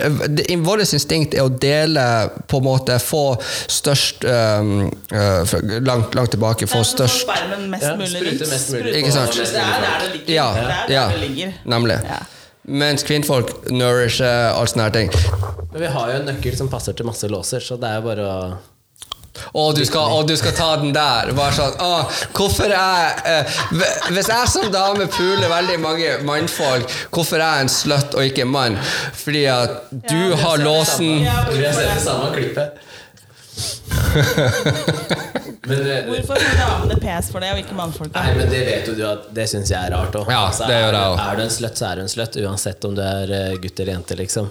Vårt 0.66 0.84
instinkt 0.86 1.36
er 1.38 1.46
å 1.46 1.52
dele 1.52 2.04
På 2.50 2.60
en 2.62 2.66
måte 2.66 2.98
få 3.02 3.24
størst 3.42 4.26
um, 4.28 4.90
uh, 5.14 5.56
langt, 5.86 6.16
langt 6.18 6.34
tilbake 6.36 6.68
Få 6.70 6.82
Få 6.82 6.88
størst 6.92 7.26
spermen 7.26 7.68
mest 7.72 7.90
mulig 8.00 8.12
sprute 8.14 8.50
mest 8.52 8.74
mulig 8.76 8.94
Ikke 9.02 9.14
sant? 9.16 9.38
Det 9.38 9.62
er 9.62 9.86
der 9.86 10.01
det 10.04 10.12
ligger. 10.18 10.34
Ja, 10.36 10.48
det 10.54 10.62
er 10.62 10.68
der 10.72 10.94
ja 10.96 11.06
det 11.14 11.20
ligger. 11.28 11.54
nemlig. 11.66 12.00
Ja. 12.10 12.20
Mens 12.68 13.04
kvinnfolk 13.04 13.72
nourisher 13.74 14.52
alt 14.54 14.70
sånne 14.70 14.84
her 14.86 14.94
ting. 14.94 15.10
Men 15.72 15.82
vi 15.82 15.88
har 15.96 16.12
jo 16.12 16.20
en 16.20 16.28
nøkkel 16.30 16.58
som 16.60 16.70
passer 16.70 16.94
til 16.94 17.06
masse 17.10 17.28
låser, 17.32 17.60
så 17.66 17.78
det 17.82 17.90
er 17.90 17.96
jo 18.02 18.06
bare 18.10 18.28
å 18.28 18.36
Og 19.56 19.76
du 19.78 19.86
skal, 19.88 20.12
og 20.12 20.28
du 20.28 20.36
skal 20.38 20.52
ta 20.54 20.68
den 20.82 20.92
der. 20.94 21.32
Bare 21.34 21.54
sånn 21.56 21.78
å, 21.82 22.04
Hvorfor 22.36 22.68
er 22.76 23.22
eh, 23.26 23.46
Hvis 24.12 24.28
jeg 24.30 24.48
som 24.52 24.68
dame 24.74 25.08
puler 25.08 25.48
veldig 25.50 25.78
mange 25.82 26.18
mannfolk, 26.28 26.92
hvorfor 27.16 27.40
er 27.40 27.62
jeg 27.62 27.62
en 27.66 27.72
slut 27.72 28.14
og 28.20 28.28
ikke 28.28 28.44
en 28.46 28.52
mann? 28.52 28.76
Fordi 29.24 29.46
at 29.48 29.88
du 30.12 30.18
Ja, 30.20 30.36
har 30.44 30.58
låsen 30.62 31.24
Vi 31.24 31.66
har 31.66 31.74
sett 31.74 31.96
det? 31.96 32.04
samme 32.04 32.30
klippet. 32.36 32.76
Men, 35.68 35.82
Hvorfor 36.08 36.40
får 36.42 36.58
damene 36.58 36.96
pes 36.98 37.28
for 37.30 37.44
det, 37.44 37.52
og 37.54 37.60
ikke 37.62 37.76
mannfolk? 37.78 38.14
nei, 38.16 38.32
men 38.38 38.50
det 38.50 38.62
vet 38.66 38.88
jo 38.90 38.96
du 38.98 39.04
at 39.06 39.28
det 39.36 39.46
syns 39.52 39.70
jeg 39.70 39.78
er 39.78 39.94
rart 39.94 40.16
òg. 40.18 40.32
Ja, 40.34 40.48
det 40.58 40.80
er. 40.80 40.98
Er 40.98 41.38
du 41.38 41.44
en 41.44 41.54
slutt, 41.54 41.78
så 41.78 41.92
er 41.92 42.00
du 42.02 42.06
en 42.08 42.10
slutt, 42.10 42.38
uansett 42.42 42.88
om 42.90 42.96
du 42.98 43.02
er 43.06 43.30
eh, 43.38 43.58
gutt 43.62 43.80
eller 43.80 43.94
jente, 43.94 44.18
liksom. 44.18 44.50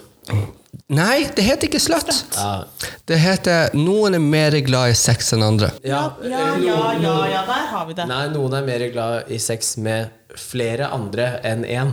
Nei, 0.94 1.24
det 1.34 1.42
heter 1.42 1.66
ikke 1.66 1.80
sløtt. 1.82 2.10
Ja, 2.36 2.64
Det 3.06 3.18
heter 3.18 3.74
'noen 3.74 4.14
er 4.14 4.22
mer 4.22 4.54
glad 4.66 4.90
i 4.90 4.94
sex 4.98 5.32
enn 5.34 5.42
andre'. 5.42 5.72
Ja, 5.82 6.12
ja, 6.22 6.44
ja, 6.58 6.76
ja, 6.94 7.16
ja, 7.26 7.42
der 7.46 7.66
har 7.72 7.86
vi 7.86 7.94
det. 7.94 8.06
Nei, 8.06 8.28
noen 8.28 8.54
er 8.54 8.62
mer 8.66 8.86
glad 8.94 9.30
i 9.30 9.38
sex 9.38 9.76
med 9.76 10.10
flere 10.38 10.90
andre 10.94 11.40
enn 11.42 11.64
én. 11.64 11.92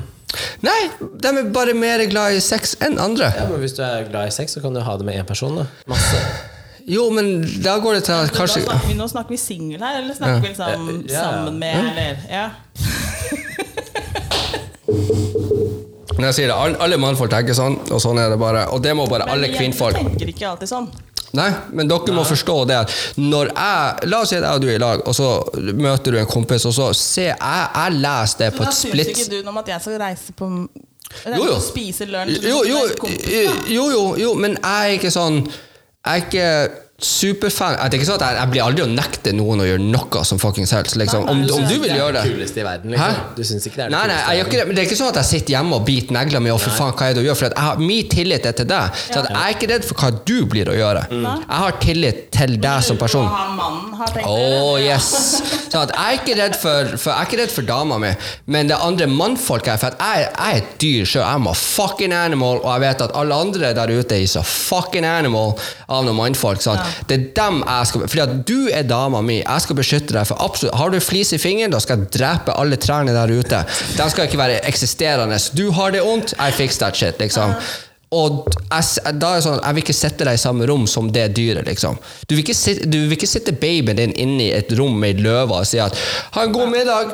Nei, 0.61 0.89
de 0.99 1.27
er 1.27 1.49
bare 1.55 1.73
mer 1.73 2.05
glad 2.09 2.35
i 2.37 2.39
sex 2.43 2.75
enn 2.81 2.99
andre. 3.01 3.31
Ja, 3.37 3.47
men 3.49 3.61
hvis 3.63 3.73
du 3.77 3.81
er 3.85 4.05
glad 4.09 4.27
i 4.27 4.35
sex, 4.35 4.53
så 4.53 4.61
kan 4.61 4.73
du 4.73 4.81
ha 4.81 4.97
det 4.97 5.05
med 5.05 5.15
én 5.17 5.25
person. 5.25 5.55
da 5.55 5.65
Masse. 5.87 6.21
Jo, 6.87 7.09
men 7.11 7.41
da 7.63 7.73
går 7.83 7.97
det 7.97 8.03
til 8.07 8.13
at 8.15 8.29
Nå 8.31 8.37
kanskje 8.37 8.61
snakker 8.63 8.87
vi, 8.87 8.93
nå 8.95 9.07
snakker 9.11 9.35
vi 9.35 9.39
singel 9.41 9.81
her, 9.83 9.97
eller 10.01 10.15
snakker 10.15 10.41
vi 10.45 10.47
liksom 10.53 11.03
Ja, 11.09 11.13
ja. 11.13 11.23
sammen 11.25 11.59
med, 11.59 11.75
eller 11.91 12.15
Ja. 12.31 12.45
Når 16.17 16.23
jeg 16.31 16.33
sier 16.39 16.47
det, 16.49 16.55
alle, 16.55 16.77
alle 16.81 16.97
mannfolk 16.97 17.29
tenker 17.29 17.53
sånn, 17.57 17.75
og 17.93 17.99
sånn 18.01 18.17
er 18.21 18.31
det 18.33 18.39
bare. 18.41 18.63
Og 18.73 18.81
det 18.81 18.95
må 18.97 19.03
bare 19.11 19.27
alle 19.29 19.49
jenter 19.51 19.59
kvinnfolk. 19.59 19.99
tenker 19.99 20.31
ikke 20.31 20.47
alltid 20.49 20.71
sånn. 20.71 20.87
Nei, 21.37 21.49
men 21.75 21.89
dere 21.91 22.13
må 22.15 22.23
forstå 22.25 22.55
det 22.69 22.77
at 22.85 22.93
når 23.19 23.49
jeg 23.51 24.07
La 24.07 24.21
oss 24.23 24.29
si 24.31 24.37
at 24.39 24.45
jeg 24.47 24.55
og 24.55 24.61
du 24.63 24.69
er 24.71 24.77
i 24.77 24.81
lag, 24.81 25.03
og 25.03 25.13
så 25.13 25.27
møter 25.75 26.15
du 26.15 26.17
en 26.21 26.29
kompis, 26.31 26.63
og 26.65 26.73
så 26.73 26.87
ser 26.95 27.33
jeg 27.33 27.67
Jeg 27.75 27.97
leser 27.99 28.39
det 28.45 28.47
Så 28.53 28.57
på 28.57 28.63
da 28.63 28.69
et 28.71 28.77
syns 28.79 29.11
ikke 29.11 29.25
du 29.33 29.37
noe 29.43 29.51
om 29.51 29.59
at 29.61 29.71
jeg 29.73 29.83
skal 29.83 29.99
reise 30.01 30.35
på 30.39 30.47
reise 30.55 31.35
Jo, 31.35 31.43
jo. 31.51 31.57
spise 31.67 32.07
lunsj 32.07 32.47
jo, 32.47 32.61
jo, 32.71 32.79
da? 32.95 33.11
jo, 33.75 33.83
jo, 33.91 34.01
jo, 34.23 34.31
men 34.39 34.55
jeg 34.55 34.87
er 34.87 34.95
ikke 34.97 35.11
sånn 35.13 35.41
Jeg 35.43 35.66
ikke 36.05 36.69
superfan 36.97 37.75
Det 37.77 37.93
er 37.93 37.99
ikke 37.99 38.07
sånn 38.09 38.17
at 38.17 38.23
jeg, 38.25 38.37
jeg 38.41 38.49
blir 38.55 38.63
aldri 38.65 38.81
å 38.81 38.87
nekte 38.89 39.33
noen 39.37 39.61
å 39.61 39.65
gjøre 39.67 39.83
noe 39.85 40.21
som 40.25 40.39
fuckings 40.41 40.71
helst. 40.73 40.95
Liksom. 40.97 41.27
Om, 41.29 41.43
om 41.53 41.65
du 41.69 41.75
vil 41.83 41.91
gjøre 41.93 42.15
Det 42.15 42.23
det. 42.23 42.31
kuleste 42.33 42.61
i 42.61 42.65
verden, 42.65 42.93
liksom. 42.95 43.19
Du 43.37 43.41
syns 43.45 43.67
ikke 43.69 43.77
det 43.77 43.83
er 43.85 43.91
det 43.91 43.97
Nei, 43.97 44.05
nei, 44.09 44.37
jeg 44.39 44.49
det, 44.49 44.79
er 44.81 44.87
ikke 44.87 44.97
sånn 44.97 45.11
at 45.11 45.19
jeg 45.21 45.29
sitter 45.29 45.55
hjemme 45.57 45.77
og 45.77 45.85
biter 45.85 46.17
negler 46.17 46.41
med 46.41 46.55
å 46.55 46.57
for 46.61 46.73
faen, 46.73 46.95
hva 46.97 47.09
er 47.11 47.13
det 47.13 47.21
du 47.21 47.29
gjør? 47.29 47.37
For 47.37 47.49
at 47.51 47.57
jeg 47.57 47.65
har, 47.67 47.83
min 47.91 48.09
tillit 48.09 48.47
er 48.49 48.57
til 48.57 48.69
deg. 48.71 48.97
Så 48.97 49.21
at 49.21 49.29
jeg 49.29 49.37
er 49.43 49.53
ikke 49.57 49.69
redd 49.73 49.85
for 49.85 50.01
hva 50.01 50.09
du 50.31 50.35
blir 50.49 50.71
å 50.73 50.77
gjøre. 50.77 51.03
Jeg 51.13 51.61
har 51.61 51.77
tillit 51.85 52.23
til 52.33 52.57
deg 52.65 52.87
som 52.89 52.99
person. 53.01 53.29
Hva 53.29 53.43
han 53.43 53.55
mannen 53.61 53.93
har 54.01 54.17
Oh 54.27 54.77
yes 54.81 55.07
Så 55.67 55.81
at 55.81 55.91
jeg 55.93 56.01
er 56.01 56.17
ikke 56.21 56.35
redd 56.39 56.55
for, 56.57 56.91
for 56.97 57.11
Jeg 57.11 57.17
er 57.19 57.27
ikke 57.27 57.39
redd 57.41 57.53
for 57.53 57.67
dama 57.67 57.97
mi, 58.01 58.11
men 58.53 58.69
det 58.71 58.77
andre 58.81 59.07
mannfolk 59.11 59.67
er 59.69 59.79
For 59.81 59.93
at 59.93 60.01
jeg, 60.01 60.27
jeg 60.31 60.57
er 60.57 60.61
et 60.61 60.73
dyr 60.81 61.09
sjøl. 61.09 61.23
jeg 61.25 61.47
a 61.51 61.55
fucking 61.57 62.13
animal, 62.15 62.61
og 62.63 62.69
jeg 62.73 62.85
vet 62.87 63.05
at 63.05 63.15
alle 63.19 63.37
andre 63.45 63.73
der 63.77 63.93
ute 63.93 64.17
er 64.17 64.25
så 64.31 64.43
fucking 64.47 65.05
animal 65.05 65.53
av 65.87 66.05
noen 66.07 66.17
mannfolk. 66.17 66.61
Sant? 66.63 66.86
Det 67.07 67.17
er 67.17 67.25
dem 67.37 67.61
jeg 67.63 67.89
skal 67.89 68.07
Fordi 68.07 68.23
at 68.23 68.35
du 68.47 68.69
er 68.73 68.87
dama 68.87 69.21
mi. 69.25 69.39
Jeg 69.41 69.65
skal 69.65 69.79
beskytte 69.79 70.15
deg. 70.15 70.27
For 70.29 70.39
absolutt 70.43 70.75
Har 70.77 70.93
du 70.93 70.99
flis 71.03 71.33
i 71.33 71.41
fingeren, 71.41 71.73
da 71.73 71.81
skal 71.83 72.03
jeg 72.03 72.13
drepe 72.17 72.55
alle 72.57 72.79
trærne 72.81 73.15
der 73.15 73.33
ute. 73.33 73.63
De 73.97 74.09
skal 74.11 74.27
ikke 74.27 74.39
være 74.39 74.61
eksisterende. 74.67 75.39
Du 75.57 75.71
har 75.71 75.91
det 75.95 76.03
vondt, 76.05 76.33
I 76.39 76.51
fix 76.51 76.77
that 76.81 76.95
shit, 76.95 77.19
liksom. 77.19 77.55
Og 78.15 78.45
jeg, 78.47 79.15
da 79.19 79.33
er 79.33 79.41
det 79.41 79.43
sånn, 79.43 79.57
jeg 79.59 79.75
vil 79.75 79.83
ikke 79.83 79.95
sette 79.95 80.23
deg 80.23 80.37
i 80.37 80.39
samme 80.39 80.67
rom 80.69 80.85
som 80.87 81.09
det 81.11 81.25
dyret. 81.35 81.65
liksom. 81.67 81.97
Du 82.23 82.37
vil 82.37 82.43
ikke 82.45 82.55
sitte, 82.55 82.87
du 82.87 83.01
vil 83.01 83.17
ikke 83.17 83.27
sitte 83.27 83.51
babyen 83.51 83.99
din 83.99 84.13
inne 84.15 84.45
i 84.45 84.53
et 84.55 84.71
rom 84.79 84.95
med 85.01 85.17
ei 85.17 85.25
løve 85.25 85.57
og 85.57 85.67
si 85.67 85.79
at 85.83 85.91
'ha 86.31 86.45
en 86.45 86.53
god 86.55 86.71
middag', 86.71 87.11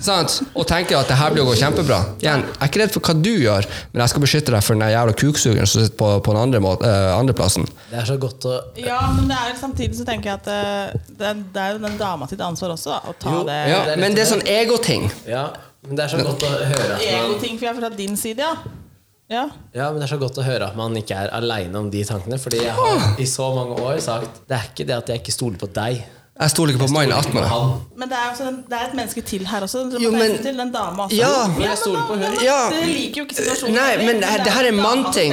sant? 0.00 0.42
og 0.54 0.66
tenke 0.66 0.94
at 0.96 1.08
det 1.08 1.18
her 1.18 1.32
blir 1.34 1.42
å 1.42 1.50
gå 1.50 1.56
kjempebra. 1.58 1.98
Igjen, 2.22 2.46
jeg 2.46 2.62
er 2.62 2.70
ikke 2.70 2.82
redd 2.84 2.94
for 2.94 3.00
hva 3.00 3.22
du 3.22 3.34
gjør, 3.42 3.66
men 3.92 4.00
jeg 4.04 4.08
skal 4.08 4.22
beskytte 4.22 4.54
deg 4.54 4.62
for 4.62 4.74
den 4.74 4.88
jævla 4.88 5.12
kuksugeren 5.12 5.66
som 5.66 5.82
sitter 5.82 5.96
på, 5.96 6.22
på 6.22 6.32
den 6.32 6.42
andre, 6.42 6.60
måte, 6.60 6.86
eh, 6.86 7.18
andreplassen. 7.18 7.66
Det 7.90 7.98
er 7.98 8.04
så 8.06 8.18
godt 8.18 8.46
å 8.46 8.56
Ja, 8.78 9.02
men 9.10 9.26
det 9.26 9.34
er, 9.34 9.54
samtidig 9.58 9.98
så 9.98 10.06
tenker 10.06 10.30
jeg 10.30 10.38
at 10.38 10.46
eh, 10.46 10.98
det, 11.10 11.26
er, 11.26 11.34
det 11.54 11.62
er 11.62 11.72
jo 11.72 11.78
den 11.78 11.98
dama 11.98 12.28
sitt 12.30 12.40
ansvar 12.40 12.70
også, 12.78 12.94
da, 12.94 13.00
å 13.02 13.14
ta 13.18 13.34
Jo, 13.34 13.44
det 13.44 13.62
Ja, 13.66 13.84
det 13.90 13.98
men 13.98 14.14
det 14.14 14.22
er 14.22 14.30
sånn 14.30 14.46
egoting. 14.46 15.10
Ja, 15.26 15.48
men 15.82 15.96
det 15.96 16.04
er 16.04 16.08
så 16.14 16.22
godt 16.22 16.42
å 16.46 16.54
høre 16.54 16.98
Egoting, 17.02 17.58
fra 17.58 17.88
din 17.90 18.14
side, 18.16 18.46
ja. 18.46 18.86
Ja. 19.30 19.48
Ja, 19.74 19.90
men 19.92 20.00
det 20.00 20.06
er 20.08 20.14
så 20.14 20.20
godt 20.20 20.38
å 20.40 20.44
høre 20.46 20.68
at 20.70 20.76
man 20.78 20.94
ikke 20.96 21.14
er 21.14 21.28
aleine 21.36 21.76
om 21.78 21.90
de 21.92 22.00
tankene. 22.08 22.38
Fordi 22.40 22.62
jeg 22.64 22.72
har 22.72 23.18
i 23.20 23.26
så 23.28 23.50
mange 23.54 23.76
år 23.84 23.98
sagt 24.00 24.40
Det 24.48 24.56
er 24.56 24.70
ikke 24.70 24.86
det 24.88 24.96
at 25.02 25.08
jeg 25.12 25.20
ikke 25.22 25.34
stoler 25.34 25.58
på 25.60 25.68
deg. 25.76 25.98
Jeg 26.38 26.50
stoler 26.52 26.70
ikke 26.72 26.86
på 26.86 26.88
deg. 26.94 27.12
Han. 27.50 27.70
Men 27.98 28.08
det 28.08 28.16
er, 28.16 28.26
også 28.30 28.44
en- 28.48 28.60
det 28.70 28.76
er 28.78 28.84
et 28.88 28.94
menneske 28.94 29.22
til 29.26 29.44
her 29.46 29.60
også. 29.66 29.90
som 29.92 30.00
Jo, 30.02 30.10
men- 30.12 30.36
til 30.38 30.56
den 30.56 30.70
dama 30.72 31.02
også. 31.08 31.16
Ja, 31.18 31.48
men 31.48 31.62
jeg 31.66 31.78
stoler 31.78 32.04
på 32.06 32.14
hun. 32.14 32.36
Ja. 32.44 32.58
Dere 32.70 32.86
liker 32.86 33.16
jo 33.20 33.24
ikke 33.26 33.34
situasjonen. 33.40 33.74
Nei, 33.74 33.96
men 34.06 34.20
det- 34.22 34.44
det 34.44 34.52
her 34.52 34.64
er 34.68 34.72
mannting. 34.72 35.32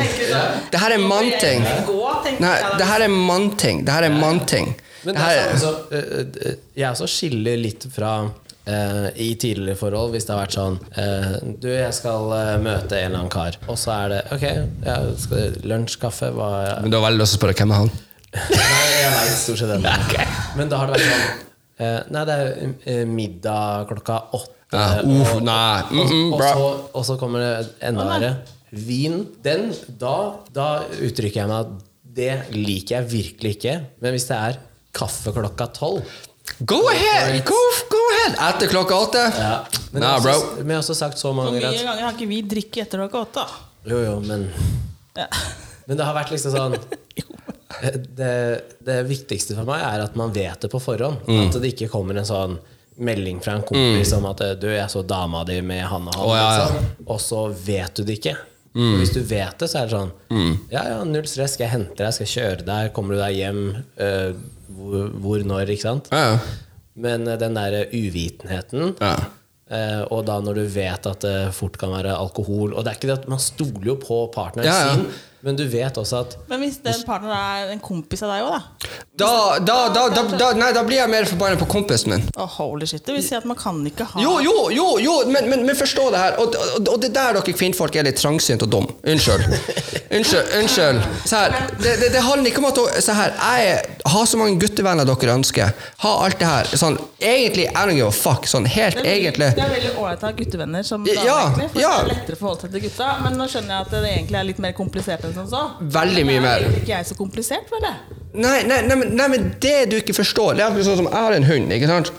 Det 0.72 0.80
her 0.80 0.92
er 0.92 0.98
mannting. 1.08 1.62
Nei, 2.40 2.58
det 2.78 2.88
her 2.88 3.02
er 3.02 3.08
mannting. 3.08 3.86
Det 3.86 3.94
her 3.94 4.04
er 4.04 4.10
mannting. 4.20 4.76
Men 5.06 5.14
Det 5.16 5.24
det 5.24 5.38
er 5.38 5.58
så, 5.58 6.58
jeg 6.76 6.90
også 6.92 7.08
skiller 7.08 7.58
litt 7.62 7.86
fra 7.94 8.32
eh, 8.66 9.08
i 9.22 9.30
tidligere 9.40 9.78
forhold, 9.80 10.14
hvis 10.16 10.28
det 10.28 10.34
har 10.34 10.42
vært 10.44 10.58
sånn 10.58 10.78
eh, 10.98 11.32
Du, 11.62 11.70
jeg 11.72 11.94
skal 11.96 12.34
eh, 12.36 12.52
møte 12.64 12.98
en 12.98 13.10
eller 13.10 13.22
annen 13.22 13.34
kar, 13.34 13.58
og 13.70 13.80
så 13.80 13.94
er 13.96 14.14
det 14.14 14.22
Ok, 14.36 14.46
ja, 14.86 14.98
skal 15.22 15.58
lunsj, 15.68 16.00
kaffe, 16.02 16.32
hva 16.36 16.50
Men 16.82 16.94
du 16.94 17.00
har 17.00 17.08
veldig 17.08 17.24
lyst 17.24 17.36
til 17.36 17.40
å 17.40 17.44
spørre 17.44 17.58
hvem 17.62 17.76
er 17.76 17.84
han? 17.84 17.94
Nei, 18.36 18.86
jeg 19.00 19.12
veit 19.14 19.38
stort 19.40 19.62
sett 19.62 19.72
den. 19.72 19.86
Men 20.60 20.72
da 20.72 20.82
har 20.82 20.92
det 20.92 20.98
vært 20.98 21.08
sånn 21.08 21.24
eh, 21.86 22.00
Nei, 22.12 22.26
det 22.28 22.38
er 22.96 23.08
middag 23.10 23.88
klokka 23.94 24.20
åtte. 24.36 24.52
Ja, 24.76 25.00
og, 25.06 25.38
uh, 25.38 25.38
nei, 25.46 25.84
mm, 25.94 26.00
mm, 26.10 26.32
og, 26.34 26.42
så, 26.44 26.70
og 26.98 27.04
så 27.08 27.16
kommer 27.22 27.44
det 27.44 27.52
enda 27.86 28.04
verre. 28.10 28.32
Vin. 28.76 29.22
Den, 29.46 29.70
da, 30.02 30.16
da 30.52 30.66
uttrykker 31.06 31.44
jeg 31.44 31.52
meg 31.52 31.60
at 31.62 31.86
det 32.18 32.32
liker 32.56 32.98
jeg 32.98 33.12
virkelig 33.14 33.54
ikke. 33.56 33.76
Men 34.04 34.18
hvis 34.18 34.28
det 34.28 34.40
er 34.50 34.58
kaffe 34.96 35.32
klokka 35.36 35.70
tolv 35.76 36.04
Go 36.66 36.88
ahead! 36.90 37.44
Go, 37.46 37.58
go 37.90 37.95
ahead! 38.26 38.56
Etter 38.56 38.72
klokka 38.72 38.96
åtte? 38.96 39.24
ja. 39.40 39.66
Men 39.92 40.02
bro. 40.02 40.34
også, 40.34 40.64
men 40.64 40.76
har 40.76 40.84
også 40.84 40.96
sagt 40.98 41.20
så 41.20 41.32
mange 41.34 41.54
ganger 41.56 41.70
Hvor 41.70 41.80
at 41.80 41.88
ganger 41.88 42.04
har 42.04 42.16
ikke 42.18 42.30
vi 42.30 42.42
drikket 42.42 42.82
etter 42.88 43.04
klokka 43.04 43.22
åtte? 43.26 43.46
Jo, 43.88 44.02
jo, 44.04 44.20
men 44.26 44.50
Ja. 45.16 45.28
Men 45.86 46.00
det 46.00 46.06
har 46.08 46.16
vært 46.18 46.32
liksom 46.34 46.56
sånn 46.56 46.78
det, 48.18 48.62
det 48.86 48.96
viktigste 49.06 49.56
for 49.58 49.68
meg 49.68 49.84
er 49.86 50.04
at 50.06 50.16
man 50.18 50.34
vet 50.34 50.64
det 50.64 50.72
på 50.72 50.80
forhånd. 50.82 51.22
Mm. 51.28 51.44
At 51.46 51.60
det 51.62 51.76
ikke 51.76 51.92
kommer 51.92 52.18
en 52.18 52.28
sånn 52.28 52.58
melding 52.96 53.42
fra 53.44 53.58
en 53.60 53.66
kompis 53.68 54.14
om 54.16 54.26
at 54.30 54.42
du, 54.62 54.70
jeg 54.72 54.88
så 54.92 55.04
dama 55.04 55.44
di 55.48 55.60
med 55.62 55.84
han 55.84 56.08
og 56.08 56.16
han. 56.16 56.26
oh, 56.26 56.36
ja, 56.38 56.46
ja. 56.46 56.68
liksom. 56.72 57.06
Og 57.12 57.22
så 57.22 57.42
vet 57.68 58.00
du 58.00 58.06
det 58.08 58.20
ikke. 58.22 58.36
Mm. 58.76 58.98
Hvis 59.00 59.14
du 59.16 59.22
vet 59.24 59.60
det, 59.60 59.70
så 59.72 59.80
er 59.80 59.88
det 59.88 59.96
sånn 59.96 60.10
Ja, 60.74 60.82
ja, 60.90 60.98
null 61.08 61.28
stress, 61.32 61.54
skal 61.56 61.70
jeg 61.70 61.74
hente 61.78 61.96
deg, 62.02 62.12
skal 62.12 62.26
jeg 62.28 62.34
kjøre 62.34 62.66
deg, 62.68 62.90
kommer 62.96 63.16
du 63.16 63.22
deg 63.22 63.38
hjem, 63.38 63.64
Uh, 63.96 64.36
hvor, 64.76 65.12
hvor, 65.22 65.44
når, 65.48 65.70
ikke 65.72 65.86
sant? 65.86 66.10
Ja, 66.12 66.34
ja. 66.34 66.40
Men 66.96 67.28
øh, 67.28 67.40
den 67.40 67.58
der 67.58 67.86
uvitenheten 67.94 68.96
Ja. 69.02 69.16
Uh, 69.66 70.04
og 70.14 70.28
da 70.28 70.36
når 70.46 70.54
du 70.60 70.66
vet 70.70 71.08
at 71.10 71.24
det 71.26 71.38
fort 71.58 71.80
kan 71.82 71.90
være 71.90 72.14
alkohol 72.14 72.76
Og 72.78 72.84
det 72.86 72.92
er 72.92 72.98
ikke 73.00 73.08
det 73.10 73.16
at 73.24 73.30
man 73.34 73.40
stoler 73.42 73.88
jo 73.88 73.96
på 73.98 74.18
partneren 74.30 74.68
Ja, 74.70 74.76
ja. 74.78 74.92
sin, 74.94 75.08
men 75.46 75.58
du 75.60 75.64
vet 75.70 75.98
også 76.02 76.24
at 76.24 76.38
Men 76.50 76.64
hvis 76.64 76.80
den 76.82 77.04
partneren 77.06 77.38
er 77.38 77.74
en 77.76 77.82
kompis 77.84 78.24
av 78.26 78.34
deg 78.34 78.48
òg, 78.48 78.56
da? 78.56 78.96
Da, 79.16 79.60
da, 79.64 79.76
da, 79.94 80.08
da, 80.12 80.24
da, 80.36 80.48
nei, 80.58 80.72
da 80.76 80.82
blir 80.84 80.98
jeg 80.98 81.12
mer 81.12 81.28
forbanna 81.30 81.56
på 81.60 81.68
kompisen 81.72 82.12
min. 82.12 82.24
Oh, 82.36 82.50
holy 82.58 82.88
shit. 82.90 83.06
Det 83.06 83.14
vil 83.16 83.24
si 83.24 83.36
at 83.38 83.46
man 83.48 83.56
kan 83.56 83.78
ikke 83.88 84.08
ha 84.12 84.24
Jo, 84.24 84.34
jo, 84.44 84.56
jo, 84.76 84.88
jo 85.00 85.14
men, 85.32 85.48
men, 85.52 85.64
men 85.68 85.78
forstå 85.78 86.10
det 86.12 86.20
her. 86.20 86.40
Og, 86.42 86.58
og, 86.60 86.90
og 86.96 86.98
det 87.00 87.14
er 87.14 87.16
der 87.16 87.38
dere 87.38 87.56
kvinnfolk 87.56 87.96
er 87.96 88.10
litt 88.10 88.20
trangsynt 88.20 88.66
og 88.66 88.74
dum. 88.74 88.90
Unnskyld. 89.06 89.46
Unnskyld. 90.12 90.52
unnskyld. 90.60 91.00
Se 91.24 91.40
her, 91.40 91.56
det, 91.78 91.94
det, 92.02 92.10
det 92.18 92.26
handler 92.26 92.52
ikke 92.52 92.64
om 92.64 92.68
at 92.72 92.82
Se 93.06 93.16
her, 93.16 93.38
jeg 93.40 94.02
har 94.12 94.26
så 94.28 94.40
mange 94.42 94.60
guttevenner 94.60 95.08
dere 95.08 95.38
ønsker. 95.38 95.72
Ha 96.04 96.12
alt 96.26 96.42
det 96.42 96.50
her. 96.50 96.74
Sånn, 96.76 97.00
egentlig, 97.22 97.70
I 97.70 97.86
don't 97.86 97.96
give 97.96 98.10
a 98.10 98.16
fuck. 98.16 98.50
Sånn 98.52 98.68
helt 98.68 99.00
Det 99.00 99.06
er 99.06 99.22
egentlig. 99.22 99.54
Det 99.56 99.64
er 99.64 99.74
veldig 99.78 99.94
ålreit 100.02 100.26
å 100.26 100.30
ha 100.32 100.36
guttevenner 100.42 100.86
som 100.88 101.08
da 101.08 101.16
Ja, 101.16 101.40
egentlig, 101.46 101.70
for 101.72 101.86
ja. 101.86 101.94
det 101.96 102.04
er 102.04 102.12
lettere 102.14 102.40
å 102.40 102.44
forholde 102.44 102.66
seg 102.68 102.76
til 102.76 102.86
gutta. 102.90 103.10
Men 103.24 103.40
nå 103.40 103.48
skjønner 103.52 103.78
jeg 103.78 103.88
at 103.88 103.96
det 103.96 104.12
egentlig 104.12 104.42
er 104.42 104.50
litt 104.52 104.62
mer 104.68 104.76
komplisert 104.78 105.24
enn 105.28 105.35
som 105.36 105.48
så. 105.52 105.62
Veldig 106.00 106.26
mye 106.28 106.42
mer. 106.44 106.66
Er 106.70 106.80
ikke 106.82 106.94
jeg 106.96 107.06
så 107.12 107.18
komplisert, 107.20 107.68
føler 107.72 107.92
jeg? 107.92 108.20
Nei, 108.36 108.58
nei, 108.68 108.82
nei, 108.88 108.96
men, 109.00 109.14
nei, 109.16 109.28
men 109.32 109.46
det 109.64 109.76
du 109.88 109.96
ikke 109.96 110.12
forstår 110.18 110.58
Det 110.58 110.64
er 110.66 110.68
akkurat 110.68 110.84
sånn 110.90 110.98
som 111.00 111.06
jeg 111.08 111.16
har 111.24 111.36
en 111.38 111.46
hund, 111.48 111.72
ikke 111.72 111.88
sant? 111.88 112.10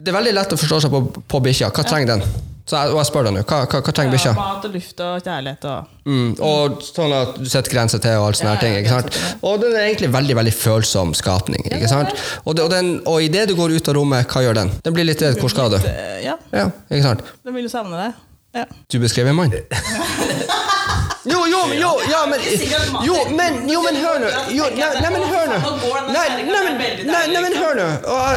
Det 0.00 0.12
er 0.12 0.16
veldig 0.16 0.34
lett 0.36 0.52
å 0.52 0.58
forstå 0.60 0.78
seg 0.84 0.92
på, 0.92 1.00
på 1.28 1.40
bikkja. 1.44 1.70
Hva 1.76 1.84
trenger 1.88 2.14
den? 2.16 2.24
Så 2.70 2.76
jeg, 2.78 2.92
og 2.92 3.00
jeg 3.00 3.08
spør 3.08 3.24
deg 3.26 3.32
nå, 3.34 3.40
hva, 3.50 3.56
hva, 3.66 3.78
hva 3.82 3.92
trenger 3.96 4.12
bikkja? 4.14 4.30
Ja, 4.36 4.42
mat 4.52 4.66
og 4.68 4.74
luft 4.76 5.00
og 5.02 5.24
kjærlighet 5.26 5.64
og 5.72 5.96
Mm, 6.10 6.30
og 6.42 6.80
sånn 6.82 7.12
at 7.14 7.36
du 7.38 7.44
setter 7.50 7.70
grenser 7.70 8.00
til 8.02 8.16
og 8.18 8.24
alt 8.30 8.38
sånne 8.40 8.54
Ja, 8.56 8.60
ting. 8.62 8.72
Ikke 8.80 8.94
sant? 8.96 9.18
Og 9.46 9.60
den 9.62 9.74
er 9.76 9.84
egentlig 9.88 10.08
veldig 10.14 10.36
veldig 10.40 10.54
følsom 10.56 11.12
skapning. 11.14 11.62
Ikke 11.70 11.90
sant? 11.90 12.14
Og, 12.44 12.56
det, 12.56 12.64
og, 12.64 12.70
den, 12.72 12.88
og 13.06 13.22
idet 13.22 13.44
du 13.50 13.54
går 13.58 13.76
ut 13.76 13.90
av 13.92 13.94
rommet, 13.98 14.26
hva 14.32 14.42
gjør 14.42 14.58
den? 14.58 14.72
Den 14.86 14.96
blir 14.96 15.06
litt 15.06 15.22
redd. 15.22 15.38
Hvor 15.38 15.52
skal 15.52 15.70
du? 15.74 15.78
Eh, 15.82 16.24
Ja, 16.24 16.34
Ja, 16.56 16.66
ikke 16.90 17.04
sant? 17.04 17.22
den 17.46 17.54
vil 17.58 17.68
jo 17.68 17.72
savne 17.72 18.00
deg. 18.00 18.18
Ja. 18.58 18.64
Du 18.90 18.98
beskrev 19.02 19.28
en 19.30 19.38
mann. 19.38 19.54
Jo, 21.28 21.40
jo, 21.46 21.58
men, 21.68 21.76
jo, 21.80 21.90
ja, 22.08 22.20
men 22.26 22.40
Jo, 23.04 23.16
men, 23.36 23.56
jo, 23.68 23.80
men 23.84 23.96
hør 24.00 24.20
nå. 24.22 24.28
Jo, 24.56 24.68
nei, 24.72 24.88
nei, 25.02 25.10
men 25.12 25.24
hør 25.28 25.50
nå. 25.50 25.58
Nei, 26.14 26.22
nei, 26.48 26.62
men, 26.64 26.78
nei, 27.04 27.24
nei, 27.34 27.42
men 27.44 27.56
hør 27.60 27.74
nå. 27.76 27.88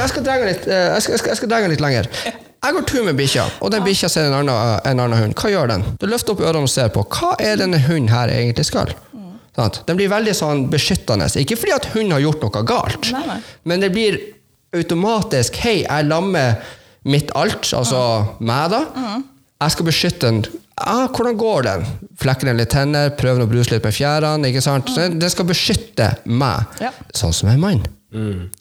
Jeg 0.02 0.10
skal 0.12 0.26
dra 0.26 0.36
den 0.42 0.50
litt, 0.52 0.66
eh, 0.68 0.90
jeg 0.98 1.06
skal, 1.06 1.16
jeg 1.32 1.40
skal, 1.40 1.52
dra 1.54 1.62
den 1.64 1.72
litt 1.72 1.84
lenger. 1.84 2.10
Jeg 2.64 2.76
går 2.78 2.86
tur 2.88 3.06
med 3.08 3.16
bikkja, 3.20 3.46
og 3.64 3.72
den 3.72 3.84
bikkja 3.88 4.10
ser 4.12 4.28
en 4.28 4.36
annen, 4.42 4.80
en 4.88 5.00
annen 5.06 5.20
hund. 5.20 5.36
Hva 5.40 5.52
gjør 5.52 5.72
den? 5.72 5.86
Du 6.00 6.06
løfter 6.12 6.36
opp 6.36 6.44
ørene 6.44 6.68
og 6.68 6.72
ser 6.72 6.92
på. 6.96 7.04
Hva 7.12 7.34
er 7.44 7.60
denne 7.60 7.80
hunden 7.88 8.12
her 8.12 8.32
egentlig 8.32 8.68
skal? 8.68 8.92
Sånn. 9.54 9.76
Den 9.88 10.00
blir 10.00 10.10
veldig 10.12 10.34
sånn 10.36 10.64
beskyttende. 10.72 11.28
Ikke 11.40 11.56
fordi 11.60 11.76
at 11.76 11.88
hunden 11.94 12.16
har 12.16 12.24
gjort 12.24 12.42
noe 12.48 12.64
galt, 12.68 13.12
men 13.70 13.84
det 13.84 13.92
blir 13.96 14.18
automatisk 14.74 15.60
Hei, 15.62 15.84
jeg 15.86 16.08
lammer 16.10 16.56
mitt 17.06 17.30
alt, 17.38 17.68
altså 17.78 18.00
meg, 18.42 18.72
da. 18.74 18.80
Jeg 19.64 19.76
skal 19.76 19.86
beskytte 19.88 20.32
den. 20.32 20.40
Ah, 20.78 21.08
hvordan 21.08 21.38
går 21.38 21.64
den? 21.68 21.84
Flekker 22.18 22.50
den 22.50 22.58
litt 22.58 22.72
tenner, 22.74 23.12
prøver 23.18 23.44
å 23.46 23.50
bruse 23.50 23.72
litt 23.76 23.84
med 23.86 23.94
fjærene. 23.94 24.48
ikke 24.50 24.62
sant? 24.66 24.90
Den 24.96 25.30
skal 25.30 25.46
beskytte 25.46 26.18
meg, 26.26 26.66
Ja. 26.82 26.92
sånn 27.14 27.34
som 27.34 27.50
en 27.50 27.60
mann. 27.60 27.84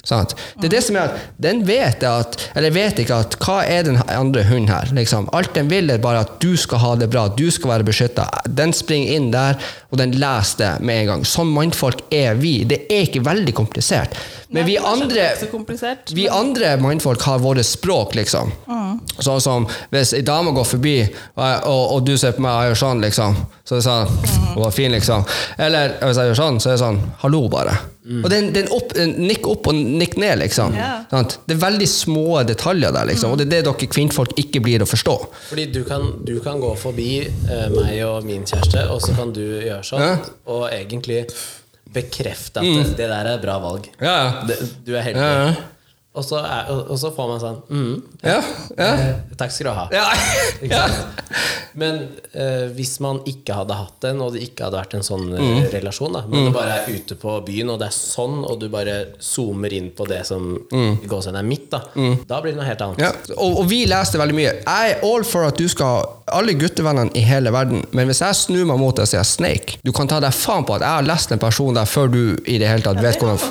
Sant? 0.05 0.35
Det 0.61 0.69
er 0.69 0.75
det 0.77 0.83
som 0.87 0.97
er 0.97 1.11
at 1.11 1.27
den 1.43 1.63
vet 1.69 2.05
at, 2.09 2.39
eller 2.57 2.73
vet 2.75 3.01
ikke 3.03 3.19
at 3.25 3.37
hva 3.43 3.61
er 3.69 3.85
den 3.87 4.01
andre 4.09 4.45
hunden 4.49 4.71
her. 4.73 4.89
Liksom. 4.97 5.29
Alt 5.37 5.55
den 5.59 5.71
vil, 5.71 5.91
er 5.93 6.03
bare 6.03 6.25
at 6.25 6.39
du 6.43 6.57
skal 6.57 6.81
ha 6.83 6.95
det 7.01 7.11
bra, 7.13 7.27
du 7.29 7.49
skal 7.53 7.75
være 7.75 7.89
beskytta. 7.89 8.29
Den 8.49 8.75
springer 8.77 9.17
inn 9.17 9.31
der, 9.35 9.61
og 9.93 10.01
den 10.01 10.15
leser 10.17 10.63
det 10.63 10.71
med 10.87 11.03
en 11.03 11.11
gang. 11.13 11.27
Sånn 11.29 11.53
mannfolk 11.53 12.05
er 12.15 12.39
vi. 12.41 12.63
Det 12.69 12.85
er 12.89 13.07
ikke 13.09 13.25
veldig 13.27 13.55
komplisert. 13.59 14.17
Men 14.53 14.67
vi 14.69 14.77
andre 14.77 15.31
Vi 16.13 16.27
andre 16.29 16.75
mannfolk 16.81 17.23
har 17.29 17.41
våre 17.41 17.65
språk, 17.65 18.17
liksom. 18.19 18.53
Sånn 19.19 19.41
som 19.41 19.69
hvis 19.93 20.13
ei 20.17 20.23
dame 20.27 20.53
går 20.57 20.69
forbi, 20.75 20.99
og, 21.37 21.47
og, 21.69 21.83
og 21.97 22.05
du 22.09 22.17
ser 22.21 22.37
på 22.37 22.45
meg 22.45 22.53
og 22.59 22.71
gjør 22.73 22.83
sånn, 22.85 23.05
liksom. 23.05 23.41
Så 23.65 23.79
er 23.79 23.81
det 23.81 23.87
sånn 23.89 24.53
Hun 24.53 24.63
var 24.67 24.77
fin, 24.77 24.93
liksom. 24.93 25.25
Eller 25.59 25.97
hvis 26.03 26.21
jeg 26.21 26.33
gjør 26.33 26.41
sånn, 26.43 26.61
så 26.61 26.73
er 26.73 26.77
det 26.77 26.85
sånn 26.85 27.03
Hallo, 27.25 27.47
bare. 27.53 27.79
Og 28.03 28.25
det 28.31 28.39
er 28.39 28.47
en, 28.65 28.71
opp, 28.75 28.93
en, 28.99 29.13
nikk 29.29 29.47
opp 29.47 29.69
og 29.71 29.77
nikk 29.79 30.17
ned, 30.19 30.41
liksom. 30.41 30.75
Ja. 30.75 31.05
Det 31.13 31.55
er 31.55 31.61
veldig 31.63 31.87
små 31.87 32.43
detaljer 32.49 32.91
der, 32.95 33.07
liksom. 33.13 33.35
Og 33.35 33.39
det 33.39 33.47
er 33.47 33.53
det 33.53 33.61
dere 33.69 33.89
kvinnfolk 33.95 34.35
ikke 34.43 34.63
blir 34.65 34.83
å 34.83 34.89
forstå. 34.91 35.15
Fordi 35.53 35.67
du 35.71 35.83
kan, 35.87 36.09
du 36.27 36.35
kan 36.43 36.59
gå 36.63 36.73
forbi 36.81 37.11
eh, 37.23 37.69
meg 37.77 38.01
og 38.09 38.27
min 38.27 38.43
kjæreste, 38.49 38.89
og 38.91 38.99
så 39.05 39.15
kan 39.19 39.31
du 39.37 39.45
gjøre 39.45 39.85
sånn, 39.87 40.03
Ja. 40.03 40.17
og 40.51 40.67
egentlig 40.73 41.23
bekrefte 41.93 42.63
at 42.63 42.67
det, 42.67 42.97
det 42.99 43.07
der 43.07 43.21
er 43.21 43.37
et 43.37 43.45
bra 43.45 43.59
valg. 43.63 43.87
Ja, 44.01 44.17
ja. 44.17 44.33
Det, 44.49 44.59
du 44.87 44.97
er 44.97 45.07
heldig. 45.07 45.23
Ja. 45.23 45.55
Og, 46.13 46.25
så 46.25 46.43
er, 46.45 46.69
og, 46.69 46.93
så 47.01 47.09
får 47.17 47.29
man 47.31 47.39
sånn 47.41 47.61
mm, 47.73 47.93
Ja, 48.21 48.41
ja. 48.77 48.89
eh, 48.91 49.21
Takk 49.41 49.55
skal 49.55 49.71
du 49.71 49.73
ha. 49.73 49.87
Ja. 50.73 50.83
Men 51.73 52.03
eh, 52.37 52.67
hvis 52.77 52.99
man 53.01 53.23
ikke 53.29 53.57
hadde 53.57 53.79
hatt 53.79 53.97
den, 54.05 54.21
og 54.21 54.35
det 54.35 54.43
ikke 54.45 54.67
hadde 54.67 54.77
vært 54.77 54.97
en 54.99 55.07
sånn 55.07 55.31
eh, 55.33 55.41
Mm. 55.43 55.65
relasjon, 55.73 56.15
da, 56.15 56.21
men 56.31 56.47
du 56.47 56.53
bare 56.55 56.77
er 56.83 56.91
ute 56.95 57.17
på 57.19 57.33
byen, 57.47 57.73
og 57.73 57.81
det 57.81 57.89
er 57.89 57.95
sånn, 57.97 58.39
og 58.47 58.61
du 58.61 58.69
bare 58.73 58.95
zoomer 59.25 59.73
inn 59.75 59.89
på 59.97 60.07
det 60.09 60.21
som 60.29 60.45
mm. 60.71 61.03
gåsehudene 61.11 61.41
er 61.43 61.49
mitt, 61.49 61.67
da, 61.73 61.81
da 62.29 62.39
blir 62.45 62.55
det 62.55 62.61
noe 62.61 62.69
helt 62.69 62.85
annet. 62.85 63.01
Mm. 63.01 63.05
Ja, 63.05 63.37
og, 63.37 63.59
og 63.63 63.67
vi 63.73 63.83
leste 63.91 64.21
veldig 64.21 64.37
mye. 64.37 64.53
Jeg 64.63 64.93
er 64.95 65.03
all 65.09 65.27
for 65.29 65.49
at 65.49 65.59
du 65.61 65.67
skal 65.73 65.97
ha 65.97 66.05
alle 66.33 66.55
guttevennene 66.57 67.13
i 67.19 67.25
hele 67.27 67.53
verden, 67.53 67.83
men 67.97 68.09
hvis 68.09 68.23
jeg 68.23 68.39
snur 68.39 68.69
meg 68.71 68.81
mot 68.81 68.97
deg 68.97 69.05
og 69.05 69.11
sier 69.11 69.27
Snake 69.27 69.79
Du 69.85 69.91
kan 69.97 70.09
ta 70.09 70.21
deg 70.23 70.33
faen 70.33 70.65
på 70.69 70.77
at 70.79 70.85
jeg 70.85 70.97
har 70.97 71.05
lest 71.05 71.35
en 71.35 71.41
person 71.43 71.77
der 71.77 71.89
før 71.89 72.09
du 72.13 72.21
i 72.49 72.57
det 72.63 72.71
hele 72.71 72.85
tatt 72.85 73.01
Ja, 73.01 73.05
vet 73.05 73.21
hvordan 73.21 73.43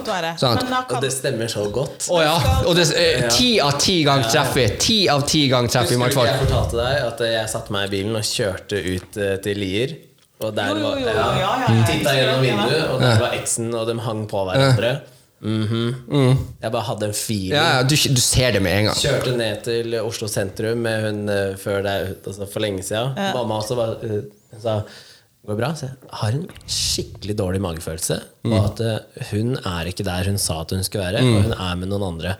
da 0.41 0.81
Og 0.95 1.03
det 1.03 1.11
stemmer 1.13 1.51
så 1.51 1.67
godt. 1.73 2.07
Å 2.09 2.21
ja. 2.23 2.35
Og 2.67 2.75
det, 2.77 2.85
eh, 2.97 3.25
ti 3.33 3.49
av 3.63 3.77
ti 3.81 3.97
ganger 4.07 4.29
treffer 4.31 4.59
vi. 4.61 4.67
Ti 4.85 4.97
av 5.13 5.25
ti 5.27 5.45
ganger 5.51 5.73
treffer 5.73 5.97
Husker 5.97 6.07
du 6.07 6.19
ikke 6.19 6.27
jeg 6.29 6.43
fortalte 6.45 6.79
deg 6.81 7.07
at 7.07 7.23
jeg 7.31 7.51
satte 7.55 7.75
meg 7.75 7.87
i 7.87 7.91
bilen 7.95 8.19
og 8.19 8.27
kjørte 8.27 8.81
ut 8.85 9.17
eh, 9.17 9.35
til 9.45 9.61
Lier? 9.61 9.95
Og 10.41 10.53
der 10.57 10.71
Jo, 10.71 10.75
jo, 10.75 10.83
var, 10.89 10.99
jo, 10.99 11.07
ja, 11.07 11.15
ja, 11.15 11.31
ja, 11.37 11.49
jeg 11.69 11.87
Titta 11.89 12.13
gjennom 12.17 12.45
vinduet, 12.45 12.85
og 12.89 13.01
der 13.03 13.19
var 13.21 13.35
eksen, 13.37 13.73
og 13.77 13.89
de 13.89 13.97
hang 14.07 14.23
på 14.29 14.45
hverandre. 14.47 14.93
Mhm. 15.41 16.37
Jeg 16.61 16.71
bare 16.73 16.85
hadde 16.85 17.07
en 17.09 17.13
feeling. 17.17 17.53
Ja, 17.55 17.63
ja, 17.77 17.83
du, 17.83 17.95
du 17.95 18.21
ser 18.21 18.51
det 18.53 18.61
med 18.61 18.77
en 18.77 18.89
gang. 18.91 18.97
Kjørte 19.01 19.35
ned 19.37 19.63
til 19.65 19.95
Oslo 20.01 20.29
sentrum 20.29 20.83
med 20.85 21.05
hun 21.07 21.21
eh, 21.33 21.55
før 21.61 21.81
deg, 21.85 22.11
altså 22.25 22.49
for 22.49 22.61
lenge 22.61 22.85
siden. 22.85 23.15
Mamma 23.33 23.57
også 23.61 23.77
bare 23.79 23.97
eh, 24.05 24.59
sa 24.61 24.81
Går 25.47 25.57
bra? 25.57 25.71
Så 25.73 25.87
jeg 25.87 26.11
har 26.19 26.35
en 26.37 26.43
skikkelig 26.69 27.33
dårlig 27.39 27.61
magefølelse 27.63 28.17
på 28.45 28.57
at 28.59 28.81
eh, 28.85 29.23
hun 29.31 29.55
er 29.57 29.87
ikke 29.89 30.05
der 30.05 30.27
hun 30.29 30.37
sa 30.41 30.59
at 30.61 30.73
hun 30.75 30.83
skulle 30.85 31.07
være, 31.07 31.23
og 31.25 31.47
hun 31.47 31.55
er 31.55 31.79
med 31.81 31.89
noen 31.89 32.05
andre. 32.11 32.35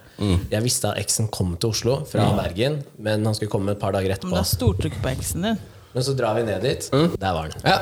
Jeg 0.51 0.61
visste 0.67 0.91
at 0.91 1.01
eksen 1.01 1.31
kom 1.33 1.55
til 1.57 1.73
Oslo 1.73 1.95
fra 2.05 2.27
Bergen, 2.37 2.83
men 3.01 3.25
han 3.25 3.33
skulle 3.37 3.49
komme 3.49 3.73
et 3.73 3.81
par 3.81 3.95
dager 3.97 4.13
etterpå. 4.13 4.29
Men 4.35 4.37
det 4.43 4.45
er 4.45 4.51
stortrykk 4.53 4.99
på 5.01 5.09
eksen 5.15 5.47
din. 5.49 5.57
Men 5.95 6.05
så 6.07 6.13
drar 6.15 6.37
vi 6.37 6.45
ned 6.47 6.61
dit. 6.63 6.91
Der 6.93 7.33
var 7.33 7.49
han. 7.49 7.57
Ja. 7.65 7.79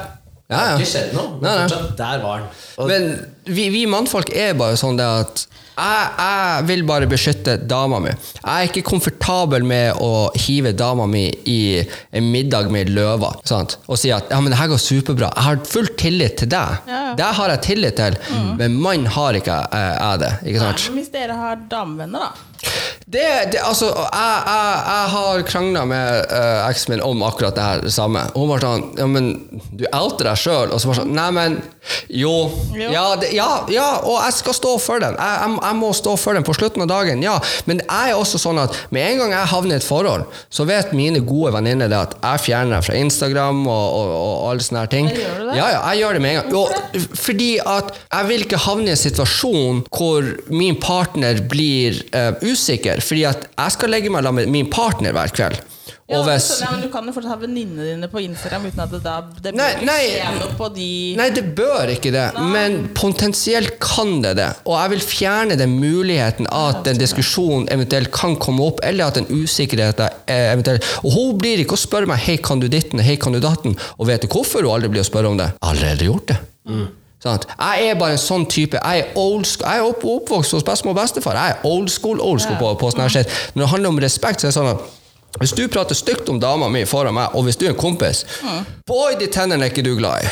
Ja, 0.50 0.56
Det 0.56 0.62
har 0.66 0.80
ikke 0.80 0.90
skjedd 0.90 1.12
noe, 1.14 1.28
men 1.36 1.44
Nei, 1.46 1.52
nei. 1.60 1.66
fortsatt, 1.68 1.92
der 2.00 2.22
var 2.24 2.40
han. 2.40 2.48
Og 2.82 2.88
Men 2.90 3.04
vi, 3.50 3.70
vi 3.74 3.86
mannfolk 3.90 4.32
er 4.36 4.56
bare 4.60 4.78
sånn 4.80 5.00
det 5.00 5.08
at 5.08 5.46
jeg, 5.80 6.08
jeg 6.20 6.66
vil 6.68 6.82
bare 6.88 7.08
beskytte 7.10 7.56
dama 7.70 8.02
mi. 8.04 8.12
Jeg 8.12 8.50
er 8.50 8.68
ikke 8.68 8.84
komfortabel 8.90 9.64
med 9.68 10.02
å 10.04 10.30
hive 10.36 10.74
dama 10.76 11.06
mi 11.10 11.28
i 11.48 11.80
en 12.12 12.28
middag 12.34 12.68
med 12.74 12.92
løver 12.92 13.40
sant? 13.48 13.78
og 13.88 14.00
si 14.00 14.12
at 14.14 14.28
ja, 14.32 14.42
men 14.44 14.52
det 14.52 14.60
her 14.60 14.72
går 14.74 14.82
superbra. 14.84 15.32
Jeg 15.36 15.48
har 15.48 15.64
full 15.70 15.90
tillit 16.00 16.40
til 16.42 16.52
deg. 16.52 16.84
Ja. 16.90 17.02
Det 17.20 17.32
har 17.40 17.56
jeg 17.56 17.66
tillit 17.70 18.00
til, 18.00 18.20
men 18.60 18.76
mann 18.84 19.08
har 19.16 19.40
ikke 19.40 19.56
jeg, 19.72 19.96
jeg 19.96 20.24
det. 20.26 20.34
Ikke 20.52 20.66
sant? 20.66 20.86
Nei, 20.90 21.00
Hvis 21.00 21.12
dere 21.16 21.40
har 21.40 21.66
damevenner, 21.72 22.28
da. 22.28 22.50
Det, 23.10 23.52
det, 23.52 23.62
altså, 23.66 23.88
jeg, 23.90 24.42
jeg, 24.46 24.74
jeg 24.86 25.06
har 25.14 25.44
krangla 25.48 25.86
med 25.90 26.28
uh, 26.30 26.68
eksen 26.68 26.94
min 26.94 27.02
om 27.02 27.24
akkurat 27.26 27.56
det 27.58 27.66
her 27.66 27.86
samme. 27.94 28.22
Hun 28.36 28.52
var 28.52 28.62
sånn 28.62 28.84
Ja, 29.00 29.08
men 29.10 29.32
du 29.72 29.86
outer 29.88 30.30
deg 30.30 30.42
sjøl. 30.44 30.74
Og 30.76 30.82
så 30.82 30.92
var 30.92 31.00
sånn 31.00 31.16
Nei, 31.18 31.30
men 31.34 31.58
jo. 32.14 32.34
Jo. 32.76 32.92
Ja, 32.94 33.06
det, 33.18 33.32
ja, 33.40 33.50
ja, 33.74 33.88
og 34.04 34.20
jeg 34.26 34.36
skal 34.40 34.58
stå 34.58 34.74
for 34.82 35.04
den. 35.04 35.16
Jeg, 35.18 35.40
jeg, 35.44 35.58
jeg 35.64 35.78
må 35.80 35.92
stå 35.96 36.16
for 36.20 36.38
den 36.38 36.46
på 36.48 36.56
slutten 36.58 36.84
av 36.86 36.90
dagen. 36.92 37.24
Ja. 37.26 37.38
Men 37.70 37.82
jeg 37.86 38.14
er 38.14 38.20
også 38.20 38.42
sånn 38.42 38.60
at 38.62 38.76
med 38.96 39.06
en 39.06 39.24
gang 39.24 39.36
jeg 39.36 39.52
havner 39.54 39.78
i 39.78 39.80
et 39.80 39.88
forhold, 39.88 40.28
så 40.54 40.66
vet 40.70 40.94
mine 40.98 41.22
gode 41.26 41.54
venninner 41.56 41.92
det 41.92 42.00
at 42.00 42.18
jeg 42.20 42.46
fjerner 42.50 42.78
deg 42.78 42.88
fra 42.88 43.00
Instagram 43.00 43.64
og, 43.68 43.88
og, 44.00 44.14
og 44.20 44.46
alle 44.52 44.66
sånne 44.66 44.84
her 44.86 44.94
ting. 44.94 45.10
Gjør 45.14 45.40
du 45.40 45.46
det? 45.50 45.58
Ja, 45.60 45.70
ja, 45.76 45.82
jeg 45.92 46.04
gjør 46.04 46.20
det 46.20 46.24
med 46.26 46.36
en 46.36 46.40
gang. 46.42 46.56
Og, 46.60 47.10
fordi 47.24 47.52
at 47.64 47.92
jeg 48.04 48.30
vil 48.32 48.46
ikke 48.48 48.64
havne 48.68 48.92
i 48.92 48.96
en 48.96 49.04
situasjon 49.04 49.84
hvor 49.90 50.30
min 50.52 50.80
partner 50.82 51.44
blir 51.50 52.00
uh, 52.14 52.32
usikker, 52.44 53.04
fordi 53.06 53.26
at 53.30 53.50
jeg 53.50 53.78
skal 53.78 53.94
legge 53.94 54.14
meg 54.14 54.26
sammen 54.26 54.46
med 54.46 54.56
min 54.60 54.72
partner 54.74 55.16
hver 55.16 55.36
kveld. 55.36 55.60
Ja, 56.10 56.18
Og 56.18 56.26
hvis 56.26 56.48
ja, 56.64 56.72
men 56.74 56.82
Du 56.82 56.90
kan 56.90 57.06
jo 57.06 57.14
fortsatt 57.14 57.36
ha 57.36 57.38
venninnene 57.38 57.86
dine 57.86 58.08
på 58.10 58.22
Instagram 58.24 58.64
uten 58.66 58.82
at 58.82 58.94
det 58.96 59.02
da 59.06 59.16
det 59.46 59.52
Nei, 59.54 59.68
bør 59.78 59.86
nei. 59.86 59.98
skje 60.08 60.32
noe 60.40 60.56
på 60.58 60.70
de 60.74 60.88
Nei, 61.20 61.28
det 61.36 61.44
bør 61.58 61.92
ikke 61.94 62.14
det, 62.16 62.24
men 62.50 62.78
potensielt 62.98 63.76
kan 63.84 64.16
det 64.24 64.32
det. 64.40 64.48
Og 64.66 64.74
jeg 64.74 64.94
vil 64.96 65.04
fjerne 65.06 65.58
den 65.60 65.76
muligheten 65.78 66.50
at 66.50 66.82
den 66.88 66.98
diskusjonen 66.98 67.68
eventuelt 67.74 68.10
kan 68.16 68.38
komme 68.42 68.66
opp, 68.72 68.82
eller 68.84 69.12
at 69.12 69.20
den 69.20 69.30
usikkerheten 69.30 70.10
er 70.26 70.54
eventuelt 70.56 70.86
Og 71.04 71.14
hun 71.14 71.38
blir 71.42 71.62
ikke 71.62 71.78
å 71.78 71.84
spørre 71.86 72.10
meg 72.10 72.24
'hei, 72.26 72.38
kan 72.42 72.60
du 72.60 72.68
ditten', 72.68 73.04
'hei, 73.06 73.16
kan 73.22 73.34
du 73.34 73.40
datten', 73.40 73.78
og 73.98 74.08
vet 74.08 74.26
du 74.26 74.28
hvorfor 74.28 74.66
hun 74.66 74.74
aldri 74.74 74.90
blir 74.90 75.06
å 75.06 75.12
spørre 75.12 75.30
om 75.30 75.38
det? 75.38 75.52
Jeg 75.54 75.62
har 75.62 75.76
allerede 75.76 76.10
gjort 76.10 76.28
det. 76.34 76.38
Sant? 77.20 77.46
Jeg 77.60 77.90
er 77.90 77.96
bare 78.00 78.16
en 78.16 78.22
sånn 78.22 78.46
type. 78.48 78.80
Jeg 78.80 79.00
er, 79.00 79.08
old 79.20 79.46
school, 79.46 79.68
jeg 79.68 79.82
er 79.82 79.84
opp, 79.90 80.06
oppvokst 80.06 80.56
hos 80.56 80.64
bestemor 80.64 80.96
og 80.96 81.02
bestefar. 81.02 81.36
Jeg 81.36 81.52
er 81.52 81.66
old 81.68 81.90
school, 81.92 82.22
old 82.24 82.40
school 82.40 82.56
på, 82.56 82.74
på 82.80 83.10
shit. 83.10 83.28
Når 83.56 83.64
det 83.66 83.70
handler 83.70 83.90
om 83.90 84.00
respekt, 84.00 84.42
så 84.42 84.48
er 84.48 84.54
det 84.54 84.56
sånn 84.56 84.72
at 84.72 84.99
hvis 85.38 85.54
du 85.54 85.68
prater 85.70 85.98
stygt 85.98 86.30
om 86.32 86.40
dama 86.42 86.68
mi 86.74 86.86
foran 86.90 87.14
meg, 87.16 87.36
og 87.38 87.46
hvis 87.46 87.60
du 87.60 87.68
er 87.68 87.74
en 87.76 87.80
kompis 87.80 88.24
Boy, 88.90 89.14
de 89.20 89.30
tennene 89.32 89.68
er 89.68 89.74
ikke 89.74 89.86
du 89.86 89.94
glad 90.00 90.26
i. 90.26 90.32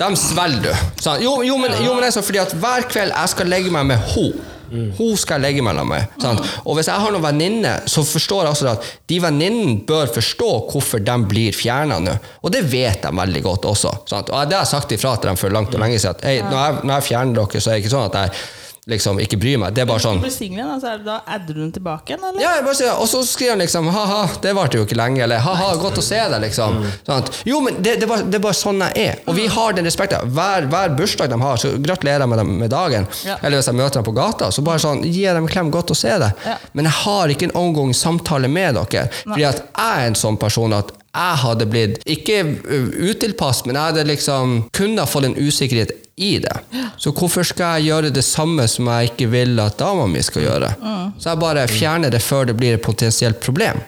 Dem 0.00 0.16
svelger 0.18 0.64
du. 0.64 0.72
Sånn. 1.04 1.22
Jo, 1.22 1.36
jo, 1.46 1.58
men, 1.60 1.76
jo, 1.84 1.92
men 1.94 2.08
er 2.08 2.14
sånn 2.14 2.26
fordi 2.26 2.40
at 2.42 2.56
hver 2.58 2.88
kveld 2.90 3.14
jeg 3.14 3.32
skal 3.34 3.52
legge 3.52 3.70
meg 3.74 3.86
med 3.92 4.02
henne. 4.14 4.48
Hun 4.72 5.16
skal 5.20 5.36
jeg 5.36 5.44
legge 5.44 5.64
meg 5.64 5.76
sammen 5.76 5.92
med. 5.92 6.46
Og 6.64 6.78
hvis 6.78 6.88
jeg 6.88 7.04
har 7.04 7.12
noen 7.12 7.24
venninner, 7.26 7.82
så 7.92 8.04
forstår 8.08 8.46
jeg 8.46 8.54
også 8.54 8.70
at 8.70 8.86
de 9.12 9.18
venninnene 9.20 9.82
bør 9.88 10.08
forstå 10.14 10.48
hvorfor 10.72 11.02
de 11.04 11.16
blir 11.28 11.52
fjerna 11.56 12.00
nå. 12.00 12.14
Og 12.40 12.54
det 12.54 12.64
vet 12.72 13.04
de 13.04 13.12
veldig 13.18 13.42
godt 13.44 13.68
også. 13.68 13.92
Sant? 14.08 14.32
Og 14.32 14.48
det 14.48 14.56
har 14.56 14.64
jeg 14.64 14.72
sagt 14.72 14.96
ifra 14.96 15.12
til 15.18 15.28
dem 15.28 15.40
for 15.40 15.52
langt 15.52 15.76
og 15.76 15.84
lenge 15.84 16.00
siden. 16.00 16.16
At, 16.16 16.24
hey, 16.24 16.40
når, 16.46 16.56
jeg, 16.56 16.86
når 16.88 16.94
jeg 16.96 17.08
fjerner 17.10 17.38
dere, 17.38 17.60
så 17.60 17.70
er 17.70 17.76
det 17.76 17.84
ikke 17.84 17.94
sånn 17.98 18.08
at 18.08 18.20
jeg 18.22 18.42
liksom 18.90 19.20
ikke 19.22 19.38
bryr 19.38 19.60
meg. 19.62 19.74
Det 19.76 19.84
er 19.84 19.86
bare 19.86 20.02
sånn 20.02 20.18
du 20.18 20.24
blir 20.24 20.32
singel 20.34 20.58
igjen, 20.58 20.70
da, 20.72 20.78
så 20.82 20.88
er 20.90 21.02
det 21.02 21.06
da 21.06 21.18
adder 21.36 21.54
du 21.54 21.60
den 21.62 21.72
tilbake 21.76 22.10
igjen, 22.12 22.24
eller? 22.26 22.42
ja, 22.42 22.54
jeg 22.58 22.64
bare 22.66 22.78
sier, 22.80 22.94
og 22.98 23.06
så 23.10 23.20
skriver 23.26 23.54
han 23.54 23.62
liksom 23.62 23.90
ha-ha, 23.94 24.22
det 24.42 24.54
varte 24.58 24.80
jo 24.80 24.86
ikke 24.86 24.98
lenge, 24.98 25.20
eller 25.22 25.42
ha-ha, 25.44 25.68
godt 25.78 26.00
å 26.02 26.04
se 26.04 26.18
deg, 26.18 26.38
liksom. 26.42 26.80
Sant? 27.06 27.30
Jo, 27.46 27.60
men 27.62 27.78
det, 27.78 27.94
det, 28.00 28.08
er 28.08 28.10
bare, 28.10 28.26
det 28.26 28.40
er 28.40 28.42
bare 28.42 28.58
sånn 28.58 28.82
jeg 28.82 29.06
er. 29.12 29.20
Og 29.30 29.38
vi 29.38 29.46
har 29.54 29.76
den 29.76 29.86
respekten. 29.86 30.32
Hver, 30.34 30.66
hver 30.72 30.96
bursdag 30.98 31.30
de 31.30 31.38
har, 31.44 31.60
så 31.62 31.70
gratulerer 31.78 32.26
jeg 32.26 32.32
med 32.32 32.42
dem 32.42 32.50
med 32.64 32.72
dagen. 32.74 33.06
Ja. 33.26 33.36
Eller 33.38 33.60
hvis 33.60 33.70
jeg 33.70 33.78
møter 33.78 34.00
dem 34.00 34.08
på 34.08 34.16
gata, 34.16 34.50
så 34.50 34.64
bare 34.66 34.82
sånn, 34.82 35.04
gir 35.06 35.30
dem 35.38 35.46
en 35.46 35.52
klem, 35.52 35.70
godt 35.74 35.94
å 35.94 35.98
se 35.98 36.16
deg. 36.24 36.42
Ja. 36.46 36.56
Men 36.74 36.90
jeg 36.90 36.98
har 37.04 37.34
ikke 37.34 37.50
en 37.52 37.56
omgang 37.62 37.94
samtale 37.96 38.50
med 38.50 38.80
dere. 38.80 39.06
Fordi 39.22 39.46
at 39.46 39.62
jeg 39.62 40.02
er 40.02 40.10
en 40.10 40.18
sånn 40.18 40.40
person 40.42 40.74
at 40.74 40.90
jeg 41.12 41.40
hadde 41.42 41.66
blitt, 41.68 41.98
ikke 42.08 42.38
uh, 42.46 42.88
utilpass, 43.10 43.64
men 43.66 43.76
jeg 43.76 43.90
hadde 43.90 44.06
liksom 44.08 44.56
kunne 44.74 45.04
fått 45.06 45.28
en 45.28 45.36
usikkerhet 45.36 45.92
i 46.16 46.38
det. 46.44 46.54
Så 47.00 47.12
hvorfor 47.16 47.44
skal 47.46 47.78
jeg 47.80 47.90
gjøre 47.90 48.10
det 48.14 48.24
samme 48.24 48.66
som 48.68 48.88
jeg 48.92 49.12
ikke 49.12 49.30
vil 49.32 49.60
at 49.62 49.78
dama 49.80 50.06
mi 50.10 50.20
skal 50.24 50.44
gjøre? 50.44 50.72
Så 51.18 51.30
jeg 51.32 51.40
bare 51.40 51.64
fjerner 51.70 52.12
det 52.12 52.20
før 52.22 52.50
det 52.50 52.56
blir 52.58 52.76
et 52.76 52.84
potensielt 52.84 53.40
problem. 53.44 53.80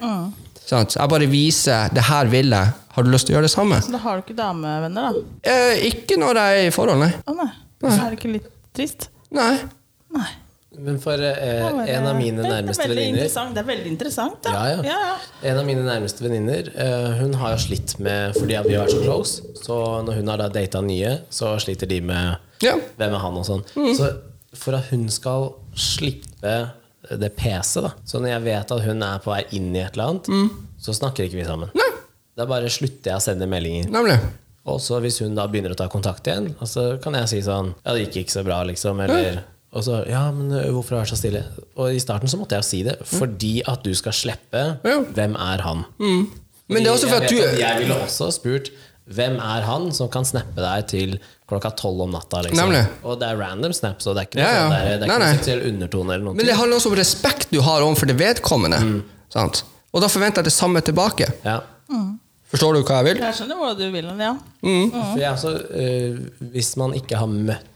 Så 0.64 0.80
Jeg 0.80 1.08
bare 1.12 1.26
viser 1.28 1.92
det 1.92 2.06
her 2.08 2.30
vil 2.32 2.54
jeg. 2.56 2.72
Har 2.94 3.04
du 3.04 3.10
lyst 3.10 3.26
til 3.28 3.34
å 3.34 3.36
gjøre 3.36 3.48
det 3.48 3.52
samme? 3.52 3.80
Så 3.82 3.92
da 3.92 3.98
har 4.00 4.16
du 4.16 4.22
ikke 4.24 4.36
damevenner, 4.38 5.16
da? 5.18 5.50
Eh, 5.50 5.82
ikke 5.90 6.16
når 6.20 6.38
jeg 6.40 6.60
er 6.60 6.68
i 6.68 6.72
forhold, 6.74 7.02
nei. 7.02 7.10
Å 7.26 7.34
nei. 7.36 7.50
Så 7.82 7.90
er 7.98 8.06
det 8.06 8.18
ikke 8.20 8.32
litt 8.36 8.46
trist? 8.76 9.08
Nei. 9.34 9.52
Nei. 10.14 10.28
Men 10.78 10.98
for 11.02 11.20
eh, 11.20 11.64
en 11.94 12.06
av 12.08 12.16
mine 12.18 12.42
nærmeste 12.42 12.86
det 12.88 12.90
er 12.90 12.98
venninner. 12.98 13.28
Det 13.54 13.60
er 13.62 13.68
veldig 13.68 13.90
interessant, 13.92 14.38
da. 14.42 14.52
Ja, 14.54 14.64
ja. 14.74 14.82
ja, 14.88 14.98
ja. 15.10 15.16
En 15.50 15.60
av 15.60 15.66
mine 15.68 15.84
nærmeste 15.86 16.24
venninner 16.24 16.70
eh, 16.74 17.10
Hun 17.20 17.34
har 17.40 17.56
slitt 17.62 17.96
med 18.02 18.34
Fordi 18.38 18.56
at 18.58 18.66
vi 18.66 18.74
har 18.74 18.84
vært 18.86 18.94
så 18.96 19.02
close, 19.04 19.54
så 19.62 19.78
når 20.06 20.20
hun 20.20 20.30
har 20.32 20.42
da 20.42 20.48
data 20.52 20.80
nye, 20.84 21.16
så 21.30 21.54
sliter 21.62 21.90
de 21.90 22.00
med 22.04 22.64
Ja. 22.64 22.76
hvem 22.98 23.14
er 23.14 23.22
han 23.22 23.38
og 23.40 23.46
sånn. 23.46 23.64
Så 23.96 24.10
for 24.54 24.76
at 24.78 24.90
hun 24.92 25.08
skal 25.12 25.52
slippe 25.76 26.54
det 27.10 27.32
PC, 27.36 27.82
da 27.84 27.90
Så 28.06 28.20
når 28.22 28.34
jeg 28.36 28.44
vet 28.46 28.72
at 28.78 28.84
hun 28.86 29.02
er 29.02 29.18
på 29.24 29.32
vei 29.34 29.42
inn 29.58 29.74
i 29.76 29.82
et 29.84 29.96
eller 29.98 30.14
annet, 30.14 30.30
så 30.80 30.94
snakker 30.96 31.26
ikke 31.28 31.40
vi 31.42 31.44
sammen. 31.48 31.70
Nei. 31.76 31.90
Da 32.34 32.46
bare 32.50 32.70
slutter 32.72 33.12
jeg 33.12 33.20
å 33.20 33.22
sende 33.22 33.46
meldinger. 33.50 33.90
Nemlig. 33.94 34.16
Og 34.64 34.78
så 34.80 34.96
hvis 35.04 35.18
hun 35.20 35.34
da 35.36 35.44
begynner 35.50 35.74
å 35.74 35.78
ta 35.78 35.86
kontakt 35.92 36.26
igjen, 36.30 36.54
så 36.60 36.66
så 36.70 36.84
kan 37.02 37.16
jeg 37.18 37.28
si 37.30 37.42
sånn 37.44 37.74
Ja, 37.84 37.92
det 37.92 38.06
gikk 38.06 38.24
ikke 38.24 38.38
så 38.38 38.44
bra, 38.46 38.62
liksom. 38.64 39.02
Eller 39.04 39.42
Og 39.74 39.82
så 39.82 40.00
Ja, 40.08 40.30
men 40.30 40.52
hvorfor 40.72 40.96
være 41.00 41.10
så 41.10 41.16
stille? 41.18 41.42
Og 41.76 41.94
i 41.94 41.98
starten 42.02 42.30
så 42.30 42.38
måtte 42.38 42.54
jeg 42.54 42.62
jo 42.62 42.68
si 42.68 42.82
det, 42.86 42.96
fordi 43.10 43.54
at 43.66 43.82
du 43.84 43.92
skal 43.98 44.12
slippe 44.14 44.64
Ja. 44.84 45.00
Hvem 45.16 45.34
er 45.34 45.62
han? 45.66 45.84
Men 45.98 46.78
det 46.82 46.86
er 46.88 46.92
også 46.94 47.08
for 47.10 47.20
at 47.20 47.28
du 47.30 47.38
at 47.42 47.58
jeg 47.58 47.80
ville 47.82 47.96
også 48.06 48.30
spurt 48.32 48.70
hvem 49.04 49.34
er 49.36 49.60
han 49.68 49.90
som 49.92 50.08
kan 50.08 50.24
snappe 50.24 50.56
deg 50.64 50.86
til 50.88 51.10
klokka 51.50 51.74
tolv 51.76 52.00
om 52.06 52.14
natta? 52.14 52.40
Liksom. 52.46 52.56
Nemlig. 52.70 52.86
Og 53.04 53.18
det 53.20 53.26
er 53.28 53.36
random 53.36 53.74
snaps, 53.76 54.06
så 54.06 54.14
det 54.16 54.22
er 54.22 54.28
ikke 54.30 54.38
noe, 54.38 54.46
Ja, 54.46 54.54
ja. 54.54 54.62
sånn 54.62 54.72
er, 54.78 54.84
det 54.86 54.94
er 54.94 55.10
Nei, 55.10 55.16
ikke 55.18 55.24
noe 55.26 55.34
seksuell 55.42 55.66
undertone. 55.74 56.14
eller 56.14 56.24
noe. 56.24 56.34
Men 56.38 56.46
det 56.48 56.54
handler 56.56 56.76
også 56.78 56.88
om 56.88 56.96
respekt 56.96 57.50
du 57.52 57.60
har 57.60 57.84
overfor 57.84 58.08
det 58.08 58.16
vedkommende. 58.16 58.78
Mm. 58.80 59.02
Sant? 59.34 59.60
Og 59.92 60.00
da 60.00 60.08
forventer 60.08 60.40
jeg 60.40 60.48
det 60.48 60.54
samme 60.56 60.80
tilbake. 60.80 61.28
ja. 61.44 61.58
Forstår 62.54 62.74
du 62.76 62.80
hva 62.86 63.00
jeg 63.02 63.06
vil? 63.10 63.20
Jeg 63.24 63.34
skjønner 63.34 63.56
hva 63.60 63.70
du 63.76 63.84
vil, 63.90 64.08
ja. 64.22 64.32
For 64.62 65.20
jeg 65.20 65.30
også, 65.32 65.52
ø, 65.74 65.86
hvis 66.54 66.76
man 66.80 66.92
ikke 66.94 67.18
har 67.18 67.26
møtt 67.26 67.73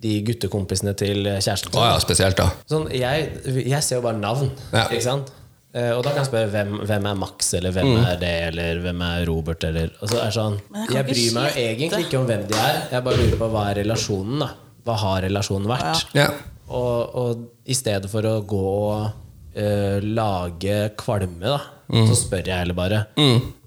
de 0.00 0.14
guttekompisene 0.24 0.94
til 0.96 1.26
kjæresten 1.28 1.74
Oh, 1.76 1.84
ja, 1.84 1.98
spesielt 2.00 2.38
da. 2.38 2.46
Sånn, 2.70 2.86
jeg, 2.94 3.28
jeg 3.68 3.82
ser 3.84 3.98
jo 4.00 4.04
bare 4.06 4.16
navn, 4.20 4.50
Ja. 4.72 4.86
ikke 4.88 5.02
sant? 5.04 5.32
Eh, 5.72 5.92
og 5.94 6.00
da 6.02 6.10
kan 6.10 6.24
jeg 6.24 6.30
spørre 6.32 6.48
hvem, 6.50 6.70
hvem 6.88 7.04
er 7.06 7.18
Max, 7.20 7.52
eller 7.54 7.70
hvem 7.76 7.92
er 8.00 8.16
det, 8.18 8.30
eller 8.48 8.80
hvem 8.82 9.02
er 9.06 9.26
Robert, 9.28 9.62
eller 9.68 9.92
og 10.00 10.08
så 10.10 10.16
er 10.18 10.24
det 10.30 10.34
sånn, 10.34 10.56
jeg 10.74 10.96
Jeg 10.96 11.04
bryr 11.10 11.34
meg 11.36 11.52
jo 11.54 11.66
egentlig 11.68 12.00
ikke 12.08 12.18
om 12.18 12.26
hvem 12.26 12.46
de 12.50 12.56
er, 12.58 12.78
jeg 12.90 13.04
bare 13.06 13.20
lurer 13.20 13.38
på 13.38 13.50
hva 13.52 13.66
er 13.70 13.78
relasjonen, 13.84 14.38
da. 14.42 14.48
Hva 14.88 14.96
har 15.04 15.22
relasjonen 15.28 15.68
vært? 15.70 16.06
Ja. 16.16 16.26
Og, 16.70 17.14
og 17.20 17.44
i 17.70 17.74
stedet 17.78 18.10
for 18.10 18.22
å 18.26 18.34
gå 18.46 18.64
og 18.64 19.12
uh, 19.60 20.00
lage 20.02 20.80
kvalme, 20.98 21.44
da, 21.44 21.60
Mm. 21.90 22.04
så 22.06 22.14
spør 22.14 22.46
jeg 22.46 22.54
heller 22.54 22.76
bare. 22.78 22.98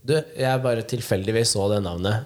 Du, 0.08 0.14
jeg 0.40 0.62
bare 0.64 0.86
tilfeldigvis 0.88 1.50
så 1.58 1.66
det 1.74 1.82
navnet. 1.84 2.24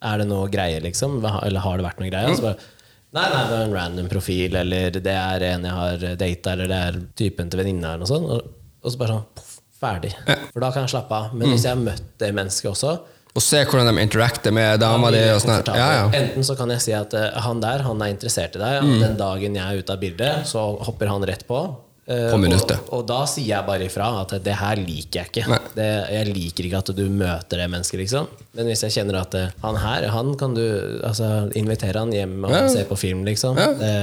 Er 0.00 0.18
det 0.20 0.28
noe 0.30 0.46
greie, 0.46 0.78
liksom? 0.84 1.16
Eller 1.42 1.58
har 1.64 1.76
det 1.80 1.86
vært 1.88 1.98
noe 1.98 2.10
greie? 2.12 2.28
Mm. 2.30 2.36
så 2.38 2.44
bare, 2.44 2.68
nei, 3.16 3.26
nei, 3.32 3.42
det 3.48 3.58
er 3.58 3.66
en 3.66 3.74
random 3.76 4.08
profil, 4.10 4.56
eller 4.60 4.98
det 5.00 5.14
er 5.14 5.44
en 5.52 5.68
jeg 5.68 5.76
har 5.80 6.06
data, 6.20 6.54
eller 6.54 6.70
det 6.70 6.80
er 6.88 6.98
typen 7.18 7.50
til 7.50 7.62
venninna, 7.62 7.94
eller 7.94 8.04
noe 8.04 8.10
sånt. 8.10 8.32
Og, 8.34 8.74
og 8.82 8.94
så 8.94 9.00
bare 9.00 9.16
sånn 9.16 9.28
poff, 9.38 9.54
ferdig. 9.78 10.10
For 10.52 10.64
da 10.64 10.72
kan 10.74 10.84
jeg 10.84 10.92
slappe 10.96 11.20
av. 11.22 11.32
Men 11.38 11.52
hvis 11.52 11.64
jeg 11.66 11.74
har 11.76 11.80
møtt 11.80 12.10
det 12.20 12.32
mennesket 12.36 12.72
også, 12.74 12.98
Og 13.38 13.42
se 13.44 13.60
hvordan 13.62 13.92
de 13.92 14.02
interacter 14.02 14.50
med 14.50 14.80
dama 14.82 15.12
di. 15.14 15.20
sånn 15.38 15.60
Ja, 15.76 15.88
ja. 15.94 16.06
Enten 16.16 16.42
så 16.42 16.56
kan 16.58 16.72
jeg 16.72 16.82
si 16.82 16.94
at 16.96 17.12
uh, 17.14 17.36
han 17.44 17.60
der 17.62 17.84
han 17.86 18.00
er 18.02 18.10
interessert 18.10 18.56
i 18.56 18.62
deg, 18.62 18.78
og 18.82 19.02
den 19.04 19.18
dagen 19.20 19.54
jeg 19.54 19.62
er 19.62 19.82
ute 19.84 19.94
av 19.94 20.00
bildet, 20.02 20.48
så 20.48 20.64
hopper 20.88 21.12
han 21.12 21.26
rett 21.28 21.44
på. 21.46 21.60
Eh, 22.08 22.30
På 22.32 22.38
minuttet. 22.40 22.80
Og, 22.88 22.98
og 22.98 23.06
da 23.10 23.20
sier 23.30 23.50
jeg 23.54 23.66
bare 23.68 23.86
ifra 23.88 24.08
at 24.22 24.34
det 24.44 24.56
her 24.58 24.80
liker 24.80 25.20
jeg 25.22 25.30
ikke. 25.30 25.58
Det, 25.76 25.88
jeg 26.16 26.32
liker 26.34 26.68
ikke 26.70 26.82
at 26.82 26.92
du 26.96 27.04
møter 27.12 27.60
det 27.62 27.70
mennesket, 27.72 28.00
liksom. 28.04 28.28
Men 28.58 28.70
hvis 28.72 28.82
jeg 28.86 28.96
kjenner 28.98 29.20
at 29.22 29.34
eh, 29.38 29.50
han 29.64 29.76
her, 29.82 30.08
han 30.14 30.32
kan 30.40 30.54
du 30.56 30.64
altså, 31.04 31.32
invitere 31.58 31.98
han 32.02 32.12
hjem 32.16 32.38
og 32.48 32.54
Ja. 32.56 32.64
se 32.72 32.84
på 32.88 32.96
film, 32.98 33.24
liksom. 33.28 33.58
Ja. 33.60 33.72
Det, 33.78 33.94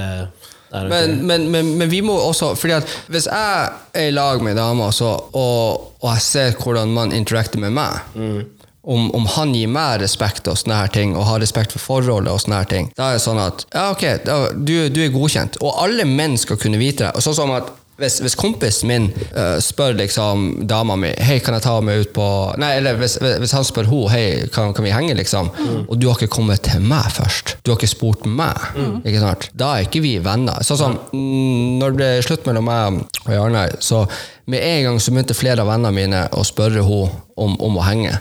Men, 0.75 1.25
men, 1.27 1.43
men, 1.51 1.67
men 1.79 1.89
vi 1.89 2.01
må 2.03 2.15
også 2.19 2.49
fordi 2.57 2.73
at 2.75 2.89
Hvis 3.07 3.27
jeg 3.29 3.69
er 3.95 4.07
i 4.09 4.11
lag 4.11 4.41
med 4.43 4.57
dama, 4.57 4.89
og, 4.91 5.35
og 6.01 6.09
jeg 6.09 6.21
ser 6.25 6.57
hvordan 6.59 6.91
man 6.91 7.13
interacter 7.15 7.61
med 7.61 7.71
meg 7.77 8.01
om, 8.85 9.07
om 9.17 9.23
han 9.37 9.53
gir 9.55 9.69
meg 9.71 10.01
respekt 10.03 10.45
og 10.51 10.57
sånne 10.59 10.75
her 10.81 10.91
ting, 10.93 11.15
og 11.17 11.23
har 11.29 11.39
respekt 11.41 11.71
for 11.73 11.81
forholdet, 11.81 12.29
og 12.33 12.41
sånne 12.43 12.59
her 12.59 12.67
ting 12.69 12.89
da 12.97 13.07
er 13.13 13.15
det 13.17 13.23
sånn 13.23 13.39
at 13.41 13.63
ja, 13.73 13.85
ok, 13.93 14.03
da, 14.27 14.35
du, 14.53 14.73
du 14.93 14.99
er 15.05 15.13
godkjent. 15.15 15.57
Og 15.65 15.79
alle 15.85 16.05
menn 16.05 16.35
skal 16.37 16.59
kunne 16.61 16.77
vite 16.81 17.05
det. 17.07 17.13
Og 17.17 17.23
Sånn 17.25 17.37
som 17.39 17.53
at 17.55 17.71
hvis, 17.99 18.17
hvis 18.23 18.35
kompisen 18.35 18.89
min 18.91 19.05
uh, 19.35 19.55
spør 19.63 19.95
liksom 19.95 20.67
dama 20.67 20.97
mi 20.99 21.13
Hei, 21.23 21.37
kan 21.43 21.55
jeg 21.55 21.63
ta 21.63 21.75
meg 21.85 22.03
ut 22.03 22.11
på 22.15 22.27
Nei, 22.59 22.73
eller 22.81 22.99
hvis, 22.99 23.17
hvis 23.21 23.55
han 23.55 23.67
spør 23.67 23.87
henne 23.87 24.11
Hei, 24.11 24.25
kan, 24.51 24.73
kan 24.75 24.85
vi 24.85 24.91
henge, 24.91 25.15
liksom? 25.17 25.51
Og 25.87 25.95
du 25.99 26.09
har 26.09 26.19
ikke 26.19 26.35
kommet 26.35 26.65
til 26.67 26.83
meg 26.83 27.07
først. 27.15 27.55
Du 27.63 27.71
har 27.71 27.79
ikke 27.79 27.91
spurt 27.91 28.27
meg. 28.27 28.59
Ikke 29.07 29.21
sant? 29.23 29.49
Da 29.57 29.71
er 29.75 29.87
ikke 29.87 30.03
vi 30.03 30.15
venner. 30.23 30.59
Sånn 30.65 30.79
som 30.81 30.97
mm, 31.13 31.79
når 31.79 31.93
det 31.93 31.99
ble 31.99 32.09
slutt 32.25 32.47
mellom 32.49 32.67
meg 32.67 33.01
og 33.25 33.33
Jarnøy, 33.33 33.77
så 33.83 34.03
med 34.51 34.61
en 34.61 34.89
gang 34.89 35.01
så 35.01 35.13
begynte 35.15 35.37
flere 35.37 35.63
av 35.63 35.71
vennene 35.71 35.95
mine 35.95 36.23
å 36.35 36.43
spørre 36.45 36.83
henne 36.85 37.21
om, 37.39 37.55
om 37.63 37.79
å 37.79 37.85
henge. 37.87 38.17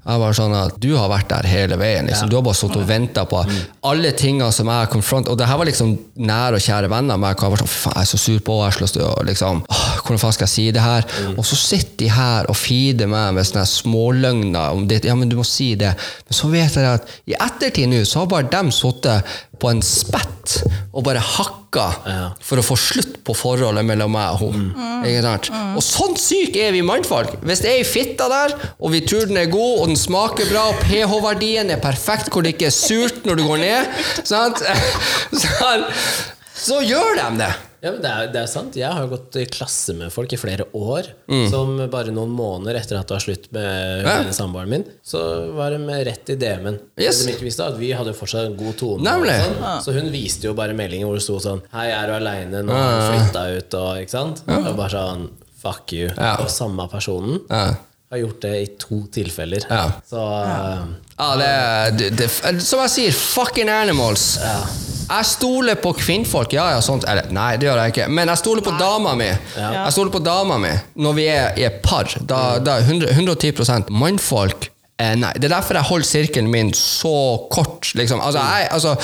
Jeg 0.00 0.20
var 0.22 0.32
sånn 0.32 0.54
at 0.56 0.78
Du 0.80 0.94
har 0.96 1.10
vært 1.12 1.28
der 1.28 1.46
hele 1.50 1.76
veien. 1.80 2.06
Liksom. 2.08 2.30
Du 2.30 2.36
har 2.38 2.44
bare 2.46 2.56
sittet 2.56 2.80
og 2.80 2.88
venta 2.88 3.26
på 3.28 3.42
alle 3.90 4.12
tingene 4.16 4.48
som 4.54 4.66
jeg 4.70 4.74
har 4.86 4.88
konfront 4.92 5.28
Og 5.28 5.36
det 5.38 5.46
her 5.46 5.58
var 5.60 5.68
liksom 5.68 5.92
nære 6.16 6.56
og 6.56 6.64
kjære 6.64 6.88
venner 6.90 7.18
av 7.18 7.20
meg. 7.20 7.36
Jeg 7.36 7.50
var 7.52 7.60
sånn, 7.60 7.68
"Fy 7.68 7.80
faen, 7.84 7.94
jeg 7.96 8.02
er 8.02 8.10
så 8.12 8.18
sur 8.18 8.38
på. 8.40 8.56
Jeg 8.60 8.64
har 8.64 8.78
så 8.78 8.80
lyst 8.80 8.94
til 8.94 9.02
å 9.02 9.14
liksom, 9.24 9.62
åh, 9.68 9.89
Hvordan 10.10 10.24
faen 10.24 10.34
skal 10.34 10.48
jeg 10.48 10.54
si 10.56 10.64
det 10.74 10.82
her? 10.82 11.04
Og 11.36 11.44
så 11.46 11.54
sitter 11.54 11.94
de 12.00 12.08
her 12.10 12.48
og 12.50 12.56
feeder 12.58 13.06
meg 13.10 13.36
med 13.36 13.46
sånne 13.46 13.62
småløgner 13.70 14.74
om 14.74 14.88
det. 14.90 15.04
Ja, 15.06 15.14
men 15.14 15.30
du 15.30 15.36
må 15.38 15.44
si 15.46 15.76
det. 15.78 15.92
Men 16.26 16.34
så 16.40 16.50
vet 16.50 16.74
jeg 16.74 16.88
at 16.96 17.12
i 17.30 17.36
ettertid 17.38 17.86
nå 17.92 18.02
så 18.08 18.24
har 18.24 18.32
bare 18.32 18.50
dem 18.50 18.72
sittet 18.74 19.38
på 19.60 19.70
en 19.70 19.82
spett 19.84 20.56
og 20.96 21.04
bare 21.06 21.22
hakka 21.22 21.86
for 22.42 22.58
å 22.58 22.64
få 22.64 22.74
slutt 22.80 23.20
på 23.22 23.36
forholdet 23.38 23.86
mellom 23.86 24.10
meg 24.16 24.34
og 24.34 24.56
henne. 24.56 24.88
Ikke 25.06 25.22
sant? 25.28 25.50
Og 25.78 25.84
sånn 25.84 26.18
syk 26.18 26.58
er 26.58 26.74
vi 26.74 26.82
mannfolk! 26.82 27.38
Hvis 27.46 27.62
det 27.62 27.70
er 27.70 27.78
ei 27.84 27.86
fitte 27.86 28.26
der, 28.32 28.56
og 28.80 28.96
vi 28.96 29.04
tror 29.06 29.30
den 29.30 29.38
er 29.38 29.52
god, 29.52 29.84
og 29.84 29.92
den 29.92 30.00
smaker 30.00 30.50
bra, 30.50 30.66
og 30.72 30.82
pH-verdien 30.88 31.70
er 31.70 31.82
perfekt, 31.84 32.32
hvor 32.32 32.42
det 32.42 32.56
ikke 32.56 32.72
er 32.72 32.74
surt 32.74 33.22
når 33.28 33.38
du 33.38 33.46
går 33.46 33.62
ned, 33.62 33.98
sant? 34.32 34.64
Så 36.66 36.82
gjør 36.82 37.20
de 37.20 37.28
det! 37.44 37.52
Ja, 37.82 37.90
men 37.94 38.02
det 38.04 38.10
er, 38.12 38.26
det 38.34 38.40
er 38.42 38.48
sant. 38.50 38.74
Jeg 38.76 38.92
har 38.92 39.06
jo 39.06 39.10
gått 39.14 39.36
i 39.40 39.46
klasse 39.48 39.94
med 39.96 40.12
folk 40.12 40.32
i 40.36 40.38
flere 40.40 40.66
år. 40.76 41.06
Som 41.52 41.78
bare 41.92 42.12
noen 42.12 42.32
måneder 42.36 42.76
etter 42.80 42.98
at 43.00 43.08
det 43.08 43.16
var 43.16 43.24
slutt 43.24 43.46
med 43.56 43.68
Mm. 43.70 44.04
Ja. 44.04 44.16
denne 44.20 44.34
samboeren 44.36 44.68
min, 44.68 44.84
så 45.04 45.20
var 45.56 45.70
de 45.72 45.78
rett 46.04 46.28
i 46.32 46.36
DM-en. 46.36 46.76
Yes. 47.00 47.22
Det 47.24 47.30
de 47.30 47.36
ikke 47.38 47.48
visste, 47.48 47.64
at 47.66 47.78
vi 47.80 47.92
hadde 47.96 48.12
jo 48.12 48.18
fortsatt 48.20 48.50
en 48.50 48.56
god 48.60 48.76
tone. 48.80 49.14
Sånn. 49.30 49.82
Så 49.86 49.94
hun 49.96 50.10
viste 50.12 50.44
jo 50.50 50.54
bare 50.58 50.76
meldinger 50.76 51.08
hvor 51.08 51.16
det 51.16 51.24
sto 51.24 51.38
sånn 51.40 51.62
Hei, 51.72 51.88
er 51.90 52.06
du 52.10 52.16
aleine? 52.18 52.62
Nå 52.66 52.72
har 52.76 52.96
du 52.98 53.06
flytta 53.14 53.44
ut, 53.56 53.74
og 53.80 54.02
ikke 54.04 54.16
sant? 54.16 54.42
Og 54.48 54.74
bare 54.76 54.90
sånn 54.96 55.28
Fuck 55.60 55.92
you. 55.92 56.08
Ja. 56.16 56.36
Og 56.40 56.48
samme 56.48 56.86
personen 56.88 57.40
Ja. 57.50 57.74
har 58.10 58.18
gjort 58.18 58.40
det 58.40 58.52
i 58.62 58.66
to 58.80 59.02
tilfeller. 59.12 59.64
Ja. 59.68 59.82
Så 60.08 60.20
uh, 60.20 60.84
Ja, 61.18 61.36
det, 61.36 61.98
det, 61.98 62.28
det 62.40 62.62
Som 62.64 62.80
jeg 62.80 62.90
sier, 62.94 63.12
fucking 63.12 63.68
animals. 63.68 64.38
Jeg 65.10 65.26
stoler 65.26 65.78
på 65.82 65.92
kvinnfolk. 65.98 66.52
Ja, 66.54 66.68
ja, 66.76 66.80
sånt 66.84 67.06
Eller 67.10 67.30
nei, 67.34 67.56
det 67.58 67.66
gjør 67.66 67.82
jeg 67.82 67.94
ikke. 67.94 68.08
Men 68.14 68.30
jeg 68.30 68.42
stoler 68.42 68.64
på 68.66 68.74
dama 68.78 69.14
mi. 69.18 69.30
Jeg 69.56 69.94
stoler 69.96 70.14
på 70.14 70.22
dama 70.24 70.58
mi 70.62 70.74
når 71.00 71.16
vi 71.16 71.30
er 71.30 71.58
i 71.58 71.66
et 71.66 71.80
par. 71.82 72.10
Da, 72.20 72.60
da 72.62 72.78
er 72.78 72.86
100, 72.86 73.16
110 73.18 73.90
Mannfolk 73.90 74.70
Eh, 75.00 75.14
nei, 75.16 75.30
Det 75.40 75.48
er 75.48 75.54
derfor 75.54 75.78
jeg 75.78 75.88
holder 75.88 76.06
sirkelen 76.06 76.50
min 76.52 76.72
så 76.76 77.46
kort. 77.52 77.88
Liksom. 77.96 78.20
Altså, 78.20 78.40
jeg, 78.40 78.68
altså, 78.70 78.94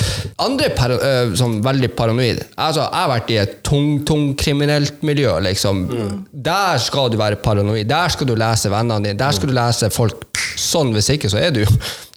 andre 0.43 0.69
paro, 0.77 0.99
øh, 1.01 1.35
som 1.37 1.57
veldig 1.65 1.91
paranoid 1.97 2.43
altså, 2.57 2.81
Jeg 2.81 2.99
har 3.01 3.09
vært 3.09 3.31
i 3.33 3.37
et 3.41 3.55
tung, 3.65 4.05
tung 4.05 4.35
kriminelt 4.37 5.01
miljø. 5.03 5.39
Liksom. 5.41 5.85
Der 6.31 6.77
skal 6.77 7.11
du 7.11 7.17
være 7.17 7.35
paranoid. 7.41 7.85
Der 7.89 8.13
skal 8.13 8.29
du 8.29 8.35
lese 8.35 8.69
vennene 8.71 9.05
dine. 9.05 9.19
Der 9.19 9.31
skal 9.31 9.49
du 9.49 9.55
lese 9.57 9.89
folk 9.89 10.27
sånn. 10.57 10.93
Hvis 10.93 11.09
ikke, 11.15 11.31
så 11.33 11.41
er 11.41 11.55
du 11.55 11.63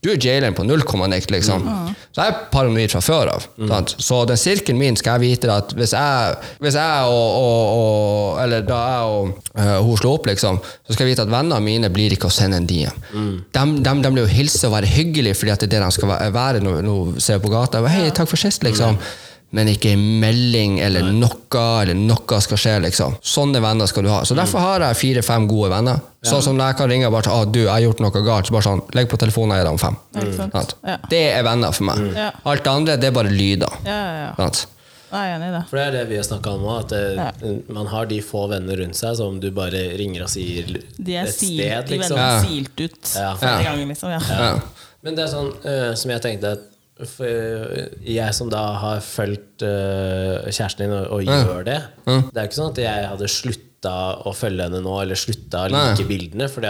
du 0.00 0.08
er 0.08 0.16
Jalen 0.16 0.54
på 0.56 0.64
null 0.64 0.80
komma 0.88 1.04
niks, 1.12 1.28
liksom. 1.28 1.66
Så 2.10 2.22
jeg 2.24 2.32
er 2.32 2.38
paranoid 2.50 2.88
fra 2.94 3.02
før 3.04 3.28
av. 3.34 3.44
Mm. 3.60 3.72
Så 4.00 4.22
den 4.26 4.38
sirkelen 4.40 4.78
min 4.80 4.96
skal 4.96 5.18
jeg 5.20 5.36
vite 5.36 5.50
at 5.52 5.74
hvis 5.76 5.92
jeg, 5.92 6.38
hvis 6.64 6.78
jeg 6.80 7.04
og, 7.12 7.36
og, 7.36 7.74
og 7.76 8.40
Eller 8.40 8.64
da 8.66 8.78
jeg 8.88 9.10
og 9.12 9.34
uh, 9.60 9.76
hun 9.84 10.00
slo 10.00 10.14
opp, 10.16 10.26
liksom, 10.30 10.58
så 10.64 10.96
skal 10.96 11.04
jeg 11.06 11.12
vite 11.14 11.26
at 11.28 11.32
vennene 11.32 11.60
mine 11.64 11.90
blir 11.92 12.16
ikke 12.16 12.30
å 12.30 12.34
sende 12.34 12.56
en 12.62 12.68
DM. 12.70 13.02
De, 13.52 13.66
de, 13.84 13.94
de 14.06 14.12
blir 14.14 14.24
jo 14.24 14.32
hilse 14.32 14.64
og 14.70 14.74
være 14.78 14.88
hyggelige 14.88 15.36
fordi 15.36 15.52
at 15.52 15.60
det 15.66 15.68
er 15.68 15.76
det 15.76 15.82
de 15.84 15.98
skal 15.98 16.14
være- 16.32 16.64
når 16.64 16.80
når 16.88 17.20
ser 17.20 17.38
på 17.44 17.52
gata. 17.52 17.84
Hei, 17.86 18.08
takk 18.10 18.28
for 18.32 18.40
sist, 18.40 18.64
liksom. 18.64 18.96
Men 19.52 19.66
ikke 19.66 19.90
ei 19.90 19.96
melding 19.98 20.76
eller 20.84 21.08
noe, 21.10 21.62
eller 21.82 21.98
noe 21.98 22.40
skal 22.44 22.60
skje, 22.60 22.74
liksom. 22.84 23.16
Sånne 23.20 23.58
venner 23.62 23.88
skal 23.90 24.06
du 24.06 24.10
ha. 24.12 24.20
Så 24.24 24.36
derfor 24.38 24.62
har 24.62 24.84
jeg 24.86 24.98
fire-fem 25.00 25.48
gode 25.50 25.72
venner. 25.72 25.98
Sånn 26.22 26.42
som 26.44 26.58
når 26.58 26.70
jeg 26.70 26.78
kan 26.78 26.90
ringe 26.92 27.08
og 27.08 27.14
bare 27.16 27.32
ah, 27.34 27.44
du, 27.48 27.62
jeg 27.64 27.72
har 27.72 27.82
gjort 27.82 28.02
noe 28.04 28.22
galt. 28.26 28.46
Så 28.46 28.54
bare 28.54 28.68
sånn, 28.68 28.82
legg 28.94 29.08
på 29.10 29.18
telefonen, 29.18 29.56
jeg 29.56 29.64
er 29.64 29.70
der 29.70 29.74
om 29.74 29.80
fem. 29.82 29.96
Sant? 30.36 30.76
Ja. 30.86 30.98
Det 31.10 31.22
er 31.32 31.42
venner 31.48 31.74
for 31.74 31.88
meg. 31.90 32.04
Ja. 32.14 32.28
Alt 32.52 32.62
det 32.66 32.74
andre, 32.76 32.96
det 33.00 33.10
er 33.10 33.16
bare 33.16 33.32
lyder. 33.34 33.80
Ja, 33.88 33.98
ja, 33.98 34.28
ja. 34.38 34.50
Jeg 35.10 35.26
er 35.26 35.32
enig 35.34 35.48
i 35.48 35.52
det. 35.56 35.60
For 35.66 35.78
det 35.80 35.84
er 35.88 35.94
det 35.96 36.02
vi 36.12 36.18
har 36.20 36.26
snakka 36.28 36.50
om 36.54 36.66
òg, 36.70 36.76
at 36.84 36.92
det, 36.94 37.02
Ja. 37.18 37.54
man 37.74 37.88
har 37.90 38.06
de 38.06 38.20
få 38.22 38.44
venner 38.52 38.76
rundt 38.78 38.94
seg 38.94 39.16
som 39.18 39.40
du 39.42 39.50
bare 39.50 39.80
ringer 39.98 40.22
og 40.22 40.30
sier 40.30 40.68
De 40.70 41.16
er 41.16 41.24
et 41.26 41.34
silt, 41.34 41.58
sted, 41.58 41.90
liksom. 41.96 42.16
De 42.16 42.22
er 42.22 42.44
silt 42.46 42.80
ut 42.84 43.14
Ja. 43.16 43.34
flere 43.34 43.62
Ja. 43.64 43.70
ganger, 43.72 43.86
liksom. 43.90 44.10
Ja. 44.14 44.20
Ja. 44.28 44.60
Men 45.02 45.16
det 45.16 45.24
er 45.24 45.32
sånn 45.34 45.50
uh, 45.64 45.94
som 45.96 46.10
jeg 46.12 46.22
tenkte 46.22 46.52
at 46.52 46.60
for, 47.08 47.26
eh, 47.26 47.86
Jeg 48.16 48.34
som 48.34 48.50
da 48.52 48.62
har 48.82 49.00
fulgt 49.04 49.62
uh, 49.64 50.44
kjæresten 50.50 50.84
din 50.86 50.92
og, 50.96 51.06
og 51.16 51.22
gjør 51.24 51.64
det 51.64 51.78
Det 52.06 52.14
er 52.36 52.44
jo 52.44 52.48
ikke 52.50 52.58
sånn 52.60 52.72
at 52.74 52.80
jeg 52.84 53.08
hadde 53.12 53.28
slutta 53.30 53.66
å 54.28 54.34
følge 54.36 54.66
henne 54.66 54.82
nå, 54.84 54.94
eller 55.00 55.16
slutta 55.16 55.62
å 55.64 55.70
like 55.72 56.04
bildene. 56.04 56.50
For 56.52 56.60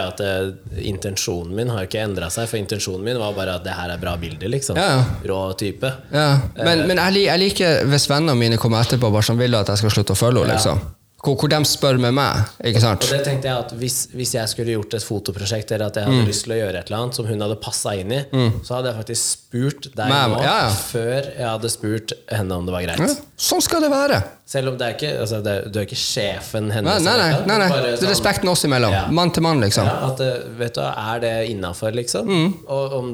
intensjonen 0.79 1.51
min 1.55 1.67
har 1.73 1.83
jo 1.83 1.89
ikke 1.89 2.03
endra 2.05 2.29
seg. 2.31 2.47
For 2.47 2.59
intensjonen 2.61 3.03
min 3.03 3.19
var 3.19 3.33
bare 3.35 3.57
at 3.59 3.65
det 3.65 3.73
her 3.75 3.91
er 3.91 3.99
bra 4.01 4.13
bilder, 4.21 4.47
liksom. 4.53 4.79
Ja, 4.79 5.01
ja. 5.01 5.03
Rå 5.27 5.41
type. 5.59 5.91
Ja. 6.13 6.29
Men, 6.55 6.85
men 6.87 6.97
jeg, 7.01 7.13
lik- 7.17 7.27
jeg 7.27 7.43
liker 7.43 7.85
hvis 7.91 8.07
vennene 8.11 8.37
mine 8.39 8.57
kommer 8.61 8.83
etterpå 8.85 9.11
bare 9.11 9.27
sånn, 9.27 9.39
vil 9.41 9.59
at 9.59 9.67
jeg 9.73 9.83
skal 9.83 9.95
slutte 9.97 10.15
å 10.15 10.21
følge 10.21 10.45
henne. 10.45 10.55
Liksom. 10.55 10.79
Hvor, 11.21 11.35
hvor 11.37 11.51
de 11.53 11.59
spør 11.69 11.99
med 12.01 12.15
meg. 12.17 12.49
Ikke 12.65 12.81
sant? 12.81 13.05
Og 13.05 13.13
det 13.13 13.21
tenkte 13.27 13.49
jeg 13.51 13.65
at 13.67 13.73
hvis, 13.77 13.97
hvis 14.17 14.33
jeg 14.39 14.49
skulle 14.49 14.73
gjort 14.73 14.95
et 14.97 15.05
fotoprosjekt, 15.05 15.73
eller 15.75 15.91
at 15.91 15.99
jeg 15.99 16.09
hadde 16.09 16.25
lyst 16.25 16.47
til 16.47 16.55
å 16.55 16.57
gjøre 16.57 16.81
et 16.81 16.89
eller 16.89 17.03
annet 17.03 17.19
som 17.19 17.27
hun 17.29 17.45
hadde 17.45 17.57
passa 17.61 17.93
inn 17.99 18.15
i, 18.15 18.21
så 18.65 18.79
hadde 18.79 18.89
jeg 18.89 18.97
faktisk 19.03 19.27
spurt 19.37 19.89
deg 19.93 20.09
Men, 20.09 20.33
nå 20.33 20.41
ja, 20.41 20.55
ja. 20.65 20.71
før 20.73 21.29
jeg 21.29 21.45
hadde 21.45 21.71
spurt 21.75 22.15
henne 22.31 22.57
om 22.57 22.65
det 22.65 22.73
var 22.73 22.87
greit. 22.87 23.05
Ja. 23.05 23.17
Sånn 23.51 23.61
skal 23.61 23.85
det 23.85 23.91
være. 23.93 24.21
Selv 24.51 24.67
om 24.73 24.75
det 24.79 24.83
er 24.87 24.95
ikke 24.97 25.11
altså 25.23 25.37
det, 25.45 25.53
Du 25.71 25.77
er 25.79 25.85
ikke 25.87 25.95
sjefen 25.99 26.65
hennes. 26.75 27.05
Nei, 27.05 27.13
nei, 27.15 27.29
nei. 27.31 27.45
nei, 27.47 27.57
nei. 27.61 27.67
bare 27.71 27.81
Det 27.85 27.91
er 27.93 27.99
sånn- 28.01 28.11
respekten 28.11 28.51
oss 28.51 28.65
imellom. 28.67 28.91
Ja. 28.91 29.05
Mann 29.15 29.31
til 29.31 29.45
mann, 29.45 29.61
liksom. 29.63 29.87
Ja, 29.87 30.09
at, 30.09 30.19
eh, 30.25 30.49
vet 30.59 30.75
du, 30.75 30.81
Er 30.81 31.21
det 31.23 31.31
innafor, 31.53 31.93
liksom? 31.95 32.27
Mm. 32.27 32.53
Og 32.67 32.97
om, 32.99 33.13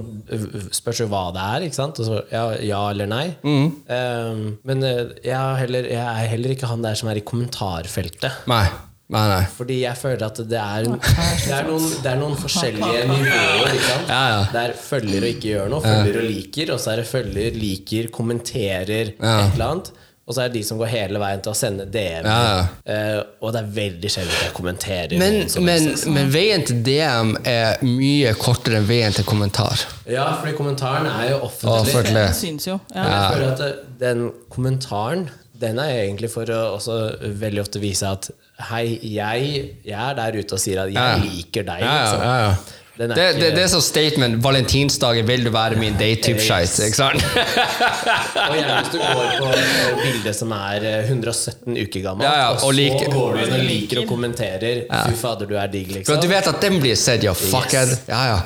spørs 0.74 1.04
jo 1.04 1.08
hva 1.12 1.28
det 1.36 1.44
er, 1.46 1.68
ikke 1.68 1.78
sant? 1.78 2.00
Og 2.02 2.10
så, 2.10 2.24
ja, 2.34 2.48
ja 2.66 2.82
eller 2.90 3.06
nei. 3.12 3.28
Mm. 3.44 3.68
Um, 3.86 4.42
men 4.66 4.84
eh, 4.84 5.04
jeg, 5.28 5.56
heller, 5.62 5.86
jeg 5.94 6.02
er 6.02 6.28
heller 6.34 6.56
ikke 6.58 6.72
han 6.74 6.82
der 6.82 6.98
som 6.98 7.10
er 7.14 7.22
i 7.22 7.26
kommentarfeltet. 7.28 8.44
Nei. 8.50 8.66
Nei, 9.14 9.22
nei. 9.32 9.44
Fordi 9.56 9.78
jeg 9.86 9.96
føler 9.96 10.26
at 10.26 10.40
det 10.52 10.58
er, 10.60 10.84
det 10.84 11.54
er, 11.56 11.64
noen, 11.70 11.86
det 12.04 12.10
er 12.12 12.18
noen 12.20 12.34
forskjellige 12.42 13.06
nivåer. 13.08 13.70
Ikke 13.72 13.86
sant? 13.86 14.10
Ja, 14.12 14.24
ja. 14.34 14.42
Det 14.52 14.64
er 14.66 14.74
følger 14.84 15.22
og 15.24 15.30
ikke 15.30 15.52
gjør 15.54 15.70
noe, 15.72 15.86
følger 15.86 16.20
og 16.20 16.28
liker, 16.28 16.74
og 16.76 16.82
så 16.84 16.92
er 16.92 17.00
det 17.04 17.08
følger, 17.08 17.56
liker, 17.56 18.10
kommenterer 18.18 19.14
Ja. 19.16 19.38
et 19.46 19.54
eller 19.56 19.66
annet. 19.70 19.94
Og 20.28 20.36
så 20.36 20.41
er 20.44 20.49
det 20.52 20.58
de 20.60 20.64
som 20.68 20.76
går 20.82 20.90
hele 20.91 21.20
veien 21.24 21.40
til 21.40 21.54
å 21.54 21.56
sende 21.56 21.86
DM. 21.88 22.26
Ja. 22.28 22.66
Eh, 22.84 23.20
og 23.40 23.54
det 23.56 23.62
er 23.62 23.70
veldig 23.78 24.10
sjelden 24.12 24.34
jeg 24.44 24.52
kommenterer. 24.58 25.14
Men, 25.22 25.38
men, 25.64 25.86
men 26.18 26.32
veien 26.34 26.66
til 26.68 26.82
DM 26.84 27.30
er 27.48 27.80
mye 27.88 28.34
kortere 28.36 28.82
enn 28.82 28.90
veien 28.90 29.16
til 29.16 29.24
kommentar. 29.30 29.86
Ja, 30.04 30.26
fordi 30.41 30.52
kommentaren 30.60 31.08
er 31.08 31.30
jo 31.32 31.38
offentlig. 31.48 31.78
Offentlig. 31.80 32.26
Den 32.26 32.36
syns 32.41 32.68
jo. 32.68 32.76
Ja. 32.91 33.06
Jeg 33.08 33.38
føler 33.38 33.54
at 33.56 33.86
den 34.04 34.26
kommentaren 34.52 35.30
Den 35.58 35.80
er 35.82 35.90
egentlig 36.04 36.30
for 36.30 36.45
å 36.54 36.58
også 36.76 36.98
veldig 37.40 37.64
ofte 37.64 37.80
vise 37.82 38.06
at 38.12 38.28
Hei, 38.68 38.98
jeg, 39.02 39.48
jeg 39.88 39.98
er 40.12 40.14
der 40.20 40.36
ute 40.38 40.54
og 40.54 40.62
sier 40.62 40.84
at 40.84 40.91
jeg 40.91 40.98
Ja. 40.98 41.16
liker 41.24 41.64
deg. 41.66 41.82
Ja, 41.82 41.95
ja, 41.95 42.04
liksom. 42.04 42.76
Ja, 42.98 43.03
ja. 43.03 43.07
Den 43.07 43.11
er 43.11 43.15
Det, 43.15 43.26
ikke- 43.36 43.40
det, 43.41 43.56
det 43.56 43.64
er 43.64 43.68
sånn 43.68 43.82
statement 43.86 44.41
'Valentinsdagen, 44.44 45.26
vil 45.28 45.44
du 45.44 45.49
være 45.52 45.76
min 45.78 45.94
date?'-type 45.98 46.40
shit. 46.40 46.80
Ikke 46.88 46.95
sant? 46.95 47.24
Og 47.24 48.56
gjerne 48.56 48.78
hvis 48.82 48.91
du 48.91 48.98
går 48.98 49.28
på 49.38 49.52
et 49.53 50.02
bilde 50.03 50.34
som 50.34 50.52
er 50.52 50.84
eh, 50.84 51.10
117 51.11 51.78
uker 51.78 52.02
gammelt, 52.02 52.24
Ja, 52.28 52.34
ja, 52.40 52.48
og 52.49 52.56
og 52.56 52.61
så 52.61 52.72
like, 52.76 53.06
går 53.14 53.34
du 53.34 53.44
inn 53.45 53.53
og 53.60 53.65
liker 53.68 54.02
og 54.02 54.07
kommenterer 54.07 54.82
'fy 54.90 55.14
fader, 55.15 55.45
du 55.45 55.56
er 55.56 55.68
digg', 55.68 55.91
liksom. 55.99 56.22
du 56.22 56.28
vet 56.28 56.48
at 56.48 56.60
den 56.61 56.80
blir 56.82 56.95
sett, 56.95 57.24
ja, 57.24 57.34
fucker. 57.34 57.88
Yes. 57.88 58.02
Ja, 58.10 58.26
ja. 58.34 58.40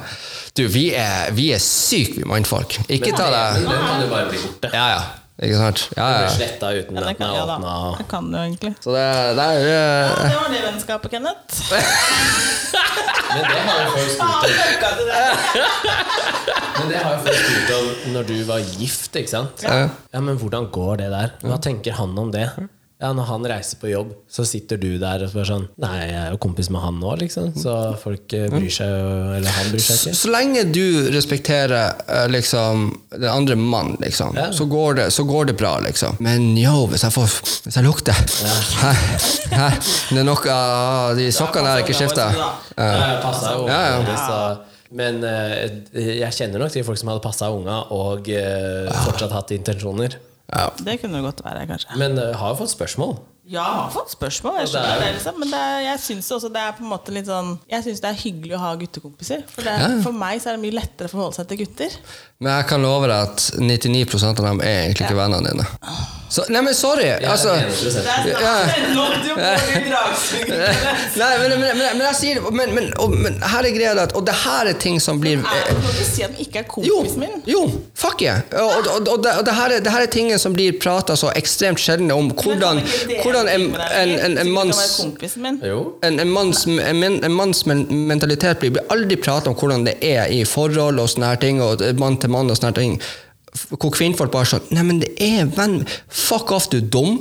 Du, 0.58 0.68
vi 0.68 0.90
er, 0.94 1.32
vi 1.32 1.52
er 1.56 1.60
syke, 1.64 2.18
vi 2.18 2.24
mannfolk. 2.28 2.76
Ikke 2.92 3.14
ta 3.16 3.30
deg 3.32 3.62
det 3.64 3.70
den 3.72 3.86
kan 3.88 4.02
jo 4.02 4.08
bare 4.12 4.30
bli 4.30 4.38
borte. 4.44 4.70
Ja, 4.74 4.88
ja. 4.98 5.02
Ikke 5.42 5.58
sant? 5.58 5.80
Ja, 5.98 6.08
ja. 6.22 6.28
sletta 6.30 6.68
uten 6.78 6.94
Ja, 6.98 7.02
det 7.08 7.16
kan, 7.18 7.32
ja, 7.34 7.46
da. 7.50 7.56
åpna. 7.58 7.98
det 7.98 8.06
kan 8.12 8.26
du 8.30 8.36
egentlig. 8.38 8.74
Så 8.84 8.90
det, 8.94 9.06
det 9.40 9.46
er 9.46 9.58
Ja, 9.66 9.68
eh, 9.72 9.72
det 10.22 10.36
var 10.38 10.50
det 10.54 10.62
vennskapet, 10.68 11.10
Kenneth. 11.16 11.56
Men 13.32 13.44
det 13.48 13.60
har 13.64 13.78
jo 13.82 13.88
folk 13.96 14.12
spurt 14.12 14.44
om. 14.44 14.52
Men 16.78 16.86
det 16.92 16.98
har 17.00 17.12
jo 17.16 17.20
folk 17.26 17.40
spurt 17.42 17.70
om 17.78 17.86
når 18.18 18.24
du 18.30 18.38
var 18.52 18.60
gift, 18.78 19.12
ikke 19.16 19.32
sant? 19.32 19.56
Ja. 19.66 19.88
Ja, 20.14 20.20
men 20.22 20.36
hvordan 20.38 20.68
går 20.74 20.96
det 21.02 21.10
der? 21.14 21.30
Hva 21.46 21.58
tenker 21.64 21.92
han 21.98 22.18
om 22.20 22.32
det? 22.34 22.48
Ja, 23.02 23.10
Når 23.18 23.26
han 23.32 23.46
reiser 23.50 23.80
på 23.82 23.90
jobb, 23.90 24.12
så 24.30 24.44
sitter 24.46 24.78
du 24.78 24.92
der 25.02 25.24
og 25.26 25.32
spør 25.32 25.48
sånn 25.50 25.64
Nei, 25.82 25.96
jeg 26.06 26.18
er 26.20 26.34
jo 26.36 26.38
kompis 26.44 26.70
med 26.70 26.84
han 26.84 27.00
nå, 27.02 27.16
liksom. 27.18 27.48
Så 27.58 27.74
folk 28.02 28.34
eh, 28.38 28.46
bryr 28.52 28.70
seg 28.76 28.92
jo 28.94 29.08
Eller 29.40 29.56
han 29.56 29.72
bryr 29.74 29.82
seg 29.82 30.12
ikke. 30.12 30.18
så 30.20 30.34
lenge 30.36 30.64
du 30.70 30.84
respekterer 31.16 31.96
eh, 32.06 32.28
liksom 32.30 32.88
den 33.16 33.28
andre 33.32 33.58
mann, 33.58 33.96
liksom, 34.04 34.38
Ja. 34.38 34.52
så, 34.54 34.68
går 34.70 35.00
det, 35.02 35.08
så 35.18 35.26
går 35.26 35.50
det 35.50 35.58
bra, 35.58 35.74
liksom. 35.82 36.22
Men 36.22 36.52
yo, 36.60 36.86
hvis 36.94 37.08
jeg, 37.08 37.16
får, 37.18 37.38
hvis 37.66 37.80
jeg 37.80 37.88
lukter 37.90 38.22
hæ, 38.84 38.94
hæ, 39.58 39.70
Det 40.12 40.22
er 40.22 40.28
noe 40.28 40.58
av 40.58 41.16
De 41.18 41.32
sokkene 41.34 41.74
er 41.74 41.82
ikke 41.86 41.98
skifta. 41.98 42.30
Ja, 42.38 42.52
jeg 42.78 43.66
Ja, 43.68 43.82
ja. 43.98 44.58
Men 44.92 45.24
eh, 45.24 45.70
jeg 45.96 46.36
kjenner 46.36 46.60
nok 46.66 46.74
til 46.74 46.84
folk 46.84 47.00
som 47.00 47.10
hadde 47.14 47.24
passa 47.24 47.48
unga 47.54 47.78
og 47.96 48.28
eh, 48.30 48.92
fortsatt 49.06 49.32
hatt 49.32 49.54
intensjoner. 49.56 50.18
Ja. 50.52 50.70
Det 50.78 50.98
kunne 51.02 51.20
det 51.20 51.26
godt 51.26 51.44
være, 51.46 51.68
kanskje. 51.70 51.98
Men 52.00 52.18
uh, 52.20 52.32
har 52.38 52.54
jo 52.54 52.60
fått 52.62 52.74
spørsmål. 52.74 53.18
Ja, 53.52 53.64
jeg 53.66 53.80
har 53.82 53.90
fått 53.92 54.12
spørsmål. 54.14 54.58
Jeg 54.60 54.68
er 54.68 54.72
skjønner 54.72 55.00
det, 55.02 55.10
liksom. 55.18 55.40
Men 55.42 55.50
det 55.52 55.60
er, 55.60 55.80
jeg 55.88 56.00
syns 56.06 56.30
også 56.38 56.52
det 56.54 56.62
er 56.62 56.76
på 56.78 56.84
en 56.86 56.92
måte 56.92 57.12
litt 57.16 57.28
sånn 57.28 57.50
Jeg 57.72 57.84
synes 57.88 58.04
det 58.04 58.12
er 58.12 58.20
hyggelig 58.22 58.56
å 58.56 58.62
ha 58.62 58.72
guttekompiser. 58.80 59.44
For, 59.50 59.66
det, 59.66 59.74
Ja. 59.82 59.90
for 60.06 60.16
meg 60.16 60.40
så 60.44 60.52
er 60.52 60.60
det 60.60 60.64
mye 60.68 60.78
lettere 60.78 61.10
å 61.10 61.16
forholde 61.16 61.40
seg 61.40 61.50
til 61.50 61.64
gutter. 61.64 61.98
Men 62.40 62.54
jeg 62.60 62.70
kan 62.70 62.86
love 62.86 63.10
deg 63.12 63.32
at 63.32 63.48
99% 63.60 64.40
av 64.44 64.50
dem 64.52 64.62
er 64.64 64.84
egentlig 64.86 65.08
ikke 65.10 65.20
vennene 65.20 65.52
dine. 65.52 65.68
Så, 66.32 66.46
nei, 66.48 66.62
men 66.64 66.72
sorry! 66.78 67.10
Altså, 67.28 67.52
Jeg 67.60 67.66
100% 67.68 68.06
Ja. 68.32 68.52
det 70.48 71.20
nei, 71.20 71.32
men, 71.42 71.50
men, 71.60 71.78
men, 71.78 71.98
men 71.98 72.04
jeg 72.06 72.16
sier 72.20 72.38
det 72.40 72.54
men, 72.56 72.72
men, 72.76 72.88
og, 73.04 73.12
men 73.20 73.36
her 73.52 73.68
er 73.68 73.74
greia 73.76 73.92
at 74.06 74.14
Og 74.16 74.24
det 74.28 74.36
her 74.46 74.70
er 74.72 74.78
ting 74.80 75.00
som 75.04 75.20
blir 75.20 75.42
Du 75.42 75.48
kan 75.50 75.82
ikke 75.90 76.06
si 76.08 76.24
at 76.24 76.32
den 76.32 76.46
ikke 76.46 76.62
er 76.62 76.66
Jo, 76.88 77.02
kompisen 77.02 77.20
min. 77.20 77.34
jo, 77.52 77.64
fuck 78.00 78.24
yeah. 78.24 78.40
Og, 78.62 78.88
og, 78.94 79.10
og, 79.12 79.24
det, 79.26 79.34
og 79.42 79.46
det, 79.48 79.56
her 79.58 79.76
er, 79.76 79.84
det 79.84 79.92
her 79.92 80.06
er 80.06 80.12
ting 80.14 80.32
som 80.40 80.56
blir 80.56 80.78
prata 80.82 81.18
så 81.20 81.32
ekstremt 81.36 81.82
sjelden 81.84 82.12
om 82.16 82.32
hvordan, 82.32 82.80
ikke 82.86 83.20
hvordan 83.26 83.50
en, 83.52 83.68
en, 83.76 84.14
en, 84.28 84.38
en 84.38 84.48
du 84.48 84.54
manns 84.56 85.00
en, 85.04 86.20
en, 86.20 86.32
manns, 86.32 86.64
en, 86.68 87.36
manns 87.36 87.66
mentalitet 87.66 88.62
blir, 88.64 88.72
blir 88.78 88.88
aldri 88.94 89.20
prata 89.20 89.52
om 89.52 89.58
hvordan 89.60 89.84
det 89.90 89.98
er 90.06 90.32
i 90.32 90.44
forhold 90.48 91.00
og 91.02 91.12
sånne 91.12 91.34
her 91.34 91.42
ting, 91.44 91.60
og 91.64 91.84
mann 92.00 92.18
til 92.22 92.32
mann 92.34 92.50
og 92.52 92.58
sånne 92.60 92.72
her 92.72 92.80
ting. 92.80 92.96
Hvor 93.72 93.92
kvinnfolk 93.92 94.32
bare 94.32 94.48
sånn 94.48 94.70
Nei, 94.72 94.84
men 94.88 95.02
det 95.02 95.10
er 95.20 95.50
venn 95.58 95.82
Fuck 96.08 96.54
off, 96.56 96.70
du 96.72 96.78
er 96.80 96.86
dum, 96.94 97.18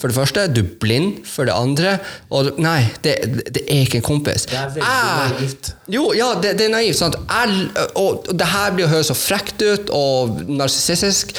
for 0.00 0.08
det 0.08 0.16
første. 0.16 0.46
Du 0.54 0.62
er 0.62 0.70
blind, 0.80 1.18
for 1.28 1.44
det 1.44 1.52
andre. 1.52 1.98
Og 2.32 2.54
nei, 2.62 2.86
det, 3.04 3.16
det 3.52 3.64
er 3.68 3.82
ikke 3.84 3.98
en 4.00 4.06
kompis. 4.06 4.46
Det 4.48 4.56
er 4.56 4.70
veldig 4.72 4.88
Jeg- 4.88 5.34
naivt. 5.42 5.70
Jo, 5.92 6.04
ja, 6.16 6.30
det, 6.40 6.54
det 6.60 6.68
er 6.70 6.72
naivt. 6.72 6.96
Sant? 6.96 7.18
Jeg, 7.28 7.68
og, 8.00 8.24
og 8.30 8.38
det 8.40 8.48
her 8.54 8.72
blir 8.76 8.86
å 8.88 8.92
høres 8.94 9.10
så 9.12 9.16
frekt 9.18 9.60
ut 9.66 9.92
og 9.92 10.40
narsissistisk. 10.48 11.34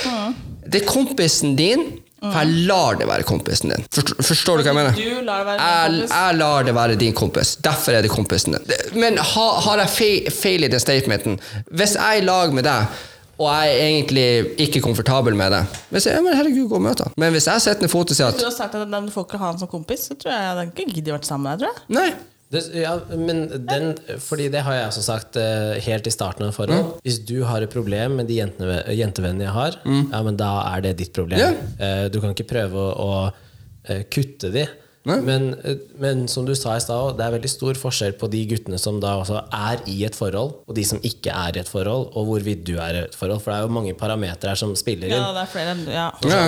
Det 0.66 0.84
er 0.84 0.86
kompisen 0.90 1.56
din, 1.58 1.88
for 2.26 2.38
jeg 2.42 2.68
lar 2.70 2.96
det 3.02 3.08
være 3.10 3.26
kompisen 3.30 3.74
din. 3.74 3.84
Forstår, 3.94 4.22
forstår 4.30 4.62
du 4.62 4.66
hva 4.66 4.72
jeg 4.74 4.78
mener? 4.82 4.96
Du 5.00 5.26
lar 5.26 5.42
det 5.42 5.50
være 5.50 5.58
din 5.58 5.66
jeg, 5.66 5.98
kompis. 5.98 6.16
jeg 6.20 6.38
lar 6.44 6.70
det 6.70 6.76
være 6.82 7.00
din 7.02 7.18
kompis. 7.24 7.56
Derfor 7.66 7.98
er 7.98 8.06
det 8.06 8.14
kompisen 8.14 8.56
din. 8.60 8.86
Men 9.02 9.18
har, 9.34 9.60
har 9.68 9.84
jeg 9.86 9.94
feil, 9.98 10.32
feil 10.34 10.66
i 10.70 10.72
den 10.74 10.82
statementen? 10.86 11.40
Hvis 11.72 11.98
jeg 11.98 12.06
er 12.06 12.22
i 12.22 12.26
lag 12.30 12.54
med 12.54 12.66
deg, 12.70 13.04
og 13.36 13.50
jeg 13.52 13.72
er 13.72 13.82
egentlig 13.90 14.28
ikke 14.68 14.82
komfortabel 14.86 15.36
med 15.36 15.52
det 15.52 15.64
hvis 15.92 16.06
jeg, 16.08 16.16
ja, 16.16 16.22
men 16.24 16.38
herregud, 16.38 16.70
gå 16.72 16.78
og 16.80 16.86
møt 16.86 17.02
han. 17.04 17.16
Men 17.20 17.34
hvis 17.36 17.50
jeg 17.52 17.64
setter 17.66 17.84
ned 17.84 17.92
foten 17.92 18.16
og 18.16 18.20
sier 18.20 18.32
Hvis 18.32 18.44
du 18.44 18.48
har 18.48 18.56
sagt 18.56 18.78
at 18.80 18.88
du 18.88 19.12
får 19.12 19.28
ikke 19.28 19.42
ha 19.42 19.52
han 19.52 19.60
som 19.60 19.72
kompis, 19.72 20.08
så 20.08 20.16
tror 20.16 20.32
jeg 20.32 20.46
jeg 20.46 20.54
hadde 20.54 20.66
ikke 20.72 20.88
giddet 20.94 21.18
vært 21.18 21.28
sammen 21.28 21.50
med 21.50 21.66
deg. 21.66 21.68
tror 21.68 21.76
jeg. 21.76 22.00
Nei, 22.00 22.32
Det, 22.54 22.62
ja, 22.78 22.92
men 23.18 23.40
den, 23.68 23.88
fordi 24.22 24.46
det 24.54 24.62
har 24.64 24.76
jeg 24.78 24.90
også 24.92 25.02
sagt 25.04 25.38
eh, 25.42 25.80
helt 25.82 26.06
i 26.08 26.14
starten 26.14 26.46
av 26.46 26.52
et 26.54 26.56
forhold. 26.56 26.92
Hvis 27.04 27.18
du 27.26 27.40
har 27.44 27.66
et 27.66 27.74
problem 27.74 28.20
med 28.22 28.30
de 28.30 28.38
jentene, 28.38 28.78
jentevennene 28.96 29.48
jeg 29.48 29.56
har, 29.56 29.80
ja, 29.90 30.22
men 30.24 30.38
da 30.40 30.52
er 30.76 30.86
det 30.86 30.94
ditt 31.02 31.14
problem. 31.16 31.42
Yeah. 31.42 31.58
Eh, 31.82 32.06
du 32.14 32.22
kan 32.22 32.36
ikke 32.36 32.48
prøve 32.54 32.78
å, 32.78 33.10
å 33.10 33.90
eh, 33.90 34.06
kutte 34.14 34.54
de. 34.54 34.68
Men, 35.06 35.54
eh, 35.62 35.78
men 36.02 36.26
som 36.32 36.48
du 36.48 36.56
sa 36.58 36.76
i 36.76 36.82
stad, 36.82 37.18
det 37.18 37.26
er 37.26 37.36
veldig 37.36 37.52
stor 37.52 37.78
forskjell 37.78 38.16
på 38.18 38.30
de 38.34 38.42
guttene 38.50 38.80
som 38.82 38.98
da 39.04 39.16
også 39.22 39.44
er 39.54 39.84
i 39.92 40.00
et 40.08 40.18
forhold, 40.18 40.56
og 40.66 40.78
de 40.78 40.86
som 40.88 41.02
ikke 41.06 41.34
er 41.34 41.58
i 41.58 41.62
et 41.62 41.70
forhold, 41.70 42.10
og 42.18 42.26
hvorvidt 42.32 42.66
du 42.66 42.76
er 42.82 42.98
i 42.98 43.04
et 43.06 43.18
forhold. 43.18 43.44
For 43.44 43.54
det 43.54 43.60
er 43.60 43.68
jo 43.68 43.76
mange 43.78 43.94
parametere 44.00 44.56
her 44.56 44.62
som 44.62 44.74
spiller 44.80 45.12
inn. 45.12 45.20
Ja, 45.20 45.30
det 45.36 45.46
er 45.46 45.54
flere 45.54 45.78
ja. 45.94 46.08
Ja. 46.26 46.42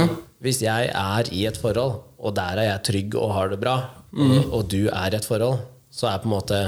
Hvis 0.43 0.61
jeg 0.65 0.89
er 0.93 1.29
i 1.33 1.45
et 1.49 1.57
forhold, 1.57 2.01
og 2.17 2.35
der 2.37 2.61
er 2.63 2.71
jeg 2.71 2.83
trygg 2.89 3.15
og 3.17 3.33
har 3.37 3.53
det 3.53 3.61
bra, 3.61 3.77
og, 4.17 4.53
og 4.53 4.67
du 4.71 4.87
er 4.87 5.13
i 5.13 5.17
et 5.17 5.25
forhold, 5.25 5.61
så 5.93 6.09
er 6.09 6.21
på 6.21 6.29
en 6.29 6.35
måte 6.35 6.61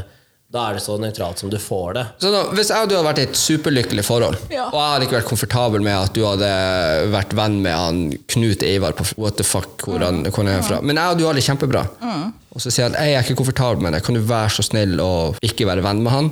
Da 0.50 0.64
er 0.72 0.80
det 0.80 0.82
så 0.82 0.96
nøytralt 0.98 1.38
som 1.38 1.50
du 1.54 1.60
får 1.62 1.94
det. 1.94 2.04
Så 2.24 2.32
da, 2.34 2.40
Hvis 2.58 2.72
jeg 2.74 2.82
og 2.82 2.90
du 2.90 2.96
hadde 2.98 3.06
vært 3.06 3.20
i 3.22 3.26
et 3.28 3.38
superlykkelig 3.38 4.02
forhold, 4.08 4.38
Ja. 4.50 4.64
og 4.72 4.80
jeg 4.80 4.92
hadde 4.94 5.06
ikke 5.06 5.18
vært 5.20 5.28
komfortabel 5.30 5.84
med 5.86 5.94
at 5.94 6.14
du 6.18 6.24
hadde 6.26 6.50
vært 7.14 7.36
venn 7.38 7.60
med 7.62 7.76
han 7.78 8.00
Knut 8.34 8.64
Eivar 8.66 8.94
på 8.98 9.06
what 9.22 9.38
the 9.38 9.44
fuck, 9.46 9.86
hvor 9.86 10.02
han, 10.02 10.24
hvor 10.26 10.42
han 10.44 10.48
er 10.56 10.66
fra 10.66 10.82
Men 10.82 10.98
jeg 10.98 11.06
og 11.14 11.20
du 11.22 11.26
har 11.28 11.38
det 11.38 11.44
kjempebra. 11.46 11.86
Og 12.50 12.64
så 12.64 12.72
sier 12.74 12.88
han 12.90 12.96
jeg 12.98 13.14
er 13.14 13.26
ikke 13.26 13.38
komfortabel 13.44 13.84
med 13.86 13.94
det, 13.94 14.04
kan 14.06 14.16
du 14.18 14.24
være 14.26 14.50
så 14.56 14.64
snill 14.66 14.98
å 15.04 15.12
ikke 15.46 15.68
være 15.70 15.84
venn 15.86 16.00
med 16.06 16.14
han? 16.16 16.30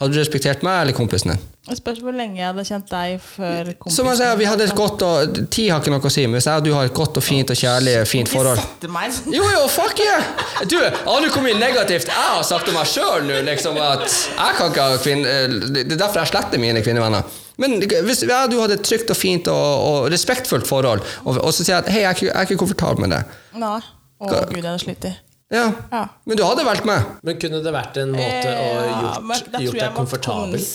Hadde 0.00 0.14
du 0.14 0.20
respektert 0.20 0.62
meg 0.64 0.84
eller 0.84 0.96
kompisen 0.96 1.34
din? 1.34 1.40
Det 1.70 1.76
spørs 1.76 1.98
hvor 2.02 2.14
lenge 2.16 2.38
jeg 2.38 2.46
hadde 2.48 2.62
kjent 2.66 2.86
deg 2.90 3.18
før 3.22 3.68
kompisen. 3.78 3.96
Som 3.96 4.08
jeg 4.08 4.18
sier, 4.20 4.38
vi 4.40 4.46
hadde 4.48 4.64
et 4.64 4.72
godt 4.78 5.02
og 5.06 5.40
Tid 5.52 5.68
har 5.70 5.82
ikke 5.82 5.92
noe 5.92 6.08
å 6.08 6.12
si, 6.14 6.24
men 6.26 6.38
hvis 6.38 6.48
jeg 6.48 6.62
og 6.62 6.64
du 6.66 6.70
har 6.74 6.88
et 6.88 6.94
godt 6.96 7.20
og 7.20 7.26
fint 7.26 7.52
og 7.52 7.58
kjærlig 7.60 7.96
fint 8.10 8.30
forhold. 8.32 8.62
Jo, 9.36 9.44
jo, 9.44 9.60
fuck 9.70 10.00
yeah! 10.02 10.24
Du, 10.70 10.78
aner 10.80 11.28
du 11.28 11.34
hvor 11.34 11.44
mye 11.44 11.58
negativt? 11.60 12.08
Jeg 12.10 12.32
har 12.32 12.42
sagt 12.46 12.70
om 12.72 12.78
meg 12.80 12.88
sjøl 12.90 13.26
nå, 13.28 13.42
liksom, 13.46 13.78
at 13.84 14.06
jeg 14.08 14.58
kan 14.58 14.72
ikke 14.72 14.88
ha 14.88 14.98
kvinne... 15.04 15.36
Det 15.70 15.84
er 15.84 16.00
derfor 16.00 16.22
jeg 16.24 16.32
sletter 16.32 16.62
mine 16.62 16.82
kvinnevenner. 16.82 17.38
Men 17.60 17.76
hvis 17.84 18.24
ja, 18.24 18.44
du 18.50 18.56
hadde 18.62 18.78
et 18.80 18.84
trygt 18.86 19.12
og 19.12 19.18
fint 19.20 19.50
og, 19.52 19.86
og 19.90 20.10
respektfullt 20.14 20.66
forhold, 20.68 21.04
og, 21.26 21.38
og 21.38 21.50
så 21.52 21.60
sier 21.62 21.76
jeg 21.76 21.84
at 21.84 21.92
hei, 21.92 22.04
jeg 22.06 22.10
er 22.10 22.16
ikke, 22.18 22.30
jeg 22.30 22.38
er 22.38 22.48
ikke 22.48 22.62
komfortabel 22.64 23.04
med 23.04 23.18
det 23.18 23.24
Nei. 23.60 23.78
Å 24.20 24.28
gud, 24.28 24.56
jeg 24.56 24.64
hadde 24.64 24.80
slitt 24.82 25.06
i. 25.08 25.12
ja. 25.50 25.66
Ja. 25.90 26.02
Men 26.24 26.38
du 26.38 26.44
hadde 26.46 26.64
valgt 26.66 26.86
meg. 26.88 27.06
Men 27.26 27.38
kunne 27.42 27.60
det 27.64 27.72
vært 27.74 27.98
en 28.02 28.14
måte 28.14 28.54
å 28.54 28.68
gjort, 28.86 29.50
ja, 29.52 29.62
gjort 29.66 29.80
deg 29.82 29.96
komfortabel? 29.98 30.66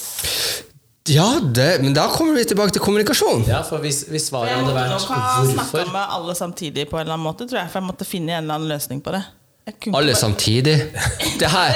Ja, 1.06 1.27
det, 1.39 1.81
men 1.84 1.93
da 1.93 2.07
kommer 2.10 2.34
vi 2.34 2.43
tilbake 2.49 2.73
til 2.73 2.81
kommunikasjon. 2.81 3.43
Ja, 3.45 3.60
for 3.68 3.84
hvis, 3.84 4.03
hvis 4.10 4.26
svaret 4.31 4.49
Jeg 4.49 4.57
hadde 4.57 4.72
måtte 4.72 4.80
vært 4.80 4.93
nok 4.95 5.10
ha 5.11 5.18
snakka 5.45 5.56
hvorfor 5.60 5.91
med 5.93 6.14
alle 6.18 6.35
samtidig 6.39 6.88
på 6.89 6.97
en 6.97 7.03
eller 7.06 7.14
annen 7.14 7.27
måte, 7.27 7.45
tror 7.45 7.61
jeg. 7.61 7.69
For 7.69 7.81
jeg 7.81 7.88
måtte 7.91 8.07
finne 8.10 8.34
en 8.34 8.43
eller 8.43 8.57
annen 8.57 8.72
løsning 8.73 9.03
på 9.06 9.14
det. 9.14 9.22
Alle 9.66 10.14
bare- 10.14 10.16
samtidig. 10.16 10.92
Det 11.40 11.48
her! 11.50 11.74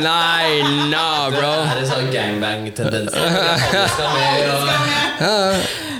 Nei, 0.00 0.62
nah, 0.90 1.30
bro. 1.30 1.52
Det 1.66 1.82
Er 1.82 1.86
sånn 1.90 2.12
Ja. 5.22 5.52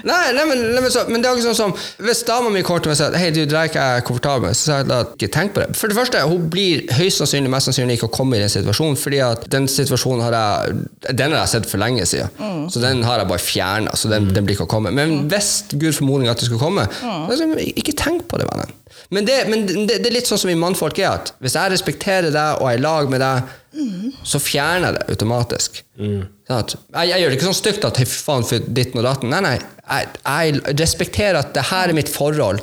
Nei, 0.03 0.33
nei, 0.35 0.45
men, 0.49 0.59
nei, 0.74 0.81
men, 0.83 0.91
så, 0.91 1.05
men 1.07 1.23
det 1.23 1.29
er 1.31 1.37
ikke 1.39 1.53
sånn 1.53 1.59
som 1.59 1.73
Hvis 2.03 2.24
dama 2.27 2.51
mi 2.51 2.62
kommer 2.66 2.83
til 2.83 2.91
meg 2.91 2.97
og 2.97 2.99
sier 2.99 3.15
Hei, 3.20 3.29
du, 3.35 3.39
det 3.47 3.55
er 3.55 3.69
ikke 3.70 3.85
jeg 3.87 4.03
komfortabel 4.09 4.43
med, 4.49 4.57
så 4.59 4.62
sier 4.65 4.81
jeg 4.81 4.89
da 4.91 4.97
ikke 5.15 5.29
tenk 5.37 5.53
på 5.55 5.62
det. 5.62 5.69
For 5.79 5.87
det 5.93 5.97
første, 5.99 6.23
hun 6.27 6.49
blir 6.51 6.83
høyst 6.99 7.19
sannsynlig 7.23 7.51
mest 7.53 7.66
sannsynlig 7.70 7.95
ikke 8.01 8.09
å 8.11 8.15
komme 8.16 8.35
i 8.39 8.43
den 8.43 8.51
situasjonen, 8.53 8.99
fordi 8.99 9.20
at 9.23 9.41
den 9.53 9.69
situasjonen 9.70 10.24
har 10.27 10.35
jeg 10.39 11.15
Den 11.23 11.31
har 11.37 11.45
jeg 11.45 11.53
sett 11.55 11.70
for 11.70 11.79
lenge 11.83 12.07
siden. 12.09 12.66
Så 12.73 12.83
den 12.83 13.03
har 13.07 13.23
jeg 13.23 13.31
bare 13.31 13.43
fjerna, 13.43 13.95
så 13.99 14.11
den, 14.11 14.23
den 14.35 14.45
blir 14.47 14.55
ikke 14.59 14.66
å 14.66 14.73
komme. 14.74 14.91
Men 14.95 15.09
hvis 15.31 15.51
Gud 15.74 15.93
formodning 15.97 16.31
at 16.33 16.43
det 16.43 16.49
skal 16.51 16.61
komme, 16.62 16.85
så 16.99 17.39
ikke 17.70 17.95
tenk 17.99 18.27
på 18.31 18.35
det, 18.43 18.47
vennen. 18.51 18.74
Men, 19.12 19.26
det, 19.28 19.43
men 19.52 19.66
det, 19.68 19.98
det 20.01 20.09
er 20.09 20.14
litt 20.14 20.28
sånn 20.28 20.40
som 20.40 20.48
vi 20.48 20.56
mannfolk 20.56 20.98
er, 21.02 21.18
at 21.20 21.34
hvis 21.44 21.56
jeg 21.59 21.72
respekterer 21.74 22.32
deg 22.32 22.62
og 22.62 22.70
er 22.70 22.78
i 22.78 22.82
lag 22.82 23.10
med 23.12 23.20
deg, 23.20 23.51
så 24.24 24.39
fjerner 24.43 24.90
jeg 24.90 24.99
det 24.99 25.15
automatisk. 25.15 25.82
Sånn 25.97 26.59
at, 26.59 26.73
jeg, 26.74 27.09
jeg 27.12 27.23
gjør 27.23 27.31
det 27.32 27.36
ikke 27.39 27.47
sånn 27.49 27.57
stygt 27.57 27.85
at 27.89 27.99
«Hei, 28.01 28.05
faen 28.09 28.44
for 28.49 28.73
ditten 28.77 29.01
og 29.01 29.07
datten. 29.07 29.31
Nei, 29.32 29.40
nei. 29.44 29.55
Jeg, 29.93 30.09
jeg 30.23 30.77
respekterer 30.78 31.39
at 31.40 31.51
det 31.57 31.65
her 31.69 31.90
er 31.90 31.97
mitt 31.97 32.09
forhold. 32.12 32.62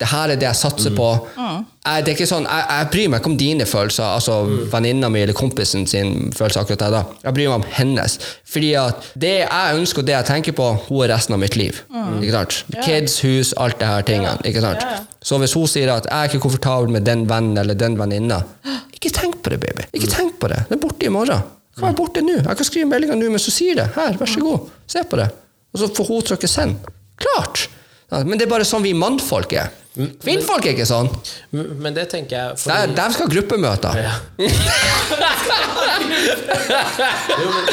Det 0.00 0.08
her 0.10 0.32
er 0.32 0.40
det 0.40 0.48
jeg 0.48 0.58
satser 0.58 0.92
på. 0.96 1.06
Jeg, 1.38 2.04
det 2.04 2.12
er 2.12 2.16
ikke 2.16 2.28
sånn, 2.28 2.48
jeg, 2.48 2.88
bryr 2.92 3.10
meg 3.12 3.22
ikke 3.22 3.30
om 3.32 3.36
dine 3.40 3.66
følelser, 3.68 4.04
altså 4.18 4.38
venninna 4.72 5.08
mi 5.12 5.22
eller 5.22 5.36
kompisen 5.36 5.86
sin 5.88 6.32
følelser 6.36 6.62
akkurat 6.64 6.82
der 6.84 6.96
da. 6.98 7.02
Jeg 7.24 7.36
bryr 7.38 7.50
meg 7.52 7.58
om 7.60 7.68
hennes. 7.78 8.18
Fordi 8.52 8.72
at 8.80 9.08
det 9.14 9.34
jeg 9.44 9.80
ønsker 9.80 10.04
og 10.04 10.08
det 10.10 10.16
jeg 10.16 10.28
tenker 10.32 10.56
på, 10.58 10.70
hun 10.88 11.04
er 11.06 11.14
resten 11.14 11.36
av 11.36 11.42
mitt 11.44 11.56
liv. 11.60 11.80
Ikke 12.20 12.34
sant? 12.38 12.58
Kids, 12.82 13.20
hus, 13.24 13.54
alt 13.62 13.78
det 13.80 13.88
her 13.92 14.06
tingene. 14.08 14.36
Ikke 14.48 14.64
sant? 14.64 14.84
Så 15.26 15.38
hvis 15.42 15.56
hun 15.58 15.66
sier 15.70 15.90
at 15.96 16.06
jeg 16.10 16.16
er 16.18 16.30
ikke 16.30 16.44
komfortabel 16.44 16.92
med 16.98 17.06
den 17.08 17.24
vennen 17.30 17.56
eller 17.62 17.78
den 17.78 17.96
venninna, 17.98 18.42
ikke 18.96 19.12
tenk 19.14 19.38
på 19.44 19.52
det, 19.52 19.60
baby. 19.62 19.86
Ikke 19.96 20.08
tenk 20.10 20.38
på 20.40 20.48
det. 20.50 20.62
Det 20.70 20.78
er 20.78 20.82
borte 20.82 21.06
i 21.06 21.12
morgen. 21.12 21.44
Kan 21.76 21.90
være 21.90 21.98
borte 21.98 22.22
nå. 22.24 22.38
Jeg 22.40 22.58
kan 22.58 22.68
skrive 22.68 22.88
meldinga 22.88 23.16
nå 23.20 23.28
mens 23.32 23.46
du 23.48 23.52
sier 23.52 23.76
det. 23.76 23.90
Her, 23.96 24.16
vær 24.16 24.30
så 24.32 24.40
god. 24.40 24.70
Se 24.88 25.02
på 25.04 25.18
det. 25.20 25.26
Og 25.74 25.82
så 25.82 25.90
får 25.98 26.08
hun 26.08 26.22
trykke 26.30 26.48
send. 26.48 26.92
Klart! 27.20 27.66
Ja, 28.10 28.20
men 28.22 28.38
det 28.38 28.46
er 28.46 28.50
bare 28.52 28.64
sånn 28.68 28.84
vi 28.86 28.92
mannfolk 28.94 29.52
er. 29.58 29.72
Kvinnfolk 29.96 30.66
er 30.68 30.74
ikke 30.76 30.84
sånn. 30.86 31.08
Men 31.56 31.94
det 31.96 32.04
tenker 32.12 32.36
jeg 32.36 32.48
Der, 32.52 32.56
fordi, 32.60 32.94
der 32.98 33.14
skal 33.14 33.26
ha 33.26 33.32
gruppemøter. 33.32 33.96
Ja. 33.96 34.14
Jo, 37.36 37.46
men 37.50 37.68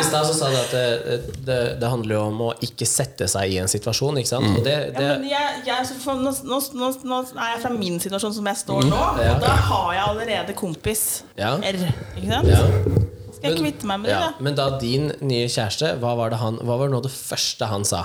I 0.00 0.04
stad- 0.04 0.26
så 0.26 0.34
sa 0.34 0.48
du 0.50 0.56
at 0.58 0.70
det, 0.72 1.18
det, 1.46 1.56
det 1.80 1.88
handler 1.90 2.14
jo 2.14 2.20
om 2.30 2.40
å 2.48 2.50
ikke 2.64 2.86
sette 2.88 3.26
seg 3.30 3.54
i 3.54 3.58
en 3.62 3.70
situasjon. 3.70 4.18
Ikke 4.20 4.30
sant? 4.30 4.48
Og 4.58 4.64
det, 4.66 4.74
Ja, 4.94 5.16
men 5.18 5.26
jeg, 5.30 5.60
jeg, 5.66 5.86
så 5.88 5.96
for, 6.02 6.20
nå, 6.22 6.32
nå, 6.46 6.58
nå, 6.78 6.90
nå 7.10 7.18
er 7.34 7.52
jeg 7.54 7.62
fra 7.64 7.72
min 7.74 7.98
situasjon 8.02 8.34
som 8.38 8.50
jeg 8.50 8.60
står 8.62 8.86
nå, 8.88 9.02
Ja. 9.24 9.34
og 9.34 9.42
da 9.44 9.54
har 9.70 9.88
jeg 9.96 10.04
allerede 10.06 10.56
kompis 10.58 11.04
Ja. 11.38 11.56
R. 11.58 11.80
Ikke 12.16 12.30
sant? 12.30 12.48
ja. 12.52 12.62
Skal 13.38 13.52
jeg 13.52 13.60
kvitte 13.60 13.86
meg 13.86 14.00
med 14.02 14.10
det, 14.10 14.18
da? 14.18 14.30
Men 14.42 14.56
da 14.58 14.70
din 14.82 15.12
nye 15.22 15.46
kjæreste, 15.50 15.92
hva 16.02 16.14
var, 16.18 16.30
det 16.34 16.40
han, 16.42 16.56
hva 16.62 16.78
var 16.80 16.88
det 16.88 16.96
nå 16.96 17.02
det 17.04 17.12
første 17.14 17.68
han 17.70 17.84
sa? 17.86 18.04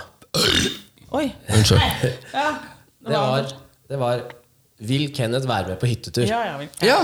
Oi. 1.13 1.27
Unnskyld. 1.53 1.81
Ja. 2.33 2.47
Det 3.03 3.17
var, 3.19 3.51
det 3.89 3.99
var 3.99 4.21
Vil 4.83 5.03
Kenneth 5.15 5.47
være 5.47 5.67
med 5.67 5.77
på 5.79 5.85
hyttetur? 5.87 6.23
Ja, 6.27 6.39
ja, 6.47 6.53
vi- 6.57 6.69
Ja! 6.87 6.97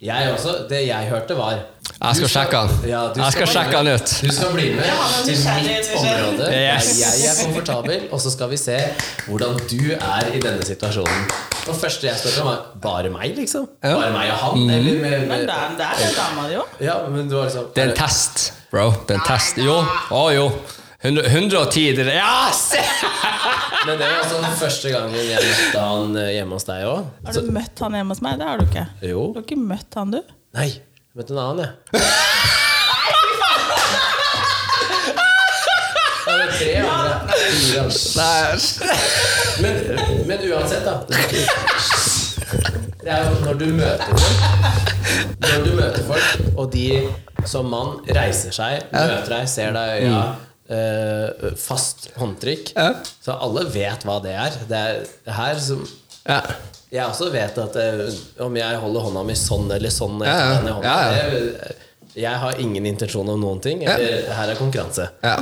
Jeg 0.00 0.32
også. 0.32 0.52
Det 0.70 0.86
jeg 0.86 1.08
hørte, 1.10 1.34
var 1.36 1.50
Jeg 1.52 2.16
skal 2.16 2.28
sjekke 2.28 2.56
han. 2.62 2.70
Ja, 2.88 3.00
du 3.12 3.20
Jeg 3.20 3.32
skal 3.32 3.46
sjekke 3.50 3.76
han 3.76 3.88
ut. 3.90 4.12
Du 4.22 4.30
skal 4.32 4.52
bli 4.54 4.68
med 4.76 4.84
til 5.24 5.34
mitt 5.66 5.90
område. 5.98 6.46
Yes. 6.52 6.88
Jeg 7.00 7.26
er 7.30 7.40
komfortabel, 7.44 8.06
og 8.12 8.20
så 8.20 8.30
skal 8.32 8.48
vi 8.50 8.56
se 8.56 8.78
hvordan 9.26 9.58
du 9.72 9.82
er 9.98 10.30
i 10.32 10.40
denne 10.40 10.64
situasjonen. 10.64 11.26
Og 11.68 11.74
første 11.80 12.06
jeg 12.08 12.16
spurte 12.22 12.40
om, 12.42 12.46
var 12.52 12.62
bare 12.86 13.10
meg, 13.10 13.34
liksom. 13.36 13.66
Ja. 13.82 13.94
Bare 13.96 14.12
meg 14.12 14.30
og 14.30 14.38
han? 14.44 14.70
Eller 14.70 15.00
med, 15.02 15.18
Men 15.18 15.28
med, 15.28 15.44
det 15.48 15.50
er, 15.50 15.74
det 15.76 15.90
er 16.08 16.16
dama 16.20 16.48
di 16.48 16.56
òg. 16.62 16.80
ja, 16.80 16.96
men 17.08 17.28
du 17.28 17.36
var 17.36 17.48
Det 17.74 17.84
er 17.84 17.90
en 17.90 17.96
test, 17.96 18.52
bro. 18.70 18.90
Det 19.08 19.16
er 19.16 19.20
en 19.20 19.28
test. 19.28 19.58
Jo. 19.58 19.80
Å 20.10 20.24
jo. 20.34 20.48
100, 21.04 21.24
110 21.28 21.92
det 21.96 22.06
er- 22.06 22.14
Ja, 22.16 22.50
se! 22.56 22.80
Men 23.86 23.98
det 24.00 24.06
var 24.08 24.22
altså 24.22 24.38
første 24.56 24.88
gangen 24.94 25.14
jeg 25.20 25.42
møtte 25.44 25.80
han 25.84 26.14
eh, 26.16 26.30
hjemme 26.38 26.56
hos 26.56 26.64
deg 26.64 26.86
òg. 26.88 27.04
Har 27.26 27.32
du 27.36 27.50
møtt 27.52 27.82
han 27.84 27.92
hjemme 27.98 28.14
hos 28.16 28.22
meg? 28.24 28.38
Det 28.40 28.46
har 28.48 28.56
du 28.58 28.64
ikke. 28.64 28.86
Jo. 29.04 29.26
Du 29.34 29.40
har 29.40 29.44
ikke 29.44 29.60
møtt 29.60 29.98
han, 30.00 30.14
du? 30.16 30.20
Nei, 30.56 30.68
jeg 30.72 31.20
møtte 31.20 31.34
en 31.36 31.42
annen, 31.44 31.66
jeg. 31.66 31.72
Nei, 36.24 36.46
tre 36.56 36.70
andre. 36.80 37.12
Fire. 37.52 37.82
Nei. 38.16 38.56
Men, 39.62 39.72
men 40.28 40.38
uansett, 40.48 40.84
da. 40.88 40.94
Det 43.04 43.12
er 43.12 43.26
jo 43.28 43.34
når 43.44 43.58
du 43.60 43.66
møter 43.76 44.16
folk 44.16 44.40
Når 45.44 45.64
du 45.66 45.70
møter 45.76 46.02
folk, 46.08 46.28
og 46.56 46.70
de 46.72 46.86
som 47.44 47.68
mann 47.68 47.98
reiser 48.16 48.54
seg, 48.56 48.86
møter 48.94 49.34
deg, 49.34 49.48
ser 49.52 49.74
deg 49.76 49.86
i 49.98 50.08
øya, 50.08 50.22
eh, 50.68 51.50
fast 51.60 52.08
håndtrykk 52.16 52.72
Ja. 52.76 52.94
Så 53.24 53.36
alle 53.40 53.64
vet 53.70 54.04
hva 54.06 54.20
det 54.24 54.32
er. 54.32 54.50
Det 54.68 54.80
er 55.26 55.32
her 55.32 55.58
som 55.60 55.84
Ja. 56.26 56.40
Jeg 56.94 57.04
også 57.10 57.30
vet 57.32 57.58
at 57.58 57.76
eh, 57.76 58.44
om 58.44 58.54
jeg 58.56 58.76
holder 58.80 59.00
hånda 59.08 59.24
mi 59.26 59.34
sånn 59.34 59.70
eller 59.74 59.90
sånn 59.90 60.20
Ja, 60.24 60.36
ja. 60.38 60.52
denne 60.58 60.72
hånda, 60.76 60.84
Ja, 60.84 61.16
ja. 61.16 61.30
det- 61.30 61.76
Jeg 62.16 62.38
har 62.38 62.54
ingen 62.62 62.86
intensjon 62.86 63.28
om 63.28 63.40
noen 63.40 63.60
ting. 63.60 63.82
Eller, 63.82 64.32
Her 64.32 64.48
er 64.52 64.54
konkurranse. 64.54 65.08
Ja. 65.22 65.32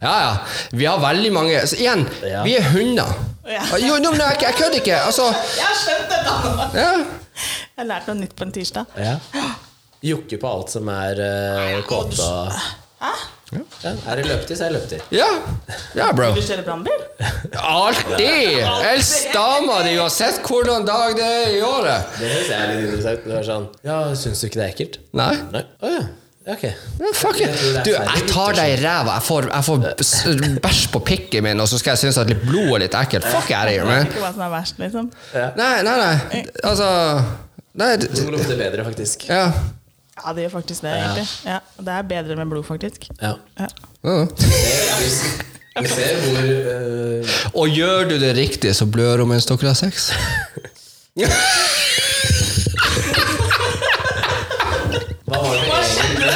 ja, 0.00 0.12
ja. 0.20 0.36
Vi 0.70 0.84
har 0.86 0.98
veldig 1.02 1.32
mange 1.32 1.66
Så 1.66 1.74
igjen, 1.80 2.06
Ja. 2.22 2.44
vi 2.44 2.54
er 2.56 2.62
hunder. 2.62 3.10
Ja. 3.44 3.64
Jo, 3.76 3.96
no, 3.98 4.10
men 4.12 4.20
jeg, 4.20 4.36
jeg 4.42 4.54
kødder 4.54 4.78
ikke. 4.78 5.00
Altså 5.02 5.24
Jeg 5.56 5.64
har 5.66 5.74
skjønt 5.74 6.08
dette 6.08 6.30
nå! 6.54 6.68
ja. 6.78 6.92
Jeg 6.94 7.78
har 7.78 7.84
lært 7.88 8.06
noe 8.06 8.14
nytt 8.20 8.36
på 8.36 8.42
en 8.46 8.52
tirsdag. 8.52 8.86
Ja. 8.96 9.16
Jokke 10.02 10.38
på 10.40 10.48
alt 10.48 10.70
som 10.70 10.88
er 10.88 11.18
uh, 11.18 11.82
kåte 11.88 12.28
Hæ? 13.00 13.10
Ja. 13.52 13.92
Er 14.06 14.20
det 14.20 14.26
løpetid, 14.28 14.56
så 14.56 14.64
er 14.66 14.70
det 14.72 14.76
løpetid. 14.80 15.00
ja. 15.16 15.26
Ja, 15.98 16.10
bro. 16.14 16.30
Vil 16.36 16.42
du 16.42 16.46
kjøre 16.52 16.62
brannbil? 16.66 17.02
Alltid! 17.58 18.60
Elsk 18.92 19.32
dama 19.34 19.80
di 19.86 19.96
uansett 19.98 20.40
hvordan 20.46 20.86
dag 20.88 21.16
det 21.18 21.26
er 21.26 21.52
i 21.58 21.60
året. 21.66 22.14
Det 22.20 22.30
synes 22.30 22.48
jeg 22.52 22.56
er 22.60 22.72
litt 22.74 22.86
interessant. 22.88 23.26
Det 23.26 23.42
sånn 23.48 23.68
Ja, 23.86 23.98
syns 24.18 24.40
du 24.42 24.46
ikke 24.50 24.60
det 24.62 24.66
er 24.68 24.74
ekkelt? 24.74 24.98
Nei. 25.18 25.32
Nei. 25.54 25.64
Oh, 25.82 25.92
ja. 25.96 26.06
Ok. 26.50 26.62
Yeah, 26.64 27.10
fuck 27.14 27.36
it. 27.44 27.58
Du, 27.84 27.90
jeg 27.92 28.22
tar 28.30 28.54
deg 28.56 28.72
i 28.72 28.78
ræva. 28.80 29.18
Jeg 29.18 29.26
får, 29.26 29.50
jeg 29.52 29.66
får 29.66 30.62
bæsj 30.64 30.80
på 30.94 31.02
pikken 31.10 31.44
min, 31.46 31.60
og 31.62 31.68
så 31.70 31.78
skal 31.78 31.94
jeg 31.94 32.04
synes 32.06 32.18
at 32.22 32.30
litt 32.32 32.40
blod 32.46 32.72
er 32.78 32.84
litt 32.86 32.96
ekkelt. 32.96 33.26
Fuck 33.28 33.52
out 33.52 33.68
of 33.68 33.74
here, 33.74 33.84
man. 33.86 34.08
ikke 34.08 34.22
hva 34.24 34.32
som 34.34 34.46
er 34.46 34.54
verst, 34.54 34.80
liksom. 34.80 35.10
Nei, 35.58 35.74
nei, 35.86 35.98
nei. 36.00 36.40
Altså 36.64 36.88
Nei, 37.80 37.92
Det 38.02 38.24
lukter 38.32 38.56
bedre, 38.58 38.82
faktisk. 38.88 39.28
ja. 39.30 39.44
Ja, 40.26 40.32
det 40.36 40.42
gjør 40.44 40.52
faktisk 40.58 40.82
det, 40.84 40.90
egentlig. 40.96 41.26
Ja, 41.46 41.58
Det 41.80 41.88
er 41.98 42.02
bedre 42.02 42.36
med 42.36 42.46
blod, 42.52 42.64
faktisk. 42.64 43.08
Ja. 43.22 43.32
Ja. 43.58 43.66
Ja. 44.04 44.26
Det- 45.80 45.90
ser 45.90 46.16
hvor 46.20 46.38
eh, 46.44 47.28
Og 47.54 47.68
gjør 47.68 48.08
du 48.10 48.18
det 48.20 48.34
riktig, 48.36 48.74
så 48.76 48.84
blør 48.86 49.18
hun 49.22 49.28
mens 49.28 49.46
dere 49.46 49.66
har 49.70 49.74
sex. 49.78 50.10
Hva 55.26 55.36
var 55.42 55.52
det 55.54 55.60
egentlig? 55.62 56.30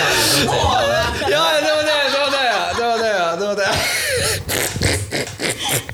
Ja, 1.31 1.43
det 1.65 1.73
var 1.75 1.85
det! 1.89 1.99
Det 2.13 2.19
var 2.21 2.31
det! 2.35 2.49
Det 2.77 2.85
var 2.85 2.99
det, 3.03 3.13
det, 3.41 3.47
var 3.47 3.57
det. 3.61 3.71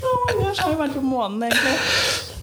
Å, 0.01 0.09
Jeg 0.41 0.61
har 0.61 0.75
vært 0.81 0.95
på 0.97 1.03
månen, 1.05 1.43
egentlig. 1.47 1.75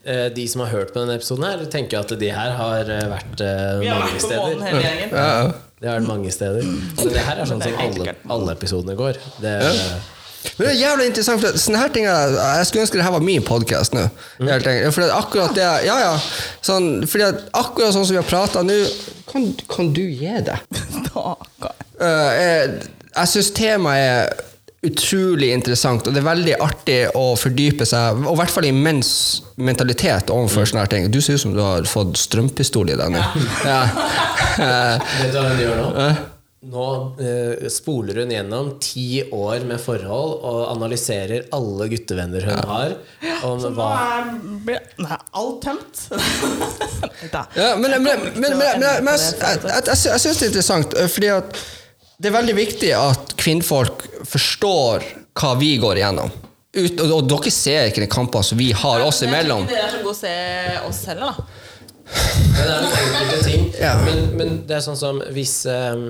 Eh, 0.08 0.28
De 0.34 0.44
som 0.48 0.62
har 0.64 0.70
hørt 0.72 0.92
på 0.94 1.02
denne 1.02 1.16
episoden, 1.18 1.44
her 1.44 1.64
tenker 1.72 2.00
at 2.00 2.12
de 2.20 2.30
her 2.32 2.52
har 2.56 2.88
eh, 2.94 3.06
vært 3.12 3.40
eh, 3.44 3.72
Vi 3.82 3.88
har 3.92 3.98
mange 4.00 4.14
vært 4.14 4.22
på 4.22 4.28
månen 4.34 4.60
steder. 4.60 4.68
hele 4.68 4.84
gjengen. 4.86 5.10
Ja, 5.12 5.26
ja. 5.42 5.56
Det 5.78 5.88
har 5.90 5.98
vært 6.00 6.08
mange 6.08 6.30
steder. 6.34 6.70
Så 6.98 7.08
det 7.14 7.22
her 7.22 7.38
er 7.42 7.46
sånn 7.46 7.60
som 7.62 7.74
er 7.74 7.82
alle, 7.84 8.14
alle 8.34 8.54
episodene 8.56 8.96
går. 8.98 9.18
Det, 9.42 9.52
Men 10.56 10.64
det 10.64 10.70
er 10.72 10.78
jævlig 10.80 11.06
interessant, 11.10 11.42
for 11.42 11.58
sånne 11.60 11.78
her 11.82 11.92
ting 11.94 12.06
er- 12.10 12.34
Jeg 12.58 12.66
skulle 12.66 12.82
ønske 12.86 12.98
det 12.98 13.04
her 13.06 13.14
var 13.14 13.20
min 13.26 13.42
podkast 13.46 13.94
nå. 13.94 14.04
Helt 14.40 14.66
enkelt. 14.66 14.94
For 14.96 15.02
akkurat 15.20 15.54
det 15.54 15.68
Ja, 15.86 15.98
ja. 16.02 16.14
Sånn, 16.62 17.06
fordi 17.06 17.28
at 17.28 17.44
akkurat 17.54 17.94
sånn 17.94 18.06
som 18.06 18.14
vi 18.16 18.22
har 18.22 18.26
prata 18.26 18.62
nå, 18.66 18.78
kan, 19.30 19.52
kan 19.68 19.92
du 19.92 20.02
gi 20.02 20.34
det? 20.48 20.58
Stakkar. 20.98 21.74
Eh, 22.00 22.30
jeg 22.42 22.78
jeg 23.18 23.26
syns 23.32 23.50
temaet 23.50 23.98
er 23.98 24.44
utrolig 24.88 25.52
interessant, 25.54 26.06
og 26.06 26.14
det 26.14 26.22
er 26.22 26.28
veldig 26.28 26.56
artig 26.64 26.98
å 27.18 27.26
fordype 27.38 27.86
seg, 27.88 28.24
og 28.24 28.32
i 28.34 28.40
hvert 28.40 28.54
fall 28.54 28.68
i 28.68 28.74
menns 28.74 29.12
mentalitet 29.56 30.32
overfor 30.34 30.68
sånne 30.68 30.86
her 30.86 30.92
ting. 30.92 31.10
Du 31.12 31.20
ser 31.24 31.38
ut 31.38 31.44
som 31.46 31.54
du 31.56 31.62
har 31.64 31.86
fått 31.88 32.18
strømpistol 32.20 32.90
i 32.92 32.98
deg 32.98 33.14
nå. 33.14 33.22
Ja. 33.66 33.84
Eh, 34.58 35.06
Vet 35.22 35.32
du 35.32 35.38
hva 35.38 35.46
hun 35.52 35.62
gjør 35.62 35.80
nå? 35.82 36.10
Nå 36.68 36.84
eh, 37.22 37.68
spoler 37.70 38.16
hun 38.18 38.32
gjennom 38.34 38.72
ti 38.82 39.22
år 39.30 39.62
med 39.68 39.78
forhold 39.78 40.40
og 40.42 40.64
analyserer 40.72 41.46
alle 41.54 41.86
guttevenner 41.92 42.48
hun 42.50 42.72
har. 42.72 42.96
Om 43.46 43.60
Så 43.62 43.70
nå 43.76 43.86
er 43.94 44.32
ble, 44.66 44.80
nei, 44.98 45.20
alt 45.38 45.60
tømt. 45.64 46.04
Da. 47.28 47.44
Ja, 47.54 47.74
men, 47.78 47.92
Jeg 47.92 48.02
men, 48.02 48.20
men, 48.34 48.54
men, 48.58 48.62
jeg, 48.62 48.80
jeg, 48.80 49.60
jeg, 49.68 49.82
jeg 49.86 50.20
syns 50.22 50.38
det 50.38 50.46
er 50.46 50.50
interessant, 50.50 50.94
eh, 50.98 51.08
fordi 51.10 51.30
at 51.34 51.60
det 52.18 52.30
er 52.30 52.34
veldig 52.34 52.54
viktig 52.58 52.92
at 52.98 53.34
kvinnfolk 53.38 54.04
forstår 54.26 55.06
hva 55.38 55.54
vi 55.60 55.76
går 55.80 56.00
igjennom. 56.00 56.32
Ut, 56.78 57.00
og, 57.00 57.12
og 57.14 57.28
dere 57.30 57.52
ser 57.54 57.88
ikke 57.88 58.04
de 58.04 58.10
kampen 58.10 58.44
som 58.44 58.58
vi 58.58 58.72
har 58.76 59.04
oss 59.06 59.22
imellom. 59.26 59.66
Dere 59.70 59.86
er 59.86 59.94
så 59.94 60.02
gode 60.02 60.14
å 60.14 60.18
se 60.18 60.34
oss 60.88 61.04
heller, 61.10 61.30
da. 61.38 61.46
Det 62.08 62.64
er 62.64 62.82
noen 62.82 62.98
enkelte 62.98 63.38
ting. 63.44 63.68
Ja. 63.78 63.94
Men, 64.04 64.26
men 64.38 64.58
det 64.68 64.78
er 64.78 64.84
sånn 64.84 64.98
som 64.98 65.22
hvis 65.34 65.60
eh, 65.70 66.08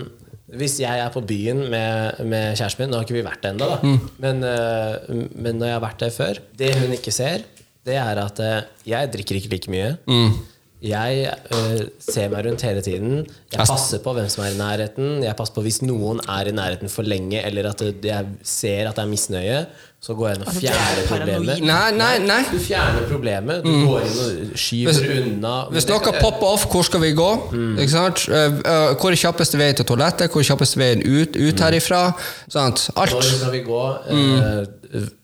hvis 0.49 0.79
jeg 0.81 1.01
er 1.03 1.11
på 1.13 1.21
byen 1.29 1.67
med, 1.69 2.21
med 2.25 2.57
kjæresten 2.57 2.87
min 2.87 2.93
Nå 2.93 3.01
har 3.01 3.07
ikke 3.07 3.19
vi 3.19 3.25
vært 3.27 3.43
det 3.45 3.51
ennå, 3.53 3.67
da. 3.69 3.79
Mm. 3.85 3.99
Men, 4.25 4.39
uh, 4.49 5.25
men 5.37 5.59
når 5.61 5.69
jeg 5.69 5.77
har 5.77 5.83
vært 5.85 6.05
der 6.05 6.15
før 6.15 6.41
Det 6.57 6.71
hun 6.79 6.95
ikke 6.97 7.13
ser, 7.13 7.45
det 7.85 7.99
er 8.01 8.21
at 8.23 8.41
uh, 8.41 8.63
jeg 8.89 9.11
drikker 9.13 9.39
ikke 9.39 9.53
like 9.53 9.73
mye. 9.73 9.91
Mm. 10.09 10.39
Jeg 10.79 11.25
eh, 11.27 11.81
ser 11.99 12.29
meg 12.31 12.45
rundt 12.47 12.63
hele 12.63 12.83
tiden. 12.87 13.25
Jeg 13.51 13.67
passer 13.67 13.99
på 14.05 14.13
hvem 14.15 14.29
som 14.31 14.45
er 14.45 14.55
i 14.55 14.59
nærheten. 14.61 15.25
Jeg 15.25 15.35
passer 15.39 15.57
på 15.57 15.65
hvis 15.65 15.81
noen 15.83 16.23
er 16.31 16.51
i 16.51 16.55
nærheten 16.55 16.93
for 16.93 17.09
lenge, 17.09 17.41
eller 17.43 17.73
at 17.73 17.83
jeg 17.83 18.29
ser 18.47 18.87
at 18.87 18.95
det 18.95 19.03
er 19.03 19.11
misnøye. 19.11 19.59
Så 20.01 20.15
går 20.15 20.29
jeg 20.29 20.37
inn 20.39 20.45
og 20.47 20.55
fjerner 20.55 21.07
problemet. 21.11 21.63
Nei, 21.67 21.91
nei, 21.99 22.19
nei. 22.23 22.37
Du 22.53 22.59
fjerner 22.63 23.07
problemet. 23.11 23.65
Du 23.65 23.71
går 23.89 24.05
inn 24.07 24.19
og 24.23 24.53
skyver 24.63 24.93
Hvis- 24.95 25.25
unna. 25.27 25.55
Hvis 25.75 25.89
noe 25.91 26.13
popper 26.21 26.47
off, 26.53 26.67
hvor 26.71 26.85
skal 26.87 27.01
vi 27.03 27.11
gå? 27.19 27.27
Ikke 27.83 27.91
sant? 27.91 28.23
Eh, 28.29 28.45
eh, 28.47 28.95
hvor 28.95 29.11
er 29.11 29.19
kjappeste 29.19 29.59
veien 29.59 29.75
til 29.75 29.85
toalettet? 29.91 30.31
Hvor 30.31 30.39
er 30.45 30.47
kjappeste 30.53 30.79
veien 30.79 31.03
ut, 31.03 31.35
ut 31.37 31.61
herifra? 31.67 32.13
Sant? 32.49 32.85
Når 32.95 33.03
Alt. 33.03 33.25
skal 33.25 33.51
vi 33.57 33.63
gå? 33.67 33.83
Mm. 34.11 34.67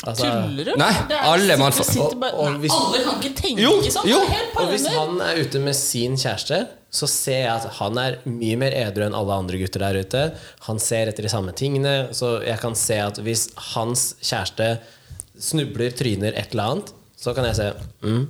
altså, 0.07 0.27
Tuller 0.27 0.65
du? 0.65 0.73
Nei, 0.77 0.93
alle 1.23 1.57
man 1.57 1.73
sitter 1.73 2.19
bare, 2.21 2.35
Og- 2.35 2.47
og 2.55 2.61
nei, 2.61 2.69
Alle 2.69 3.05
kan 3.05 3.23
ikke 3.23 3.35
tenke 3.43 3.91
sånn. 3.95 4.09
jo. 4.11 4.21
Og 4.59 4.69
hvis 4.75 4.87
han 4.91 5.21
er 5.21 5.41
ute 5.45 5.59
med 5.61 5.75
sin 5.75 6.17
kjæreste, 6.17 6.67
så 6.95 7.09
ser 7.11 7.41
jeg 7.43 7.51
at 7.51 7.79
han 7.81 7.99
er 7.99 8.21
mye 8.29 8.59
mer 8.61 8.75
edru 8.79 9.03
enn 9.09 9.17
alle 9.19 9.39
andre 9.43 9.59
gutter 9.59 9.83
der 9.83 9.99
ute. 10.05 10.21
Han 10.69 10.79
ser 10.83 11.11
etter 11.11 11.27
de 11.27 11.33
samme 11.33 11.55
tingene. 11.59 11.95
Så 12.15 12.37
jeg 12.47 12.61
kan 12.63 12.77
se 12.79 13.01
at 13.03 13.19
hvis 13.25 13.49
hans 13.73 14.13
kjæreste 14.23 14.77
snubler, 15.43 15.91
tryner 15.99 16.37
et 16.39 16.55
eller 16.55 16.77
annet, 16.77 16.93
så 17.19 17.35
kan 17.35 17.49
jeg 17.49 17.59
se 17.59 17.67
mm, 18.05 18.23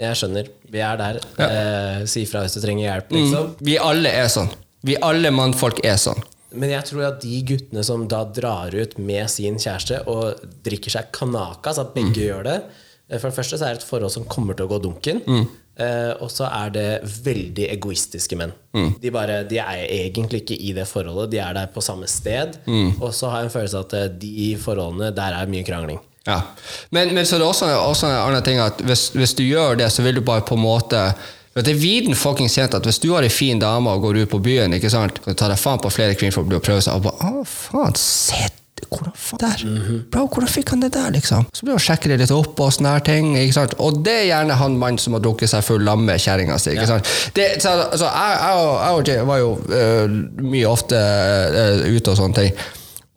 Jeg 0.00 0.18
skjønner. 0.18 0.50
Vi 0.72 0.82
er 0.82 0.98
der. 0.98 1.20
Eh, 1.46 2.02
si 2.10 2.24
fra 2.26 2.42
hvis 2.42 2.58
du 2.58 2.60
trenger 2.64 2.88
hjelp, 2.88 3.14
liksom. 3.14 3.54
Vi 3.62 3.78
alle 3.78 4.10
er 4.18 4.26
sånn. 4.32 4.50
Vi 4.86 4.98
alle 5.06 5.30
mannfolk 5.34 5.82
er 5.86 5.98
sånn. 6.00 6.18
Men 6.50 6.72
jeg 6.72 6.88
tror 6.88 7.04
at 7.12 7.22
de 7.22 7.40
guttene 7.46 7.82
som 7.86 8.08
da 8.10 8.24
drar 8.26 8.74
ut 8.74 8.96
med 8.98 9.30
sin 9.30 9.60
kjæreste 9.62 10.00
og 10.10 10.40
drikker 10.66 10.96
seg 10.96 11.12
kanakas, 11.14 11.78
at 11.78 11.92
begge 11.94 12.24
gjør 12.24 12.42
det 12.48 12.56
eh, 12.58 13.20
For 13.20 13.28
det 13.30 13.36
første 13.36 13.60
så 13.60 13.68
er 13.68 13.76
det 13.76 13.84
et 13.84 13.90
forhold 13.92 14.10
som 14.16 14.26
kommer 14.26 14.58
til 14.58 14.66
å 14.66 14.72
gå 14.72 14.80
dunken. 14.88 15.22
Eh, 15.80 16.12
og 16.20 16.28
så 16.32 16.48
er 16.50 16.72
det 16.74 16.88
veldig 17.24 17.70
egoistiske 17.72 18.36
menn. 18.36 18.52
De, 19.00 19.10
bare, 19.14 19.40
de 19.48 19.58
er 19.62 19.86
egentlig 19.86 20.42
ikke 20.44 20.58
i 20.60 20.74
det 20.76 20.86
forholdet, 20.90 21.32
de 21.32 21.40
er 21.42 21.56
der 21.56 21.72
på 21.72 21.82
samme 21.84 22.08
sted. 22.10 22.60
Og 23.00 23.10
så 23.16 23.32
har 23.32 23.42
jeg 23.42 23.50
en 23.50 23.56
følelse 23.56 23.80
av 23.80 23.88
at 23.88 23.98
eh, 23.98 24.12
de 24.20 24.52
forholdene, 24.60 25.10
der 25.16 25.38
er 25.40 25.50
mye 25.50 25.66
krangling. 25.66 26.00
Ja. 26.28 26.40
Men, 26.90 27.14
men 27.16 27.26
så 27.26 27.36
er 27.36 27.42
det 27.42 27.48
også, 27.48 27.66
også 27.80 28.10
en 28.10 28.18
annen 28.18 28.44
ting 28.44 28.60
at 28.60 28.82
hvis, 28.84 29.08
hvis 29.16 29.32
du 29.38 29.44
gjør 29.46 29.78
det, 29.80 29.88
så 29.92 30.04
vil 30.04 30.20
du 30.20 30.24
bare 30.24 30.44
på 30.44 30.54
en 30.58 30.60
måte 30.62 31.00
Det 31.56 31.72
er 31.72 31.80
viden 31.80 32.14
fuckings 32.14 32.54
kjent 32.54 32.76
at 32.76 32.84
hvis 32.86 33.00
du 33.02 33.08
har 33.14 33.24
ei 33.24 33.30
en 33.30 33.34
fin 33.34 33.58
dame 33.58 33.90
og 33.90 34.04
går 34.04 34.20
ut 34.22 34.30
på 34.30 34.38
byen, 34.44 34.76
ikke 34.76 34.92
sant, 34.92 35.16
kan 35.24 35.34
du 35.34 35.38
ta 35.40 35.48
deg 35.50 35.58
faen 35.58 35.80
på 35.82 35.90
flere 35.90 36.14
kvinner 36.14 36.36
for 36.36 36.44
å 36.44 36.62
prøve 36.62 36.84
seg 36.84 37.00
og 37.00 37.08
bare 37.08 37.32
Å, 37.40 37.44
faen, 37.48 37.96
se 37.98 38.44
hvordan 38.90 39.14
faen 39.14 39.40
der? 39.42 39.62
Bro, 40.10 40.24
hvordan 40.34 40.50
fikk 40.50 40.72
han 40.74 40.82
det 40.84 40.92
der, 40.96 41.10
liksom? 41.14 41.46
Så 41.54 41.66
blir 41.66 41.76
han 41.76 41.84
sjekker 41.84 42.12
det 42.14 42.18
litt 42.24 42.34
opp 42.34 42.58
og 42.60 42.72
sånne 42.74 42.96
her 42.96 43.04
ting. 43.06 43.30
Ikke 43.38 43.56
sant? 43.60 43.76
Og 43.78 44.00
det 44.06 44.16
er 44.22 44.26
gjerne 44.32 44.58
han 44.60 44.76
mannen 44.80 44.98
som 45.02 45.14
har 45.16 45.22
drukket 45.24 45.52
seg 45.52 45.62
full 45.66 45.84
lamme 45.86 46.18
kjerringa 46.18 46.58
si. 46.58 46.74
Ikke 46.74 46.90
sant? 46.90 47.14
Det, 47.36 47.52
så, 47.62 47.76
altså, 47.86 48.10
jeg, 48.10 48.42
jeg, 48.42 48.66
og- 48.66 48.82
jeg 48.82 48.98
og 48.98 49.08
Jay 49.14 49.24
var 49.30 49.40
jo 49.44 49.54
uh, 49.70 50.18
mye 50.50 50.68
ofte 50.70 50.98
uh, 50.98 51.86
ute 51.86 52.12
og 52.14 52.18
sånne 52.20 52.38
ting. 52.42 52.60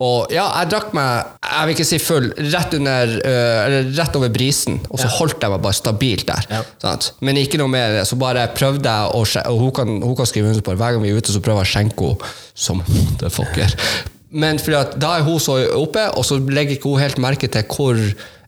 Og 0.04 0.32
ja, 0.34 0.48
jeg 0.58 0.72
drakk 0.72 0.88
meg 0.96 1.28
jeg 1.46 1.66
vil 1.68 1.74
ikke 1.76 1.84
si 1.86 1.98
full, 2.02 2.24
rett, 2.50 2.72
under, 2.76 3.12
uh, 3.22 3.58
eller 3.64 3.90
rett 3.94 4.16
over 4.18 4.32
brisen, 4.34 4.80
og 4.90 4.98
så 5.00 5.06
holdt 5.20 5.38
jeg 5.44 5.52
meg 5.54 5.62
bare 5.64 5.78
stabilt 5.78 6.26
der. 6.28 6.48
Ja. 6.50 6.94
Men 7.24 7.38
ikke 7.40 7.60
noe 7.62 7.70
mer. 7.70 8.00
Så 8.08 8.18
bare 8.20 8.48
prøvde 8.58 8.90
jeg 8.90 9.14
å 9.14 9.22
Og 9.54 9.60
hun 9.62 9.70
kan, 9.76 9.94
hun 10.02 10.16
kan 10.18 10.26
skrive 10.28 10.50
under 10.50 10.66
på 10.66 10.74
det. 10.74 10.82
Hver 10.82 10.96
gang 10.96 11.06
vi 11.06 11.12
er 11.14 11.22
ute, 11.22 11.32
så 11.32 11.40
prøver 11.44 11.62
jeg 11.62 11.70
å 11.70 11.74
skjenke 11.76 12.10
henne 12.10 12.34
som 12.54 12.82
motherfucker. 12.86 13.78
Men 14.34 14.58
da 14.58 15.16
er 15.16 15.26
hun 15.26 15.38
så 15.42 15.60
oppe, 15.78 16.08
og 16.18 16.24
så 16.26 16.38
legger 16.38 16.76
ikke 16.76 16.90
hun 16.90 17.02
helt 17.02 17.20
merke 17.22 17.46
til 17.46 17.66
hvor 17.70 17.98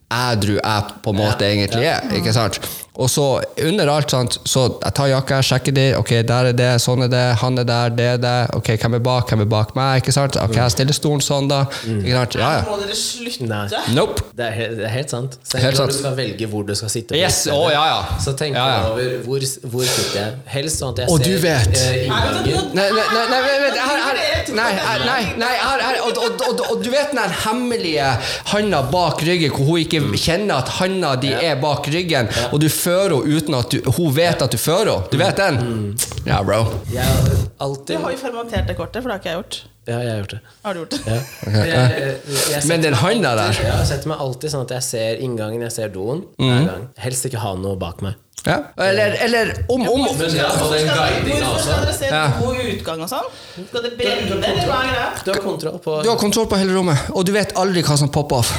ædru 0.07 0.57
jeg 0.57 0.83
på 1.03 1.13
en 1.13 1.19
måte 1.19 1.47
egentlig 1.47 1.87
er. 1.87 2.03
Ikke 2.15 2.33
sant? 2.35 2.59
Og 2.97 3.09
så 3.13 3.23
under 3.61 3.89
alt, 3.93 4.09
sant, 4.09 4.39
så 4.49 4.63
jeg 4.81 4.93
tar 4.97 5.09
jakka, 5.11 5.37
sjekker 5.45 5.73
de, 5.77 5.83
ok, 5.99 6.11
der 6.25 6.47
er 6.49 6.55
det, 6.57 6.69
sånn 6.81 7.03
er 7.05 7.11
det, 7.13 7.23
han 7.43 7.61
er 7.61 7.67
der, 7.69 7.91
det 7.93 8.07
er 8.15 8.21
det, 8.23 8.31
ok, 8.57 8.71
hvem 8.81 8.95
er 8.97 9.03
bak, 9.05 9.29
hvem 9.29 9.43
er 9.45 9.49
bak 9.51 9.75
meg, 9.77 9.99
ikke 10.01 10.15
sant? 10.15 10.37
Ok, 10.41 10.55
jeg 10.57 10.73
stiller 10.73 10.97
stolen 10.97 11.21
sånn 11.21 11.45
da, 11.51 11.59
ikke 11.85 12.15
sant? 12.17 12.37
Ja, 12.41 12.49
ja. 12.57 12.63
Må 12.65 12.79
dere 12.81 12.97
slutte? 12.97 13.45
Nei. 13.51 13.67
Nope. 13.93 14.23
Det 14.37 14.47
er, 14.47 14.55
helt, 14.57 14.73
det 14.79 14.87
er 14.89 14.93
helt 14.95 15.13
sant. 15.13 15.37
Så 15.45 15.61
Helt 15.61 15.77
når 15.77 15.77
sant. 15.83 15.93
du 15.93 15.97
skal 15.99 16.15
velge 16.17 16.47
hvor 16.49 16.65
du 16.65 16.73
skal 16.79 16.89
sitte, 16.95 17.13
på 17.13 17.19
Yes, 17.21 17.43
å, 17.53 17.59
ja, 17.69 17.83
ja. 17.91 18.17
så 18.23 18.33
tenk 18.39 18.57
Ja, 18.57 18.65
ja. 18.73 18.89
over 18.89 19.13
hvor, 19.27 19.45
hvor 19.69 19.85
sitter 19.85 20.17
jeg. 20.17 20.33
Helst 20.55 20.81
sånn 20.81 20.95
at 20.97 21.03
jeg 21.03 21.11
ser 21.13 21.21
ser 21.21 21.29
du 21.29 21.45
vet. 21.45 21.77
eh. 21.77 22.09
Nei, 22.09 22.87
nei, 22.97 23.05
nei, 23.13 23.23
nei, 23.29 23.39
vent, 23.45 23.61
vent, 23.67 23.79
her, 23.83 24.01
her, 24.07 24.19
nei, 24.57 24.67
nei, 25.05 25.19
nei 25.43 25.51
her, 25.61 25.85
her, 25.85 25.99
og, 26.07 26.17
og, 26.25 26.43
og, 26.49 26.65
og 26.73 26.81
du 26.85 26.89
vet 26.93 27.13
den 27.13 27.37
hemmelige 27.45 28.09
handa 28.53 28.81
bak 28.91 29.21
ryggen, 29.27 29.53
hvor 29.53 29.69
hun 29.75 29.85
ikke 29.85 30.01
kjenner 30.17 30.63
at 30.63 30.73
handa 30.79 31.13
di 31.21 31.31
er 31.37 31.57
bak 31.61 31.85
ryggen, 31.93 32.29
og 32.51 32.57
du 32.63 32.67
fører 32.87 33.15
henne 33.19 33.37
uten 33.37 33.57
at 33.59 33.71
du, 33.73 33.91
hun 33.99 34.11
vet 34.15 34.41
at 34.47 34.51
du 34.51 34.57
fører 34.57 34.93
henne. 34.95 35.11
Du 35.11 35.17
vet 35.21 35.39
den? 35.43 35.97
Ja, 36.27 36.41
bro. 36.43 36.63
Jeg 36.91 37.03
har 37.03 37.73
Du 37.87 37.97
har 37.97 38.11
jo 38.13 38.17
fermentert 38.21 38.67
det 38.69 38.75
kortet, 38.77 39.01
for 39.03 39.09
det 39.09 39.17
har 39.17 39.23
ikke 39.23 39.33
jeg 39.33 39.41
gjort. 39.41 39.57
Ja, 39.87 39.97
jeg 40.03 40.09
har 40.11 40.17
gjort 40.19 40.33
det. 40.35 40.39
Har 40.65 40.73
du 40.75 40.79
gjort 40.81 40.95
det? 40.95 41.01
Ja. 41.07 41.19
Men 41.51 41.67
jeg- 41.71 41.97
jeg- 42.01 42.47
jeg 42.51 42.63
Men 42.67 42.81
den 42.83 42.93
handa 42.99 43.35
der 43.39 43.59
Ja, 43.63 43.75
jeg 43.79 43.87
setter 43.87 44.11
meg 44.11 44.19
alltid 44.25 44.51
sånn 44.51 44.65
at 44.67 44.73
jeg 44.75 44.83
ser 44.83 45.21
inngangen, 45.23 45.61
jeg 45.63 45.71
ser 45.71 45.91
doen. 45.93 46.23
Mm. 46.39 46.47
Hver 46.49 46.65
gang. 46.71 46.87
Helst 47.05 47.25
ikke 47.29 47.39
ha 47.43 47.53
noe 47.55 47.75
bak 47.79 48.01
meg. 48.03 48.15
ja. 48.47 48.57
Eller, 48.77 49.15
eller 49.25 49.49
om, 49.69 49.81
om 49.81 50.03
ja, 50.05 50.07
Hvorfor 50.07 50.29
skal 50.29 51.79
dere 51.81 51.93
se 51.97 52.05
Ja. 52.11 52.25
god 52.39 52.59
utgang 52.73 53.01
og 53.03 53.09
sånn? 53.11 53.31
Skal 53.69 53.81
det 53.87 53.93
brenne, 53.97 54.37
eller 54.37 54.67
hva 54.67 54.81
er 54.83 54.91
greia? 54.91 55.07
Du 55.25 55.31
har 55.33 55.41
kontroll 55.47 55.79
på 55.87 55.95
Du 56.03 56.09
har 56.11 56.19
kontroll 56.21 56.47
på 56.51 56.59
hele 56.61 56.75
rommet, 56.77 57.09
og 57.15 57.25
du 57.25 57.31
vet 57.35 57.55
aldri 57.55 57.81
hva 57.87 57.97
som 57.97 58.11
popper 58.13 58.43
av. 58.43 58.51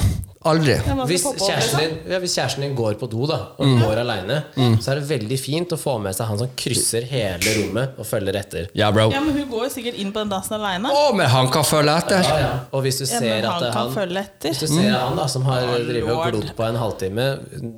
Aldri. 0.49 0.77
Hvis 1.09 1.25
kjæresten, 1.29 1.79
din, 1.83 1.97
ja, 2.13 2.19
hvis 2.23 2.35
kjæresten 2.39 2.65
din 2.67 2.75
går 2.79 2.97
på 3.01 3.09
do 3.13 3.27
da 3.31 3.39
og 3.59 3.67
Mm. 3.69 3.81
går 3.83 4.01
aleine, 4.03 4.39
så 4.81 4.91
er 4.93 5.01
det 5.01 5.09
veldig 5.11 5.39
fint 5.41 5.73
å 5.75 5.79
få 5.79 5.99
med 6.01 6.15
seg 6.17 6.27
han 6.31 6.39
som 6.39 6.49
krysser 6.57 7.05
hele 7.11 7.55
rommet 7.59 7.99
og 7.99 8.07
følger 8.09 8.37
etter. 8.41 8.69
Ja, 8.75 8.91
bro. 8.91 9.09
Ja, 9.13 9.21
men 9.21 9.35
hun 9.37 9.49
går 9.51 9.65
jo 9.69 9.71
sikkert 9.75 9.99
inn 10.01 10.13
på 10.13 10.23
den 10.23 10.31
dassen 10.33 10.57
aleine. 10.59 10.89
Å, 10.91 11.13
men 11.15 11.29
han 11.29 11.51
kan 11.53 11.65
følge 11.69 11.97
etter. 12.03 12.23
Ja, 12.25 12.39
ja. 12.43 12.53
Og 12.73 12.83
hvis 12.87 12.99
du 12.99 13.07
ser 13.07 13.21
men 13.21 13.45
han 13.45 13.61
kan 13.73 13.73
han. 13.73 13.93
Hvis 14.41 14.61
du 14.63 14.67
ser 14.67 14.89
at 14.95 15.01
han 15.09 15.17
da 15.17 15.27
som 15.31 15.43
har 15.49 15.61
drevet 15.63 16.11
og 16.13 16.25
glodd 16.33 16.51
på 16.57 16.65
en 16.69 16.77
halvtime, 16.81 17.27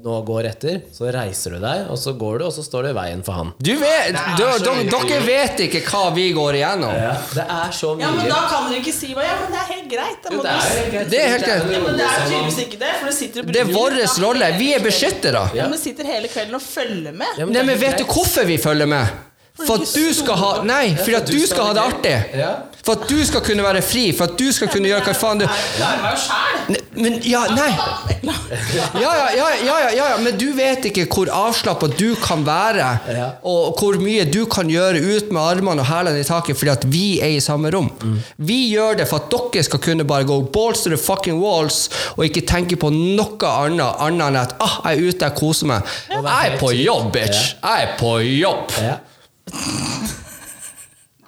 nå 0.04 0.20
går 0.28 0.48
etter, 0.52 0.80
så 0.94 1.10
reiser 1.12 1.56
du 1.56 1.60
deg, 1.64 1.86
og 1.90 1.98
så 1.98 2.14
går 2.18 2.38
du, 2.40 2.44
og 2.46 2.52
så 2.54 2.62
står 2.64 2.86
du 2.86 2.88
i 2.92 2.96
veien 2.96 3.22
for 3.26 3.32
han. 3.38 3.52
Du 3.58 3.72
vet, 3.80 4.14
du, 4.38 4.44
så 4.60 4.74
dere, 4.86 5.20
vet 5.26 5.60
ikke 5.66 5.82
hva 5.90 6.04
vi 6.14 6.28
går 6.36 6.58
igjennom. 6.60 6.94
Ja, 6.94 7.14
Det 7.34 7.44
er 7.46 7.70
så 7.74 7.94
mye 7.96 8.04
Ja, 8.06 8.10
men 8.16 8.28
da 8.30 8.40
kan 8.50 8.68
dere 8.70 8.80
ikke 8.82 8.94
si 8.94 9.12
hva 9.14 9.24
Ja, 9.26 9.34
men 9.42 9.52
det 9.54 9.60
er 9.60 9.68
helt 9.74 9.88
greit. 9.90 10.20
Det, 10.22 10.30
må 10.30 10.36
Jo, 10.36 10.42
det 10.42 10.50
er 10.50 10.60
helt 10.70 10.92
greit. 10.94 11.10
Det 11.10 11.20
er 11.20 11.28
helt 11.34 11.44
greit. 11.48 11.70
Ja, 11.74 11.80
men 11.84 11.98
det 12.00 12.06
er 12.06 12.24
tydeligvis 12.26 12.59
ikke 12.66 12.78
det, 12.80 12.92
for 13.00 13.06
du 13.10 13.12
sitter 13.16 13.40
og 13.42 13.46
Det 13.52 13.60
er 13.60 13.64
bruker- 13.64 14.06
vår 14.20 14.24
rolle. 14.26 14.52
Vi 14.58 14.72
er 14.74 14.84
beskyttere. 14.84 15.42
Ja, 15.54 15.68
men 15.68 15.78
sitter 15.78 16.04
hele 16.04 16.28
kvelden 16.28 16.54
og 16.54 16.62
følger 16.62 17.12
med. 17.12 17.26
Ja, 17.38 17.44
men 17.46 17.54
Nei, 17.54 17.62
men 17.72 17.78
vet 17.80 17.98
du 17.98 18.04
hvorfor 18.04 18.44
vi 18.48 18.56
følger 18.58 18.86
med? 18.86 19.06
For 19.60 19.76
at 19.76 19.94
du 19.94 20.14
skal 20.14 20.38
ha 20.40 20.50
Nei, 20.64 20.94
for 20.96 21.16
at 21.18 21.28
du 21.28 21.40
skal 21.46 21.70
ha 21.70 21.72
det 21.76 21.82
artig. 21.82 22.16
For 22.80 22.96
at 22.96 23.10
du 23.10 23.18
skal 23.28 23.42
kunne 23.44 23.64
være 23.64 23.82
fri. 23.84 24.06
For 24.16 24.30
at 24.30 24.38
du 24.40 24.46
skal 24.56 24.70
kunne 24.72 24.88
gjøre 24.88 25.04
hva 25.04 25.12
faen 25.16 25.42
du 25.42 25.46
Men 27.00 27.18
ja, 27.28 27.42
nei. 27.52 27.68
Ja, 28.24 28.34
ja, 29.00 29.10
ja, 29.34 29.34
ja, 29.36 29.48
ja, 29.64 29.76
ja, 29.94 30.06
ja. 30.10 30.16
men 30.20 30.36
du 30.40 30.50
vet 30.56 30.84
ikke 30.90 31.04
hvor 31.12 31.30
avslappa 31.32 31.88
du 31.92 32.14
kan 32.20 32.42
være, 32.46 32.88
og 33.46 33.78
hvor 33.78 33.96
mye 34.02 34.24
du 34.28 34.42
kan 34.50 34.68
gjøre 34.70 35.00
ut 35.00 35.30
med 35.32 35.40
armene 35.40 35.84
og 35.84 35.88
hælene 35.88 36.20
i 36.20 36.26
taket 36.26 36.58
fordi 36.58 36.72
at 36.72 36.86
vi 36.92 37.04
er 37.24 37.36
i 37.36 37.40
samme 37.44 37.70
rom. 37.74 37.88
Vi 38.36 38.58
gjør 38.72 38.98
det 39.00 39.08
for 39.10 39.22
at 39.22 39.30
dere 39.54 39.64
skal 39.66 39.82
kunne 39.84 40.04
bare 40.08 40.26
gå 40.28 40.40
balls 40.52 40.84
to 40.84 40.92
the 40.92 40.98
fucking 41.00 41.40
walls 41.42 41.88
og 42.16 42.24
ikke 42.26 42.44
tenke 42.48 42.76
på 42.80 42.90
noe 42.94 43.52
annet 43.52 44.02
annet 44.02 44.26
enn 44.30 44.40
at 44.42 44.56
ah, 44.60 44.80
jeg 44.90 44.98
er 44.98 45.08
ute, 45.14 45.24
jeg 45.30 45.38
koser 45.38 45.70
meg. 45.70 45.94
Jeg 46.10 46.50
er 46.50 46.58
på 46.60 46.72
jobb, 46.76 47.12
bitch. 47.16 47.54
Jeg 47.62 47.86
er 47.88 47.96
på 48.00 48.18
jobb. 48.24 48.74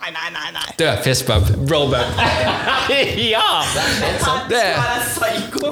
Nei, 0.03 0.11
nei, 0.11 0.31
nei. 0.35 0.49
nei. 0.53 0.73
Du, 0.79 0.87
fistbump. 1.05 1.47
Brobump. 1.69 2.19
ja! 3.35 3.63
Det 4.51 4.59
er. 4.59 4.81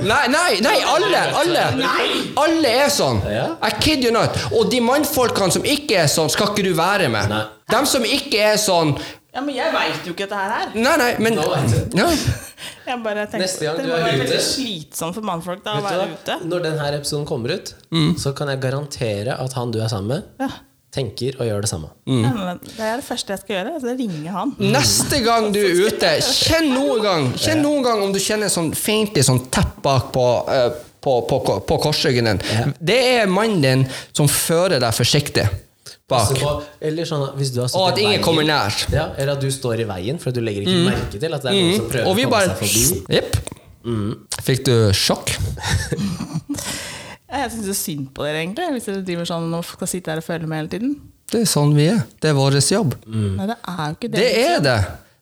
Nei, 0.07 0.27
nei, 0.31 0.61
nei, 0.63 0.77
alle! 0.87 1.23
Alle 1.41 1.65
Nei. 1.81 2.05
Alle 2.39 2.71
er 2.85 2.93
sånn. 2.95 3.19
I 3.27 3.73
kid 3.83 4.05
you 4.07 4.13
not. 4.15 4.37
Og 4.55 4.71
de 4.71 4.79
mannfolkene 4.87 5.51
som 5.57 5.67
ikke 5.67 5.99
er 6.05 6.07
sånn, 6.13 6.31
skal 6.31 6.53
ikke 6.53 6.69
du 6.69 6.77
være 6.79 7.11
med. 7.11 7.35
De 7.75 7.83
som 7.91 8.07
ikke 8.07 8.39
er 8.53 8.61
sånn 8.63 8.95
Ja, 9.35 9.43
men 9.47 9.55
jeg 9.55 9.71
veit 9.75 10.07
jo 10.07 10.15
ikke 10.15 10.27
dette 10.31 10.39
her. 10.55 10.71
Nei, 10.79 10.95
nei, 10.99 11.11
men 11.23 11.37
Nå 11.39 11.45
vet 11.51 11.75
du. 11.91 11.99
ja. 11.99 12.07
Jeg 12.87 13.03
bare 13.05 13.27
tenker, 13.31 13.45
Neste 13.45 13.67
gang 13.69 13.77
du 13.87 13.93
er 13.95 14.17
ute- 14.25 14.41
slitsomt 14.43 15.15
for 15.15 15.23
mannfolk 15.27 15.61
da 15.67 15.77
å 15.79 15.85
være 15.85 16.07
ute. 16.17 16.39
Når 16.51 16.65
denne 16.71 16.89
episoden 16.97 17.27
kommer 17.29 17.55
ut, 17.59 17.75
Mm. 17.95 18.15
så 18.19 18.33
kan 18.35 18.49
jeg 18.51 18.59
garantere 18.63 19.37
at 19.39 19.53
han 19.59 19.71
du 19.75 19.79
er 19.83 19.89
sammen 19.91 20.09
med, 20.17 20.23
Ja. 20.41 20.49
Tenker 20.91 21.37
og 21.39 21.47
gjør 21.47 21.61
det 21.63 21.69
samme. 21.71 21.89
Mm. 22.11 22.23
Ja, 22.27 22.55
Det 22.59 22.83
er 22.83 22.97
det 22.99 23.05
første 23.07 23.33
jeg 23.37 23.41
skal 23.45 23.57
gjøre. 23.57 23.73
Altså 23.79 23.95
ringe 24.01 24.35
han. 24.35 24.53
Neste 24.77 25.21
gang 25.25 25.49
du 25.55 25.61
er 25.63 25.81
ute, 25.87 26.13
kjenn 26.27 26.71
noen 26.75 27.03
gang 27.05 27.29
Kjenn 27.39 27.63
noen 27.63 27.85
gang 27.87 28.03
om 28.03 28.13
du 28.15 28.19
kjenner 28.23 28.51
sånn 28.51 28.73
faintly 28.75 29.23
sånn 29.27 29.45
tepp 29.55 29.79
bak 29.85 30.11
på, 30.15 30.25
eh, 30.51 30.69
på, 31.01 31.15
på, 31.31 31.41
på 31.69 31.79
korsryggen 31.87 32.33
din. 32.33 32.43
Det 32.83 32.99
er 33.21 33.31
mannen 33.31 33.63
din 33.65 33.87
som 34.13 34.27
fører 34.29 34.83
deg 34.83 34.97
forsiktig 34.99 35.47
bak. 36.11 36.35
På, 36.41 36.57
eller 36.83 37.07
sånn 37.07 37.29
hvis 37.39 37.53
du 37.55 37.61
har 37.63 37.71
Og 37.79 37.87
at 37.93 37.99
ingen 38.03 38.17
veien- 38.17 38.25
kommer 38.27 38.43
nær. 38.49 38.75
Mm. 38.91 38.97
Ja, 38.99 39.07
eller 39.17 39.37
at 39.39 39.45
du 39.47 39.51
står 39.55 39.85
i 39.85 39.87
veien, 39.87 40.19
for 40.19 40.35
du 40.35 40.43
legger 40.43 40.67
ikke 40.67 40.83
merke 40.91 41.23
til 41.23 41.39
at 41.39 41.47
det 41.47 41.53
er 41.53 41.61
noen 41.61 41.77
som 41.79 41.89
prøver 41.95 42.11
å 42.11 42.15
komme 42.19 42.33
bare 42.35 42.51
seg 42.51 42.59
forbi. 42.67 43.05
Jepp. 43.15 43.39
Fikk 44.45 44.65
du 44.67 44.75
sjokk? 44.93 45.37
Jeg 47.31 47.51
syns 47.55 47.79
synd 47.85 48.09
på 48.15 48.25
dere, 48.27 48.41
egentlig. 48.43 48.67
Hvis 48.75 48.89
dere 48.89 49.03
driver 49.07 49.29
sånn 49.29 49.53
og 49.55 49.65
skal 49.69 49.87
sitte 49.91 50.11
her 50.11 50.19
og 50.23 50.27
følge 50.27 50.49
med 50.51 50.59
hele 50.63 50.73
tiden. 50.73 50.97
Det 51.31 51.43
er 51.45 51.47
sånn 51.47 51.75
vi 51.77 51.85
er. 51.93 52.01
Det 52.21 52.31
er 52.33 52.35
vår 52.35 52.57
jobb. 52.59 52.97
Nei, 53.07 53.47
det 53.47 53.57
er 53.71 53.85
jo 53.87 53.95
ikke 53.95 54.11
det. 54.11 54.19
Det 54.19 54.31
er 54.49 54.61
det. 54.65 54.79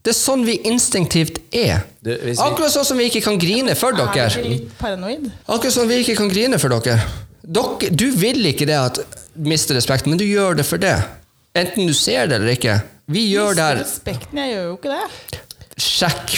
Det 0.06 0.12
er 0.14 0.16
sånn 0.16 0.44
vi 0.46 0.54
instinktivt 0.70 1.40
er. 1.52 1.82
Det, 2.00 2.14
vi- 2.24 2.36
Akkurat 2.40 2.72
sånn 2.72 2.84
som 2.88 2.96
vi 2.96 3.10
ikke 3.10 3.20
kan 3.26 3.36
grine 3.38 3.74
for 3.76 3.92
Er 3.92 4.06
dere. 4.06 4.28
ikke 4.30 4.48
litt 4.48 4.78
paranoid? 4.78 5.26
Akkurat 5.48 5.72
sånn 5.74 5.88
vi 5.90 5.98
ikke 6.04 6.16
kan 6.16 6.28
grine 6.32 6.58
for 6.58 6.68
dere. 6.72 7.02
dere. 7.44 7.90
Du 7.94 8.06
vil 8.16 8.40
ikke 8.46 8.64
det 8.66 8.78
at 8.78 8.98
miste 9.36 9.74
respekt, 9.76 10.06
men 10.06 10.16
du 10.16 10.24
gjør 10.24 10.56
det 10.56 10.64
for 10.66 10.78
det. 10.78 10.96
Enten 11.54 11.86
du 11.86 11.92
ser 11.92 12.26
det 12.26 12.36
eller 12.40 12.54
ikke. 12.56 12.80
Vi 13.08 13.26
gjør 13.34 13.54
det 13.54 13.64
her. 13.68 13.76
Respekten, 13.84 14.38
jeg 14.38 14.54
gjør 14.54 14.64
jo 14.70 14.76
ikke 14.78 14.96
det. 14.96 15.40
Sjekk 15.78 16.32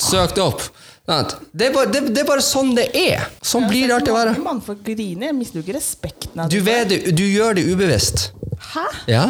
Søk 0.00 0.34
det 0.36 0.42
opp. 0.44 0.62
Sant? 1.06 1.36
Det 1.54 1.68
er, 1.68 1.74
bare, 1.74 1.90
det, 1.94 2.00
det 2.10 2.22
er 2.24 2.28
bare 2.28 2.42
sånn 2.42 2.72
det 2.74 2.88
er. 2.98 3.28
Sånn 3.46 3.68
blir 3.70 3.86
det 3.86 3.94
alltid 3.94 4.10
å 4.10 4.16
være. 4.16 4.36
Mannfolk 4.42 4.80
griner. 4.86 5.28
Jeg 5.30 5.36
mister 5.38 5.60
jo 5.60 5.66
ikke 5.66 5.76
respekten 5.78 6.40
av 6.42 6.50
Du, 6.50 6.58
det, 6.66 7.02
du 7.14 7.22
gjør 7.22 7.58
det 7.58 7.66
ubevisst. 7.70 8.30
Hæ? 8.72 8.86
Ja? 9.10 9.26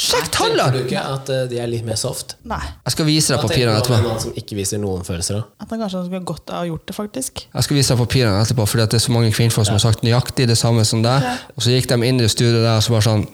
Sjekk 0.00 0.30
Tenker 0.32 0.72
du 0.72 0.78
ikke 0.84 1.00
at 1.02 1.28
eh, 1.34 1.42
de 1.50 1.58
er 1.60 1.68
litt 1.68 1.84
mer 1.84 1.98
soft? 1.98 2.36
Nei. 2.48 2.60
Jeg 2.86 2.94
skal 2.94 3.06
vise 3.08 3.34
deg 3.34 3.42
papirene 3.42 3.74
en 3.74 3.82
etterpå. 3.82 3.98
mann 4.06 4.22
som 4.22 4.36
ikke 4.38 4.56
viser 4.56 4.80
noen 4.80 5.02
følelser? 5.04 5.40
da? 5.42 5.64
At 5.66 5.74
han 5.74 5.82
kanskje 5.82 6.04
skulle 6.06 6.22
godt 6.30 6.52
ha 6.54 6.62
gjort 6.68 6.86
det, 6.88 6.96
faktisk. 6.96 7.42
Jeg 7.50 7.66
skal 7.66 7.78
vise 7.78 7.92
deg 7.92 8.00
papirene 8.00 8.40
etterpå, 8.40 8.66
fordi 8.70 8.86
det 8.94 9.00
er 9.00 9.04
så 9.04 9.14
mange 9.14 9.34
kvinnfolk 9.34 9.68
som 9.68 9.76
har 9.76 9.82
sagt 9.84 10.06
nøyaktig 10.06 10.46
det 10.48 10.56
samme 10.58 10.86
som 10.88 11.02
deg. 11.04 11.26
Og 11.56 11.66
så 11.66 11.74
gikk 11.74 11.90
de 11.90 12.00
inn 12.06 12.22
i 12.22 12.30
studioet 12.32 12.62
der 12.64 12.78
og 12.78 12.86
så 12.86 12.96
bare 12.96 13.06
sånn 13.10 13.26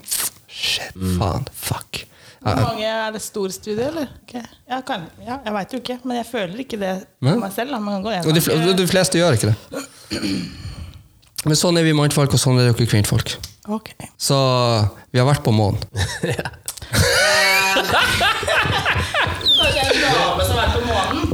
Shit, 0.56 0.96
faen, 1.18 1.44
fuck. 1.52 2.02
Hvor 2.46 2.68
mange 2.70 2.86
Er 2.86 3.12
det 3.16 3.22
stor 3.24 3.48
studie, 3.54 3.86
eller? 3.90 4.08
Okay. 4.26 4.42
Ja, 4.70 4.80
kan, 4.86 5.06
ja, 5.24 5.38
jeg 5.44 5.52
veit 5.56 5.72
jo 5.74 5.80
ikke, 5.82 5.96
men 6.04 6.16
jeg 6.20 6.26
føler 6.30 6.62
ikke 6.64 6.78
det 6.80 6.92
for 7.22 7.42
meg 7.42 7.52
selv. 7.56 7.74
Da. 7.74 7.80
Kan 7.86 8.02
gå 8.06 8.14
Og 8.26 8.34
de, 8.36 8.42
fl- 8.44 8.76
de 8.78 8.86
fleste 8.90 9.18
gjør 9.20 9.38
ikke 9.38 9.50
det. 9.52 9.56
Men 11.46 11.54
sånn 11.54 11.76
er 11.78 11.84
vi 11.86 11.92
mannfolk, 11.94 12.32
og 12.34 12.40
sånn 12.42 12.56
er 12.58 12.72
dere 12.72 12.86
kvinnfolk. 12.90 13.36
Okay. 13.70 14.08
Så 14.18 14.34
vi 15.14 15.20
har 15.20 15.28
på 15.28 15.30
vært 15.30 15.44
på 15.46 15.52
månen? 15.54 15.78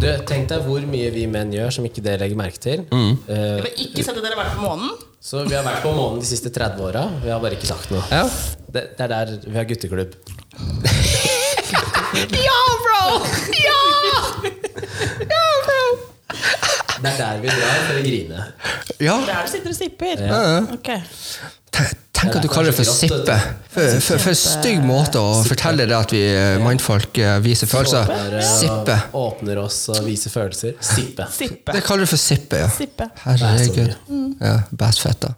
Du, 0.02 0.08
Tenk 0.26 0.48
deg 0.50 0.64
hvor 0.66 0.82
mye 0.88 1.10
vi 1.14 1.26
menn 1.30 1.52
gjør 1.54 1.70
som 1.76 1.86
ikke 1.86 2.02
dere 2.04 2.18
legger 2.24 2.38
merke 2.38 2.58
til. 2.62 2.82
Mm. 2.90 3.12
Uh, 3.28 3.36
Jeg 3.36 3.64
vil 3.68 3.84
ikke 3.86 4.04
sett 4.06 4.16
at 4.18 4.24
dere 4.24 4.34
har 4.34 4.40
vært 4.42 4.56
på 4.58 4.64
månen. 4.64 4.90
så 5.22 5.44
vi 5.46 5.54
har 5.54 5.62
vært 5.66 5.84
på 5.84 5.92
månen 5.94 6.18
de 6.22 6.26
siste 6.26 6.50
30 6.54 6.82
åra. 6.88 7.04
Vi 7.22 7.30
har 7.30 7.42
bare 7.42 7.54
ikke 7.58 7.70
sagt 7.70 7.92
noe. 7.94 8.02
Ja. 8.10 8.24
Det, 8.72 8.82
det 8.98 9.06
er 9.06 9.12
der 9.12 9.32
vi 9.46 9.54
har 9.60 9.68
gutteklubb. 9.70 10.16
Ja, 12.46 12.60
bro! 12.84 13.02
Ja! 13.56 13.80
Ja, 15.28 15.44
bro! 15.64 15.82
Det 17.02 17.08
er 17.10 17.16
der 17.18 17.40
vi 17.42 17.48
drar 17.48 17.80
for 17.88 17.96
å 17.98 18.02
grine. 18.04 18.44
Ja. 19.02 19.16
Det 19.24 19.32
er 19.32 19.32
der 19.32 19.42
du 19.46 19.50
sitter 19.56 19.70
og 19.72 19.76
sipper? 19.78 20.14
Ok. 20.76 20.88
Te- 21.72 21.88
Tenk 22.22 22.36
at 22.38 22.44
du 22.44 22.48
kaller 22.52 22.70
det 22.70 22.76
for 22.76 22.86
sippe. 22.86 23.36
For, 23.72 23.96
for, 24.04 24.20
for 24.22 24.36
stygg 24.38 24.82
måte 24.86 25.18
å 25.18 25.32
fortelle 25.42 25.88
det 25.90 25.96
at 25.96 26.12
vi 26.14 26.20
eh, 26.28 26.58
mannfolk 26.62 27.18
eh, 27.18 27.38
viser 27.42 27.66
følelser. 27.66 28.12
Sippe. 28.46 28.98
Åpner 29.18 29.58
oss 29.64 29.80
og 29.90 30.04
viser 30.06 30.30
følelser. 30.30 30.76
Sippe. 30.84 31.26
Sippe. 31.34 31.74
Det 31.74 31.82
kaller 31.88 32.04
du 32.06 32.12
for 32.12 32.20
sippe, 32.22 32.60
ja. 32.62 32.68
Sippe. 32.70 33.08
Herregud. 33.24 33.96
Ja. 34.38 34.52
Ja, 34.52 34.54
nei. 34.76 35.32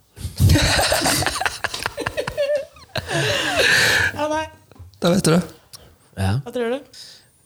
Da 5.05 5.11
vet 5.13 5.27
du 5.27 5.35
det. 5.35 5.43
Ja. 6.17 6.39
Hva 6.41 6.53
tror 6.55 6.71
du? 6.73 7.03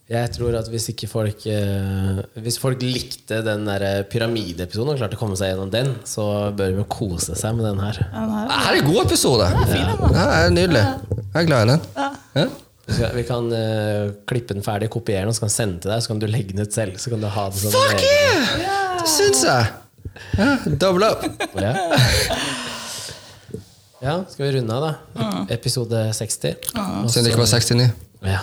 Jeg 0.08 0.30
tror 0.32 0.54
at 0.56 0.68
hvis 0.72 0.86
ikke 0.92 1.08
folk 1.10 1.42
eh, 1.50 2.20
Hvis 2.40 2.56
folk 2.60 2.80
likte 2.80 3.42
den 3.44 3.66
der 3.68 4.04
pyramideepisoden 4.08 4.94
og 4.94 5.00
klarte 5.00 5.18
å 5.18 5.20
komme 5.20 5.36
seg 5.36 5.50
gjennom 5.50 5.72
den, 5.72 5.90
så 6.08 6.24
bør 6.56 6.78
vi 6.78 6.84
kose 6.92 7.34
seg 7.36 7.58
med 7.58 7.66
den 7.66 7.82
her. 7.82 7.98
Ja, 8.06 8.22
den 8.22 8.36
her. 8.36 8.54
Er 8.62 8.78
en 8.78 8.88
god 8.88 9.00
episode. 9.02 9.50
fin, 9.72 9.90
den, 9.90 10.14
Ja, 10.14 10.28
er 10.38 10.54
nydelig. 10.54 10.84
Jeg 11.18 11.42
er 11.42 11.50
glad 11.50 11.66
i 11.66 11.72
den. 11.74 11.84
Ja. 11.98 12.08
Ja. 12.38 12.46
Vi, 13.18 13.26
kan 13.28 13.50
eh, 13.52 14.14
klippe 14.30 14.56
den 14.56 14.64
ferdig, 14.64 14.88
kopiere 14.94 15.26
den, 15.26 15.34
og 15.34 15.36
så 15.36 15.44
kan 15.44 15.52
sende 15.52 15.82
til 15.82 15.92
deg. 15.92 16.00
Så 16.04 16.14
kan 16.14 16.22
du 16.22 16.28
legge 16.30 16.54
den 16.54 16.64
ut 16.64 16.78
selv. 16.78 16.96
Så 17.02 17.12
kan 17.12 17.20
du 17.20 17.28
ha 17.34 17.48
det 17.50 17.64
sånn 17.66 17.74
Fuck 17.74 18.06
yeah! 18.06 18.96
Det 19.02 19.10
syns 19.12 19.44
jeg. 19.44 19.68
Ja, 20.38 20.54
double 20.78 21.10
up. 21.10 21.28
Ja. 21.58 21.74
Ja, 24.02 24.14
skal 24.30 24.46
vi 24.46 24.52
runde 24.58 24.74
av, 24.74 24.86
da? 24.88 25.28
Episode 25.54 26.04
60. 26.14 26.54
Mm. 26.74 27.08
Siden 27.08 27.24
det 27.26 27.32
ikke 27.32 27.42
var 27.42 27.52
69. 27.52 27.88
Ja. 28.28 28.40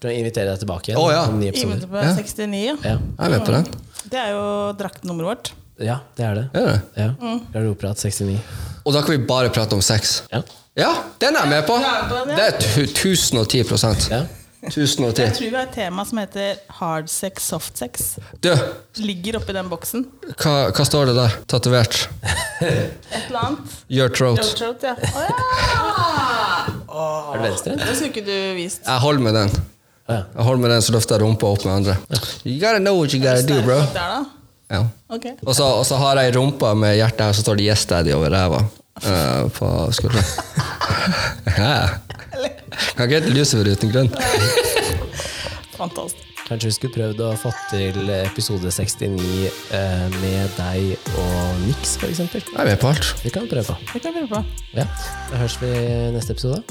Du 0.00 0.08
invitere 0.08 0.48
deg 0.54 0.60
tilbake 0.62 0.88
igjen 0.90 1.00
Å, 1.00 1.10
ja. 1.12 1.24
om 1.28 1.36
ni 1.40 1.48
episoder. 1.50 1.82
på 1.90 2.00
Ja. 2.00 2.14
69, 2.16 2.60
ja. 2.64 2.76
Ja. 2.84 2.94
Jeg 2.96 3.26
er 3.26 3.34
med 3.34 3.44
på 3.44 3.52
den. 3.52 3.66
Det 4.10 4.18
er 4.22 4.30
jo 4.32 4.44
draktnummeret 4.80 5.28
vårt. 5.28 5.52
ja, 5.80 5.98
det 6.16 6.24
er 6.24 6.34
det. 6.34 6.46
Er 6.54 6.66
det? 6.66 6.80
Ja. 6.96 7.08
Garderobeprat 7.52 7.98
69. 8.00 8.38
Og 8.84 8.94
da 8.96 9.02
kan 9.04 9.12
vi 9.18 9.26
bare 9.28 9.50
prate 9.52 9.76
om 9.76 9.82
sex. 9.84 10.22
Ja. 10.32 10.40
Ja, 10.78 10.90
den 11.20 11.36
er 11.36 11.40
jeg 11.44 11.50
med 11.50 11.66
på! 11.66 11.74
Er. 11.76 12.26
Det 12.30 12.44
er 12.46 12.58
tu- 12.62 12.86
1010 12.86 14.08
ja. 14.10 14.22
1010. 14.62 15.22
Jeg 15.22 15.32
tror 15.36 15.46
vi 15.46 15.50
har 15.56 15.62
et 15.66 15.72
tema 15.74 16.04
som 16.04 16.18
heter 16.20 16.56
hard 16.80 17.06
sex, 17.08 17.42
soft 17.48 17.78
sex. 17.80 18.18
Du, 18.44 18.50
Ligger 19.00 19.36
oppi 19.40 19.52
den 19.56 19.68
boksen. 19.72 20.04
hva, 20.36 20.68
hva 20.76 20.84
står 20.84 21.06
det 21.10 21.14
der? 21.16 21.30
Tatovert? 21.48 21.96
Et 22.60 23.24
eller 23.26 23.40
annet. 23.40 23.60
Your 23.88 24.08
throat. 24.12 24.38
Your 24.42 24.52
throat, 24.58 24.82
ja. 24.84 24.92
Oh, 25.00 25.06
ja! 25.24 25.30
Er 27.32 27.36
det 27.40 27.44
venstre? 27.48 27.72
Det 27.80 27.94
skulle 27.96 28.10
ikke 28.12 28.26
du 28.26 28.36
vist. 28.58 28.80
Jeg 28.84 29.00
holder 29.06 29.22
med 29.24 29.32
den. 29.38 29.50
Jeg 30.10 30.42
holder 30.44 30.60
med 30.66 30.70
den, 30.74 30.82
så 30.82 30.92
løfter 30.92 31.14
jeg 31.16 31.22
rumpa 31.24 31.46
opp 31.54 31.64
med 31.64 31.72
andre. 31.80 31.94
You 32.44 32.58
gotta 32.60 32.78
know 32.82 32.98
what 32.98 33.12
you 33.14 33.20
gotta 33.22 33.42
do, 33.46 33.62
bro. 33.64 33.78
Der, 33.94 34.08
da. 34.18 34.22
Ja. 34.70 34.84
Okay. 35.10 35.32
Og 35.46 35.54
så, 35.56 35.64
og 35.80 35.86
så 35.86 35.96
har 35.98 36.18
jeg 36.20 36.36
rumpa 36.36 36.74
med 36.78 36.94
hjertet 36.98 37.20
her, 37.26 37.32
så 37.34 37.42
står 37.46 37.54
det 37.58 37.64
'Yes 37.70 37.86
Daddy' 37.90 38.12
over 38.14 38.30
ræva. 38.30 38.60
Eh, 39.02 39.44
på 39.56 39.68
skolen. 39.96 40.24
ja. 41.60 41.76
Kan 42.96 43.06
ikke 43.06 43.20
hete 43.20 43.34
lucifer 43.34 43.70
uten 43.72 43.92
grunn. 43.92 44.10
Fantastisk. 45.76 46.26
Kanskje 46.50 46.66
vi 46.66 46.74
skulle 46.74 46.94
prøvd 46.96 47.20
å 47.22 47.28
få 47.38 47.52
til 47.70 48.08
episode 48.10 48.72
69 48.74 49.10
eh, 49.76 50.06
med 50.18 50.56
deg 50.56 51.12
og 51.22 51.60
Nix, 51.62 51.94
f.eks. 52.00 52.24
Jeg 52.24 52.42
er 52.58 52.72
med 52.72 52.80
på 52.82 52.90
alt. 52.90 53.12
Vi 53.22 53.30
kan 53.30 53.46
prøve 53.50 53.68
på. 53.70 53.92
Vi 53.94 54.02
kan 54.02 54.16
prøve 54.16 54.32
på. 54.32 54.42
Ja. 54.74 54.88
Da 55.30 55.44
høres 55.44 55.60
vi 55.62 55.70
i 55.70 56.10
neste 56.16 56.34
episode. 56.34 56.64